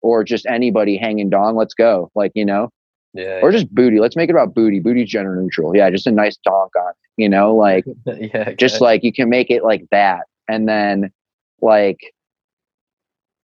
or 0.00 0.24
just 0.24 0.46
anybody 0.46 0.96
hanging 0.96 1.30
dong. 1.30 1.56
Let's 1.56 1.74
go, 1.74 2.10
like 2.14 2.32
you 2.34 2.44
know, 2.44 2.70
Yeah. 3.14 3.40
or 3.42 3.50
just 3.52 3.72
booty. 3.74 3.98
Let's 4.00 4.16
make 4.16 4.28
it 4.28 4.32
about 4.32 4.54
booty. 4.54 4.80
Booty's 4.80 5.08
gender 5.08 5.36
neutral. 5.36 5.76
Yeah, 5.76 5.90
just 5.90 6.06
a 6.06 6.12
nice 6.12 6.36
donk 6.44 6.74
on. 6.76 6.92
You 7.16 7.28
know, 7.28 7.54
like 7.54 7.84
yeah. 8.06 8.52
just 8.52 8.80
like 8.80 9.04
you 9.04 9.12
can 9.12 9.28
make 9.28 9.50
it 9.50 9.62
like 9.64 9.84
that, 9.90 10.26
and 10.48 10.68
then 10.68 11.12
like, 11.60 12.00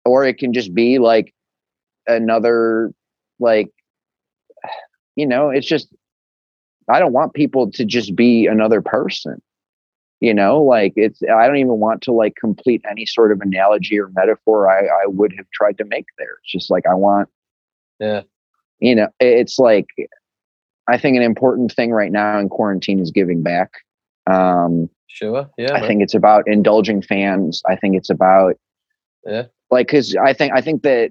or 0.04 0.24
it 0.24 0.38
can 0.38 0.52
just 0.52 0.74
be 0.74 0.98
like 0.98 1.32
another 2.06 2.92
like, 3.40 3.68
you 5.16 5.26
know, 5.26 5.50
it's 5.50 5.66
just 5.66 5.88
I 6.88 6.98
don't 6.98 7.12
want 7.12 7.34
people 7.34 7.70
to 7.72 7.84
just 7.84 8.14
be 8.14 8.46
another 8.46 8.82
person. 8.82 9.40
You 10.20 10.32
know, 10.32 10.62
like 10.62 10.92
it's 10.96 11.20
I 11.22 11.46
don't 11.46 11.56
even 11.56 11.78
want 11.80 12.02
to 12.02 12.12
like 12.12 12.34
complete 12.36 12.82
any 12.88 13.04
sort 13.04 13.32
of 13.32 13.40
analogy 13.40 13.98
or 13.98 14.10
metaphor 14.14 14.70
I, 14.70 14.86
I 14.86 15.06
would 15.06 15.34
have 15.36 15.46
tried 15.52 15.76
to 15.78 15.84
make 15.84 16.06
there. 16.18 16.36
It's 16.42 16.52
just 16.52 16.70
like 16.70 16.84
I 16.90 16.94
want 16.94 17.28
Yeah. 18.00 18.22
you 18.80 18.94
know, 18.94 19.08
it's 19.20 19.58
like 19.58 19.86
I 20.88 20.98
think 20.98 21.16
an 21.16 21.22
important 21.22 21.72
thing 21.72 21.90
right 21.92 22.12
now 22.12 22.38
in 22.38 22.48
quarantine 22.48 23.00
is 23.00 23.10
giving 23.10 23.42
back. 23.42 23.70
Um, 24.30 24.88
Sure. 25.08 25.48
Yeah. 25.58 25.72
I 25.74 25.80
man. 25.80 25.88
think 25.88 26.02
it's 26.02 26.14
about 26.14 26.44
indulging 26.48 27.00
fans. 27.02 27.62
I 27.68 27.76
think 27.76 27.94
it's 27.96 28.10
about 28.10 28.56
Yeah. 29.26 29.44
Like 29.74 29.88
because 29.88 30.16
I 30.16 30.32
think 30.32 30.52
I 30.54 30.60
think 30.60 30.82
that 30.82 31.10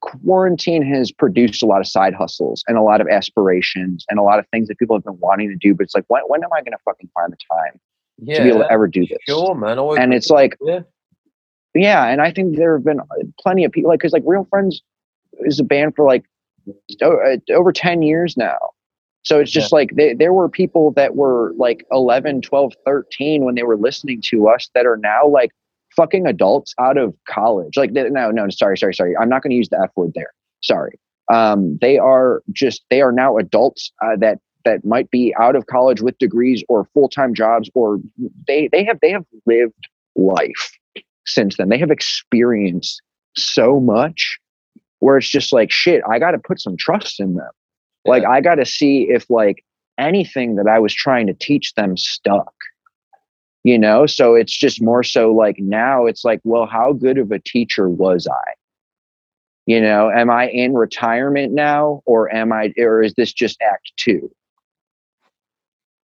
quarantine 0.00 0.82
has 0.82 1.12
produced 1.12 1.62
a 1.62 1.66
lot 1.66 1.80
of 1.80 1.86
side 1.86 2.14
hustles 2.14 2.64
and 2.68 2.78
a 2.78 2.82
lot 2.82 3.00
of 3.00 3.08
aspirations 3.08 4.04
and 4.08 4.18
a 4.18 4.22
lot 4.22 4.38
of 4.38 4.46
things 4.52 4.68
that 4.68 4.78
people 4.78 4.96
have 4.96 5.04
been 5.04 5.18
wanting 5.18 5.48
to 5.48 5.56
do. 5.56 5.74
But 5.74 5.84
it's 5.84 5.94
like 5.94 6.04
when 6.08 6.22
when 6.28 6.44
am 6.44 6.52
I 6.52 6.60
going 6.60 6.72
to 6.72 6.78
fucking 6.84 7.10
find 7.14 7.32
the 7.32 7.36
time 7.50 7.80
yeah. 8.18 8.38
to 8.38 8.42
be 8.44 8.48
able 8.50 8.60
to 8.60 8.70
ever 8.70 8.86
do 8.86 9.04
this? 9.06 9.18
Sure, 9.28 9.54
man. 9.54 9.78
And 9.78 10.14
it's 10.14 10.30
like 10.30 10.56
yeah. 10.62 10.80
yeah, 11.74 12.06
and 12.06 12.22
I 12.22 12.32
think 12.32 12.56
there 12.56 12.74
have 12.76 12.84
been 12.84 13.00
plenty 13.40 13.64
of 13.64 13.72
people 13.72 13.90
like 13.90 13.98
because 13.98 14.12
like 14.12 14.24
Real 14.24 14.46
Friends 14.48 14.80
is 15.40 15.58
a 15.58 15.64
band 15.64 15.94
for 15.96 16.06
like 16.06 16.24
uh, 17.02 17.36
over 17.50 17.72
10 17.72 18.02
years 18.02 18.36
now. 18.36 18.58
So 19.24 19.38
it's 19.38 19.52
just 19.52 19.72
like 19.72 19.94
they, 19.94 20.14
there 20.14 20.32
were 20.32 20.48
people 20.48 20.90
that 20.92 21.14
were 21.14 21.52
like 21.56 21.86
11, 21.92 22.42
12, 22.42 22.72
13 22.84 23.44
when 23.44 23.54
they 23.54 23.62
were 23.62 23.76
listening 23.76 24.20
to 24.30 24.48
us 24.48 24.68
that 24.74 24.84
are 24.84 24.96
now 24.96 25.26
like 25.26 25.52
fucking 25.96 26.26
adults 26.26 26.74
out 26.78 26.96
of 26.96 27.14
college. 27.28 27.76
Like, 27.76 27.92
no, 27.92 28.30
no, 28.30 28.46
sorry, 28.50 28.78
sorry, 28.78 28.94
sorry. 28.94 29.14
I'm 29.20 29.28
not 29.28 29.42
going 29.42 29.50
to 29.50 29.56
use 29.56 29.68
the 29.68 29.80
F 29.82 29.90
word 29.96 30.12
there. 30.14 30.32
Sorry. 30.62 30.98
Um, 31.32 31.78
they 31.80 31.98
are 31.98 32.42
just, 32.52 32.82
they 32.90 33.00
are 33.00 33.12
now 33.12 33.38
adults 33.38 33.92
uh, 34.04 34.16
that, 34.18 34.38
that 34.64 34.84
might 34.84 35.10
be 35.10 35.34
out 35.40 35.56
of 35.56 35.66
college 35.66 36.02
with 36.02 36.18
degrees 36.18 36.62
or 36.68 36.88
full-time 36.94 37.34
jobs, 37.34 37.70
or 37.74 37.98
they, 38.46 38.68
they 38.70 38.84
have, 38.84 38.98
they 39.00 39.10
have 39.10 39.24
lived 39.46 39.72
life 40.14 40.78
since 41.26 41.56
then. 41.56 41.68
They 41.68 41.78
have 41.78 41.90
experienced 41.90 43.00
so 43.36 43.80
much 43.80 44.38
where 44.98 45.16
it's 45.16 45.28
just 45.28 45.52
like, 45.52 45.70
shit, 45.72 46.02
I 46.08 46.18
got 46.18 46.32
to 46.32 46.38
put 46.38 46.60
some 46.60 46.76
trust 46.76 47.18
in 47.18 47.34
them. 47.34 47.50
Like, 48.04 48.24
I 48.24 48.40
got 48.40 48.56
to 48.56 48.66
see 48.66 49.06
if 49.08 49.28
like 49.30 49.64
anything 49.98 50.56
that 50.56 50.66
I 50.68 50.78
was 50.78 50.92
trying 50.94 51.26
to 51.28 51.34
teach 51.34 51.74
them 51.74 51.96
stuck. 51.96 52.52
You 53.64 53.78
know, 53.78 54.06
so 54.06 54.34
it's 54.34 54.56
just 54.56 54.82
more 54.82 55.04
so 55.04 55.32
like 55.32 55.56
now 55.58 56.06
it's 56.06 56.24
like, 56.24 56.40
well, 56.42 56.66
how 56.66 56.92
good 56.92 57.16
of 57.16 57.30
a 57.30 57.38
teacher 57.38 57.88
was 57.88 58.26
I? 58.26 58.52
You 59.66 59.80
know, 59.80 60.10
am 60.10 60.30
I 60.30 60.48
in 60.48 60.74
retirement 60.74 61.52
now 61.52 62.02
or 62.04 62.34
am 62.34 62.52
I, 62.52 62.72
or 62.76 63.02
is 63.02 63.14
this 63.14 63.32
just 63.32 63.62
act 63.62 63.92
two? 63.96 64.30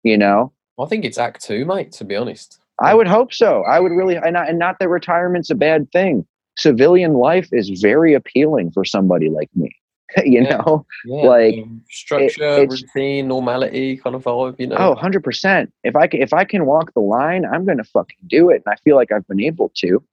You 0.03 0.17
know, 0.17 0.53
I 0.79 0.85
think 0.85 1.05
it's 1.05 1.17
Act 1.17 1.43
Two, 1.43 1.65
mate. 1.65 1.91
To 1.93 2.05
be 2.05 2.15
honest. 2.15 2.59
I 2.79 2.93
would 2.93 3.07
hope 3.07 3.33
so. 3.33 3.63
I 3.63 3.79
would 3.79 3.91
really, 3.91 4.15
and 4.15 4.33
not, 4.33 4.49
and 4.49 4.59
not 4.59 4.77
that 4.79 4.89
retirement's 4.89 5.49
a 5.49 5.55
bad 5.55 5.91
thing. 5.91 6.25
Civilian 6.57 7.13
life 7.13 7.49
is 7.51 7.81
very 7.81 8.13
appealing 8.13 8.71
for 8.71 8.85
somebody 8.85 9.29
like 9.29 9.49
me. 9.55 9.75
you 10.25 10.41
Yeah. 10.43 10.57
know, 10.57 10.85
Yeah, 11.05 11.27
Like, 11.27 11.55
um, 11.63 11.81
structure, 11.89 12.43
it's- 12.43 12.81
routine, 12.95 13.27
normality, 13.27 13.97
kind 13.97 14.15
of 14.15 14.23
vibe. 14.23 14.59
You 14.59 14.67
know. 14.67 14.77
oh, 14.79 14.95
100%. 14.95 15.71
If 15.83 15.95
I 15.95 16.07
can, 16.07 16.21
if 16.21 16.33
I 16.33 16.43
can 16.45 16.65
walk 16.65 16.93
the 16.93 17.01
line, 17.01 17.45
I'm 17.45 17.65
going 17.65 17.77
to 17.77 17.83
fucking 17.83 18.17
do 18.27 18.49
it. 18.49 18.63
And 18.65 18.73
I 18.73 18.77
feel 18.83 18.95
like 18.95 19.11
I've 19.11 19.27
been 19.27 19.41
able 19.41 19.71
to. 19.77 20.03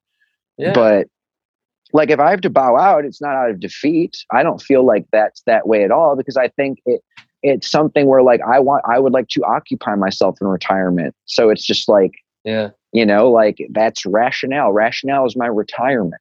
yeah. 0.59 0.73
But 0.73 1.09
like 1.93 2.11
if 2.11 2.19
I 2.19 2.31
have 2.31 2.41
to 2.41 2.51
bow 2.51 2.77
out, 2.77 3.05
it's 3.05 3.21
not 3.21 3.37
out 3.37 3.51
of 3.51 3.61
defeat. 3.61 4.17
I 4.33 4.43
don't 4.43 4.61
feel 4.61 4.85
like 4.85 5.07
that's 5.13 5.43
that 5.47 5.69
way 5.69 5.85
at 5.85 5.93
all 5.93 6.17
because 6.17 6.37
I 6.37 6.49
think 6.49 6.81
it 6.87 7.01
it's 7.45 7.71
something 7.71 8.07
where 8.07 8.23
like 8.23 8.41
I 8.41 8.59
want 8.59 8.83
I 8.89 8.99
would 8.99 9.13
like 9.13 9.29
to 9.29 9.45
occupy 9.45 9.95
myself 9.95 10.39
in 10.41 10.47
retirement. 10.49 11.15
So 11.27 11.51
it's 11.51 11.65
just 11.65 11.89
like, 11.89 12.13
yeah. 12.43 12.71
you 12.93 13.07
know, 13.07 13.31
like 13.31 13.59
that's 13.71 14.05
rationale. 14.07 14.73
Rationale 14.73 15.27
is 15.27 15.37
my 15.37 15.47
retirement. 15.47 16.21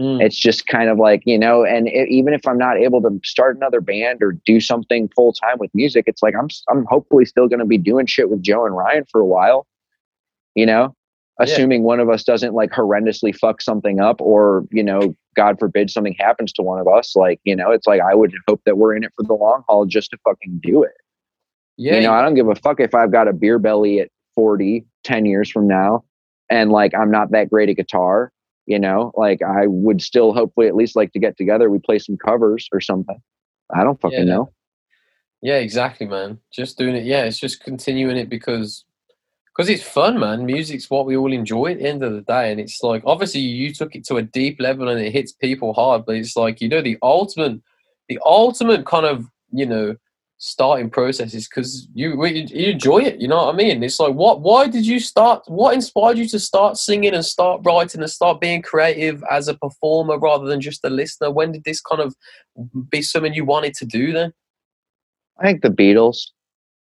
Mm. 0.00 0.22
It's 0.22 0.38
just 0.38 0.66
kind 0.66 0.88
of 0.88 0.98
like, 0.98 1.22
you 1.26 1.38
know, 1.38 1.64
and 1.64 1.86
it, 1.86 2.08
even 2.08 2.32
if 2.32 2.46
I'm 2.48 2.56
not 2.58 2.78
able 2.78 3.02
to 3.02 3.20
start 3.24 3.56
another 3.56 3.80
band 3.82 4.22
or 4.22 4.32
do 4.46 4.58
something 4.58 5.08
full 5.14 5.32
time 5.34 5.58
with 5.58 5.70
music, 5.74 6.04
it's 6.06 6.22
like 6.22 6.34
I'm 6.34 6.48
I'm 6.70 6.86
hopefully 6.86 7.24
still 7.26 7.46
going 7.46 7.58
to 7.60 7.66
be 7.66 7.78
doing 7.78 8.06
shit 8.06 8.30
with 8.30 8.42
Joe 8.42 8.64
and 8.64 8.74
Ryan 8.76 9.04
for 9.10 9.20
a 9.20 9.26
while. 9.26 9.66
You 10.54 10.64
know, 10.66 10.94
Yeah. 11.38 11.44
assuming 11.44 11.82
one 11.82 12.00
of 12.00 12.08
us 12.08 12.24
doesn't 12.24 12.54
like 12.54 12.70
horrendously 12.70 13.36
fuck 13.36 13.60
something 13.60 14.00
up 14.00 14.20
or, 14.20 14.64
you 14.70 14.82
know, 14.82 15.14
God 15.36 15.58
forbid 15.58 15.90
something 15.90 16.14
happens 16.18 16.52
to 16.54 16.62
one 16.62 16.78
of 16.80 16.88
us, 16.88 17.14
like, 17.16 17.40
you 17.44 17.56
know, 17.56 17.70
it's 17.70 17.86
like 17.86 18.00
I 18.00 18.14
would 18.14 18.32
hope 18.48 18.60
that 18.66 18.76
we're 18.78 18.94
in 18.96 19.04
it 19.04 19.12
for 19.16 19.24
the 19.24 19.34
long 19.34 19.62
haul 19.68 19.84
just 19.86 20.10
to 20.10 20.18
fucking 20.24 20.60
do 20.62 20.82
it. 20.82 20.92
yeah. 21.76 21.94
you 21.96 22.00
know, 22.02 22.12
I 22.12 22.20
don't 22.22 22.34
give 22.34 22.48
a 22.48 22.54
fuck 22.54 22.80
if 22.80 22.94
I've 22.94 23.12
got 23.12 23.28
a 23.28 23.32
beer 23.32 23.58
belly 23.58 24.00
at 24.00 24.08
40, 24.34 24.84
10 25.04 25.26
years 25.26 25.50
from 25.50 25.66
now, 25.66 26.04
and 26.50 26.70
like 26.70 26.94
I'm 26.94 27.10
not 27.10 27.30
that 27.32 27.50
great 27.50 27.68
at 27.70 27.76
guitar, 27.76 28.30
you 28.66 28.78
know, 28.78 29.12
like 29.16 29.42
I 29.42 29.66
would 29.66 30.00
still 30.02 30.32
hopefully 30.32 30.68
at 30.68 30.76
least 30.76 30.96
like 30.96 31.12
to 31.12 31.18
get 31.18 31.36
together. 31.36 31.68
We 31.70 31.78
play 31.78 31.98
some 31.98 32.16
covers 32.16 32.68
or 32.72 32.80
something. 32.80 33.20
I 33.74 33.84
don't 33.84 34.00
fucking 34.00 34.18
Yeah. 34.20 34.24
know. 34.34 34.52
Yeah, 35.40 35.56
exactly, 35.58 36.06
man. 36.06 36.38
Just 36.52 36.78
doing 36.78 36.94
it. 36.94 37.04
Yeah, 37.04 37.24
it's 37.24 37.38
just 37.40 37.62
continuing 37.64 38.16
it 38.16 38.28
because 38.28 38.84
because 39.46 39.68
it's 39.68 39.82
fun, 39.82 40.18
man. 40.18 40.46
Music's 40.46 40.88
what 40.88 41.04
we 41.04 41.16
all 41.16 41.32
enjoy 41.32 41.72
at 41.72 41.78
the 41.78 41.86
end 41.88 42.02
of 42.02 42.12
the 42.14 42.22
day, 42.22 42.50
and 42.50 42.58
it's 42.60 42.82
like 42.82 43.02
obviously 43.04 43.40
you 43.40 43.74
took 43.74 43.94
it 43.94 44.04
to 44.06 44.16
a 44.16 44.22
deep 44.22 44.60
level 44.60 44.88
and 44.88 45.00
it 45.00 45.12
hits 45.12 45.32
people 45.32 45.74
hard, 45.74 46.06
but 46.06 46.16
it's 46.16 46.36
like 46.36 46.60
you 46.60 46.68
know 46.68 46.80
the 46.80 46.96
ultimate, 47.02 47.60
the 48.08 48.18
ultimate 48.24 48.86
kind 48.86 49.04
of 49.06 49.26
you 49.52 49.66
know 49.66 49.96
starting 50.44 50.90
process 50.90 51.34
is 51.34 51.46
because 51.46 51.86
you 51.94 52.26
you 52.26 52.46
you 52.48 52.72
enjoy 52.72 52.98
it. 52.98 53.20
You 53.20 53.28
know 53.28 53.46
what 53.46 53.54
I 53.54 53.56
mean? 53.56 53.80
It's 53.84 54.00
like 54.00 54.14
what? 54.14 54.40
Why 54.40 54.66
did 54.66 54.84
you 54.84 54.98
start? 54.98 55.44
What 55.46 55.72
inspired 55.72 56.18
you 56.18 56.26
to 56.28 56.40
start 56.40 56.76
singing 56.76 57.14
and 57.14 57.24
start 57.24 57.60
writing 57.64 58.00
and 58.00 58.10
start 58.10 58.40
being 58.40 58.60
creative 58.60 59.22
as 59.30 59.46
a 59.46 59.54
performer 59.54 60.18
rather 60.18 60.46
than 60.46 60.60
just 60.60 60.84
a 60.84 60.90
listener? 60.90 61.30
When 61.30 61.52
did 61.52 61.62
this 61.62 61.80
kind 61.80 62.02
of 62.02 62.16
be 62.90 63.02
something 63.02 63.34
you 63.34 63.44
wanted 63.44 63.74
to 63.74 63.86
do 63.86 64.12
then? 64.12 64.32
I 65.38 65.44
think 65.44 65.62
the 65.62 65.70
Beatles. 65.70 66.18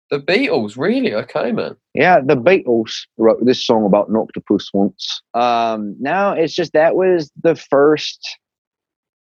The 0.10 0.20
Beatles, 0.20 0.76
really? 0.76 1.14
Okay, 1.14 1.52
man. 1.52 1.76
Yeah, 1.94 2.20
the 2.20 2.36
Beatles 2.36 2.92
wrote 3.18 3.46
this 3.46 3.66
song 3.66 3.86
about 3.86 4.10
an 4.10 4.16
octopus 4.16 4.70
once. 4.74 5.22
Um, 5.36 5.96
now 6.00 6.34
it's 6.34 6.56
just 6.56 6.74
that 6.74 6.96
was 6.96 7.32
the 7.42 7.56
first 7.56 8.38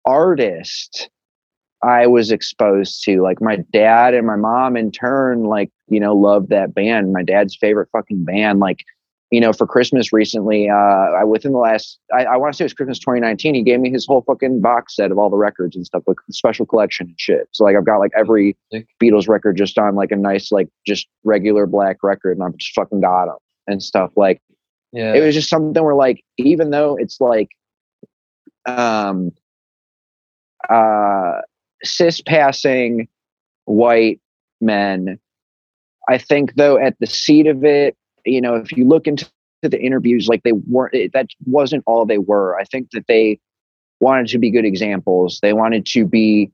artist 0.04 1.08
I 1.82 2.06
was 2.06 2.30
exposed 2.30 3.02
to. 3.04 3.20
Like 3.22 3.40
my 3.40 3.56
dad 3.72 4.14
and 4.14 4.26
my 4.26 4.36
mom 4.36 4.76
in 4.76 4.90
turn, 4.90 5.44
like, 5.44 5.70
you 5.88 6.00
know, 6.00 6.14
loved 6.14 6.48
that 6.50 6.74
band. 6.74 7.12
My 7.12 7.22
dad's 7.22 7.56
favorite 7.56 7.88
fucking 7.92 8.24
band. 8.24 8.60
Like, 8.60 8.84
you 9.30 9.40
know, 9.40 9.52
for 9.52 9.66
Christmas 9.66 10.12
recently, 10.12 10.70
uh, 10.70 10.74
I 10.74 11.24
within 11.24 11.52
the 11.52 11.58
last 11.58 11.98
I, 12.14 12.24
I 12.24 12.36
want 12.36 12.52
to 12.52 12.56
say 12.56 12.64
it 12.64 12.66
was 12.66 12.74
Christmas 12.74 12.98
2019, 13.00 13.54
he 13.54 13.62
gave 13.62 13.80
me 13.80 13.90
his 13.90 14.06
whole 14.06 14.22
fucking 14.22 14.60
box 14.60 14.94
set 14.96 15.10
of 15.10 15.18
all 15.18 15.28
the 15.28 15.36
records 15.36 15.74
and 15.76 15.84
stuff, 15.84 16.04
like 16.06 16.16
special 16.30 16.64
collection 16.64 17.08
and 17.08 17.20
shit. 17.20 17.48
So 17.52 17.64
like 17.64 17.76
I've 17.76 17.84
got 17.84 17.98
like 17.98 18.12
every 18.16 18.56
Beatles 19.02 19.28
record 19.28 19.56
just 19.56 19.78
on 19.78 19.96
like 19.96 20.12
a 20.12 20.16
nice, 20.16 20.52
like 20.52 20.68
just 20.86 21.08
regular 21.24 21.66
black 21.66 21.98
record, 22.02 22.36
and 22.38 22.46
I've 22.46 22.56
just 22.56 22.72
fucking 22.74 23.00
got 23.00 23.26
them 23.26 23.36
and 23.66 23.82
stuff. 23.82 24.12
Like 24.16 24.40
Yeah. 24.92 25.12
it 25.14 25.24
was 25.24 25.34
just 25.34 25.50
something 25.50 25.82
where 25.84 25.94
like 25.94 26.22
even 26.38 26.70
though 26.70 26.96
it's 26.96 27.20
like 27.20 27.48
um 28.66 29.32
uh 30.68 31.40
cis 31.84 32.20
passing 32.20 33.08
white 33.64 34.20
men 34.60 35.18
i 36.08 36.16
think 36.16 36.54
though 36.54 36.78
at 36.78 36.96
the 37.00 37.06
seat 37.06 37.46
of 37.46 37.64
it 37.64 37.96
you 38.24 38.40
know 38.40 38.54
if 38.54 38.72
you 38.72 38.86
look 38.86 39.06
into 39.06 39.26
the 39.62 39.80
interviews 39.80 40.28
like 40.28 40.42
they 40.42 40.52
weren't 40.52 40.94
it, 40.94 41.12
that 41.12 41.28
wasn't 41.44 41.82
all 41.86 42.06
they 42.06 42.18
were. 42.18 42.58
I 42.58 42.64
think 42.64 42.90
that 42.92 43.06
they 43.08 43.38
wanted 44.00 44.26
to 44.28 44.38
be 44.38 44.50
good 44.50 44.64
examples. 44.64 45.38
They 45.42 45.52
wanted 45.52 45.86
to 45.86 46.04
be 46.06 46.50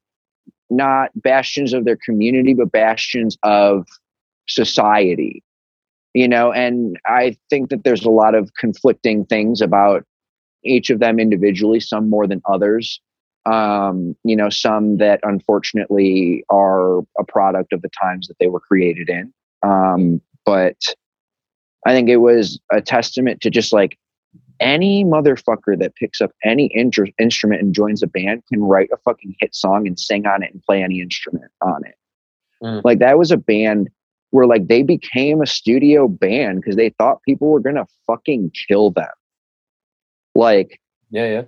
not 0.70 1.10
bastions 1.14 1.72
of 1.72 1.84
their 1.84 1.98
community 2.02 2.54
but 2.54 2.72
bastions 2.72 3.36
of 3.42 3.86
society 4.48 5.42
you 6.14 6.26
know? 6.26 6.50
And 6.50 6.98
i 7.06 7.36
think 7.50 7.68
that 7.68 7.84
there's 7.84 8.04
a 8.04 8.10
lot 8.10 8.34
of 8.34 8.50
conflicting 8.58 9.26
things 9.26 9.60
about 9.60 10.04
each 10.64 10.88
of 10.88 10.98
them 10.98 11.18
individually 11.18 11.78
some 11.78 12.08
more 12.08 12.26
than 12.26 12.40
others 12.50 13.00
um 13.46 14.14
you 14.24 14.36
know 14.36 14.48
some 14.48 14.98
that 14.98 15.20
unfortunately 15.22 16.44
are 16.48 16.98
a 17.18 17.24
product 17.26 17.72
of 17.72 17.82
the 17.82 17.90
times 18.00 18.28
that 18.28 18.38
they 18.38 18.46
were 18.46 18.60
created 18.60 19.08
in 19.08 19.32
um 19.62 20.20
but 20.46 20.76
i 21.86 21.92
think 21.92 22.08
it 22.08 22.18
was 22.18 22.60
a 22.70 22.80
testament 22.80 23.40
to 23.40 23.50
just 23.50 23.72
like 23.72 23.98
any 24.60 25.04
motherfucker 25.04 25.76
that 25.76 25.94
picks 25.96 26.20
up 26.20 26.30
any 26.44 26.70
inter- 26.72 27.06
instrument 27.18 27.60
and 27.60 27.74
joins 27.74 28.02
a 28.02 28.06
band 28.06 28.42
can 28.48 28.62
write 28.62 28.88
a 28.92 28.96
fucking 28.98 29.34
hit 29.40 29.54
song 29.54 29.86
and 29.88 29.98
sing 29.98 30.24
on 30.26 30.42
it 30.42 30.52
and 30.52 30.62
play 30.62 30.82
any 30.82 31.00
instrument 31.00 31.50
on 31.60 31.84
it 31.84 31.96
Mm. 32.62 32.82
like 32.84 33.00
that 33.00 33.18
was 33.18 33.32
a 33.32 33.36
band 33.36 33.90
where 34.30 34.46
like 34.46 34.68
they 34.68 34.82
became 34.82 35.42
a 35.42 35.46
studio 35.46 36.06
band 36.06 36.60
because 36.60 36.76
they 36.76 36.90
thought 36.90 37.22
people 37.26 37.48
were 37.48 37.60
gonna 37.60 37.86
fucking 38.06 38.52
kill 38.68 38.90
them. 38.90 39.08
Like 40.34 40.80
yeah, 41.10 41.26
yeah. 41.26 41.42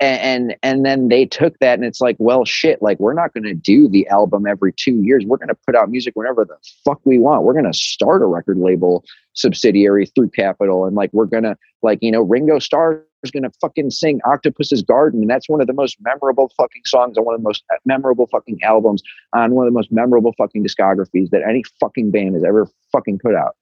And, 0.00 0.20
and 0.20 0.56
and 0.62 0.84
then 0.84 1.08
they 1.08 1.24
took 1.24 1.56
that 1.60 1.74
and 1.78 1.84
it's 1.84 2.00
like, 2.00 2.16
well 2.18 2.44
shit, 2.44 2.82
like 2.82 2.98
we're 2.98 3.14
not 3.14 3.32
gonna 3.32 3.54
do 3.54 3.88
the 3.88 4.06
album 4.08 4.44
every 4.46 4.72
two 4.72 5.00
years. 5.02 5.24
We're 5.24 5.36
gonna 5.36 5.56
put 5.66 5.76
out 5.76 5.88
music 5.88 6.14
whenever 6.16 6.44
the 6.44 6.56
fuck 6.84 7.00
we 7.04 7.18
want. 7.18 7.44
We're 7.44 7.54
gonna 7.54 7.72
start 7.72 8.20
a 8.20 8.26
record 8.26 8.58
label 8.58 9.04
subsidiary 9.34 10.06
through 10.06 10.30
Capitol 10.30 10.84
and 10.84 10.96
like 10.96 11.10
we're 11.12 11.26
gonna 11.26 11.56
like, 11.82 12.00
you 12.02 12.10
know, 12.10 12.22
Ringo 12.22 12.58
Starr 12.58 13.04
is 13.22 13.30
gonna 13.30 13.52
fucking 13.60 13.90
sing 13.90 14.20
Octopus's 14.26 14.82
Garden, 14.82 15.20
and 15.22 15.30
that's 15.30 15.48
one 15.48 15.60
of 15.60 15.68
the 15.68 15.72
most 15.72 15.96
memorable 16.00 16.50
fucking 16.56 16.82
songs 16.86 17.16
on 17.16 17.24
one 17.24 17.34
of 17.36 17.40
the 17.40 17.44
most 17.44 17.62
uh, 17.72 17.76
memorable 17.84 18.26
fucking 18.26 18.58
albums 18.64 19.00
on 19.32 19.52
one 19.54 19.64
of 19.66 19.72
the 19.72 19.76
most 19.76 19.92
memorable 19.92 20.34
fucking 20.36 20.64
discographies 20.64 21.30
that 21.30 21.42
any 21.48 21.62
fucking 21.80 22.10
band 22.10 22.34
has 22.34 22.42
ever 22.44 22.68
fucking 22.90 23.18
put 23.20 23.34
out. 23.36 23.54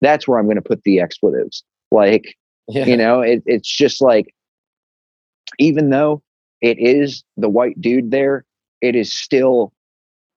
That's 0.00 0.28
where 0.28 0.38
I'm 0.38 0.46
going 0.46 0.56
to 0.56 0.62
put 0.62 0.82
the 0.84 1.00
expletives. 1.00 1.62
Like, 1.90 2.36
Yeah. 2.68 2.86
you 2.86 2.96
know, 2.96 3.20
it, 3.20 3.42
it's 3.44 3.68
just 3.68 4.00
like, 4.00 4.32
even 5.58 5.90
though 5.90 6.22
it 6.60 6.78
is 6.78 7.24
the 7.36 7.48
white 7.48 7.80
dude 7.80 8.10
there, 8.10 8.44
it 8.80 8.94
is 8.94 9.12
still 9.12 9.72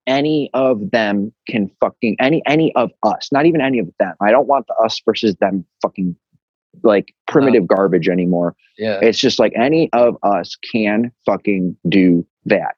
any 0.06 0.50
of 0.52 0.90
them 0.90 1.32
can 1.48 1.70
fucking 1.80 2.16
any 2.20 2.42
any 2.46 2.74
of 2.74 2.90
us, 3.02 3.30
not 3.32 3.46
even 3.46 3.60
any 3.60 3.78
of 3.78 3.88
them. 3.98 4.14
I 4.20 4.30
don't 4.30 4.46
want 4.46 4.66
the 4.66 4.74
us 4.74 5.00
versus 5.04 5.34
them 5.36 5.64
fucking 5.82 6.16
like 6.82 7.14
primitive 7.26 7.66
garbage 7.66 8.08
anymore. 8.08 8.54
Yeah. 8.76 8.98
It's 9.00 9.18
just 9.18 9.38
like 9.38 9.52
any 9.56 9.90
of 9.92 10.16
us 10.22 10.56
can 10.56 11.12
fucking 11.24 11.76
do 11.88 12.26
that. 12.46 12.76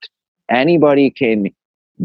Anybody 0.51 1.11
can 1.11 1.47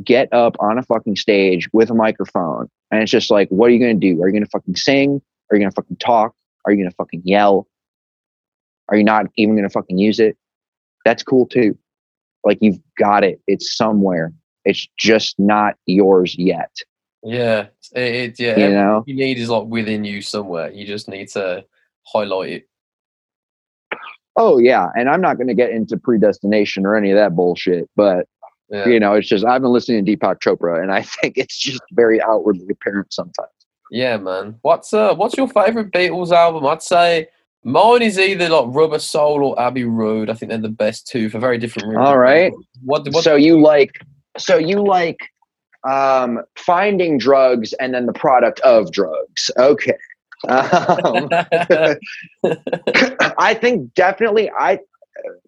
get 0.03 0.31
up 0.31 0.55
on 0.59 0.77
a 0.77 0.83
fucking 0.83 1.17
stage 1.17 1.67
with 1.73 1.89
a 1.89 1.93
microphone 1.93 2.69
and 2.91 3.01
it's 3.01 3.11
just 3.11 3.29
like, 3.29 3.49
what 3.49 3.67
are 3.67 3.73
you 3.73 3.79
going 3.79 3.99
to 3.99 4.13
do? 4.13 4.21
Are 4.21 4.27
you 4.27 4.33
going 4.33 4.43
to 4.43 4.49
fucking 4.49 4.75
sing? 4.75 5.21
Are 5.49 5.57
you 5.57 5.61
going 5.61 5.71
to 5.71 5.75
fucking 5.75 5.97
talk? 5.97 6.33
Are 6.65 6.71
you 6.71 6.77
going 6.77 6.89
to 6.89 6.95
fucking 6.95 7.23
yell? 7.25 7.67
Are 8.91 8.97
you 8.97 9.03
not 9.03 9.25
even 9.37 9.55
going 9.55 9.63
to 9.67 9.69
fucking 9.69 9.97
use 9.97 10.19
it? 10.19 10.37
That's 11.05 11.23
cool 11.23 11.47
too. 11.47 11.77
Like 12.43 12.57
you've 12.61 12.79
got 12.99 13.23
it. 13.23 13.41
It's 13.47 13.75
somewhere. 13.75 14.33
It's 14.65 14.87
just 14.97 15.39
not 15.39 15.75
yours 15.85 16.35
yet. 16.37 16.71
Yeah. 17.23 17.67
It, 17.93 18.15
it, 18.15 18.39
yeah. 18.39 18.57
You 18.57 18.69
know? 18.69 19.03
you 19.07 19.15
need 19.15 19.37
is 19.37 19.49
like 19.49 19.67
within 19.67 20.03
you 20.03 20.21
somewhere. 20.21 20.71
You 20.71 20.85
just 20.85 21.07
need 21.07 21.29
to 21.29 21.65
highlight 22.05 22.49
it. 22.49 22.67
Oh 24.35 24.57
yeah. 24.57 24.87
And 24.95 25.09
I'm 25.09 25.21
not 25.21 25.37
going 25.37 25.47
to 25.47 25.53
get 25.53 25.71
into 25.71 25.97
predestination 25.97 26.85
or 26.85 26.95
any 26.95 27.11
of 27.11 27.17
that 27.17 27.35
bullshit, 27.35 27.89
but 27.95 28.27
Yeah. 28.69 28.87
you 28.87 28.99
know, 28.99 29.13
it's 29.13 29.27
just 29.27 29.45
I've 29.45 29.61
been 29.61 29.71
listening 29.71 30.05
to 30.05 30.17
Deepak 30.17 30.39
Chopra 30.39 30.81
and 30.81 30.91
I 30.91 31.01
think 31.21 31.37
it's 31.37 31.57
just 31.57 31.81
very 31.93 32.21
outwardly 32.21 32.67
apparent 32.69 33.13
sometimes. 33.13 33.49
Yeah, 33.89 34.17
man. 34.17 34.55
What's 34.61 34.93
uh 34.93 35.15
what's 35.15 35.37
your 35.37 35.47
favorite 35.47 35.91
Beatles 35.91 36.31
album? 36.31 36.65
I'd 36.65 36.81
say 36.81 37.27
mine 37.63 38.01
is 38.01 38.17
either 38.19 38.49
like 38.49 38.65
Rubber 38.67 38.99
Soul 38.99 39.43
or 39.43 39.59
Abbey 39.59 39.85
Road. 39.85 40.29
I 40.29 40.33
think 40.33 40.49
they're 40.49 40.59
the 40.59 40.69
best 40.69 41.07
two 41.07 41.29
for 41.29 41.39
very 41.39 41.57
different 41.57 41.89
reasons. 41.89 42.07
All 42.07 42.17
right. 42.17 42.53
What 42.83 43.07
what 43.11 43.23
so 43.23 43.35
you 43.35 43.61
like 43.61 43.91
so 44.37 44.57
you 44.57 44.85
like 44.85 45.19
um 45.87 46.41
finding 46.55 47.17
drugs 47.17 47.73
and 47.73 47.93
then 47.93 48.05
the 48.05 48.13
product 48.13 48.59
of 48.61 48.91
drugs. 48.91 49.51
Okay. 49.57 49.93
Um, 50.47 51.29
I 53.37 53.53
think 53.53 53.93
definitely 53.93 54.49
I 54.57 54.79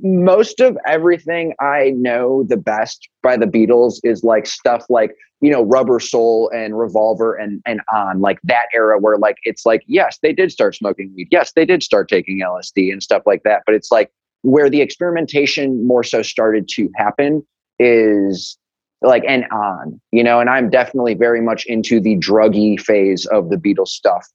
most 0.01 0.59
of 0.59 0.77
everything 0.85 1.53
I 1.59 1.91
know 1.95 2.43
the 2.43 2.57
best 2.57 3.07
by 3.23 3.37
the 3.37 3.45
Beatles 3.45 3.99
is 4.03 4.23
like 4.23 4.45
stuff 4.45 4.85
like 4.89 5.15
you 5.43 5.51
know 5.51 5.61
Rubber 5.63 5.99
Soul 5.99 6.49
and 6.55 6.79
Revolver 6.79 7.35
and 7.35 7.61
and 7.65 7.81
on 7.93 8.21
like 8.21 8.39
that 8.43 8.67
era 8.73 8.97
where 8.97 9.17
like 9.17 9.35
it's 9.43 9.65
like 9.65 9.83
yes 9.87 10.17
they 10.23 10.31
did 10.31 10.51
start 10.51 10.73
smoking 10.73 11.11
weed 11.15 11.27
yes 11.31 11.51
they 11.53 11.65
did 11.65 11.83
start 11.83 12.07
taking 12.07 12.39
LSD 12.39 12.91
and 12.93 13.03
stuff 13.03 13.23
like 13.25 13.43
that 13.43 13.61
but 13.65 13.75
it's 13.75 13.91
like 13.91 14.09
where 14.43 14.69
the 14.69 14.81
experimentation 14.81 15.85
more 15.85 16.03
so 16.03 16.21
started 16.21 16.67
to 16.69 16.89
happen 16.95 17.45
is 17.77 18.57
like 19.01 19.23
and 19.27 19.43
on 19.51 19.99
you 20.11 20.23
know 20.23 20.39
and 20.39 20.49
I'm 20.49 20.69
definitely 20.69 21.13
very 21.13 21.41
much 21.41 21.65
into 21.65 21.99
the 21.99 22.15
druggy 22.17 22.79
phase 22.79 23.25
of 23.25 23.49
the 23.49 23.57
Beatles 23.57 23.89
stuff 23.89 24.25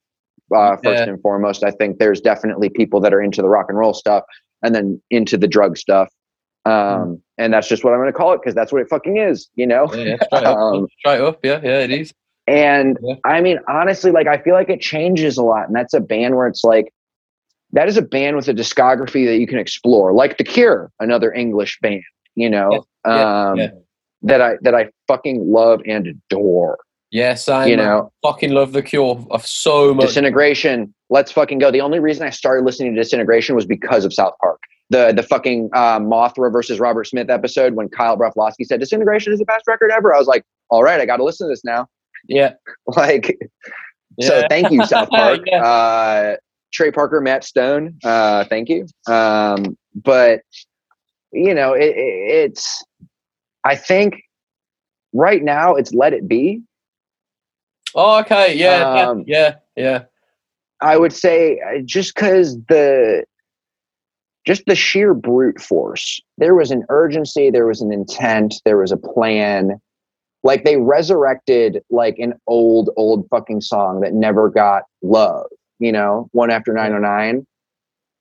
uh, 0.55 0.77
first 0.77 1.05
Yeah. 1.05 1.09
and 1.11 1.21
foremost. 1.23 1.65
I 1.65 1.71
think 1.71 1.99
there's 1.99 2.21
definitely 2.21 2.69
people 2.69 3.01
that 3.01 3.15
are 3.15 3.23
into 3.23 3.41
the 3.43 3.49
rock 3.49 3.67
and 3.71 3.79
roll 3.79 3.95
stuff 3.95 4.25
and 4.63 4.75
then 4.75 5.01
into 5.11 5.37
the 5.39 5.49
drug 5.49 5.77
stuff. 5.79 6.09
Um, 6.69 7.23
and 7.39 7.53
that's 7.53 7.69
just 7.69 7.85
what 7.85 7.93
I'm 7.93 8.01
going 8.01 8.13
to 8.13 8.17
call 8.17 8.33
it 8.33 8.41
because 8.43 8.55
that's 8.55 8.73
what 8.73 8.83
it 8.83 8.89
fucking 8.89 9.17
is, 9.17 9.49
you 9.55 9.67
know? 9.67 9.93
yeah, 9.95 10.17
up, 10.33 10.45
Um, 10.59 10.89
straight 10.99 11.21
up, 11.21 11.39
yeah, 11.45 11.61
yeah, 11.63 11.81
it 11.81 11.91
is. 11.91 12.13
And 12.47 12.99
Yeah. 13.03 13.15
I 13.25 13.41
mean, 13.41 13.59
honestly, 13.69 14.11
like 14.11 14.27
I 14.27 14.39
feel 14.39 14.55
like 14.55 14.69
it 14.69 14.81
changes 14.81 15.39
a 15.39 15.43
lot. 15.43 15.67
And 15.67 15.77
that's 15.77 15.95
a 15.95 16.01
band 16.01 16.37
where 16.37 16.47
it's 16.47 16.65
like, 16.65 16.93
that 17.73 17.89
is 17.89 17.97
a 17.97 18.03
band 18.03 18.37
with 18.37 18.49
a 18.49 18.55
discography 18.55 19.27
that 19.27 19.39
you 19.39 19.47
can 19.47 19.59
explore, 19.59 20.13
like 20.13 20.39
The 20.39 20.45
Cure, 20.45 20.91
another 21.01 21.33
English 21.33 21.79
band, 21.81 22.03
you 22.35 22.49
know, 22.49 22.85
yeah, 23.07 23.49
um, 23.51 23.59
yeah. 23.59 23.71
that 24.23 24.41
I 24.41 24.55
that 24.63 24.75
I 24.75 24.89
fucking 25.07 25.53
love 25.53 25.83
and 25.87 26.07
adore. 26.07 26.79
Yes, 27.11 27.49
I 27.49 27.67
you 27.67 27.77
know, 27.77 28.11
fucking 28.23 28.53
love 28.53 28.73
the 28.73 28.83
Cure 28.83 29.27
of 29.31 29.47
so 29.47 29.93
much. 29.93 30.07
Disintegration. 30.07 30.95
Let's 31.11 31.31
fucking 31.31 31.59
go. 31.59 31.71
The 31.71 31.83
only 31.83 31.99
reason 31.99 32.27
I 32.27 32.31
started 32.31 32.65
listening 32.65 32.95
to 32.95 33.01
Disintegration 33.01 33.55
was 33.55 33.67
because 33.67 34.07
of 34.07 34.15
South 34.15 34.35
Park. 34.41 34.61
The 34.91 35.13
the 35.13 35.23
fucking 35.23 35.71
uh, 35.75 35.99
Mothra 36.01 36.51
versus 36.53 36.81
Robert 36.81 37.05
Smith 37.07 37.29
episode 37.31 37.75
when 37.75 37.89
Kyle 37.89 38.17
Broflovski 38.17 38.65
said 38.65 38.81
Disintegration 38.81 39.33
is 39.33 39.39
the 39.39 39.45
best 39.45 39.67
record 39.67 39.91
ever. 39.91 40.15
I 40.15 40.19
was 40.19 40.27
like, 40.27 40.45
all 40.71 40.83
right, 40.83 41.01
I 41.01 41.07
got 41.07 41.19
to 41.19 41.25
listen 41.25 41.47
to 41.47 41.53
this 41.53 41.65
now. 41.65 41.87
yeah, 42.29 42.55
Like, 42.97 43.39
so 44.21 44.43
thank 44.49 44.71
you, 44.71 44.85
South 44.87 45.11
Park. 45.11 45.41
Yeah. 45.47 45.63
uh, 45.63 46.37
Trey 46.73 46.91
Parker, 46.91 47.21
Matt 47.21 47.45
Stone. 47.45 47.99
Uh, 48.05 48.45
thank 48.45 48.69
you. 48.69 48.87
Um, 49.07 49.77
but 49.95 50.41
you 51.33 51.55
know, 51.55 51.73
it, 51.75 51.95
it, 51.95 51.95
it's. 51.97 52.83
I 53.65 53.75
think 53.77 54.23
right 55.13 55.43
now 55.43 55.75
it's 55.75 55.93
Let 55.93 56.13
It 56.15 56.27
Be. 56.29 56.63
Oh, 57.95 58.21
okay. 58.21 58.55
Yeah, 58.55 58.95
yeah, 58.95 59.09
Um, 59.09 59.25
yeah, 59.27 59.55
yeah. 59.77 60.05
I 60.81 60.97
would 60.97 61.13
say 61.13 61.59
uh, 61.61 61.81
just 61.85 62.15
because 62.15 62.57
the 62.69 63.25
just 64.47 64.63
the 64.67 64.75
sheer 64.75 65.15
brute 65.15 65.61
force. 65.61 66.21
There 66.39 66.55
was 66.55 66.71
an 66.71 66.85
urgency, 66.89 67.51
there 67.51 67.67
was 67.67 67.81
an 67.81 67.93
intent, 67.93 68.55
there 68.65 68.79
was 68.79 68.93
a 68.93 68.97
plan. 68.97 69.81
Like 70.43 70.65
they 70.65 70.77
resurrected 70.77 71.83
like 71.91 72.19
an 72.19 72.35
old, 72.47 72.91
old 72.97 73.27
fucking 73.29 73.61
song 73.61 74.01
that 74.01 74.15
never 74.15 74.49
got 74.49 74.85
love, 75.03 75.47
you 75.79 75.93
know, 75.93 76.29
one 76.33 76.51
after 76.51 76.73
909. 76.73 77.47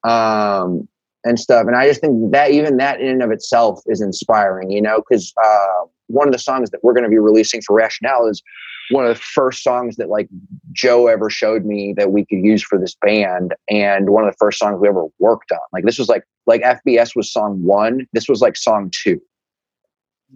Um 0.03 0.87
and 1.27 1.39
stuff. 1.39 1.67
And 1.67 1.75
I 1.75 1.87
just 1.87 2.01
think 2.01 2.31
that 2.31 2.51
even 2.51 2.77
that 2.77 3.01
in 3.01 3.07
and 3.07 3.23
of 3.23 3.31
itself 3.31 3.81
is 3.87 4.01
inspiring, 4.01 4.71
you 4.71 4.81
know, 4.81 5.01
because 5.01 5.33
uh, 5.43 5.85
one 6.07 6.27
of 6.27 6.31
the 6.31 6.39
songs 6.39 6.69
that 6.71 6.83
we're 6.83 6.93
going 6.93 7.03
to 7.03 7.09
be 7.09 7.19
releasing 7.19 7.61
for 7.61 7.75
Rationale 7.75 8.27
is 8.27 8.41
one 8.89 9.05
of 9.05 9.15
the 9.15 9.21
first 9.21 9.63
songs 9.63 9.95
that 9.97 10.09
like 10.09 10.27
Joe 10.71 11.07
ever 11.07 11.29
showed 11.29 11.65
me 11.65 11.93
that 11.97 12.11
we 12.11 12.25
could 12.25 12.39
use 12.43 12.63
for 12.63 12.79
this 12.79 12.95
band, 13.01 13.53
and 13.69 14.09
one 14.09 14.23
of 14.23 14.31
the 14.31 14.37
first 14.37 14.59
songs 14.59 14.79
we 14.79 14.87
ever 14.87 15.05
worked 15.19 15.51
on. 15.51 15.59
Like 15.73 15.83
this 15.83 15.99
was 15.99 16.09
like 16.09 16.23
like 16.45 16.61
FBS 16.61 17.15
was 17.15 17.31
song 17.31 17.61
one. 17.63 18.07
This 18.13 18.29
was 18.29 18.41
like 18.41 18.55
song 18.55 18.91
two 18.93 19.21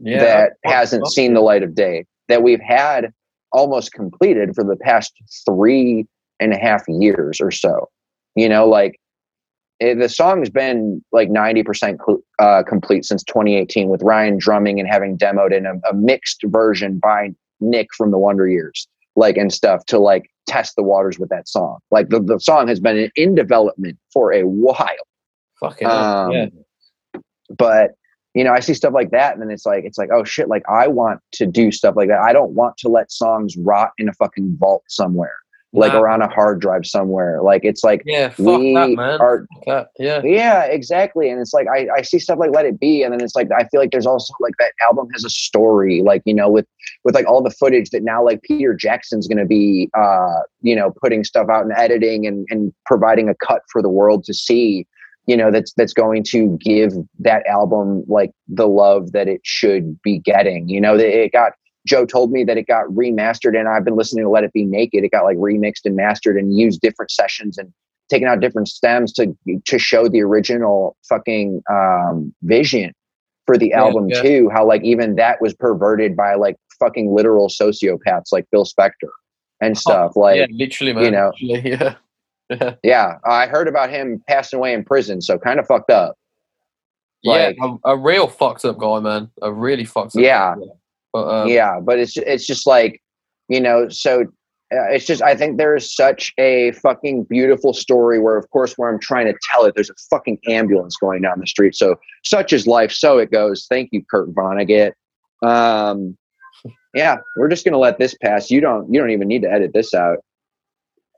Yeah, 0.02 0.20
that 0.20 0.54
hasn't 0.66 1.08
seen 1.08 1.34
the 1.34 1.42
light 1.42 1.64
of 1.64 1.76
day 1.76 2.06
that 2.28 2.44
we've 2.44 2.62
had 2.62 3.14
almost 3.52 3.92
completed 3.92 4.56
for 4.56 4.64
the 4.64 4.78
past 4.78 5.14
three 5.46 6.08
and 6.40 6.54
a 6.54 6.58
half 6.58 6.84
years 6.88 7.40
or 7.42 7.52
so. 7.52 7.90
You 8.36 8.48
know, 8.48 8.68
like 8.68 9.00
it, 9.80 10.00
the 10.00 10.08
song's 10.08 10.50
been 10.50 11.04
like 11.12 11.30
90% 11.30 11.66
cl- 11.78 12.22
uh, 12.40 12.64
complete 12.64 13.04
since 13.04 13.24
2018 13.24 13.90
with 13.90 14.02
Ryan 14.04 14.38
drumming 14.38 14.80
and 14.80 14.88
having 14.88 15.18
demoed 15.18 15.56
in 15.56 15.66
a, 15.66 15.74
a 15.90 15.94
mixed 15.94 16.44
version 16.46 17.00
by 17.00 17.32
Nick 17.62 17.88
from 17.96 18.12
the 18.12 18.18
Wonder 18.18 18.48
Years, 18.48 18.88
like 19.16 19.38
and 19.38 19.54
stuff 19.54 19.86
to 19.88 20.00
like 20.00 20.30
test 20.48 20.76
the 20.76 20.84
waters 20.84 21.20
with 21.20 21.30
that 21.30 21.48
song. 21.48 21.80
Like 21.92 22.10
the, 22.10 22.20
the 22.20 22.40
song 22.40 22.68
has 22.68 22.80
been 22.80 23.10
in, 23.16 23.36
development 23.36 23.98
for 24.12 24.34
a 24.34 24.44
while 24.44 25.08
Fucking 25.62 25.88
um, 25.88 26.32
yeah. 26.32 26.46
but 27.56 27.92
you 28.34 28.44
know 28.44 28.52
i 28.52 28.60
see 28.60 28.74
stuff 28.74 28.94
like 28.94 29.12
that 29.12 29.34
and 29.34 29.42
then 29.42 29.52
it's 29.52 29.66
like 29.66 29.84
it's 29.84 29.98
like 29.98 30.10
oh 30.12 30.24
shit 30.24 30.48
like 30.48 30.64
i 30.70 30.88
want 30.88 31.20
to 31.34 31.46
do 31.46 31.72
stuff 31.72 31.96
like 31.96 32.08
that 32.08 32.20
i 32.20 32.34
don't 32.34 32.52
want 32.52 32.78
to 32.78 32.90
let 32.90 33.12
songs 33.12 33.56
rot 33.58 33.92
in 33.98 34.10
a 34.10 34.14
fucking 34.14 34.56
vault 34.60 34.84
somewhere 34.88 35.36
like 35.74 35.94
or 35.94 36.10
on 36.10 36.22
a 36.22 36.28
hard 36.28 36.60
drive 36.60 36.86
somewhere 36.86 37.42
like 37.42 37.62
it's 37.64 37.84
like 37.84 38.02
Yeah, 38.06 38.30
fuck 38.30 38.38
we 38.60 38.74
that, 38.74 38.90
man. 38.90 39.22
are 39.22 39.48
that. 39.68 39.88
Yeah. 39.98 40.22
yeah 40.24 40.64
exactly 40.64 41.30
and 41.30 41.40
it's 41.40 41.54
like 41.54 41.68
I, 41.68 41.88
I 41.98 42.02
see 42.02 42.20
stuff 42.20 42.40
like 42.40 42.52
let 42.52 42.66
it 42.66 42.80
be 42.80 43.04
and 43.04 43.14
then 43.14 43.22
it's 43.22 43.36
like 43.36 43.48
i 43.58 43.64
feel 43.66 43.80
like 43.80 43.92
there's 43.92 44.06
also 44.06 44.34
like 44.42 44.54
that 44.60 44.74
album 44.82 45.08
has 45.14 45.24
a 45.24 45.30
story 45.30 46.02
like 46.04 46.22
you 46.26 46.34
know 46.34 46.50
with 46.50 46.66
with 47.04 47.16
like 47.16 47.26
all 47.26 47.42
the 47.42 47.52
footage 47.52 47.90
that 47.92 48.04
now 48.04 48.24
like 48.24 48.42
peter 48.44 48.74
jackson's 48.74 49.28
going 49.28 49.38
to 49.38 49.46
be 49.46 49.90
uh 49.98 50.40
you 50.62 50.76
know 50.76 50.94
putting 51.02 51.24
stuff 51.24 51.48
out 51.50 51.64
and 51.64 51.74
editing 51.78 52.28
and 52.28 52.46
and 52.50 52.74
providing 52.86 53.30
a 53.30 53.36
cut 53.36 53.62
for 53.72 53.82
the 53.82 53.90
world 53.90 54.24
to 54.26 54.34
see 54.34 54.86
you 55.28 55.38
know 55.38 55.52
that's 55.52 55.72
that's 55.78 55.94
going 55.94 56.24
to 56.24 56.58
give 56.62 56.92
that 57.20 57.46
album 57.48 58.04
like 58.08 58.32
the 58.48 58.68
love 58.68 59.12
that 59.14 59.28
it 59.28 59.40
should 59.44 60.02
be 60.02 60.20
getting 60.20 60.68
you 60.68 60.82
know 60.82 60.98
that 60.98 61.08
it 61.08 61.32
got 61.32 61.54
joe 61.86 62.06
told 62.06 62.32
me 62.32 62.44
that 62.44 62.58
it 62.58 62.68
got 62.68 62.86
remastered 62.88 63.58
and 63.58 63.68
i've 63.68 63.84
been 63.86 63.96
listening 63.96 64.24
to 64.24 64.30
let 64.30 64.44
it 64.44 64.54
be 64.54 64.66
naked 64.66 65.04
it 65.04 65.10
got 65.12 65.24
like 65.24 65.38
remixed 65.38 65.86
and 65.86 65.96
mastered 65.96 66.38
and 66.38 66.58
used 66.58 66.82
different 66.82 67.10
sessions 67.12 67.58
and 67.58 67.72
taking 68.10 68.28
out 68.28 68.40
different 68.40 68.68
stems 68.68 69.12
to 69.14 69.36
to 69.66 69.80
show 69.80 70.08
the 70.08 70.22
original 70.22 70.96
fucking 71.08 71.62
um 71.70 72.34
vision 72.44 72.92
for 73.46 73.58
the 73.58 73.74
album 73.74 74.08
yeah. 74.10 74.22
too 74.22 74.50
how 74.54 74.66
like 74.66 74.84
even 74.84 75.16
that 75.16 75.42
was 75.42 75.54
perverted 75.54 76.16
by 76.16 76.36
like 76.36 76.56
fucking 76.80 77.14
literal 77.14 77.48
sociopaths 77.48 78.32
like 78.32 78.46
Phil 78.52 78.66
spector 78.66 79.10
and 79.62 79.78
stuff 79.78 80.16
like 80.16 80.38
yeah, 80.38 80.48
literally, 80.52 80.94
man. 80.94 81.12
know. 81.14 81.32
Literally, 81.42 81.72
yeah. 81.80 81.96
Yeah. 82.50 82.74
yeah 82.84 83.18
i 83.26 83.48
heard 83.48 83.68
about 83.70 83.90
him 83.90 84.22
passing 84.28 84.58
away 84.58 84.74
in 84.74 84.84
prison 84.84 85.22
so 85.22 85.38
kind 85.40 85.60
of 85.60 85.66
fucked 85.68 85.90
up 85.90 86.16
Like- 87.24 87.56
yeah, 87.58 87.76
a, 87.86 87.92
a 87.94 87.98
real 87.98 88.28
fucked 88.28 88.66
up 88.66 88.78
guy, 88.78 89.00
man. 89.00 89.30
A 89.42 89.52
really 89.54 89.86
fucked 89.86 90.16
up 90.16 90.22
Yeah. 90.22 90.56
guy. 90.56 90.62
Um, 91.14 91.48
yeah 91.48 91.80
but 91.82 92.00
it's 92.00 92.16
it's 92.18 92.46
just 92.46 92.66
like 92.66 93.02
you 93.50 93.60
know 93.60 93.90
so 93.90 94.22
uh, 94.74 94.88
it's 94.92 95.06
just 95.06 95.22
i 95.22 95.36
think 95.36 95.58
there 95.58 95.76
is 95.76 95.94
such 95.94 96.32
a 96.38 96.72
fucking 96.74 97.26
beautiful 97.26 97.74
story 97.74 98.18
where 98.18 98.38
of 98.38 98.50
course 98.50 98.74
where 98.78 98.90
i'm 98.90 99.00
trying 99.00 99.26
to 99.26 99.38
tell 99.52 99.66
it 99.66 99.76
there's 99.76 99.90
a 99.90 99.96
fucking 100.10 100.40
ambulance 100.48 100.96
going 100.96 101.22
down 101.22 101.40
the 101.40 101.48
street. 101.48 101.76
So 101.76 101.98
such 102.24 102.54
is 102.54 102.68
life. 102.68 102.92
So 102.92 103.18
it 103.18 103.32
goes. 103.32 103.66
Thank 103.70 103.90
you 103.92 104.04
kurt 104.10 104.34
vonnegut. 104.34 104.94
Um 105.44 106.18
yeah 106.94 107.18
we're 107.36 107.50
just 107.50 107.66
gonna 107.66 107.78
let 107.78 108.00
this 108.00 108.16
pass. 108.24 108.50
You 108.50 108.62
don't 108.62 108.92
you 108.92 109.00
don't 109.00 109.12
even 109.12 109.28
need 109.28 109.42
to 109.42 109.52
edit 109.52 109.72
this 109.74 109.94
out. 109.94 110.20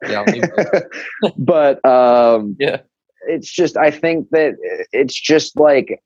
Yeah, 0.08 0.22
I 0.22 0.32
think 0.32 0.46
so. 0.46 1.32
but 1.38 1.86
um, 1.86 2.56
yeah. 2.60 2.82
it's 3.28 3.52
just 3.52 3.78
I 3.78 3.92
think 3.92 4.30
that 4.32 4.56
it's 4.92 5.20
just 5.20 5.58
like, 5.60 6.02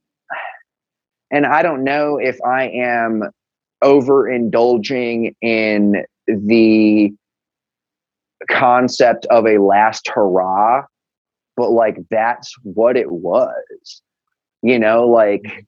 and 1.31 1.45
I 1.45 1.61
don't 1.61 1.83
know 1.83 2.17
if 2.17 2.37
I 2.45 2.69
am 2.69 3.23
overindulging 3.83 5.35
in 5.41 6.05
the 6.27 7.11
concept 8.49 9.25
of 9.27 9.45
a 9.45 9.57
last 9.57 10.07
hurrah, 10.07 10.83
but 11.55 11.71
like 11.71 11.97
that's 12.09 12.53
what 12.63 12.95
it 12.97 13.11
was, 13.11 14.01
you 14.61 14.79
know, 14.79 15.07
like 15.07 15.65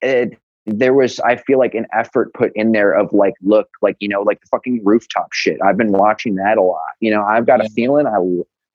it. 0.00 0.38
There 0.70 0.92
was, 0.92 1.18
I 1.20 1.36
feel 1.36 1.58
like, 1.58 1.72
an 1.72 1.86
effort 1.94 2.34
put 2.34 2.52
in 2.54 2.72
there 2.72 2.92
of 2.92 3.10
like, 3.10 3.32
look, 3.40 3.68
like 3.80 3.96
you 4.00 4.08
know, 4.08 4.20
like 4.20 4.38
the 4.42 4.48
fucking 4.50 4.82
rooftop 4.84 5.32
shit. 5.32 5.56
I've 5.64 5.78
been 5.78 5.92
watching 5.92 6.34
that 6.34 6.58
a 6.58 6.62
lot. 6.62 6.90
You 7.00 7.10
know, 7.10 7.24
I've 7.24 7.46
got 7.46 7.64
a 7.64 7.70
feeling 7.70 8.06
I 8.06 8.18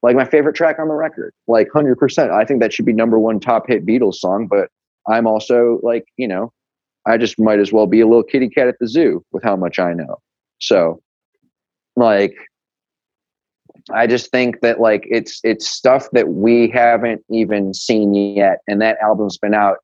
like 0.01 0.15
my 0.15 0.25
favorite 0.25 0.55
track 0.55 0.79
on 0.79 0.87
the 0.87 0.95
record, 0.95 1.35
like 1.47 1.69
hundred 1.71 1.97
percent. 1.97 2.31
I 2.31 2.45
think 2.45 2.61
that 2.61 2.73
should 2.73 2.85
be 2.85 2.93
number 2.93 3.19
one 3.19 3.39
top 3.39 3.67
hit 3.67 3.85
Beatles 3.85 4.15
song. 4.15 4.47
But 4.47 4.69
I'm 5.07 5.27
also 5.27 5.79
like, 5.83 6.05
you 6.17 6.27
know, 6.27 6.51
I 7.05 7.17
just 7.17 7.39
might 7.39 7.59
as 7.59 7.71
well 7.71 7.87
be 7.87 7.99
a 7.99 8.07
little 8.07 8.23
kitty 8.23 8.49
cat 8.49 8.67
at 8.67 8.75
the 8.79 8.87
zoo 8.87 9.23
with 9.31 9.43
how 9.43 9.55
much 9.55 9.79
I 9.79 9.93
know. 9.93 10.17
So, 10.59 11.01
like, 11.95 12.33
I 13.93 14.07
just 14.07 14.31
think 14.31 14.61
that 14.61 14.79
like 14.79 15.05
it's 15.09 15.41
it's 15.43 15.69
stuff 15.69 16.07
that 16.13 16.29
we 16.29 16.69
haven't 16.69 17.23
even 17.29 17.73
seen 17.73 18.13
yet, 18.13 18.59
and 18.67 18.81
that 18.81 18.97
album's 19.01 19.37
been 19.37 19.53
out 19.53 19.77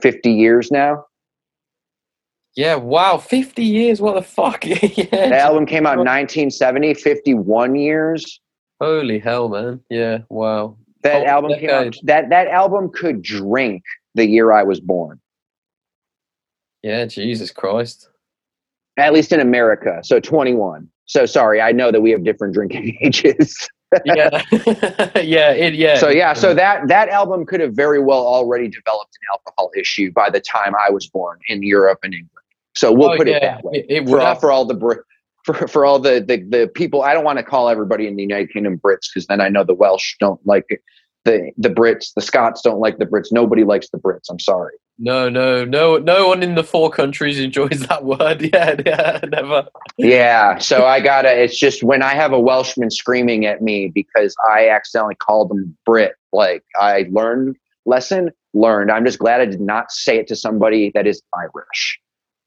fifty 0.00 0.32
years 0.32 0.70
now. 0.70 1.04
Yeah, 2.56 2.76
wow, 2.76 3.18
50 3.18 3.64
years, 3.64 4.00
what 4.00 4.14
the 4.14 4.22
fuck? 4.22 4.64
yeah. 4.66 4.76
The 5.10 5.38
album 5.38 5.66
came 5.66 5.86
out 5.86 5.94
in 5.94 6.04
1970, 6.04 6.94
51 6.94 7.74
years. 7.74 8.40
Holy 8.80 9.18
hell, 9.18 9.48
man. 9.48 9.80
Yeah, 9.90 10.18
wow. 10.28 10.76
That 11.02 11.26
album 11.26 11.58
came 11.58 11.70
out. 11.70 11.96
That 12.04 12.30
that 12.30 12.48
album 12.48 12.90
could 12.92 13.22
drink 13.22 13.82
the 14.14 14.26
year 14.26 14.52
I 14.52 14.62
was 14.62 14.80
born. 14.80 15.20
Yeah, 16.84 17.06
Jesus 17.06 17.50
Christ. 17.50 18.10
at 18.98 19.12
least 19.14 19.32
in 19.32 19.40
America. 19.40 20.00
So 20.04 20.20
21. 20.20 20.88
So 21.06 21.26
sorry, 21.26 21.60
I 21.62 21.72
know 21.72 21.90
that 21.90 22.02
we 22.02 22.10
have 22.12 22.24
different 22.24 22.54
drinking 22.54 22.96
ages. 23.02 23.68
Yeah. 24.04 24.28
yeah, 25.22 25.52
it, 25.52 25.74
yeah. 25.74 25.96
so 25.98 26.10
yeah, 26.10 26.34
so 26.34 26.52
that 26.54 26.88
that 26.88 27.08
album 27.08 27.46
could 27.46 27.60
have 27.60 27.74
very 27.74 28.00
well 28.00 28.26
already 28.26 28.68
developed 28.68 29.16
an 29.22 29.28
alcohol 29.32 29.70
issue 29.76 30.12
by 30.12 30.28
the 30.30 30.40
time 30.40 30.74
I 30.76 30.90
was 30.90 31.08
born 31.08 31.38
in 31.48 31.62
Europe 31.62 32.00
and 32.02 32.12
England. 32.12 32.30
So 32.76 32.92
we'll 32.92 33.12
Oh, 33.12 33.16
put 33.16 33.28
yeah, 33.28 33.36
it 33.36 33.40
that 33.40 33.64
way. 33.64 33.86
It, 33.88 34.04
it 34.04 34.08
For 34.08 34.20
all, 34.20 34.34
for 34.34 34.52
all 34.52 34.66
the 34.66 34.74
Brit 34.74 35.00
for, 35.44 35.68
for 35.68 35.86
all 35.86 35.98
the, 35.98 36.20
the 36.26 36.42
the 36.42 36.68
people, 36.74 37.02
I 37.02 37.14
don't 37.14 37.24
want 37.24 37.38
to 37.38 37.44
call 37.44 37.68
everybody 37.70 38.06
in 38.06 38.16
the 38.16 38.22
United 38.22 38.52
Kingdom 38.52 38.78
Brits 38.78 39.08
because 39.12 39.26
then 39.28 39.40
I 39.40 39.48
know 39.48 39.64
the 39.64 39.74
Welsh 39.74 40.16
don't 40.20 40.44
like 40.46 40.66
it. 40.68 40.80
The 41.24 41.52
the 41.56 41.68
Brits, 41.68 42.12
the 42.14 42.22
Scots 42.22 42.62
don't 42.62 42.80
like 42.80 42.98
the 42.98 43.06
Brits. 43.06 43.28
Nobody 43.32 43.64
likes 43.64 43.88
the 43.90 43.98
Brits. 43.98 44.24
I'm 44.30 44.40
sorry. 44.40 44.74
No, 44.98 45.28
no, 45.28 45.64
no, 45.64 45.98
no 45.98 46.28
one 46.28 46.42
in 46.42 46.54
the 46.54 46.62
four 46.62 46.88
countries 46.88 47.40
enjoys 47.40 47.80
that 47.88 48.04
word. 48.04 48.42
Yeah, 48.54 48.76
yeah, 48.86 49.20
never. 49.28 49.66
Yeah, 49.98 50.58
so 50.58 50.86
I 50.86 51.00
gotta. 51.00 51.32
It's 51.42 51.58
just 51.58 51.82
when 51.82 52.02
I 52.02 52.14
have 52.14 52.32
a 52.32 52.38
Welshman 52.40 52.90
screaming 52.90 53.46
at 53.46 53.62
me 53.62 53.88
because 53.88 54.36
I 54.48 54.68
accidentally 54.68 55.16
called 55.16 55.50
them 55.50 55.76
Brit. 55.84 56.14
Like 56.32 56.62
I 56.80 57.06
learned 57.10 57.56
lesson 57.86 58.30
learned. 58.52 58.90
I'm 58.90 59.04
just 59.04 59.18
glad 59.18 59.40
I 59.40 59.46
did 59.46 59.60
not 59.60 59.90
say 59.90 60.18
it 60.18 60.28
to 60.28 60.36
somebody 60.36 60.92
that 60.94 61.06
is 61.06 61.20
Irish. 61.36 61.98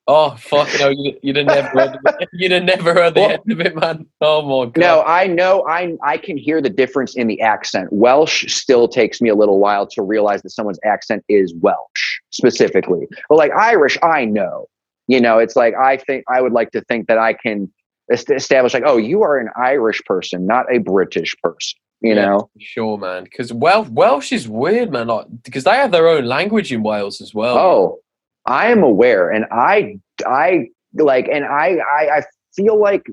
Oh 0.09 0.35
fuck 0.38 0.69
no! 0.79 0.88
You, 0.89 1.17
you'd 1.21 1.35
have 1.35 1.45
never 1.47 1.67
heard. 1.67 1.97
You'd 2.31 2.51
have 2.51 2.63
never 2.63 2.93
heard 2.93 3.13
the 3.15 3.19
Well- 3.21 3.31
end 3.31 3.51
of 3.51 3.59
it, 3.59 3.75
man. 3.75 4.05
Oh 4.21 4.41
my 4.41 4.65
god. 4.71 4.77
No, 4.79 5.03
I 5.03 5.27
know. 5.27 5.65
I 5.67 5.95
I 6.03 6.17
can 6.17 6.38
hear 6.38 6.61
the 6.61 6.69
difference 6.69 7.15
in 7.17 7.27
the 7.27 7.41
accent. 7.41 7.89
Welsh 7.91 8.45
still 8.53 8.88
takes 8.88 9.19
me 9.21 9.27
a 9.29 9.35
little 9.35 9.59
while 9.59 9.85
to 9.88 10.01
realize 10.01 10.41
that 10.43 10.51
someone's 10.51 10.79
accent 10.85 11.25
is 11.27 11.53
Welsh 11.59 12.19
specifically. 12.31 13.07
But 13.27 13.38
like 13.38 13.51
Irish, 13.51 13.97
I 14.01 14.23
know. 14.25 14.67
You 15.07 15.19
know, 15.19 15.39
it's 15.39 15.55
like 15.57 15.73
I 15.75 15.97
think 15.97 16.23
I 16.29 16.41
would 16.41 16.53
like 16.53 16.71
to 16.71 16.81
think 16.81 17.07
that 17.07 17.17
I 17.17 17.34
can 17.34 17.69
establish 18.09 18.73
like, 18.73 18.84
oh, 18.85 18.95
you 18.97 19.21
are 19.23 19.38
an 19.38 19.49
Irish 19.57 20.01
person, 20.05 20.45
not 20.45 20.65
a 20.73 20.77
British 20.77 21.35
person. 21.43 21.77
You 21.99 22.13
Yeah. 22.15 22.25
know. 22.27 22.49
Sure, 22.59 22.97
man. 22.97 23.23
Because 23.25 23.51
Welsh, 23.51 23.89
Welsh 23.89 24.31
is 24.31 24.47
weird, 24.47 24.91
man. 24.91 25.07
Like 25.07 25.25
because 25.43 25.65
they 25.65 25.71
have 25.71 25.91
their 25.91 26.07
own 26.07 26.25
language 26.25 26.71
in 26.71 26.84
Wales 26.84 27.19
as 27.19 27.34
well. 27.34 27.57
Oh, 27.57 27.99
I 28.47 28.71
am 28.71 28.81
aware, 28.81 29.29
and 29.29 29.45
I, 29.51 29.99
I 30.25 30.69
like, 30.93 31.27
and 31.27 31.45
I, 31.45 31.77
I, 31.77 32.17
I 32.17 32.23
feel 32.55 32.79
like 32.79 33.05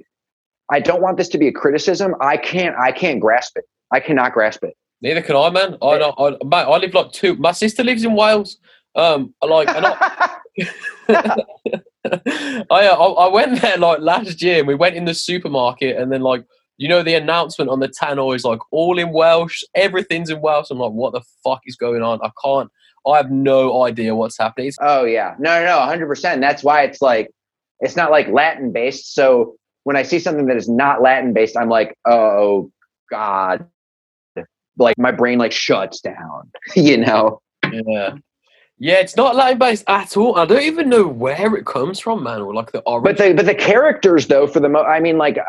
I 0.70 0.80
don't 0.80 1.02
want 1.02 1.18
this 1.18 1.28
to 1.30 1.38
be 1.38 1.48
a 1.48 1.52
criticism. 1.52 2.14
I 2.20 2.36
can't, 2.36 2.76
I 2.76 2.92
can't 2.92 3.20
grasp 3.20 3.56
it. 3.56 3.64
I 3.90 4.00
cannot 4.00 4.32
grasp 4.32 4.64
it. 4.64 4.76
Neither 5.02 5.22
can 5.22 5.36
I, 5.36 5.50
man. 5.50 5.76
I 5.82 5.98
don't. 5.98 6.14
I, 6.18 6.30
mate, 6.44 6.72
I 6.72 6.78
live 6.78 6.94
like 6.94 7.12
two. 7.12 7.36
My 7.36 7.52
sister 7.52 7.84
lives 7.84 8.04
in 8.04 8.14
Wales. 8.14 8.56
Um, 8.94 9.34
like, 9.42 9.68
and 9.68 9.84
I, 9.86 10.36
I, 12.04 12.64
I 12.70 12.88
I 12.88 13.28
went 13.28 13.60
there 13.60 13.76
like 13.76 14.00
last 14.00 14.40
year. 14.40 14.60
and 14.60 14.68
We 14.68 14.74
went 14.74 14.96
in 14.96 15.04
the 15.04 15.14
supermarket, 15.14 15.96
and 15.96 16.10
then 16.10 16.22
like 16.22 16.44
you 16.76 16.88
know 16.88 17.02
the 17.02 17.14
announcement 17.14 17.70
on 17.70 17.80
the 17.80 17.88
tannoy 17.88 18.36
is 18.36 18.44
like 18.44 18.60
all 18.70 18.98
in 18.98 19.12
Welsh. 19.12 19.62
Everything's 19.74 20.30
in 20.30 20.40
Welsh. 20.40 20.70
I'm 20.70 20.78
like, 20.78 20.92
what 20.92 21.12
the 21.12 21.22
fuck 21.42 21.60
is 21.66 21.76
going 21.76 22.02
on? 22.02 22.20
I 22.22 22.30
can't. 22.42 22.70
I 23.06 23.16
have 23.18 23.30
no 23.30 23.82
idea 23.84 24.14
what's 24.14 24.38
happening. 24.38 24.72
Oh 24.80 25.04
yeah, 25.04 25.34
no, 25.38 25.60
no, 25.60 25.66
no, 25.66 25.80
hundred 25.80 26.06
percent. 26.06 26.40
That's 26.40 26.62
why 26.62 26.82
it's 26.82 27.02
like, 27.02 27.30
it's 27.80 27.96
not 27.96 28.10
like 28.10 28.28
Latin 28.28 28.72
based. 28.72 29.14
So 29.14 29.56
when 29.84 29.96
I 29.96 30.02
see 30.02 30.18
something 30.18 30.46
that 30.46 30.56
is 30.56 30.68
not 30.68 31.02
Latin 31.02 31.32
based, 31.32 31.56
I'm 31.56 31.68
like, 31.68 31.96
oh 32.06 32.70
god, 33.10 33.66
like 34.78 34.98
my 34.98 35.12
brain 35.12 35.38
like 35.38 35.52
shuts 35.52 36.00
down. 36.00 36.50
you 36.76 36.96
know. 36.96 37.40
yeah, 37.70 38.14
yeah. 38.78 38.94
It's 38.94 39.16
not 39.16 39.36
Latin 39.36 39.58
based 39.58 39.84
at 39.86 40.16
all. 40.16 40.36
I 40.38 40.46
don't 40.46 40.62
even 40.62 40.88
know 40.88 41.06
where 41.06 41.54
it 41.56 41.66
comes 41.66 42.00
from, 42.00 42.22
man. 42.22 42.40
Or 42.40 42.54
like 42.54 42.72
the 42.72 42.80
origin. 42.80 43.04
But 43.04 43.18
the 43.18 43.34
but 43.34 43.46
the 43.46 43.54
characters 43.54 44.26
though, 44.26 44.46
for 44.46 44.60
the 44.60 44.68
mo, 44.68 44.82
I 44.82 45.00
mean, 45.00 45.18
like 45.18 45.38
uh, 45.38 45.42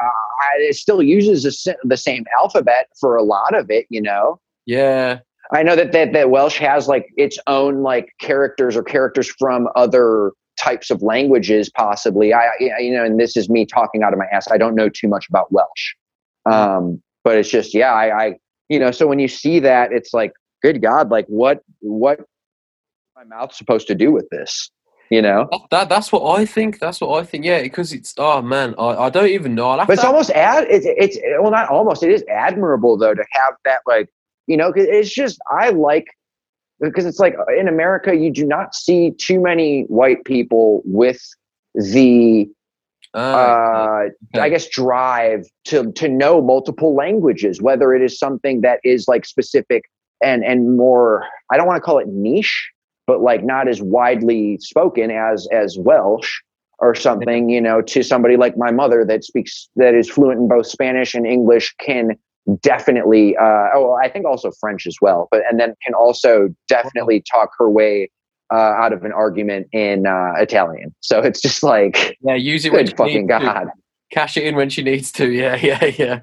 it 0.60 0.76
still 0.76 1.02
uses 1.02 1.64
sa- 1.64 1.74
the 1.84 1.98
same 1.98 2.26
alphabet 2.40 2.90
for 3.00 3.16
a 3.16 3.24
lot 3.24 3.56
of 3.56 3.70
it. 3.70 3.86
You 3.90 4.02
know. 4.02 4.40
yeah, 4.66 5.20
I 5.52 5.64
know 5.64 5.76
that, 5.76 5.92
that 5.92 6.14
that 6.14 6.30
Welsh 6.30 6.58
has 6.58 6.88
like 6.88 7.08
its 7.18 7.38
own 7.48 7.84
like 7.84 8.10
characters 8.20 8.76
or 8.76 8.84
characters 8.84 9.30
from 9.30 9.68
other 9.76 10.32
types 10.58 10.90
of 10.90 11.02
languages, 11.02 11.70
possibly. 11.70 12.34
I, 12.34 12.50
you 12.60 12.94
know, 12.94 13.04
and 13.04 13.20
this 13.20 13.38
is 13.38 13.50
me 13.50 13.66
talking 13.66 14.04
out 14.04 14.14
of 14.14 14.20
my 14.20 14.26
ass. 14.32 14.50
I 14.52 14.58
don't 14.58 14.76
know 14.76 14.90
too 14.90 15.08
much 15.08 15.28
about 15.30 15.52
Welsh, 15.52 15.94
um, 16.46 17.02
but 17.24 17.38
it's 17.38 17.50
just 17.50 17.74
yeah, 17.74 17.94
I, 17.94 18.26
I 18.26 18.34
you 18.70 18.80
know. 18.80 18.92
So 18.92 19.08
when 19.08 19.20
you 19.20 19.28
see 19.28 19.60
that, 19.60 19.92
it's 19.92 20.14
like, 20.14 20.34
good 20.62 20.82
God, 20.82 21.12
like 21.12 21.26
what 21.28 21.62
what 21.80 22.22
my 23.16 23.24
mouth's 23.24 23.58
supposed 23.58 23.88
to 23.88 23.96
do 23.96 24.12
with 24.12 24.28
this? 24.30 24.70
You 25.12 25.22
know, 25.22 25.48
that, 25.52 25.62
that 25.70 25.90
that's 25.90 26.12
what 26.12 26.40
I 26.40 26.46
think. 26.46 26.80
That's 26.80 27.00
what 27.00 27.22
I 27.22 27.24
think. 27.24 27.46
Yeah, 27.46 27.62
because 27.62 27.94
it's 27.94 28.16
oh 28.18 28.42
man, 28.42 28.74
I, 28.80 29.06
I 29.06 29.10
don't 29.12 29.28
even 29.28 29.54
know. 29.54 29.78
But 29.78 29.92
it's 29.92 30.02
to- 30.02 30.08
almost 30.08 30.32
ad. 30.32 30.66
It's 30.68 30.88
it's 30.88 31.20
well, 31.40 31.52
not 31.52 31.70
almost. 31.70 32.02
It 32.02 32.10
is 32.10 32.24
admirable 32.28 32.98
though 32.98 33.14
to 33.14 33.24
have 33.34 33.54
that 33.66 33.82
like 33.86 34.10
you 34.48 34.58
know. 34.58 34.72
it's 34.76 35.14
just 35.14 35.40
I 35.52 35.70
like 35.70 36.06
because 36.80 37.06
it's 37.06 37.20
like 37.20 37.36
in 37.58 37.68
America 37.68 38.16
you 38.16 38.32
do 38.32 38.46
not 38.46 38.76
see 38.76 39.12
too 39.12 39.40
many 39.40 39.84
white 39.84 40.26
people 40.26 40.82
with 40.86 41.22
the 41.74 42.50
Ah, 43.18 44.08
uh, 44.34 44.40
I 44.42 44.50
guess 44.50 44.68
drive 44.68 45.46
to 45.66 45.90
to 45.94 46.10
know 46.10 46.42
multiple 46.42 46.94
languages, 46.94 47.62
whether 47.62 47.94
it 47.94 48.02
is 48.02 48.20
something 48.20 48.60
that 48.62 48.82
is 48.84 49.08
like 49.08 49.26
specific 49.26 49.84
and 50.22 50.44
and 50.44 50.76
more. 50.76 51.26
I 51.50 51.56
don't 51.56 51.66
want 51.66 51.78
to 51.78 51.82
call 51.82 52.00
it 52.00 52.10
niche, 52.10 52.72
but 53.08 53.22
like 53.22 53.42
not 53.42 53.70
as 53.70 53.82
widely 53.82 54.58
spoken 54.60 55.12
as 55.12 55.48
as 55.54 55.78
Welsh 55.80 56.42
or 56.80 56.94
something. 56.94 57.50
You 57.50 57.62
know, 57.62 57.82
to 57.84 58.04
somebody 58.04 58.36
like 58.36 58.58
my 58.58 58.72
mother 58.72 59.06
that 59.06 59.24
speaks 59.24 59.70
that 59.78 59.96
is 59.96 60.10
fluent 60.10 60.42
in 60.42 60.50
both 60.50 60.68
Spanish 60.68 61.16
and 61.16 61.26
English 61.26 61.74
can 61.80 62.18
definitely. 62.62 63.36
Uh, 63.38 63.68
oh, 63.76 63.98
I 64.04 64.10
think 64.10 64.26
also 64.26 64.52
French 64.60 64.86
as 64.88 64.96
well, 65.02 65.28
but 65.32 65.42
and 65.50 65.60
then 65.60 65.74
can 65.84 65.94
also 65.94 66.50
definitely 66.68 67.24
talk 67.32 67.50
her 67.58 67.70
way. 67.70 68.10
Uh, 68.54 68.58
out 68.58 68.94
of 68.94 69.04
an 69.04 69.12
argument 69.12 69.66
in 69.72 70.06
uh, 70.06 70.34
Italian, 70.38 70.94
so 71.00 71.20
it's 71.24 71.42
just 71.42 71.64
like 71.64 72.16
yeah, 72.22 72.36
use 72.36 72.64
it 72.64 72.72
when 72.72 72.86
good 72.86 72.96
fucking 72.96 73.26
needs 73.26 73.40
to. 73.40 73.46
god. 73.46 73.68
Cash 74.12 74.38
it 74.38 74.44
in 74.44 74.56
when 74.56 74.70
she 74.70 74.84
needs 74.84 75.12
to. 75.14 75.32
Yeah, 75.32 75.56
yeah, 75.62 75.86
yeah. 75.98 76.20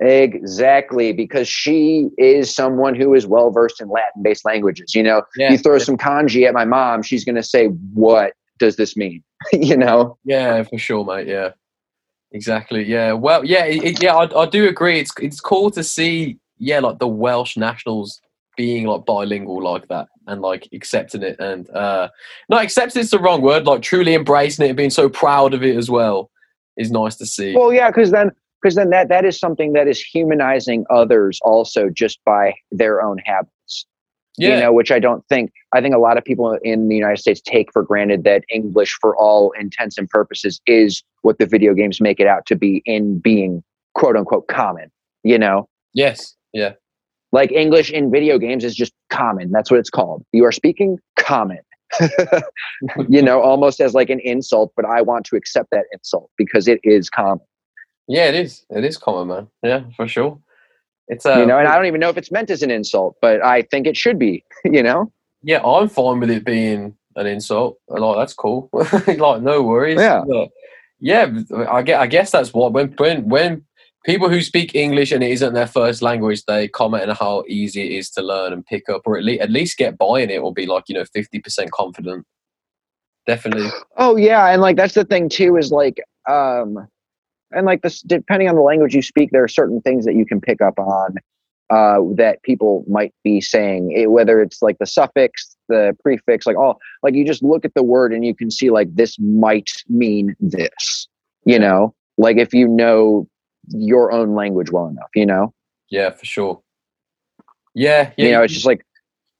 Exactly, 0.00 1.12
because 1.12 1.46
she 1.48 2.08
is 2.16 2.54
someone 2.54 2.94
who 2.94 3.14
is 3.14 3.26
well 3.26 3.50
versed 3.50 3.80
in 3.80 3.88
Latin 3.88 4.22
based 4.22 4.44
languages. 4.44 4.94
You 4.94 5.02
know, 5.02 5.22
Yeah, 5.36 5.52
you 5.52 5.58
throw 5.58 5.78
some 5.78 5.96
kanji 5.96 6.46
at 6.46 6.54
my 6.54 6.64
mom, 6.64 7.02
she's 7.02 7.24
going 7.24 7.36
to 7.36 7.42
say, 7.42 7.66
What 7.94 8.32
does 8.58 8.76
this 8.76 8.96
mean? 8.96 9.22
you 9.52 9.76
know? 9.76 10.18
yeah, 10.24 10.62
for 10.62 10.78
sure, 10.78 11.04
mate. 11.04 11.26
Yeah, 11.26 11.50
exactly. 12.32 12.84
Yeah, 12.84 13.12
well, 13.12 13.44
yeah, 13.44 13.64
it, 13.64 14.02
yeah. 14.02 14.14
I, 14.14 14.42
I 14.42 14.46
do 14.46 14.68
agree. 14.68 15.00
It's 15.00 15.12
it's 15.20 15.40
cool 15.40 15.70
to 15.72 15.82
see. 15.82 16.38
Yeah, 16.58 16.80
like 16.80 16.98
the 16.98 17.08
Welsh 17.08 17.56
nationals 17.56 18.20
being 18.56 18.86
like 18.86 19.06
bilingual 19.06 19.62
like 19.62 19.88
that 19.88 20.08
and 20.26 20.42
like 20.42 20.68
accepting 20.74 21.22
it 21.22 21.38
and 21.38 21.70
uh 21.70 22.08
not 22.50 22.62
accepting 22.62 23.00
it's 23.00 23.10
the 23.10 23.18
wrong 23.18 23.40
word 23.40 23.64
like 23.64 23.80
truly 23.80 24.14
embracing 24.14 24.66
it 24.66 24.68
and 24.68 24.76
being 24.76 24.90
so 24.90 25.08
proud 25.08 25.54
of 25.54 25.62
it 25.62 25.76
as 25.76 25.88
well 25.88 26.30
is 26.76 26.90
nice 26.90 27.16
to 27.16 27.24
see 27.24 27.54
Well, 27.56 27.72
yeah, 27.72 27.90
because 27.90 28.10
then 28.10 28.30
because 28.60 28.74
then 28.74 28.90
that 28.90 29.08
that 29.08 29.24
is 29.24 29.38
something 29.38 29.72
that 29.72 29.88
is 29.88 30.02
humanizing 30.02 30.84
others 30.90 31.38
also 31.42 31.88
just 31.88 32.20
by 32.24 32.54
their 32.70 33.00
own 33.02 33.18
habits 33.24 33.86
Yeah. 34.40 34.54
you 34.54 34.60
know 34.60 34.72
which 34.72 34.90
i 34.90 34.98
don't 34.98 35.24
think 35.28 35.52
i 35.74 35.80
think 35.80 35.94
a 35.94 35.98
lot 35.98 36.16
of 36.16 36.24
people 36.24 36.58
in 36.62 36.88
the 36.88 36.96
united 36.96 37.18
states 37.18 37.40
take 37.40 37.72
for 37.72 37.82
granted 37.82 38.24
that 38.24 38.44
english 38.50 38.96
for 39.00 39.16
all 39.16 39.52
intents 39.58 39.98
and 39.98 40.08
purposes 40.08 40.60
is 40.66 41.02
what 41.22 41.38
the 41.38 41.46
video 41.46 41.74
games 41.74 42.00
make 42.00 42.18
it 42.20 42.26
out 42.26 42.46
to 42.46 42.56
be 42.56 42.82
in 42.86 43.18
being 43.18 43.62
quote 43.94 44.16
unquote 44.16 44.48
common 44.48 44.90
you 45.22 45.38
know 45.38 45.68
yes. 45.92 46.34
Yeah. 46.52 46.72
like 47.32 47.52
english 47.52 47.90
in 47.90 48.10
video 48.10 48.38
games 48.38 48.64
is 48.64 48.74
just 48.74 48.92
common 49.10 49.50
that's 49.52 49.70
what 49.70 49.78
it's 49.78 49.90
called 49.90 50.24
you 50.32 50.44
are 50.44 50.52
speaking 50.52 50.98
common 51.16 51.60
you 53.08 53.20
know 53.20 53.42
almost 53.42 53.80
as 53.80 53.94
like 53.94 54.10
an 54.10 54.20
insult 54.20 54.72
but 54.76 54.84
i 54.84 55.02
want 55.02 55.26
to 55.26 55.36
accept 55.36 55.68
that 55.70 55.84
insult 55.92 56.30
because 56.38 56.66
it 56.68 56.80
is 56.82 57.10
common 57.10 57.44
Yeah, 58.08 58.26
it 58.26 58.34
is. 58.34 58.66
It 58.70 58.84
is 58.84 58.96
common, 58.98 59.28
man. 59.28 59.46
Yeah, 59.62 59.82
for 59.96 60.08
sure. 60.08 60.38
It's 61.10 61.26
uh, 61.26 61.38
you 61.38 61.46
know 61.46 61.58
and 61.58 61.68
i 61.68 61.74
don't 61.74 61.86
even 61.86 62.00
know 62.00 62.08
if 62.08 62.16
it's 62.16 62.30
meant 62.30 62.50
as 62.50 62.62
an 62.62 62.70
insult 62.70 63.16
but 63.20 63.44
i 63.44 63.62
think 63.62 63.86
it 63.86 63.96
should 63.96 64.18
be 64.18 64.44
you 64.64 64.82
know 64.82 65.12
yeah, 65.42 65.62
I'm 65.64 65.88
fine 65.88 66.20
with 66.20 66.30
it 66.30 66.44
being 66.44 66.94
an 67.16 67.26
insult. 67.26 67.78
Like 67.88 68.16
that's 68.16 68.34
cool. 68.34 68.68
like 68.72 69.42
no 69.42 69.62
worries. 69.62 69.98
Yeah. 69.98 70.22
But, 70.26 70.50
yeah, 71.00 71.32
I 71.68 71.82
guess, 71.82 72.00
I 72.00 72.06
guess 72.06 72.30
that's 72.30 72.52
what 72.52 72.72
when 72.72 72.92
when 72.98 73.28
when 73.28 73.64
people 74.04 74.28
who 74.28 74.42
speak 74.42 74.74
English 74.74 75.12
and 75.12 75.22
it 75.24 75.30
isn't 75.30 75.54
their 75.54 75.66
first 75.66 76.02
language, 76.02 76.44
they 76.44 76.68
comment 76.68 77.08
on 77.08 77.16
how 77.16 77.44
easy 77.48 77.82
it 77.82 77.98
is 77.98 78.10
to 78.10 78.22
learn 78.22 78.52
and 78.52 78.66
pick 78.66 78.88
up, 78.90 79.02
or 79.06 79.16
at 79.16 79.24
least 79.24 79.40
at 79.40 79.50
least 79.50 79.78
get 79.78 79.96
by 79.96 80.20
in 80.20 80.30
it, 80.30 80.38
or 80.38 80.52
be 80.52 80.66
like 80.66 80.84
you 80.88 80.94
know 80.94 81.04
fifty 81.12 81.40
percent 81.40 81.70
confident. 81.72 82.26
Definitely. 83.26 83.70
Oh 83.96 84.16
yeah, 84.16 84.46
and 84.48 84.60
like 84.60 84.76
that's 84.76 84.94
the 84.94 85.04
thing 85.04 85.30
too 85.30 85.56
is 85.56 85.72
like 85.72 86.02
um 86.28 86.86
and 87.52 87.66
like 87.66 87.82
this 87.82 88.00
depending 88.02 88.48
on 88.48 88.54
the 88.54 88.60
language 88.60 88.94
you 88.94 89.02
speak 89.02 89.30
there 89.32 89.44
are 89.44 89.48
certain 89.48 89.80
things 89.80 90.04
that 90.04 90.14
you 90.14 90.24
can 90.26 90.40
pick 90.40 90.60
up 90.60 90.78
on 90.78 91.16
uh 91.70 92.00
that 92.14 92.42
people 92.42 92.84
might 92.88 93.14
be 93.22 93.40
saying 93.40 93.92
it, 93.92 94.10
whether 94.10 94.40
it's 94.40 94.60
like 94.60 94.76
the 94.78 94.86
suffix, 94.86 95.56
the 95.68 95.96
prefix, 96.02 96.46
like 96.46 96.56
all 96.56 96.80
like 97.02 97.14
you 97.14 97.24
just 97.24 97.42
look 97.42 97.64
at 97.64 97.74
the 97.74 97.82
word 97.82 98.12
and 98.12 98.24
you 98.24 98.34
can 98.34 98.50
see 98.50 98.70
like 98.70 98.94
this 98.94 99.18
might 99.18 99.70
mean 99.88 100.34
this. 100.40 101.08
You 101.44 101.58
know? 101.58 101.94
Like 102.18 102.36
if 102.36 102.52
you 102.52 102.68
know 102.68 103.28
your 103.68 104.12
own 104.12 104.34
language 104.34 104.70
well 104.70 104.88
enough, 104.88 105.08
you 105.14 105.24
know? 105.24 105.54
Yeah, 105.88 106.10
for 106.10 106.26
sure. 106.26 106.60
Yeah, 107.74 108.10
yeah. 108.16 108.26
you 108.26 108.32
know, 108.32 108.42
it's 108.42 108.52
just 108.52 108.66
like 108.66 108.84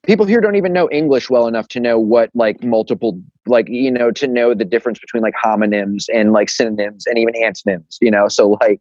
people 0.05 0.27
here 0.27 0.41
don't 0.41 0.57
even 0.57 0.73
know 0.73 0.89
English 0.91 1.29
well 1.31 1.47
enough 1.47 1.69
to 1.69 1.81
know 1.81 1.99
what 1.99 2.31
like 2.35 2.63
multiple 2.63 3.21
like 3.47 3.69
you 3.69 3.91
know 3.91 4.11
to 4.11 4.27
know 4.27 4.55
the 4.55 4.65
difference 4.65 4.99
between 4.99 5.23
like 5.23 5.35
homonyms 5.43 6.07
and 6.13 6.33
like 6.33 6.49
synonyms 6.49 7.07
and 7.07 7.19
even 7.19 7.35
antonyms. 7.37 7.99
You 8.01 8.11
know, 8.11 8.29
so 8.29 8.51
like 8.61 8.81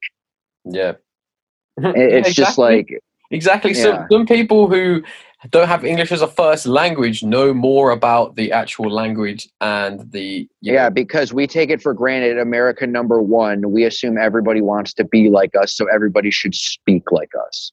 yeah. 0.66 0.94
it- 1.78 2.14
it's 2.26 2.34
just 2.34 2.58
like 2.58 3.00
Exactly. 3.32 3.74
Some 3.74 3.94
Yeah. 3.94 4.08
some 4.12 4.26
people 4.26 4.68
who 4.68 5.04
don't 5.52 5.68
have 5.68 5.86
English 5.86 6.12
as 6.12 6.22
a 6.22 6.28
first 6.28 6.66
language 6.66 7.24
know 7.24 7.54
more 7.54 7.92
about 7.92 8.36
the 8.36 8.52
actual 8.52 8.90
language 8.92 9.48
and 9.62 10.12
the 10.12 10.50
you 10.62 10.74
yeah, 10.74 10.86
know, 10.86 10.90
because 10.90 11.32
we 11.32 11.46
take 11.46 11.70
it 11.70 11.82
for 11.82 11.94
granted. 11.94 12.40
America 12.40 12.88
number 12.88 13.22
one. 13.22 13.72
We 13.72 13.84
assume 13.84 14.18
everybody 14.18 14.62
wants 14.62 14.94
to 14.96 15.04
be 15.04 15.30
like 15.30 15.52
us, 15.56 15.74
so 15.76 15.86
everybody 15.94 16.32
should 16.32 16.56
speak 16.56 17.12
like 17.12 17.30
us. 17.48 17.72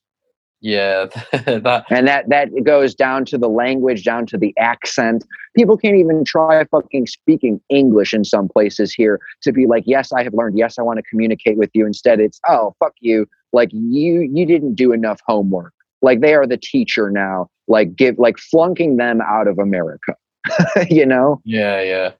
Yeah 0.61 1.05
that 1.31 1.85
and 1.89 2.07
that 2.07 2.27
that 2.29 2.49
goes 2.63 2.95
down 2.95 3.25
to 3.25 3.37
the 3.37 3.49
language 3.49 4.03
down 4.03 4.25
to 4.25 4.37
the 4.37 4.53
accent. 4.57 5.25
People 5.55 5.77
can't 5.77 5.95
even 5.95 6.23
try 6.23 6.63
fucking 6.65 7.07
speaking 7.07 7.61
english 7.69 8.13
in 8.13 8.23
some 8.23 8.47
places 8.47 8.93
here 8.93 9.19
to 9.41 9.51
be 9.51 9.67
like 9.67 9.83
yes 9.85 10.11
i 10.11 10.23
have 10.23 10.33
learned. 10.33 10.57
Yes 10.57 10.79
i 10.79 10.81
want 10.81 10.97
to 10.97 11.03
communicate 11.03 11.57
with 11.57 11.69
you. 11.73 11.85
Instead 11.85 12.19
it's 12.19 12.39
oh 12.47 12.75
fuck 12.79 12.93
you. 12.99 13.27
Like 13.53 13.69
you 13.71 14.21
you 14.21 14.45
didn't 14.45 14.75
do 14.75 14.91
enough 14.91 15.19
homework. 15.27 15.73
Like 16.01 16.21
they 16.21 16.33
are 16.33 16.47
the 16.47 16.57
teacher 16.57 17.11
now. 17.11 17.49
Like 17.67 17.95
give 17.95 18.17
like 18.17 18.37
flunking 18.37 18.97
them 18.97 19.21
out 19.21 19.47
of 19.47 19.59
america 19.59 20.15
you 20.89 21.05
know? 21.05 21.41
Yeah 21.45 21.81
yeah. 21.81 22.11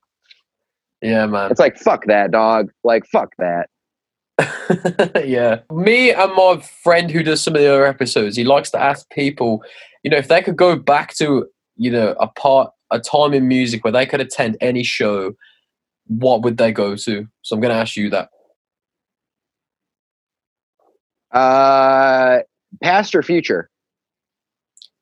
Yeah 1.02 1.26
man. 1.26 1.52
It's 1.52 1.60
like 1.60 1.78
fuck 1.78 2.06
that 2.06 2.32
dog. 2.32 2.70
Like 2.84 3.06
fuck 3.08 3.34
that 3.40 3.70
yeah. 5.26 5.60
Me 5.72 6.12
and 6.12 6.34
my 6.36 6.62
friend 6.84 7.10
who 7.10 7.24
does 7.24 7.42
some 7.42 7.56
of 7.56 7.62
the 7.62 7.68
other 7.68 7.86
episodes, 7.86 8.36
he 8.38 8.44
likes 8.44 8.70
to 8.72 8.82
ask 8.82 9.10
people, 9.10 9.64
you 10.04 10.12
know, 10.12 10.18
if 10.18 10.28
they 10.28 10.42
could 10.42 10.56
go 10.58 10.76
back 10.76 11.16
to, 11.16 11.48
you 11.76 11.92
know, 11.92 12.16
a 12.20 12.28
part, 12.28 12.72
a 12.92 13.00
time 13.00 13.34
in 13.34 13.48
music 13.48 13.84
where 13.84 13.92
they 13.92 14.06
could 14.06 14.22
attend 14.22 14.58
any 14.62 14.84
show, 14.84 15.34
what 16.08 16.42
would 16.44 16.58
they 16.58 16.72
go 16.72 16.96
to? 16.96 17.28
So 17.42 17.56
I'm 17.56 17.62
going 17.62 17.74
to 17.74 17.80
ask 17.80 17.96
you 17.96 18.10
that. 18.12 18.30
uh 21.32 22.40
past 22.82 23.14
or 23.14 23.22
future 23.22 23.70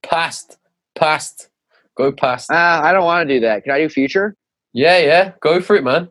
Past, 0.04 0.58
past, 0.96 1.50
go 1.96 2.12
past. 2.12 2.52
uh, 2.52 2.82
i 2.84 2.92
don't 2.92 3.04
want 3.06 3.28
to 3.28 3.36
do 3.36 3.40
that 3.42 3.64
can 3.64 3.72
i 3.74 3.78
do 3.80 3.90
future 3.90 4.36
Yeah, 4.74 4.98
yeah, 4.98 5.32
go 5.42 5.62
for 5.62 5.76
it, 5.76 5.84
man. 5.84 6.10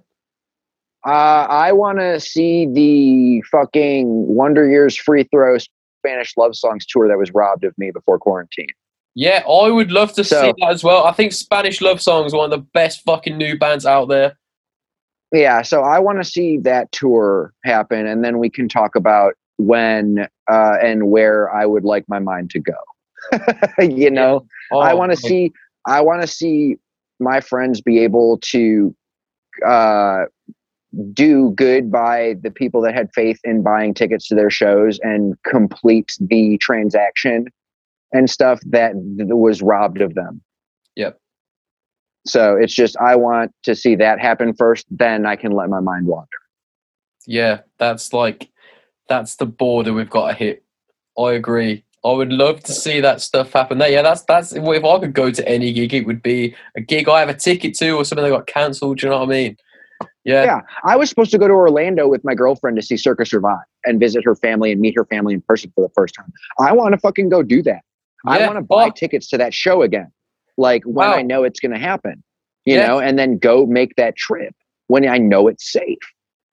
Uh, 1.06 1.47
I 1.48 1.72
want 1.72 1.98
to 1.98 2.18
see 2.18 2.66
the 2.66 3.43
fucking 3.51 4.06
Wonder 4.09 4.66
Years 4.68 4.97
free 4.97 5.24
throw 5.24 5.59
Spanish 6.01 6.35
love 6.36 6.56
songs 6.56 6.86
tour 6.86 7.09
that 7.09 7.18
was 7.18 7.31
robbed 7.35 7.64
of 7.64 7.76
me 7.76 7.90
before 7.90 8.18
quarantine. 8.18 8.68
Yeah, 9.14 9.43
I 9.48 9.70
would 9.70 9.93
love 9.93 10.12
to 10.14 10.24
So- 10.24 10.40
see 10.40 10.55
that 10.59 10.70
as 10.70 10.82
well. 10.82 11.05
I 11.05 11.12
think 11.12 11.32
Spanish 11.32 11.81
Love 11.81 12.01
Songs 12.01 12.32
one 12.32 12.47
of 12.47 12.51
the 12.51 12.66
best 12.74 13.02
fucking 13.05 13.36
new 13.39 13.56
bands 13.56 13.86
out 13.86 14.09
there. 14.09 14.32
Yeah, 15.32 15.62
so 15.62 15.82
I 15.82 15.98
want 16.01 16.18
to 16.18 16.24
see 16.24 16.59
that 16.59 16.90
tour 16.93 17.52
happen, 17.64 18.06
and 18.06 18.24
then 18.24 18.39
we 18.39 18.48
can 18.51 18.68
talk 18.68 18.94
about 18.97 19.35
when 19.59 20.26
uh, 20.51 20.76
and 20.82 21.10
where 21.10 21.52
I 21.55 21.64
would 21.66 21.85
like 21.85 22.05
my 22.09 22.18
mind 22.18 22.51
to 22.51 22.60
go. 22.60 22.74
you 23.81 24.10
know, 24.10 24.47
Oh, 24.72 24.81
I 24.81 24.94
want 24.94 25.12
to 25.12 25.16
see. 25.16 25.52
I 25.86 26.01
want 26.01 26.22
to 26.22 26.26
see 26.28 26.76
my 27.20 27.40
friends 27.40 27.81
be 27.81 27.98
able 28.01 28.39
to 28.39 28.94
uh, 29.64 30.24
do 31.12 31.51
good 31.51 31.91
by 31.91 32.37
the 32.43 32.51
people 32.51 32.81
that 32.83 32.95
had 32.95 33.11
faith 33.15 33.39
in 33.45 33.62
buying 33.62 33.95
tickets 33.95 34.29
to 34.29 34.35
their 34.35 34.51
shows 34.51 34.99
and 35.03 35.35
complete 35.45 36.16
the 36.21 36.59
transaction 36.59 37.47
and 38.12 38.31
stuff 38.31 38.61
that 38.66 38.93
was 38.95 39.62
robbed 39.62 40.01
of 40.01 40.15
them. 40.15 40.41
Yep. 40.97 41.19
So 42.27 42.57
it's 42.57 42.75
just 42.75 42.97
I 42.99 43.16
want 43.16 43.53
to 43.65 43.75
see 43.75 43.97
that 43.97 44.21
happen 44.21 44.55
first, 44.55 44.87
then 44.91 45.27
I 45.27 45.37
can 45.37 45.53
let 45.53 45.69
my 45.69 45.81
mind 45.81 46.07
wander. 46.07 46.29
Yeah, 47.27 47.61
that's 47.79 48.12
like 48.12 48.51
that's 49.09 49.37
the 49.37 49.47
border 49.47 49.93
we've 49.93 50.11
got 50.11 50.29
to 50.29 50.35
hit. 50.35 50.65
I 51.19 51.33
agree. 51.33 51.85
I 52.05 52.12
would 52.12 52.33
love 52.33 52.62
to 52.65 52.73
see 52.73 53.01
that 53.01 53.23
stuff 53.23 53.53
happen. 53.53 53.79
There, 53.79 53.91
yeah, 53.91 54.03
that's 54.03 54.23
that's 54.23 54.53
if 54.53 54.85
I 54.85 54.99
could 54.99 55.15
go 55.15 55.31
to 55.31 55.49
any 55.49 55.73
gig, 55.73 55.95
it 55.95 56.07
would 56.07 56.23
be 56.23 56.55
a 56.77 56.81
gig 56.81 57.09
I 57.09 57.21
have 57.21 57.31
a 57.31 57.35
ticket 57.35 57.75
to 57.77 57.93
or 57.93 58.05
something 58.05 58.25
that 58.25 58.31
got 58.31 58.47
cancelled. 58.47 58.99
Do 58.99 59.07
you 59.07 59.11
know 59.11 59.21
what 59.21 59.29
I 59.29 59.31
mean? 59.31 59.57
Yeah, 60.25 60.45
Yeah, 60.45 60.61
I 60.85 60.97
was 60.97 61.09
supposed 61.11 61.31
to 61.33 61.39
go 61.39 61.47
to 61.49 61.55
Orlando 61.55 62.09
with 62.09 62.25
my 62.25 62.35
girlfriend 62.35 62.77
to 62.77 62.83
see 62.83 62.97
Circa 62.97 63.27
Survive 63.27 63.59
and 63.85 64.01
visit 64.01 64.25
her 64.25 64.35
family 64.35 64.73
and 64.73 64.81
meet 64.81 64.95
her 64.97 65.05
family 65.05 65.35
in 65.35 65.43
person 65.43 65.71
for 65.75 65.83
the 65.87 65.93
first 65.95 66.15
time. 66.15 66.33
I 66.59 66.73
want 66.73 66.95
to 66.95 66.99
fucking 66.99 67.29
go 67.29 67.43
do 67.43 67.63
that. 67.63 67.83
I 68.27 68.47
want 68.47 68.57
to 68.57 68.63
buy 68.63 68.87
Oh. 68.87 68.91
tickets 68.91 69.29
to 69.29 69.39
that 69.39 69.53
show 69.53 69.83
again, 69.83 70.11
like 70.57 70.83
when 70.85 71.09
Wow. 71.11 71.15
I 71.17 71.23
know 71.23 71.45
it's 71.45 71.61
going 71.61 71.73
to 71.73 71.79
happen, 71.79 72.23
you 72.65 72.77
Yeah. 72.77 72.87
know, 72.87 72.99
and 73.01 73.19
then 73.19 73.37
go 73.37 73.67
make 73.67 73.97
that 73.97 74.17
trip 74.17 74.55
when 74.87 75.07
I 75.07 75.19
know 75.19 75.47
it's 75.47 75.71
safe. 75.71 75.99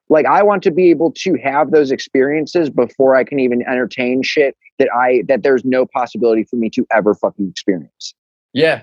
Like 0.09 0.25
I 0.25 0.43
want 0.43 0.63
to 0.63 0.71
be 0.71 0.89
able 0.89 1.13
to 1.19 1.35
have 1.35 1.71
those 1.71 1.91
experiences 1.91 2.69
before 2.69 3.15
I 3.15 3.23
can 3.23 3.39
even 3.39 3.61
entertain 3.65 4.21
shit 4.21 4.57
that 4.79 4.89
I 4.93 5.23
that 5.29 5.43
there's 5.43 5.63
no 5.63 5.85
possibility 5.85 6.43
for 6.43 6.57
me 6.57 6.69
to 6.71 6.85
ever 6.91 7.15
fucking 7.15 7.47
experience. 7.49 8.13
yeah, 8.51 8.81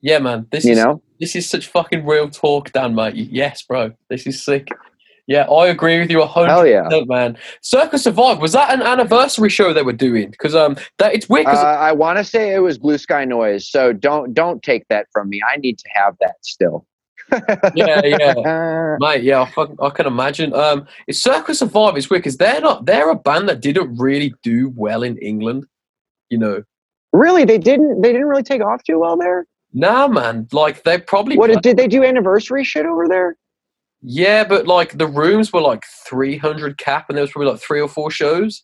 yeah, 0.00 0.20
man. 0.20 0.46
This 0.52 0.64
You 0.64 0.72
is 0.72 0.78
know? 0.78 1.02
This 1.20 1.34
is 1.36 1.48
such 1.48 1.66
fucking 1.66 2.06
real 2.06 2.28
talk, 2.28 2.72
Dan, 2.72 2.94
mate. 2.94 3.14
Yes, 3.14 3.62
bro. 3.62 3.92
This 4.08 4.26
is 4.26 4.42
sick. 4.42 4.68
Yeah, 5.26 5.42
I 5.42 5.66
agree 5.66 5.98
with 5.98 6.10
you 6.10 6.22
a 6.22 6.26
hundred 6.26 6.48
Hell 6.48 6.66
yeah. 6.66 6.84
percent, 6.84 7.08
man. 7.08 7.36
Circa 7.60 7.98
Survive 7.98 8.38
was 8.40 8.52
that 8.52 8.72
an 8.72 8.80
anniversary 8.80 9.50
show 9.50 9.74
they 9.74 9.82
were 9.82 9.92
doing? 9.92 10.30
Because 10.30 10.54
um, 10.54 10.76
that 10.96 11.14
it's 11.14 11.28
weird. 11.28 11.46
Uh, 11.46 11.50
I 11.50 11.92
want 11.92 12.16
to 12.16 12.24
say 12.24 12.54
it 12.54 12.60
was 12.60 12.78
Blue 12.78 12.96
Sky 12.96 13.26
Noise, 13.26 13.68
so 13.68 13.92
don't 13.92 14.32
don't 14.32 14.62
take 14.62 14.88
that 14.88 15.06
from 15.12 15.28
me. 15.28 15.42
I 15.52 15.58
need 15.58 15.78
to 15.78 15.88
have 15.92 16.16
that 16.20 16.36
still. 16.42 16.86
yeah, 17.74 18.00
yeah. 18.06 18.96
Mate, 19.00 19.22
yeah, 19.22 19.42
I, 19.42 19.50
fucking, 19.50 19.76
I 19.82 19.90
can 19.90 20.06
imagine. 20.06 20.54
Um, 20.54 20.86
it's 21.06 21.22
Circa 21.22 21.54
Survive. 21.54 21.98
is 21.98 22.08
weird 22.08 22.22
because 22.22 22.38
they're 22.38 22.62
not. 22.62 22.86
They're 22.86 23.10
a 23.10 23.14
band 23.14 23.50
that 23.50 23.60
didn't 23.60 23.98
really 23.98 24.32
do 24.42 24.72
well 24.76 25.02
in 25.02 25.18
England. 25.18 25.66
You 26.30 26.38
know, 26.38 26.62
Really, 27.12 27.44
they 27.44 27.58
didn't. 27.58 28.02
They 28.02 28.12
didn't 28.12 28.28
really 28.28 28.42
take 28.42 28.62
off 28.62 28.82
too 28.82 28.98
well 28.98 29.16
there. 29.16 29.46
Nah, 29.72 30.08
man. 30.08 30.48
Like 30.52 30.82
they 30.84 30.98
probably. 30.98 31.36
What 31.36 31.50
played- 31.50 31.62
did 31.62 31.76
they 31.76 31.88
do? 31.88 32.04
Anniversary 32.04 32.64
shit 32.64 32.86
over 32.86 33.06
there? 33.08 33.36
yeah, 34.00 34.44
but 34.44 34.66
like 34.66 34.96
the 34.96 35.06
rooms 35.08 35.52
were 35.52 35.60
like 35.60 35.84
three 36.06 36.36
hundred 36.38 36.78
cap, 36.78 37.06
and 37.08 37.16
there 37.16 37.22
was 37.22 37.32
probably 37.32 37.50
like 37.52 37.60
three 37.60 37.80
or 37.80 37.88
four 37.88 38.10
shows. 38.10 38.62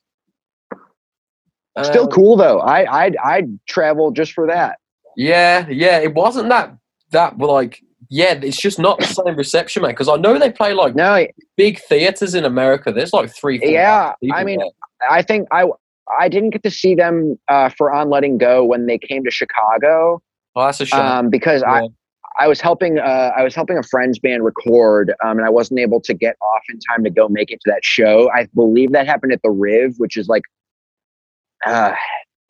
Still 1.82 2.04
Um, 2.04 2.10
cool 2.10 2.36
though. 2.36 2.60
I 2.60 3.04
I'd 3.04 3.16
I'd 3.16 3.58
travel 3.66 4.12
just 4.12 4.32
for 4.32 4.46
that. 4.46 4.78
Yeah, 5.16 5.66
yeah. 5.68 5.98
It 5.98 6.14
wasn't 6.14 6.48
that 6.50 6.76
that 7.10 7.38
like 7.38 7.80
yeah, 8.10 8.34
it's 8.34 8.60
just 8.60 8.78
not 8.78 8.98
the 9.00 9.06
same 9.06 9.34
reception, 9.34 9.82
man. 9.82 9.90
Because 9.90 10.08
I 10.08 10.16
know 10.16 10.38
they 10.38 10.52
play 10.52 10.72
like 10.72 10.94
No, 10.94 11.26
big 11.56 11.80
theaters 11.80 12.34
in 12.36 12.44
America. 12.44 12.92
There's 12.92 13.12
like 13.12 13.30
three. 13.34 13.60
yeah. 13.62 14.12
I 14.32 14.44
mean, 14.44 14.60
there. 14.60 14.68
I 15.10 15.22
think 15.22 15.48
I 15.50 15.64
I 16.20 16.28
didn't 16.28 16.50
get 16.50 16.62
to 16.62 16.70
see 16.70 16.94
them 16.94 17.38
uh, 17.48 17.70
for 17.70 17.92
on 17.92 18.08
letting 18.08 18.38
go 18.38 18.64
when 18.64 18.86
they 18.86 18.98
came 18.98 19.24
to 19.24 19.30
Chicago 19.32 20.22
oh, 20.56 20.64
that's 20.64 20.80
a 20.80 20.86
shame. 20.86 21.00
um, 21.00 21.30
because 21.30 21.62
I 21.62 21.88
I 22.38 22.48
was 22.48 22.60
helping 22.60 22.98
uh, 22.98 23.30
I 23.36 23.42
was 23.42 23.54
helping 23.54 23.78
a 23.78 23.82
friend's 23.82 24.18
band 24.18 24.44
record 24.44 25.10
um, 25.24 25.38
and 25.38 25.46
I 25.46 25.50
wasn't 25.50 25.80
able 25.80 26.00
to 26.02 26.14
get 26.14 26.36
off 26.40 26.62
in 26.68 26.78
time 26.80 27.04
to 27.04 27.10
go 27.10 27.28
make 27.28 27.50
it 27.50 27.60
to 27.64 27.70
that 27.70 27.84
show. 27.84 28.30
I 28.34 28.48
believe 28.54 28.92
that 28.92 29.06
happened 29.06 29.32
at 29.32 29.40
the 29.42 29.50
Riv, 29.50 29.94
which 29.98 30.16
is 30.16 30.28
like 30.28 30.42
uh, 31.64 31.94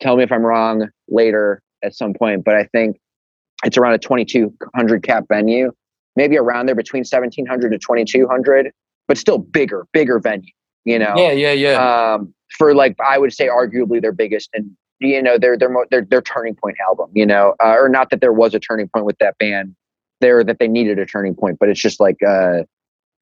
tell 0.01 0.17
me 0.17 0.23
if 0.23 0.31
I'm 0.31 0.45
wrong 0.45 0.89
later 1.07 1.61
at 1.83 1.95
some 1.95 2.13
point, 2.13 2.43
but 2.43 2.55
I 2.55 2.63
think 2.65 2.97
it's 3.63 3.77
around 3.77 3.93
a 3.93 3.99
2200 3.99 5.03
cap 5.03 5.25
venue, 5.29 5.71
maybe 6.15 6.37
around 6.37 6.65
there 6.65 6.75
between 6.75 7.01
1700 7.01 7.71
to 7.71 7.77
2200, 7.77 8.71
but 9.07 9.17
still 9.17 9.37
bigger, 9.37 9.87
bigger 9.93 10.19
venue, 10.19 10.51
you 10.83 10.97
know 10.97 11.13
yeah, 11.15 11.31
yeah, 11.31 11.51
yeah. 11.51 12.13
um, 12.13 12.33
for 12.57 12.73
like 12.73 12.95
I 13.05 13.17
would 13.17 13.33
say 13.33 13.47
arguably 13.47 14.01
their 14.01 14.11
biggest 14.11 14.49
and 14.53 14.71
you 14.99 15.21
know 15.21 15.37
their 15.37 15.57
their 15.57 15.69
mo- 15.69 15.85
their 15.91 16.01
their 16.03 16.21
turning 16.21 16.55
point 16.55 16.77
album. 16.87 17.09
You 17.13 17.25
know, 17.25 17.55
uh, 17.63 17.75
or 17.77 17.89
not 17.89 18.09
that 18.09 18.21
there 18.21 18.33
was 18.33 18.53
a 18.53 18.59
turning 18.59 18.87
point 18.87 19.05
with 19.05 19.17
that 19.19 19.37
band 19.37 19.75
there 20.21 20.43
that 20.43 20.59
they 20.59 20.67
needed 20.67 20.97
a 20.99 21.05
turning 21.05 21.35
point, 21.35 21.57
but 21.59 21.69
it's 21.69 21.79
just 21.81 21.99
like 21.99 22.17
uh, 22.23 22.63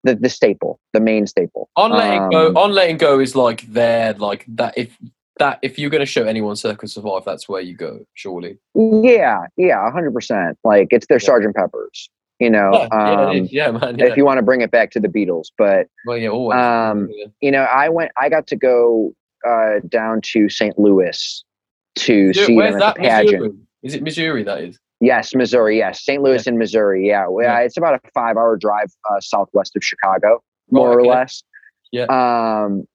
the 0.03 0.15
the 0.15 0.29
staple, 0.29 0.79
the 0.93 0.99
main 0.99 1.27
staple. 1.27 1.69
on 1.75 1.91
letting 1.91 2.29
go, 2.29 2.47
um, 2.49 2.57
on 2.57 2.71
letting 2.73 2.97
go 2.97 3.19
is 3.19 3.35
like 3.35 3.61
there, 3.71 4.13
like 4.13 4.45
that. 4.47 4.73
If 4.77 4.97
that, 5.39 5.59
if 5.61 5.79
you're 5.79 5.89
going 5.89 6.01
to 6.01 6.05
show 6.05 6.23
anyone 6.25 6.55
Circa 6.55 6.87
Survive, 6.87 7.23
that's 7.25 7.47
where 7.49 7.61
you 7.61 7.73
go. 7.75 8.05
Surely. 8.13 8.59
Yeah, 8.75 9.45
yeah, 9.57 9.89
hundred 9.91 10.13
percent. 10.13 10.57
Like 10.63 10.89
it's 10.91 11.07
their 11.07 11.17
Yeah. 11.17 11.25
Sergeant 11.25 11.55
Peppers. 11.55 12.09
You 12.39 12.49
know, 12.49 12.71
Yeah, 12.73 12.87
yeah, 12.91 13.21
um, 13.27 13.35
is. 13.37 13.53
yeah, 13.53 13.71
man. 13.71 13.99
Yeah. 13.99 14.05
if 14.07 14.17
you 14.17 14.25
want 14.25 14.39
to 14.39 14.41
bring 14.43 14.61
it 14.61 14.71
back 14.71 14.89
to 14.91 14.99
the 14.99 15.07
Beatles, 15.07 15.47
but 15.59 15.85
well, 16.07 16.17
yeah, 16.17 16.29
always. 16.29 16.57
um, 16.57 17.07
Yeah. 17.11 17.25
you 17.39 17.51
know, 17.51 17.61
I 17.63 17.87
went, 17.89 18.11
I 18.19 18.29
got 18.29 18.47
to 18.47 18.55
go 18.55 19.13
uh, 19.47 19.75
down 19.87 20.21
to 20.33 20.49
St. 20.49 20.77
Louis 20.79 21.43
to 21.95 22.33
see 22.33 22.55
them 22.57 22.59
at 22.75 22.79
that? 22.79 22.95
the 22.95 23.01
pageant. 23.01 23.41
Missouri? 23.41 23.57
Is 23.83 23.93
it 23.95 24.03
Missouri? 24.03 24.43
That 24.43 24.61
is. 24.61 24.79
Yes, 24.99 25.33
Missouri. 25.33 25.77
Yes, 25.79 26.03
St. 26.03 26.21
Louis 26.21 26.45
in 26.45 26.57
Missouri. 26.59 27.07
Yeah, 27.07 27.25
Well, 27.27 27.43
Yeah. 27.45 27.59
it's 27.61 27.75
about 27.77 27.95
a 27.95 27.99
five-hour 28.13 28.57
drive 28.57 28.91
uh, 29.09 29.19
southwest 29.19 29.75
of 29.75 29.83
Chicago, 29.83 30.43
more 30.69 30.89
Right, 30.89 30.95
or 30.97 31.05
less. 31.05 31.41
Yeah. 31.91 32.03
Um, 32.05 32.85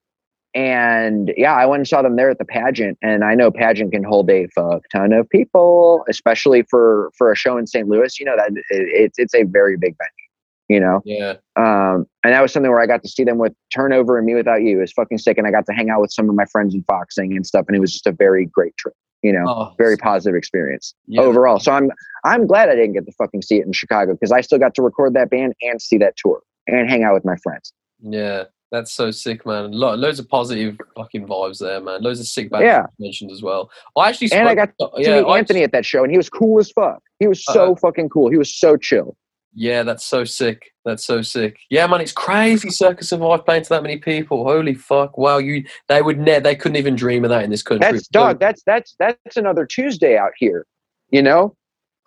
and 0.55 1.33
yeah, 1.37 1.53
I 1.53 1.65
went 1.65 1.81
and 1.81 1.87
saw 1.87 2.01
them 2.01 2.15
there 2.15 2.29
at 2.29 2.39
the 2.39 2.45
pageant, 2.45 2.97
and 3.01 3.23
I 3.25 3.35
know 3.35 3.51
pageant 3.51 3.91
can 3.91 4.03
hold 4.03 4.29
a 4.29 4.47
fuck 4.55 4.81
ton 4.91 5.11
of 5.13 5.29
people, 5.29 6.03
especially 6.09 6.63
for 6.63 7.11
for 7.17 7.31
a 7.31 7.35
show 7.35 7.57
in 7.57 7.67
St. 7.67 7.87
Louis. 7.87 8.17
You 8.19 8.25
know 8.25 8.35
that 8.37 8.51
it, 8.51 8.63
it's 8.69 9.19
it's 9.19 9.35
a 9.35 9.43
very 9.43 9.75
big 9.77 9.95
venue. 9.97 10.26
You 10.69 10.81
know, 10.81 11.01
Yeah. 11.05 11.35
um, 11.55 12.05
and 12.25 12.33
that 12.33 12.41
was 12.41 12.51
something 12.51 12.69
where 12.69 12.81
I 12.81 12.87
got 12.87 13.01
to 13.03 13.07
see 13.07 13.23
them 13.23 13.37
with 13.37 13.53
Turnover 13.73 14.17
and 14.17 14.27
mewithoutYou. 14.27 14.73
It 14.73 14.77
was 14.79 14.91
fucking 14.91 15.17
sick, 15.19 15.37
and 15.37 15.47
I 15.47 15.51
got 15.51 15.65
to 15.67 15.71
hang 15.73 15.89
out 15.89 16.01
with 16.01 16.11
some 16.11 16.27
of 16.29 16.35
my 16.35 16.43
friends 16.45 16.73
in 16.75 16.83
Foxing 16.83 17.35
and 17.37 17.45
stuff, 17.47 17.65
and 17.69 17.75
it 17.77 17.79
was 17.79 17.93
just 17.93 18.05
a 18.05 18.11
very 18.11 18.45
great 18.45 18.75
trip. 18.77 18.93
You 19.23 19.31
know, 19.33 19.45
Oh, 19.47 19.73
very 19.77 19.95
positive 19.97 20.35
experience 20.37 20.93
yeah. 21.07 21.21
overall. 21.21 21.59
So 21.59 21.71
I'm 21.71 21.89
I'm 22.25 22.45
glad 22.45 22.69
I 22.69 22.75
didn't 22.75 22.93
get 22.93 23.05
to 23.05 23.11
fucking 23.13 23.41
see 23.43 23.57
it 23.59 23.65
in 23.65 23.71
Chicago 23.71 24.13
because 24.13 24.31
I 24.31 24.41
still 24.41 24.59
got 24.59 24.75
to 24.75 24.81
record 24.81 25.13
that 25.13 25.29
band 25.29 25.53
and 25.61 25.81
see 25.81 25.97
that 25.99 26.15
tour 26.17 26.41
and 26.67 26.89
hang 26.89 27.03
out 27.03 27.13
with 27.13 27.23
my 27.25 27.35
friends. 27.37 27.71
Yeah, 28.01 28.43
that's 28.69 28.91
so 28.91 29.09
sick, 29.11 29.45
man. 29.45 29.71
Lo- 29.71 29.95
loads 29.95 30.19
of 30.19 30.27
positive 30.29 30.77
fucking 30.95 31.25
vibes 31.27 31.59
there, 31.59 31.79
man. 31.81 32.01
Loads 32.03 32.19
of 32.19 32.27
sick 32.27 32.51
bands 32.51 32.65
Yeah. 32.65 32.85
mentioned 32.99 33.31
as 33.31 33.41
well. 33.41 33.71
I 33.95 34.09
actually 34.09 34.31
And 34.33 34.47
I 34.49 34.53
got 34.53 34.69
To 34.79 34.89
yeah, 34.97 35.21
meet 35.21 35.27
I- 35.27 35.37
Anthony 35.39 35.63
at 35.63 35.71
that 35.71 35.85
show, 35.85 36.03
and 36.03 36.11
he 36.11 36.17
was 36.17 36.29
cool 36.29 36.59
as 36.59 36.69
fuck. 36.71 37.01
He 37.19 37.27
was 37.27 37.43
so 37.43 37.69
Uh-uh. 37.71 37.75
fucking 37.77 38.09
cool. 38.09 38.29
He 38.29 38.37
was 38.37 38.53
so 38.53 38.75
chill. 38.77 39.15
Yeah, 39.53 39.83
that's 39.83 40.05
so 40.05 40.23
sick. 40.23 40.71
That's 40.85 41.05
so 41.05 41.21
sick. 41.21 41.57
Yeah, 41.69 41.87
man, 41.87 42.01
it's 42.01 42.11
crazy. 42.11 42.69
Circa 42.69 43.03
Survive 43.03 43.45
playing 43.45 43.63
to 43.63 43.69
that 43.69 43.83
many 43.83 43.97
people. 43.97 44.43
Holy 44.43 44.75
fuck! 44.75 45.17
Wow, 45.17 45.39
you 45.39 45.65
they 45.87 46.01
would 46.01 46.19
ne- 46.19 46.39
they 46.39 46.55
couldn't 46.55 46.75
even 46.75 46.95
dream 46.95 47.23
of 47.23 47.29
that 47.29 47.43
in 47.43 47.49
this 47.49 47.63
country. 47.63 47.91
That's 47.91 48.07
dog. 48.07 48.39
That's 48.39 48.61
that's 48.65 48.95
that's 48.99 49.37
another 49.37 49.65
Tuesday 49.65 50.17
out 50.17 50.31
here. 50.37 50.65
You 51.09 51.23
know, 51.23 51.55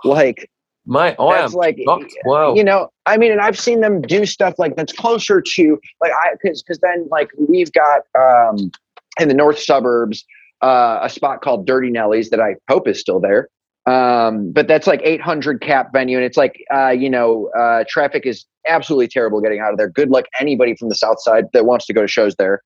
like 0.04 0.48
my 0.86 1.14
I 1.18 1.34
am 1.34 1.40
that's 1.42 1.54
like 1.54 1.78
shocked. 1.84 2.12
Wow. 2.24 2.54
you 2.54 2.64
know 2.64 2.88
i 3.06 3.16
mean 3.16 3.30
and 3.32 3.40
i've 3.40 3.58
seen 3.58 3.80
them 3.80 4.00
do 4.00 4.24
stuff 4.24 4.54
like 4.58 4.76
that's 4.76 4.92
closer 4.92 5.40
to 5.40 5.78
like 6.00 6.12
i 6.12 6.32
because 6.32 6.62
because 6.62 6.78
then 6.78 7.06
like 7.10 7.30
we've 7.48 7.70
got 7.72 8.02
um 8.18 8.70
in 9.18 9.28
the 9.28 9.34
north 9.34 9.58
suburbs 9.58 10.24
uh 10.62 11.00
a 11.02 11.10
spot 11.10 11.42
called 11.42 11.66
dirty 11.66 11.90
nellies 11.90 12.30
that 12.30 12.40
i 12.40 12.54
hope 12.68 12.88
is 12.88 12.98
still 12.98 13.20
there 13.20 13.48
um 13.86 14.52
but 14.52 14.68
that's 14.68 14.86
like 14.86 15.00
800 15.02 15.60
cap 15.62 15.90
venue 15.92 16.16
and 16.16 16.24
it's 16.24 16.36
like 16.36 16.62
uh 16.72 16.90
you 16.90 17.08
know 17.08 17.50
uh 17.58 17.84
traffic 17.88 18.26
is 18.26 18.44
absolutely 18.68 19.08
terrible 19.08 19.40
getting 19.40 19.60
out 19.60 19.72
of 19.72 19.78
there. 19.78 19.88
Good 19.88 20.10
luck 20.10 20.26
anybody 20.38 20.76
from 20.76 20.90
the 20.90 20.94
south 20.94 21.20
side 21.20 21.46
that 21.54 21.64
wants 21.64 21.86
to 21.86 21.94
go 21.94 22.02
to 22.02 22.08
shows 22.08 22.34
there. 22.36 22.62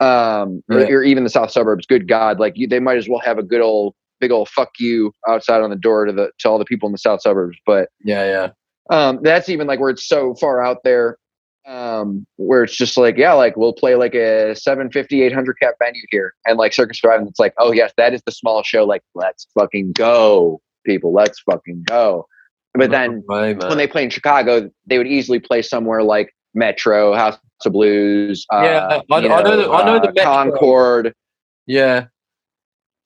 Um 0.00 0.62
or- 0.68 0.84
or, 0.86 1.02
even 1.04 1.22
the 1.24 1.30
south 1.30 1.50
suburbs 1.52 1.86
good 1.86 2.08
god 2.08 2.40
like 2.40 2.54
you, 2.56 2.66
they 2.66 2.80
might 2.80 2.98
as 2.98 3.08
well 3.08 3.20
have 3.20 3.38
a 3.38 3.42
good 3.42 3.60
old 3.60 3.94
big 4.20 4.30
old 4.30 4.48
fuck 4.48 4.70
you 4.78 5.12
outside 5.28 5.62
on 5.62 5.70
the 5.70 5.76
door 5.76 6.04
to 6.04 6.12
the 6.12 6.30
to 6.38 6.48
all 6.48 6.58
the 6.58 6.64
people 6.64 6.86
in 6.86 6.92
the 6.92 6.98
south 6.98 7.22
suburbs 7.22 7.56
but 7.64 7.88
yeah, 8.04 8.24
yeah. 8.90 8.96
um 8.96 9.20
that's 9.22 9.48
even 9.48 9.66
like 9.66 9.78
where 9.80 9.90
it's 9.90 10.06
so 10.06 10.34
far 10.34 10.62
out 10.64 10.78
there 10.84 11.16
um 11.66 12.24
where 12.36 12.62
it's 12.62 12.76
just 12.76 12.96
like 12.96 13.16
yeah 13.16 13.32
like 13.32 13.56
we'll 13.56 13.72
play 13.72 13.94
like 13.96 14.14
a 14.14 14.54
750 14.54 15.22
800 15.22 15.54
cap 15.60 15.74
venue 15.80 16.00
here 16.10 16.32
and 16.46 16.58
like 16.58 16.72
circa 16.72 16.94
survive 16.94 17.20
and 17.20 17.28
it's 17.28 17.40
like 17.40 17.52
oh 17.58 17.72
yes 17.72 17.92
that 17.96 18.14
is 18.14 18.22
the 18.24 18.32
small 18.32 18.62
show 18.62 18.84
like 18.84 19.02
let's 19.14 19.46
fucking 19.58 19.92
go 19.92 20.60
people 20.84 21.12
let's 21.12 21.40
fucking 21.40 21.82
go 21.84 22.24
but 22.74 22.90
then 22.90 23.24
man. 23.26 23.58
when 23.58 23.78
they 23.78 23.86
play 23.86 24.04
in 24.04 24.10
chicago 24.10 24.70
they 24.86 24.98
would 24.98 25.08
easily 25.08 25.40
play 25.40 25.60
somewhere 25.60 26.02
like 26.04 26.32
metro 26.54 27.14
house 27.14 27.36
of 27.64 27.72
blues 27.72 28.46
uh, 28.52 28.62
Yeah, 28.62 29.00
I- 29.10 29.20
you 29.20 29.28
I 29.32 29.42
know 29.42 29.56
the- 29.56 29.70
I 29.72 29.84
know 29.84 29.98
the 29.98 30.20
uh, 30.20 30.24
concord 30.24 31.12
yeah. 31.66 32.06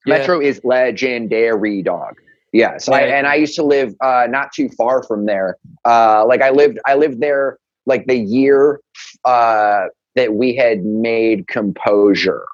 Yeah. 0.07 0.19
Metro 0.19 0.41
is 0.41 0.61
legendary, 0.65 1.83
dog. 1.83 2.15
Yes, 2.53 2.89
I, 2.89 3.03
and 3.03 3.27
I 3.27 3.35
used 3.37 3.55
to 3.57 3.63
live 3.63 3.95
uh, 4.03 4.27
not 4.31 4.51
too 4.53 4.69
far 4.71 5.03
from 5.03 5.27
there. 5.27 5.57
Uh, 5.85 6.25
like 6.27 6.41
I 6.43 6.51
lived, 6.51 6.79
I 6.87 6.95
lived 6.95 7.21
there 7.21 7.59
like 7.91 8.07
the 8.07 8.17
year 8.17 8.81
uh, 9.27 9.87
that 10.15 10.33
we 10.35 10.55
had 10.57 10.83
made 10.85 11.47
Composure 11.49 12.47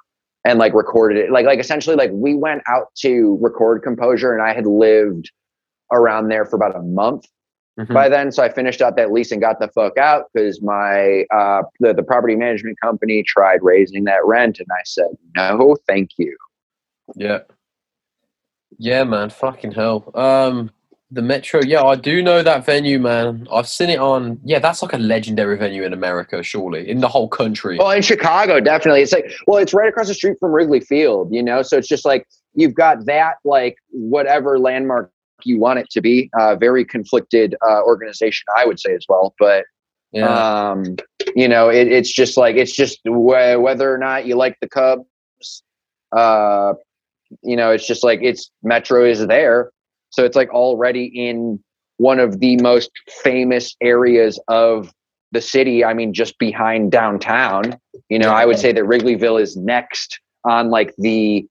and 0.44 0.58
like 0.58 0.74
recorded 0.74 1.18
it. 1.18 1.30
Like, 1.30 1.46
like 1.46 1.60
essentially, 1.60 1.94
like 1.94 2.10
we 2.12 2.34
went 2.34 2.62
out 2.66 2.88
to 3.02 3.38
record 3.40 3.82
Composure, 3.84 4.32
and 4.32 4.42
I 4.42 4.52
had 4.52 4.66
lived 4.66 5.30
around 5.92 6.28
there 6.28 6.44
for 6.44 6.56
about 6.56 6.74
a 6.74 6.82
month 6.82 7.26
Mhm. 7.78 7.92
by 7.92 8.08
then. 8.08 8.32
So 8.32 8.42
I 8.42 8.48
finished 8.48 8.80
out 8.80 8.96
that 8.96 9.12
lease 9.12 9.30
and 9.32 9.40
got 9.40 9.60
the 9.60 9.68
fuck 9.68 9.98
out 9.98 10.24
because 10.32 10.62
my 10.62 11.24
uh, 11.30 11.62
the, 11.78 11.92
the 11.92 12.02
property 12.02 12.34
management 12.34 12.80
company 12.82 13.22
tried 13.22 13.60
raising 13.62 14.04
that 14.04 14.24
rent, 14.24 14.58
and 14.58 14.66
I 14.70 14.80
said 14.86 15.08
no, 15.36 15.76
thank 15.86 16.10
you. 16.16 16.34
Yeah. 17.14 17.40
Yeah, 18.78 19.04
man. 19.04 19.30
Fucking 19.30 19.72
hell. 19.72 20.10
Um, 20.14 20.70
the 21.10 21.22
Metro. 21.22 21.60
Yeah, 21.64 21.82
I 21.84 21.94
do 21.94 22.20
know 22.22 22.42
that 22.42 22.66
venue, 22.66 22.98
man. 22.98 23.46
I've 23.52 23.68
seen 23.68 23.90
it 23.90 23.98
on. 23.98 24.40
Yeah, 24.44 24.58
that's 24.58 24.82
like 24.82 24.92
a 24.92 24.98
legendary 24.98 25.56
venue 25.56 25.84
in 25.84 25.92
America, 25.92 26.42
surely 26.42 26.88
in 26.88 27.00
the 27.00 27.08
whole 27.08 27.28
country. 27.28 27.78
Well, 27.78 27.92
in 27.92 28.02
Chicago, 28.02 28.58
definitely. 28.58 29.02
It's 29.02 29.12
like, 29.12 29.30
well, 29.46 29.58
it's 29.58 29.72
right 29.72 29.88
across 29.88 30.08
the 30.08 30.14
street 30.14 30.36
from 30.40 30.50
Wrigley 30.50 30.80
Field, 30.80 31.32
you 31.32 31.42
know? 31.42 31.62
So 31.62 31.78
it's 31.78 31.86
just 31.86 32.04
like 32.04 32.26
you've 32.54 32.74
got 32.74 33.06
that, 33.06 33.34
like, 33.44 33.76
whatever 33.90 34.58
landmark 34.58 35.12
you 35.44 35.60
want 35.60 35.78
it 35.78 35.88
to 35.90 36.00
be. 36.00 36.28
Uh, 36.38 36.56
very 36.56 36.84
conflicted 36.84 37.54
uh, 37.64 37.82
organization, 37.82 38.46
I 38.56 38.66
would 38.66 38.80
say 38.80 38.94
as 38.94 39.04
well. 39.08 39.34
But, 39.38 39.64
yeah. 40.10 40.70
um, 40.70 40.96
you 41.36 41.46
know, 41.46 41.68
it, 41.68 41.86
it's 41.86 42.12
just 42.12 42.36
like, 42.36 42.56
it's 42.56 42.74
just 42.74 42.98
wh- 43.04 43.60
whether 43.60 43.92
or 43.92 43.98
not 43.98 44.26
you 44.26 44.34
like 44.34 44.56
the 44.60 44.68
Cubs, 44.68 45.62
uh, 46.16 46.72
you 47.42 47.56
know, 47.56 47.70
it's 47.70 47.86
just 47.86 48.02
like 48.02 48.20
it's 48.22 48.50
Metro 48.62 49.04
is 49.04 49.26
there. 49.26 49.70
So 50.10 50.24
it's 50.24 50.36
like 50.36 50.50
already 50.50 51.06
in 51.06 51.62
one 51.98 52.20
of 52.20 52.40
the 52.40 52.56
most 52.58 52.90
famous 53.22 53.74
areas 53.80 54.40
of 54.48 54.92
the 55.32 55.40
city. 55.40 55.84
I 55.84 55.94
mean, 55.94 56.12
just 56.14 56.38
behind 56.38 56.92
downtown. 56.92 57.78
You 58.08 58.18
know, 58.18 58.30
I 58.30 58.44
would 58.44 58.58
say 58.58 58.72
that 58.72 58.84
Wrigleyville 58.84 59.40
is 59.40 59.56
next 59.56 60.20
on 60.44 60.70
like 60.70 60.94
the 60.98 61.46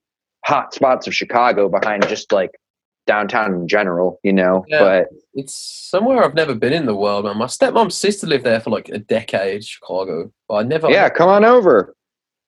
hot 0.46 0.74
spots 0.74 1.08
of 1.08 1.16
Chicago 1.16 1.68
behind 1.68 2.08
just 2.08 2.32
like 2.32 2.52
downtown 3.08 3.54
in 3.54 3.68
general, 3.68 4.20
you 4.24 4.34
know. 4.34 4.66
Yeah. 4.68 4.80
But 4.80 5.08
It's 5.34 5.56
somewhere 5.56 6.24
I've 6.24 6.36
never 6.36 6.56
been 6.56 6.74
in 6.74 6.86
the 6.86 6.96
world, 6.96 7.26
man. 7.26 7.38
My 7.38 7.46
stepmom's 7.46 7.96
sister 7.96 8.28
lived 8.28 8.44
there 8.44 8.60
for 8.60 8.70
like 8.70 8.90
a 8.90 9.00
decade, 9.00 9.64
Chicago. 9.64 10.32
But 10.48 10.56
I 10.56 10.64
never. 10.64 10.90
yeah, 10.90 11.10
come 11.10 11.30
on 11.30 11.46
over. 11.46 11.96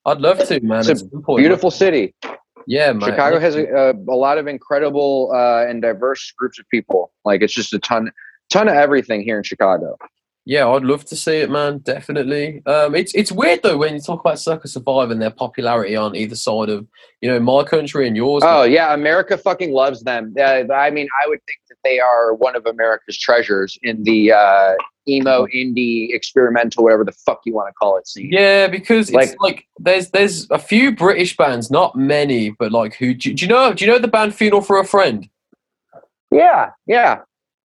I'd 0.06 0.22
love 0.22 0.40
to, 0.48 0.60
man. 0.62 0.80
It's 0.80 0.90
a 0.90 0.96
some 0.98 1.22
point. 1.22 1.42
Beautiful 1.42 1.70
city. 1.70 2.16
Yeah, 2.68 2.92
man. 2.92 3.10
Chicago 3.10 3.40
has 3.40 3.56
a, 3.56 3.66
a, 3.66 3.94
a 3.94 4.16
lot 4.16 4.38
of 4.38 4.46
incredible 4.46 5.32
uh, 5.34 5.66
and 5.66 5.82
diverse 5.82 6.32
groups 6.38 6.60
of 6.60 6.68
people. 6.70 7.12
Like 7.24 7.42
it's 7.42 7.54
just 7.54 7.74
a 7.74 7.80
ton, 7.80 8.12
ton 8.50 8.68
of 8.68 8.76
everything 8.76 9.22
here 9.22 9.38
in 9.38 9.44
Chicago. 9.44 9.98
Yeah, 10.50 10.66
I'd 10.70 10.86
love 10.86 11.04
to 11.06 11.16
see 11.18 11.40
it, 11.40 11.50
man. 11.50 11.80
Definitely. 11.80 12.62
Um, 12.66 12.96
it's 12.96 13.14
it's 13.14 13.34
weird 13.34 13.64
though 13.64 13.76
when 13.78 13.94
you 13.96 14.00
talk 14.00 14.22
about 14.22 14.40
Circa 14.40 14.70
Survive 14.70 15.12
and 15.12 15.22
their 15.22 15.30
popularity 15.30 15.98
on 15.98 16.16
either 16.16 16.38
side 16.38 16.70
of 16.70 16.88
you 17.20 17.30
know 17.30 17.38
my 17.38 17.66
country 17.66 18.08
and 18.08 18.16
yours. 18.16 18.44
Oh 18.46 18.64
yeah, 18.64 18.94
America 18.94 19.38
fucking 19.38 19.74
loves 19.74 20.04
them. 20.04 20.34
Uh, 20.40 20.64
I 20.74 20.90
mean, 20.90 21.10
I 21.22 21.28
would 21.28 21.40
think 21.46 21.60
that 21.68 21.76
they 21.84 22.00
are 22.00 22.34
one 22.34 22.56
of 22.56 22.66
America's 22.66 23.18
treasures 23.18 23.78
in 23.84 24.04
the 24.04 24.32
uh, 24.32 24.76
emo, 25.10 25.48
indie, 25.48 26.14
experimental, 26.16 26.82
whatever 26.86 27.04
the 27.04 27.12
fuck 27.12 27.42
you 27.44 27.54
want 27.54 27.68
to 27.68 27.74
call 27.74 27.98
it 27.98 28.08
scene. 28.08 28.30
Yeah, 28.32 28.68
because 28.68 29.12
Like- 29.12 29.28
it's 29.32 29.36
like 29.42 29.68
there's 29.80 30.12
there's 30.12 30.50
a 30.50 30.60
few 30.60 30.96
British 30.96 31.36
bands, 31.36 31.70
not 31.70 31.98
many, 31.98 32.52
but 32.52 32.72
like 32.72 32.94
who 32.96 33.14
do, 33.14 33.34
do 33.34 33.44
you 33.46 33.50
know? 33.50 33.74
Do 33.74 33.84
you 33.84 33.92
know 33.92 34.00
the 34.00 34.08
band 34.08 34.34
Funeral 34.34 34.62
for 34.62 34.80
a 34.80 34.86
Friend? 34.86 35.28
Yeah, 36.32 36.70
yeah. 36.86 37.20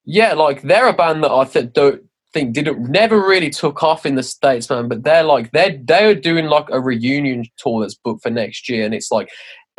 Yeah, 0.05 0.33
like 0.33 0.63
they're 0.63 0.89
a 0.89 0.93
band 0.93 1.23
that 1.23 1.31
I 1.31 1.45
th- 1.45 1.73
don't 1.73 2.03
think 2.33 2.55
didn't 2.55 2.89
never 2.91 3.19
really 3.21 3.51
took 3.51 3.83
off 3.83 4.07
in 4.07 4.15
the 4.15 4.23
states, 4.23 4.69
man. 4.71 4.89
But 4.89 5.05
they're 5.05 5.23
like 5.25 5.51
they're 5.53 5.79
they're 5.83 6.15
doing 6.15 6.47
like 6.47 6.67
a 6.71 6.81
reunion 6.81 7.45
tour 7.57 7.83
that's 7.83 7.95
booked 7.95 8.23
for 8.23 8.31
next 8.31 8.69
year, 8.69 8.85
and 8.85 8.95
it's 8.95 9.11
like 9.11 9.29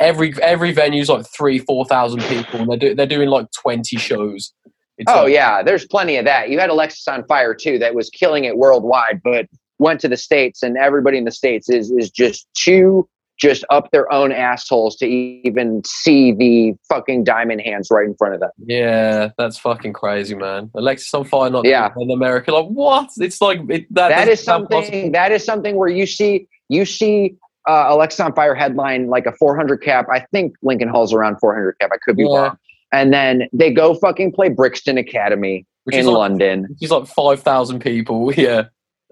every 0.00 0.34
every 0.42 0.72
venue's 0.72 1.08
like 1.08 1.26
three 1.26 1.58
four 1.58 1.84
thousand 1.84 2.22
people, 2.22 2.60
and 2.60 2.70
they're 2.70 2.76
do, 2.78 2.94
they're 2.94 3.06
doing 3.06 3.28
like 3.28 3.46
twenty 3.52 3.96
shows. 3.96 4.52
It's 4.98 5.10
Oh 5.12 5.24
like- 5.24 5.32
yeah, 5.32 5.62
there's 5.62 5.86
plenty 5.86 6.16
of 6.16 6.24
that. 6.24 6.50
You 6.50 6.58
had 6.60 6.70
Alexisonfire 6.70 7.58
too, 7.58 7.78
that 7.80 7.94
was 7.94 8.10
killing 8.10 8.44
it 8.44 8.56
worldwide, 8.56 9.20
but 9.24 9.46
went 9.78 10.00
to 10.00 10.08
the 10.08 10.16
states, 10.16 10.62
and 10.62 10.76
everybody 10.76 11.18
in 11.18 11.24
the 11.24 11.32
states 11.32 11.68
is 11.68 11.90
is 11.90 12.10
just 12.10 12.46
too 12.54 13.08
just 13.38 13.64
up 13.70 13.90
their 13.90 14.10
own 14.12 14.30
assholes 14.32 14.96
to 14.96 15.06
even 15.06 15.82
see 15.84 16.32
the 16.32 16.72
fucking 16.88 17.24
diamond 17.24 17.60
hands 17.62 17.88
right 17.90 18.06
in 18.06 18.14
front 18.16 18.34
of 18.34 18.40
them. 18.40 18.50
Yeah, 18.64 19.30
that's 19.36 19.58
fucking 19.58 19.92
crazy, 19.92 20.34
man. 20.34 20.70
Alexisonfire, 20.76 21.50
not 21.50 21.64
Yeah. 21.66 21.92
in 21.98 22.10
America. 22.10 22.52
Like 22.52 22.66
what? 22.68 23.10
It's 23.18 23.40
like 23.40 23.58
it, 23.68 23.86
that. 23.94 24.08
that 24.10 24.28
is 24.28 24.42
possible. 24.44 24.82
something. 24.82 25.12
That 25.12 25.32
is 25.32 25.44
something 25.44 25.76
where 25.76 25.88
you 25.88 26.06
see 26.06 26.46
you 26.68 26.84
see 26.84 27.34
uh, 27.68 27.90
Alexisonfire 27.92 28.56
headline 28.56 29.08
like 29.08 29.26
a 29.26 29.32
400 29.32 29.78
cap. 29.82 30.06
I 30.12 30.20
think 30.32 30.54
Lincoln 30.62 30.88
Hall's 30.88 31.12
around 31.12 31.38
400 31.40 31.76
cap. 31.80 31.90
I 31.92 31.96
could 32.04 32.16
be 32.16 32.24
Yeah. 32.24 32.36
wrong. 32.36 32.58
And 32.92 33.12
then 33.12 33.48
they 33.52 33.72
go 33.72 33.94
fucking 33.94 34.32
play 34.32 34.48
Brixton 34.50 34.96
Academy 34.98 35.66
Which 35.84 35.94
in 35.96 36.00
is 36.02 36.06
like, 36.06 36.16
London. 36.16 36.66
which 36.70 36.82
is 36.82 36.90
like 36.92 37.06
five 37.08 37.40
thousand 37.42 37.80
people. 37.80 38.32
Yeah. 38.36 38.66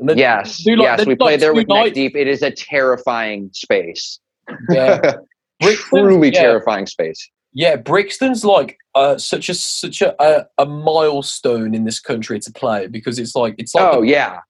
Then 0.06 0.18
Yes, 0.18 0.64
like- 0.66 0.78
yes, 0.78 1.00
we 1.06 1.12
like 1.12 1.18
played 1.18 1.40
there 1.40 1.54
with 1.54 1.68
Neck. 1.68 1.94
Deep. 1.94 2.16
It 2.16 2.28
is 2.28 2.42
a 2.42 2.50
terrifying 2.50 3.50
space. 3.52 4.18
Yeah. 4.70 5.14
Truly 5.62 6.30
yeah, 6.32 6.40
terrifying 6.40 6.86
space. 6.86 7.30
Yeah, 7.52 7.76
Brixton's 7.76 8.44
like 8.44 8.78
uh, 8.94 9.18
such 9.18 9.48
a 9.48 9.54
such 9.54 10.02
a, 10.02 10.20
a 10.22 10.46
a 10.58 10.66
milestone 10.66 11.74
in 11.74 11.84
this 11.84 12.00
country 12.00 12.40
to 12.40 12.52
play 12.52 12.86
because 12.88 13.18
it's 13.18 13.34
like 13.36 13.54
it's 13.58 13.74
like 13.74 13.84
Oh 13.94 14.00
the- 14.00 14.08
yeah, 14.08 14.40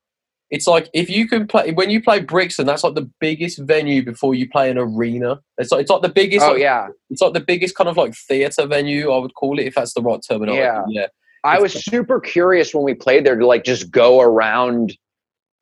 it's 0.50 0.66
like 0.66 0.88
if 0.94 1.10
you 1.10 1.28
can 1.28 1.46
play 1.46 1.72
when 1.72 1.90
you 1.90 2.00
play 2.02 2.20
Brixton, 2.20 2.64
that's 2.64 2.84
like 2.84 2.94
the 2.94 3.10
biggest 3.20 3.58
venue 3.58 4.04
before 4.04 4.34
you 4.34 4.48
play 4.48 4.70
an 4.70 4.78
arena. 4.78 5.40
It's 5.58 5.72
like 5.72 5.82
it's 5.82 5.90
like 5.90 6.02
the 6.02 6.08
biggest. 6.08 6.46
oh 6.46 6.52
like, 6.52 6.60
yeah. 6.60 6.88
It's 7.10 7.20
like 7.20 7.34
the 7.34 7.40
biggest 7.40 7.74
kind 7.74 7.90
of 7.90 7.96
like 7.96 8.14
theater 8.14 8.66
venue, 8.66 9.10
I 9.10 9.18
would 9.18 9.34
call 9.34 9.58
it, 9.58 9.66
if 9.66 9.74
that's 9.74 9.92
the 9.94 10.00
right 10.02 10.20
terminology. 10.26 10.62
Yeah. 10.62 10.84
yeah. 10.88 11.06
I 11.44 11.58
was 11.58 11.72
super 11.72 12.20
curious 12.20 12.72
when 12.72 12.84
we 12.84 12.94
played 12.94 13.26
there 13.26 13.36
to 13.36 13.44
like 13.46 13.64
just 13.64 13.90
go 13.90 14.20
around 14.20 14.96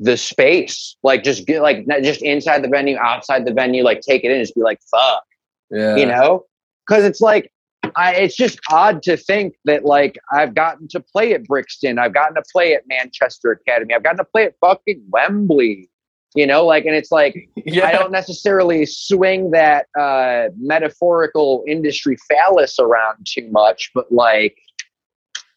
the 0.01 0.17
space, 0.17 0.97
like 1.03 1.23
just 1.23 1.47
get 1.47 1.61
like 1.61 1.87
just 2.03 2.23
inside 2.23 2.65
the 2.65 2.69
venue, 2.69 2.97
outside 2.99 3.45
the 3.45 3.53
venue, 3.53 3.85
like 3.85 4.01
take 4.01 4.25
it 4.25 4.31
in, 4.31 4.41
just 4.41 4.55
be 4.55 4.63
like 4.63 4.81
fuck, 4.91 5.23
Yeah. 5.71 5.97
you 5.97 6.07
know? 6.07 6.47
Because 6.89 7.05
it's 7.05 7.21
like 7.21 7.53
I, 7.97 8.15
it's 8.15 8.35
just 8.35 8.59
odd 8.71 9.03
to 9.05 9.17
think 9.17 9.57
that 9.67 9.85
like 9.85 10.19
I've 10.33 10.55
gotten 10.55 10.89
to 10.89 11.01
play 11.01 11.35
at 11.35 11.45
Brixton, 11.45 11.99
I've 11.99 12.15
gotten 12.15 12.35
to 12.35 12.43
play 12.51 12.75
at 12.75 12.85
Manchester 12.89 13.53
Academy, 13.53 13.95
I've 13.95 14.03
gotten 14.03 14.19
to 14.19 14.25
play 14.25 14.45
at 14.45 14.55
fucking 14.63 15.03
Wembley, 15.11 15.91
you 16.35 16.47
know, 16.47 16.65
like, 16.65 16.87
and 16.87 16.95
it's 16.95 17.13
like 17.13 17.49
yeah. 17.57 17.87
I 17.87 17.93
don't 17.93 18.11
necessarily 18.11 18.87
swing 18.87 19.51
that 19.51 19.87
uh, 19.99 20.49
metaphorical 20.59 21.63
industry 21.69 22.17
phallus 22.27 22.79
around 22.79 23.27
too 23.27 23.49
much, 23.51 23.91
but 23.95 24.11
like, 24.11 24.57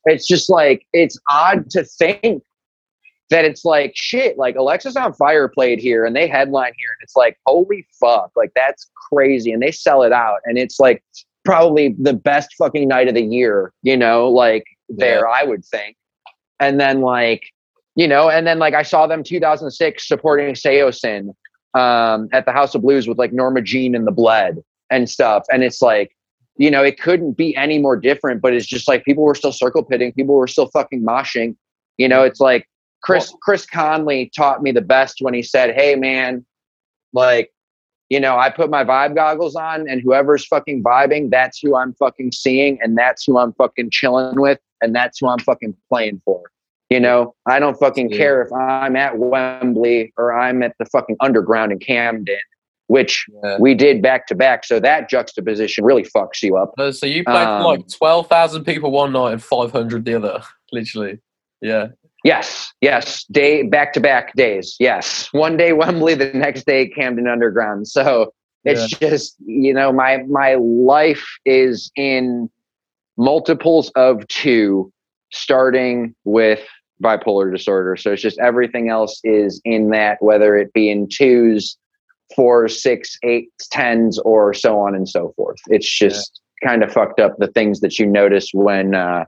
it's 0.06 0.28
just 0.28 0.50
like, 0.50 0.86
it's 0.92 1.18
odd 1.30 1.70
to 1.70 1.86
think 1.86 2.44
that 3.30 3.46
it's 3.46 3.66
like, 3.66 3.94
shit, 3.96 4.38
like 4.38 4.56
Alexisonfire 4.56 5.52
played 5.52 5.80
here 5.80 6.06
and 6.06 6.16
they 6.16 6.28
headline 6.28 6.74
here, 6.78 6.90
and 6.90 7.04
it's 7.04 7.16
like, 7.16 7.38
holy 7.46 7.86
fuck, 8.00 8.32
like 8.36 8.52
that's 8.56 8.90
crazy. 9.10 9.52
And 9.52 9.62
they 9.62 9.72
sell 9.72 10.04
it 10.04 10.12
out, 10.12 10.40
and 10.46 10.58
it's 10.58 10.80
like 10.80 11.04
probably 11.44 11.96
the 12.00 12.14
best 12.14 12.54
fucking 12.58 12.88
night 12.88 13.08
of 13.08 13.16
the 13.16 13.24
year, 13.24 13.74
you 13.82 13.98
know, 13.98 14.30
like 14.30 14.64
there, 14.90 15.28
I 15.28 15.44
would 15.44 15.66
think. 15.66 15.98
And 16.60 16.80
then, 16.80 17.02
like, 17.02 17.44
you 17.96 18.08
know, 18.08 18.30
and 18.30 18.48
then 18.48 18.60
like 18.60 18.74
I 18.74 18.84
saw 18.84 19.08
them 19.08 19.24
2006 19.24 20.08
supporting 20.08 20.54
Saosin 20.56 21.34
um, 21.74 22.30
at 22.32 22.46
the 22.46 22.52
House 22.52 22.76
of 22.76 22.82
Blues 22.82 23.08
with 23.08 23.18
like 23.18 23.34
Norma 23.34 23.62
Jean 23.62 23.96
and 23.96 24.08
the 24.08 24.12
Bled 24.12 24.64
and 24.90 25.10
stuff. 25.10 25.44
And 25.52 25.64
it's 25.64 25.82
like, 25.82 26.16
you 26.58 26.70
know, 26.70 26.84
it 26.84 27.00
couldn't 27.00 27.34
be 27.34 27.56
any 27.56 27.80
more 27.80 27.96
different, 27.96 28.42
but 28.42 28.54
it's 28.54 28.66
just 28.66 28.88
like 28.88 29.04
people 29.06 29.24
were 29.24 29.36
still 29.36 29.52
circle 29.52 29.84
pitting, 29.84 30.14
people 30.14 30.36
were 30.36 30.48
still 30.48 30.68
fucking 30.68 31.04
moshing. 31.04 31.56
You 31.98 32.08
know, 32.08 32.24
it's 32.24 32.40
like 32.40 32.68
Chris 33.04 33.34
Chris 33.42 33.66
Conley 33.66 34.32
taught 34.36 34.64
me 34.64 34.72
the 34.72 34.82
best 34.82 35.18
when 35.20 35.34
he 35.34 35.42
said, 35.44 35.76
Hey 35.76 35.96
man, 35.96 36.46
like, 37.14 37.52
you 38.10 38.20
know, 38.20 38.38
I 38.38 38.50
put 38.50 38.70
my 38.70 38.84
vibe 38.84 39.16
goggles 39.16 39.56
on 39.56 39.88
and 39.90 40.02
whoever's 40.02 40.46
fucking 40.46 40.84
vibing, 40.84 41.30
that's 41.30 41.60
who 41.60 41.76
I'm 41.76 41.94
fucking 41.96 42.32
seeing 42.32 42.80
and 42.82 42.98
that's 42.98 43.24
who 43.26 43.38
I'm 43.38 43.54
fucking 43.54 43.90
chilling 43.92 44.40
with 44.40 44.60
and 44.82 44.96
that's 44.96 45.20
who 45.20 45.28
I'm 45.28 45.40
fucking 45.40 45.76
playing 45.90 46.22
for. 46.26 46.42
You 46.90 47.00
know, 47.00 47.34
I 47.48 47.60
don't 47.60 47.76
fucking 47.80 48.12
Yeah. 48.12 48.18
care 48.18 48.42
if 48.44 48.52
I'm 48.54 48.96
at 48.96 49.18
Wembley 49.18 50.14
or 50.18 50.34
I'm 50.34 50.62
at 50.64 50.76
the 50.80 50.86
fucking 50.86 51.16
underground 51.22 51.72
in 51.72 51.80
Camden, 51.80 52.38
which 52.88 53.26
Yeah. 53.44 53.58
we 53.60 53.74
did 53.74 54.02
back 54.02 54.28
to 54.28 54.36
back. 54.36 54.64
So 54.64 54.80
that 54.80 55.10
juxtaposition 55.10 55.84
really 55.86 56.04
fucks 56.04 56.44
you 56.44 56.56
up. 56.58 56.74
So 56.94 57.06
you 57.06 57.24
played 57.24 57.48
Um, 57.48 57.62
for 57.64 57.68
like 57.68 57.88
twelve 57.90 58.28
thousand 58.28 58.64
people 58.66 58.92
one 58.92 59.12
night 59.12 59.32
and 59.34 59.44
five 59.44 59.72
hundred 59.72 60.06
the 60.06 60.16
other, 60.16 60.42
literally. 60.72 61.20
Yeah. 61.62 61.88
Yes, 62.24 62.72
yes, 62.80 63.26
day 63.26 63.64
back 63.64 63.94
to 63.94 64.00
back 64.00 64.34
days. 64.36 64.76
Yes, 64.80 65.28
one 65.34 65.58
day 65.58 65.74
Wembley, 65.74 66.16
the 66.16 66.32
next 66.34 66.66
day 66.66 66.88
Camden 66.88 67.28
Underground. 67.28 67.88
So 67.88 68.34
it's 68.64 68.88
just 68.98 69.36
you 69.46 69.74
know 69.74 69.92
my 69.92 70.24
my 70.30 70.56
life 70.56 71.26
is 71.46 71.92
in 71.96 72.50
multiples 73.18 73.92
of 73.96 74.26
two, 74.28 74.92
starting 75.32 76.16
with 76.24 76.66
bipolar 77.04 77.52
disorder. 77.52 77.98
So 77.98 78.14
it's 78.14 78.22
just 78.22 78.40
everything 78.40 78.90
else 78.90 79.20
is 79.24 79.62
in 79.66 79.90
that, 79.90 80.18
whether 80.22 80.56
it 80.56 80.72
be 80.74 80.90
in 80.90 81.10
twos, 81.10 81.78
fours, 82.36 82.82
six, 82.82 83.18
eights, 83.24 83.68
tens, 83.70 84.18
or 84.20 84.54
so 84.54 84.80
on 84.80 84.96
and 84.96 85.08
so 85.08 85.34
forth. 85.36 85.60
It's 85.68 85.90
just 85.90 86.40
kind 86.64 86.84
of 86.84 86.92
fucked 86.94 87.20
up 87.20 87.36
the 87.38 87.48
things 87.48 87.82
that 87.82 88.00
you 88.00 88.06
notice 88.06 88.50
when 88.54 88.96
uh, 88.96 89.26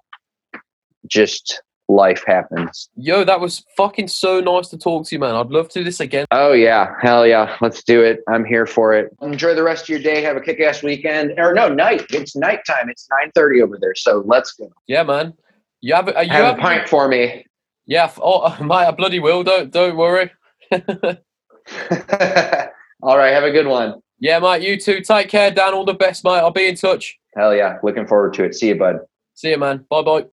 just 1.05 1.61
life 1.87 2.23
happens. 2.25 2.89
Yo, 2.95 3.23
that 3.23 3.39
was 3.39 3.63
fucking 3.77 4.07
so 4.07 4.39
nice 4.39 4.67
to 4.69 4.77
talk 4.77 5.05
to 5.07 5.15
you, 5.15 5.19
man. 5.19 5.35
I'd 5.35 5.47
love 5.47 5.69
to 5.69 5.79
do 5.79 5.83
this 5.83 5.99
again. 5.99 6.25
Oh 6.31 6.53
yeah, 6.53 6.93
hell 7.01 7.25
yeah, 7.27 7.55
let's 7.61 7.83
do 7.83 8.01
it. 8.03 8.19
I'm 8.27 8.43
here 8.45 8.65
for 8.65 8.93
it. 8.93 9.09
Enjoy 9.21 9.53
the 9.53 9.63
rest 9.63 9.83
of 9.85 9.89
your 9.89 9.99
day. 9.99 10.21
Have 10.23 10.37
a 10.37 10.41
kick-ass 10.41 10.81
weekend. 10.83 11.33
Or 11.37 11.53
no, 11.53 11.69
night. 11.69 12.05
It's 12.09 12.35
nighttime. 12.35 12.89
It's 12.89 13.07
9:30 13.37 13.61
over 13.63 13.77
there. 13.79 13.95
So 13.95 14.23
let's 14.25 14.53
go. 14.53 14.69
Yeah, 14.87 15.03
man. 15.03 15.33
You 15.81 15.93
have, 15.95 16.07
a- 16.07 16.17
uh, 16.17 16.21
you 16.21 16.31
Have 16.31 16.45
have 16.45 16.57
a 16.57 16.61
pint 16.61 16.89
for 16.89 17.07
me. 17.07 17.45
Yeah. 17.85 18.05
f- 18.05 18.19
Oh, 18.21 18.55
mate, 18.63 18.85
I 18.87 18.91
bloody 18.91 19.19
will. 19.19 19.43
Don't 19.43 19.71
don't 19.71 19.97
worry. 19.97 20.31
All 20.71 20.77
right, 23.17 23.33
have 23.33 23.43
a 23.43 23.51
good 23.51 23.67
one. 23.67 23.95
Yeah, 24.19 24.39
mate. 24.39 24.63
You 24.63 24.79
too. 24.79 25.01
Take 25.01 25.29
care, 25.29 25.51
Dan. 25.51 25.73
All 25.73 25.85
the 25.85 25.93
best, 25.93 26.23
mate. 26.23 26.37
I'll 26.39 26.51
be 26.51 26.67
in 26.67 26.75
touch. 26.75 27.17
Hell 27.35 27.55
yeah, 27.55 27.77
looking 27.83 28.07
forward 28.07 28.33
to 28.35 28.45
it. 28.45 28.55
See 28.55 28.69
you, 28.69 28.75
bud. 28.75 28.97
See 29.35 29.49
you, 29.51 29.57
man. 29.57 29.85
Bye 29.89 30.01
bye. 30.01 30.23